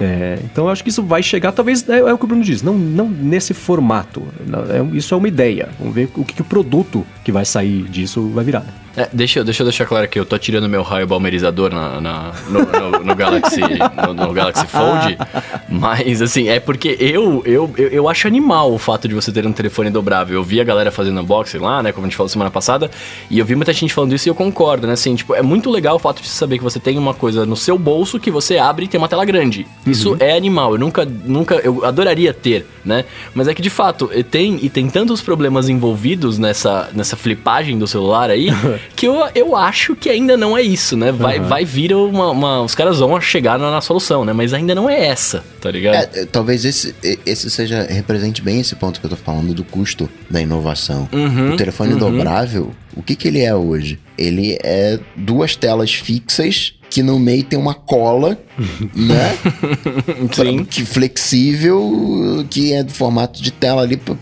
É, 0.00 0.38
então, 0.44 0.64
eu 0.64 0.70
acho 0.70 0.82
que 0.82 0.90
isso 0.90 1.02
vai 1.02 1.22
chegar, 1.22 1.52
talvez, 1.52 1.88
é, 1.88 1.98
é 1.98 2.12
o 2.12 2.18
que 2.18 2.24
o 2.24 2.26
Bruno 2.26 2.42
diz, 2.42 2.62
não, 2.62 2.74
não 2.74 3.08
nesse 3.08 3.54
formato. 3.54 4.13
Não, 4.46 4.60
é- 4.60 4.96
isso 4.96 5.14
é 5.14 5.16
uma 5.16 5.28
ideia. 5.28 5.68
Vamos 5.78 5.94
ver 5.94 6.08
o 6.16 6.24
que, 6.24 6.34
que 6.34 6.42
o 6.42 6.44
produto 6.44 7.04
que 7.24 7.32
vai 7.32 7.44
sair 7.44 7.84
disso 7.84 8.28
vai 8.28 8.44
virar. 8.44 8.64
É, 8.97 9.09
deixa, 9.12 9.40
eu- 9.40 9.45
deixa 9.45 9.62
eu 9.62 9.66
deixar 9.66 9.86
claro 9.86 10.07
que 10.09 10.18
eu 10.18 10.24
tô 10.24 10.38
tirando 10.38 10.68
meu 10.68 10.82
raio 10.82 11.07
balmerizador 11.07 11.72
na, 11.72 12.01
na- 12.01 12.32
no, 12.49 12.61
no- 12.61 13.05
no 13.05 13.14
Galaxy, 13.16 13.61
no, 14.07 14.14
no 14.14 14.32
Galaxy 14.32 14.66
Fold, 14.66 15.18
mas 15.68 16.22
assim, 16.22 16.49
é 16.49 16.61
porque 16.61 16.97
eu, 17.01 17.42
eu, 17.45 17.72
eu, 17.76 17.88
eu 17.88 18.09
acho 18.09 18.26
animal 18.26 18.72
o 18.72 18.78
fato 18.78 19.09
de 19.09 19.14
você 19.14 19.32
ter 19.32 19.47
um 19.47 19.53
telefone 19.53 19.90
dobrável. 19.90 20.36
Eu 20.36 20.45
vi 20.45 20.61
a 20.61 20.64
galera 20.64 20.90
fazendo 20.92 21.20
unboxing 21.20 21.59
lá, 21.59 21.82
né, 21.82 21.92
como 21.92 22.07
a 22.07 22.09
gente 22.09 22.16
falou 22.16 22.28
semana 22.28 22.51
passada, 22.51 22.90
e 23.30 23.38
eu 23.38 23.45
vi 23.45 23.55
muita 23.55 23.72
gente 23.72 23.92
falando 23.92 24.14
isso 24.14 24.28
e 24.28 24.30
eu 24.30 24.34
concordo, 24.34 24.86
né, 24.86 24.92
assim, 24.92 25.14
tipo, 25.14 25.34
é 25.34 25.42
muito 25.42 25.70
legal 25.70 25.97
o 25.97 25.99
fato 25.99 26.22
de 26.22 26.28
você 26.28 26.34
saber 26.36 26.59
que 26.59 26.64
você 26.64 26.78
tem 26.78 26.97
uma 26.99 27.14
coisa 27.14 27.45
no 27.45 27.57
seu 27.57 27.76
bolso 27.78 28.20
que 28.20 28.30
você 28.30 28.59
abre 28.59 28.84
e 28.84 28.88
tem 28.88 28.99
uma 28.99 29.09
tela 29.09 29.24
grande. 29.24 29.66
Isso 29.86 30.16
é 30.20 30.36
animal, 30.36 30.72
eu 30.74 30.78
nunca, 30.78 31.05
nunca, 31.05 31.57
eu 31.57 31.84
adoraria 31.84 32.32
ter, 32.32 32.66
né, 32.84 33.05
mas 33.34 33.49
é 33.49 33.55
que 33.55 33.62
de 33.62 33.70
fato, 33.70 34.09
tem, 34.30 34.59
e 34.62 34.68
tem 34.68 34.88
tantos 34.88 35.20
problemas 35.20 35.68
envolvidos 35.68 36.38
nessa, 36.38 36.90
nessa 36.95 37.16
flipagem 37.16 37.78
do 37.78 37.86
celular 37.86 38.30
aí, 38.30 38.49
que 38.97 39.07
eu, 39.07 39.16
eu 39.35 39.57
acho 39.57 39.95
que 39.97 40.09
ainda 40.09 40.37
não 40.37 40.57
é 40.57 40.62
isso, 40.62 40.97
né? 40.97 41.11
Vai, 41.12 41.41
vai 41.41 41.64
vir 41.64 41.95
uma, 41.95 42.30
uma- 42.30 42.62
Os 42.62 42.74
caras 42.74 42.99
vão 42.99 43.20
chegar 43.20 43.59
na, 43.59 43.70
na 43.70 43.80
solução, 43.80 44.24
né? 44.24 44.32
Mas 44.32 44.53
ainda 44.53 44.74
não 44.74 44.89
é 44.89 45.07
essa, 45.07 45.45
tá 45.61 45.70
ligado? 45.70 45.95
É, 45.95 46.09
é, 46.22 46.24
talvez 46.26 46.64
esse, 46.64 46.95
esse 47.24 47.51
seja 47.51 47.82
represente 47.82 48.43
bem 48.43 48.61
esse 48.61 48.74
ponto 48.76 49.01
que 49.01 49.07
eu 49.07 49.11
tô 49.11 49.16
falando 49.16 49.53
do 49.55 49.64
custo 49.64 50.09
da 50.30 50.41
inovação. 50.41 51.09
Uhum, 51.12 51.55
o 51.55 51.57
telefone 51.57 51.95
dobrável, 51.95 52.70
o 52.97 53.03
que 53.03 53.14
que 53.16 53.28
ele 53.28 53.41
é 53.41 53.55
hoje? 53.55 53.99
Ele 54.16 54.59
é 54.62 54.99
duas 55.16 55.57
telas 55.57 55.93
fixas 55.93 56.74
que 56.91 57.03
no 57.03 57.18
meio 57.18 57.43
tem 57.43 57.59
uma 57.59 57.74
cola, 57.74 58.39
né? 58.95 59.37
Sim. 60.32 60.64
Que 60.64 60.85
flexível, 60.85 62.47
que 62.51 62.72
é 62.72 62.82
do 62.82 62.93
formato 62.93 63.43
de 63.43 63.51
tela 63.51 63.82
ali 63.82 63.97
pra, 63.97 64.14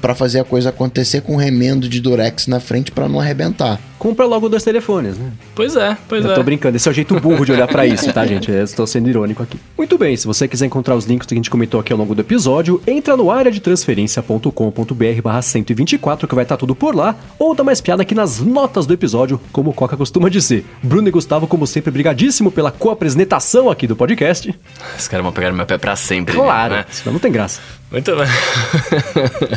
pra 0.00 0.14
fazer 0.14 0.40
a 0.40 0.44
coisa 0.44 0.70
acontecer 0.70 1.20
com 1.20 1.36
remendo 1.36 1.88
de 1.88 2.00
durex 2.00 2.46
na 2.46 2.60
frente 2.60 2.90
pra 2.90 3.08
não 3.08 3.20
arrebentar. 3.20 3.80
Compra 3.98 4.26
logo 4.26 4.48
dois 4.48 4.62
telefones, 4.62 5.16
né? 5.16 5.32
Pois 5.54 5.74
é, 5.74 5.96
pois 6.08 6.24
Eu 6.24 6.32
é. 6.32 6.34
tô 6.34 6.42
brincando, 6.42 6.76
esse 6.76 6.86
é 6.86 6.90
o 6.90 6.94
jeito 6.94 7.18
burro 7.18 7.44
de 7.46 7.52
olhar 7.52 7.66
pra 7.66 7.84
isso, 7.86 8.12
tá, 8.12 8.26
gente? 8.26 8.50
Eu 8.50 8.62
estou 8.62 8.86
sendo 8.86 9.08
irônico 9.08 9.42
aqui. 9.42 9.58
Muito 9.76 9.96
bem, 9.96 10.16
se 10.16 10.26
você 10.26 10.46
quiser 10.46 10.66
encontrar 10.66 10.94
os 10.94 11.06
links 11.06 11.26
que 11.26 11.34
a 11.34 11.36
gente 11.36 11.48
comentou 11.50 11.80
aqui 11.80 11.92
ao 11.92 11.98
longo 11.98 12.14
do 12.14 12.20
episódio, 12.20 12.80
entra 12.86 13.16
no 13.16 13.30
areadetransferencia.com.br 13.30 15.22
barra 15.22 15.40
124, 15.42 16.28
que 16.28 16.34
vai 16.34 16.44
estar 16.44 16.56
tudo 16.56 16.74
por 16.74 16.94
lá, 16.94 17.16
ou 17.38 17.54
dá 17.54 17.64
mais 17.64 17.80
piada 17.80 18.02
aqui 18.02 18.14
nas 18.14 18.38
notas 18.40 18.84
do 18.86 18.92
episódio, 18.94 19.40
como 19.50 19.70
o 19.70 19.72
Coca 19.72 19.96
costuma 19.96 20.28
dizer. 20.28 20.64
Bruno 20.82 21.08
e 21.08 21.10
Gustavo, 21.10 21.46
como 21.46 21.66
sempre, 21.66 21.90
brigadíssimo 21.90 22.50
pela 22.50 22.70
co-apresentação 22.70 23.70
aqui 23.70 23.86
do 23.86 23.96
podcast. 23.96 24.54
Os 24.98 25.08
caras 25.08 25.24
vão 25.24 25.32
pegar 25.32 25.50
no 25.50 25.56
meu 25.56 25.66
pé 25.66 25.78
pra 25.78 25.96
sempre. 25.96 26.34
Claro, 26.34 26.74
Né? 26.74 26.84
senão 26.90 27.14
não 27.14 27.20
tem 27.20 27.32
graça. 27.32 27.60
Muito 27.90 28.14
bem. 28.16 28.26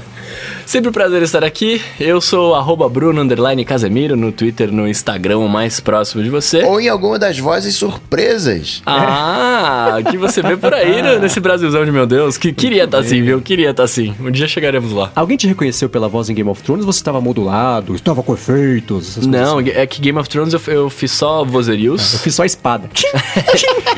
Sempre 0.70 0.90
um 0.90 0.94
prazer 0.94 1.24
estar 1.24 1.44
aqui. 1.44 1.82
Eu 2.00 2.22
sou 2.22 2.54
arroba 2.54 2.88
Bruno 2.88 3.22
underline 3.24 3.66
Casemiro 3.66 4.16
no 4.16 4.32
Twitter, 4.32 4.72
no 4.72 4.88
Instagram, 4.88 5.40
o 5.40 5.50
mais 5.50 5.80
próximo 5.80 6.22
de 6.22 6.30
você. 6.30 6.62
Ou 6.64 6.80
em 6.80 6.88
alguma 6.88 7.18
das 7.18 7.40
vozes 7.40 7.76
surpresas. 7.76 8.80
Ah, 8.86 9.98
que 10.12 10.16
você 10.16 10.44
vê 10.44 10.56
por 10.56 10.72
aí 10.72 11.02
né, 11.02 11.18
nesse 11.18 11.40
Brasilzão 11.40 11.84
de 11.84 11.92
meu 11.92 12.06
Deus. 12.06 12.38
Que 12.38 12.54
queria 12.54 12.84
estar 12.84 13.00
assim, 13.00 13.24
viu? 13.24 13.42
Queria 13.42 13.72
estar 13.72 13.82
assim. 13.82 14.14
Um 14.20 14.30
dia 14.30 14.48
chegaremos 14.48 14.92
lá. 14.92 15.12
Alguém 15.16 15.38
te 15.38 15.48
reconheceu 15.48 15.90
pela 15.90 16.08
voz 16.08 16.30
em 16.30 16.36
Game 16.36 16.48
of 16.52 16.62
Thrones? 16.62 16.86
Você 16.86 17.00
estava 17.00 17.20
modulado, 17.20 17.96
estava 17.96 18.22
com 18.22 18.36
efeitos, 18.36 19.10
essas 19.10 19.26
coisas 19.26 19.42
Não, 19.42 19.58
assim? 19.58 19.72
é 19.72 19.88
que 19.88 20.00
Game 20.00 20.20
of 20.20 20.30
Thrones 20.30 20.54
eu, 20.54 20.62
eu 20.68 20.88
fiz 20.88 21.12
só 21.12 21.40
Eu 21.40 21.46
vozerios. 21.48 22.22
fiz 22.22 22.36
só 22.36 22.44
a 22.44 22.46
espada. 22.46 22.88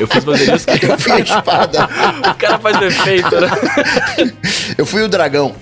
Eu 0.00 0.08
fiz 0.08 0.24
vozerios 0.24 0.64
que 0.64 0.86
Eu 0.86 0.98
fui 0.98 1.12
a 1.12 1.18
espada. 1.20 1.84
o 2.32 2.34
cara 2.34 2.58
faz 2.58 2.78
o 2.78 2.84
efeito, 2.84 3.40
né? 3.40 3.50
Eu 4.78 4.86
fui 4.86 5.02
o 5.02 5.08
dragão. 5.08 5.54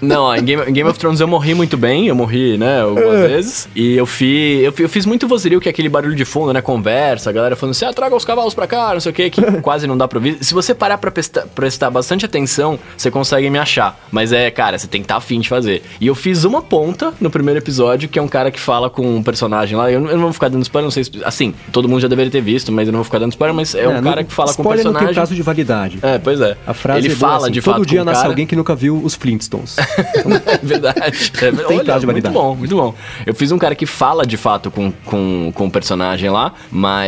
Não, 0.00 0.34
em 0.34 0.42
Game, 0.44 0.62
em 0.68 0.72
Game 0.72 0.88
of 0.88 0.98
Thrones 0.98 1.20
eu 1.20 1.28
morri 1.28 1.54
muito 1.54 1.76
bem, 1.76 2.06
eu 2.06 2.14
morri, 2.14 2.56
né, 2.56 2.82
algumas 2.82 3.20
vezes. 3.20 3.68
E 3.74 3.96
eu 3.96 4.06
fiz, 4.06 4.62
eu, 4.64 4.72
fi- 4.72 4.82
eu 4.84 4.88
fiz 4.88 5.06
muito 5.06 5.26
vozerio, 5.28 5.60
que 5.60 5.68
é 5.68 5.70
aquele 5.70 5.88
barulho 5.88 6.14
de 6.14 6.24
fundo, 6.24 6.52
né, 6.52 6.60
conversa, 6.60 7.30
a 7.30 7.32
galera 7.32 7.56
falando 7.56 7.72
assim, 7.72 7.84
ah, 7.84 7.92
traga 7.92 8.14
os 8.14 8.24
cavalos 8.24 8.54
pra 8.54 8.66
cá, 8.66 8.92
não 8.94 9.00
sei 9.00 9.12
o 9.12 9.14
que, 9.14 9.30
que 9.30 9.42
quase 9.60 9.86
não 9.86 9.96
dá 9.96 10.06
pra 10.08 10.18
ouvir. 10.18 10.38
Se 10.42 10.54
você 10.54 10.74
parar 10.74 10.98
pra 10.98 11.10
prestar, 11.10 11.46
prestar 11.48 11.90
bastante 11.90 12.24
atenção, 12.24 12.78
você 12.96 13.10
consegue 13.10 13.48
me 13.50 13.58
achar. 13.58 13.98
Mas 14.10 14.32
é, 14.32 14.50
cara, 14.50 14.78
você 14.78 14.86
tem 14.86 15.00
que 15.00 15.04
estar 15.06 15.16
afim 15.16 15.40
de 15.40 15.48
fazer. 15.48 15.82
E 16.00 16.06
eu 16.06 16.14
fiz 16.14 16.44
uma 16.44 16.62
ponta 16.62 17.12
no 17.20 17.30
primeiro 17.30 17.58
episódio, 17.60 18.08
que 18.08 18.18
é 18.18 18.22
um 18.22 18.28
cara 18.28 18.50
que 18.50 18.60
fala 18.60 18.88
com 18.90 19.16
um 19.16 19.22
personagem 19.22 19.76
lá, 19.76 19.90
eu 19.90 20.00
não, 20.00 20.08
eu 20.10 20.16
não 20.16 20.24
vou 20.24 20.32
ficar 20.32 20.48
dando 20.48 20.62
spoiler, 20.62 20.84
não 20.86 20.90
sei 20.90 21.04
se, 21.04 21.12
assim, 21.24 21.54
todo 21.72 21.88
mundo 21.88 22.00
já 22.00 22.08
deveria 22.08 22.30
ter 22.30 22.40
visto, 22.40 22.70
mas 22.72 22.86
eu 22.88 22.92
não 22.92 22.98
vou 22.98 23.04
ficar 23.04 23.18
dando 23.18 23.32
spoiler, 23.32 23.54
mas 23.54 23.74
é, 23.74 23.86
um 23.88 23.94
não- 23.94 24.02
cara 24.02 24.24
que 24.24 24.32
fala 24.32 24.52
com 24.54 24.62
um 24.62 24.64
spoiler 24.64 24.84
não 24.84 24.92
tem 24.92 24.98
personagem... 25.00 25.14
prazo 25.14 25.34
de 25.34 25.42
validade. 25.42 25.98
É, 26.02 26.18
pois 26.18 26.40
é. 26.40 26.56
A 26.66 26.74
frase 26.74 27.00
Ele 27.06 27.12
é 27.12 27.16
fala 27.16 27.44
assim, 27.44 27.52
de 27.52 27.60
todo 27.62 27.74
fato 27.74 27.86
dia 27.86 27.98
com 27.98 28.02
o 28.02 28.06
nasce 28.06 28.20
cara. 28.20 28.32
alguém 28.32 28.46
que 28.46 28.56
nunca 28.56 28.74
viu 28.74 29.00
os 29.02 29.16
Flintstones. 29.40 29.76
É 29.78 30.58
verdade. 30.62 31.32
É, 31.40 31.50
Tem 31.66 31.76
olha, 31.78 31.84
prazo 31.84 32.00
de 32.06 32.12
muito 32.12 32.30
bom, 32.30 32.54
muito 32.54 32.76
bom. 32.76 32.94
Eu 33.26 33.34
fiz 33.34 33.50
um 33.52 33.58
cara 33.58 33.74
que 33.74 33.86
fala 33.86 34.26
de 34.26 34.36
fato 34.36 34.70
com, 34.70 34.92
com, 35.04 35.52
com 35.54 35.66
o 35.66 35.70
personagem 35.70 36.30
lá, 36.30 36.52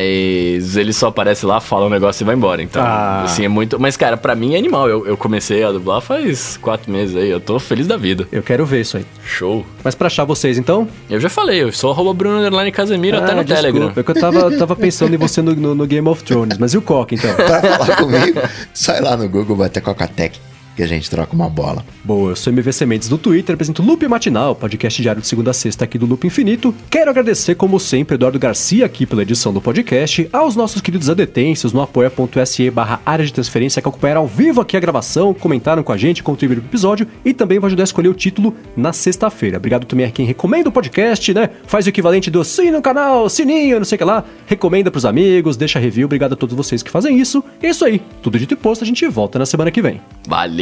mas 0.03 0.77
ele 0.77 0.93
só 0.93 1.09
aparece 1.09 1.45
lá, 1.47 1.61
fala 1.61 1.87
um 1.87 1.91
negócio 1.91 2.23
e 2.23 2.27
vai 2.27 2.35
embora. 2.35 2.63
Então, 2.63 2.83
Ah. 2.83 3.23
assim, 3.25 3.45
é 3.45 3.49
muito. 3.49 3.79
Mas, 3.79 3.97
cara, 3.97 4.17
pra 4.17 4.35
mim 4.35 4.55
é 4.55 4.59
animal. 4.59 4.89
Eu, 4.89 5.07
eu 5.07 5.17
comecei 5.17 5.63
a 5.65 5.71
dublar 5.73 6.01
faz 6.01 6.57
quatro 6.61 6.91
meses 6.91 7.15
aí. 7.17 7.29
Eu 7.31 7.41
tô 7.41 7.59
feliz 7.59 7.87
da 7.87 7.97
vida. 7.97 8.27
Eu 8.33 8.43
quero 8.43 8.65
ver 8.65 8.81
isso 8.81 8.97
aí. 8.97 9.05
Show. 9.25 9.65
Mas 9.85 9.95
pra 9.95 10.07
achar 10.07 10.25
vocês, 10.25 10.59
então... 10.59 10.89
Eu 11.11 11.21
já 11.21 11.29
falei, 11.29 11.63
eu 11.63 11.73
sou 11.73 11.91
arroba 11.93 12.13
Bruno 12.15 12.39
Underline 12.39 12.71
Casemiro 12.73 13.19
até 13.19 13.33
Ah, 13.33 13.37
no 13.37 13.45
desculpa, 13.45 13.63
Telegram. 13.73 13.93
É 13.97 14.03
que 14.03 14.11
eu 14.11 14.15
tava, 14.21 14.51
tava 14.57 14.77
pensando 14.77 15.15
em 15.15 15.19
você 15.19 15.43
no, 15.43 15.55
no- 15.55 15.75
no 15.75 15.87
Game 15.87 16.09
of 16.09 16.23
Thrones. 16.25 16.59
Mas 16.59 16.75
e 16.75 16.79
o 16.79 16.83
Coca, 16.83 17.15
então? 17.15 17.33
Pra 17.35 17.61
falar 17.61 17.97
comigo, 17.97 18.41
sai 18.75 19.01
lá 19.01 19.17
no 19.17 19.29
Google, 19.29 19.57
bater 19.57 19.81
Coca-Tech, 19.81 20.39
que 20.75 20.83
a 20.83 20.87
gente 20.87 21.09
troca 21.11 21.35
uma 21.35 21.49
bola. 21.49 21.85
Boa, 22.05 22.31
eu 22.31 22.37
sou 22.37 22.53
MVC 22.53 22.87
Mendes 22.87 23.09
do 23.09 23.19
Twitter, 23.19 23.55
apresento 23.55 23.83
Loop 23.83 24.07
Matinal, 24.09 24.55
podcast 24.55 25.01
diário 25.01 25.21
de 25.21 25.29
segunda 25.29 25.51
a 25.51 25.55
sexta 25.55 25.85
aqui 25.85 25.99
do 25.99 26.07
Loop 26.07 26.27
Infinito. 26.27 26.75
Quero 26.91 27.11
agradecer, 27.11 27.55
como 27.55 27.79
sempre, 27.79 28.15
Eduardo 28.15 28.39
Garcia 28.39 28.87
aqui 28.87 29.07
pela 29.07 29.23
edição 29.23 29.53
do 29.53 29.61
podcast, 29.61 30.29
aos 30.33 30.57
nossos 30.57 30.81
queridos 30.81 31.11
adetêncios 31.11 31.73
no 31.73 31.81
apoia.se 31.81 32.71
barra 32.71 33.01
área 33.05 33.25
de 33.25 33.33
transferência 33.33 33.83
que 33.83 33.89
acompanharam 33.89 34.23
ao 34.23 34.27
vivo 34.27 34.61
aqui 34.61 34.77
a 34.77 34.81
gravação, 34.81 35.35
comentaram 35.35 35.83
com 35.83 35.93
a 35.93 35.97
gente, 35.97 36.23
contribuíram 36.23 36.63
pro 36.63 36.71
episódio 36.71 37.07
e 37.25 37.35
também 37.35 37.59
vão 37.59 37.67
ajudar 37.67 37.83
a 37.83 37.85
escolher 37.85 38.09
o 38.09 38.15
título 38.15 38.55
na 38.77 38.93
sexta-feira. 38.93 39.59
Obrigado 39.59 39.85
também 39.85 40.07
a 40.07 40.11
quem 40.11 40.25
recomenda 40.25 40.69
o 40.69 40.73
podcast, 40.73 41.33
né? 41.35 41.51
Faz 41.67 41.87
o 41.87 41.89
equivalente 41.89 42.31
do 42.31 42.41
assina 42.41 42.79
no 42.79 42.83
canal, 42.83 43.29
sininho, 43.29 43.79
não 43.79 43.85
sei 43.85 43.97
o 43.97 43.99
que 43.99 44.05
lá, 44.05 44.25
recomenda 44.47 44.91
pros 44.91 45.05
amigos, 45.05 45.57
deixa 45.57 45.79
review. 45.79 46.07
Obrigado 46.07 46.33
a 46.33 46.37
todos 46.37 46.57
vocês 46.57 46.83
que 46.83 46.91
fazem 46.91 47.19
isso. 47.21 47.45
É 47.63 47.69
isso 47.69 47.85
aí, 47.85 48.01
tudo 48.23 48.39
dito 48.39 48.55
e 48.55 48.57
posto, 48.57 48.83
a 48.83 48.87
gente 48.87 49.07
volta 49.07 49.39
na 49.39 49.47
semana 49.47 49.71
que 49.71 49.83
vem. 49.83 50.01
Valeu! 50.27 50.62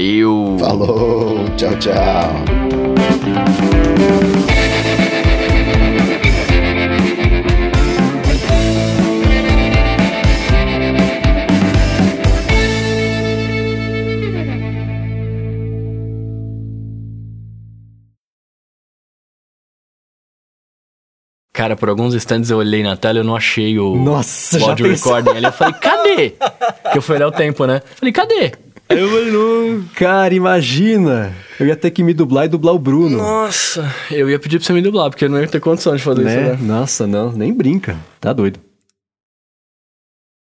Falou, 0.58 1.44
tchau, 1.58 1.76
tchau. 1.78 2.44
Cara, 21.52 21.76
por 21.76 21.90
alguns 21.90 22.14
instantes 22.14 22.48
eu 22.48 22.56
olhei 22.56 22.82
na 22.82 22.96
tela 22.96 23.18
e 23.18 23.20
eu 23.20 23.24
não 23.24 23.36
achei 23.36 23.78
o 23.78 23.94
Nossa, 23.96 24.58
já 24.58 24.70
audio 24.70 24.88
pensou? 24.88 25.12
recording 25.14 25.36
ali. 25.36 25.46
Eu 25.46 25.52
falei, 25.52 25.74
cadê? 25.74 26.30
que 26.90 26.96
eu 26.96 27.02
fui 27.02 27.16
olhar 27.16 27.28
o 27.28 27.32
tempo, 27.32 27.66
né? 27.66 27.82
Falei, 27.96 28.12
cadê? 28.14 28.52
Aí 28.90 28.98
eu 28.98 29.08
falei, 29.08 29.30
não. 29.30 29.84
Cara, 29.94 30.34
imagina! 30.34 31.32
Eu 31.60 31.66
ia 31.68 31.76
ter 31.76 31.92
que 31.92 32.02
me 32.02 32.12
dublar 32.12 32.46
e 32.46 32.48
dublar 32.48 32.74
o 32.74 32.78
Bruno. 32.78 33.18
Nossa, 33.18 33.88
eu 34.10 34.28
ia 34.28 34.36
pedir 34.36 34.58
pra 34.58 34.66
você 34.66 34.72
me 34.72 34.82
dublar, 34.82 35.08
porque 35.10 35.26
eu 35.26 35.28
não 35.28 35.40
ia 35.40 35.46
ter 35.46 35.60
condição 35.60 35.94
de 35.94 36.02
fazer 36.02 36.24
né? 36.24 36.34
isso, 36.34 36.62
né? 36.64 36.68
Nossa, 36.74 37.06
não, 37.06 37.30
nem 37.30 37.52
brinca. 37.52 37.96
Tá 38.20 38.32
doido. 38.32 38.58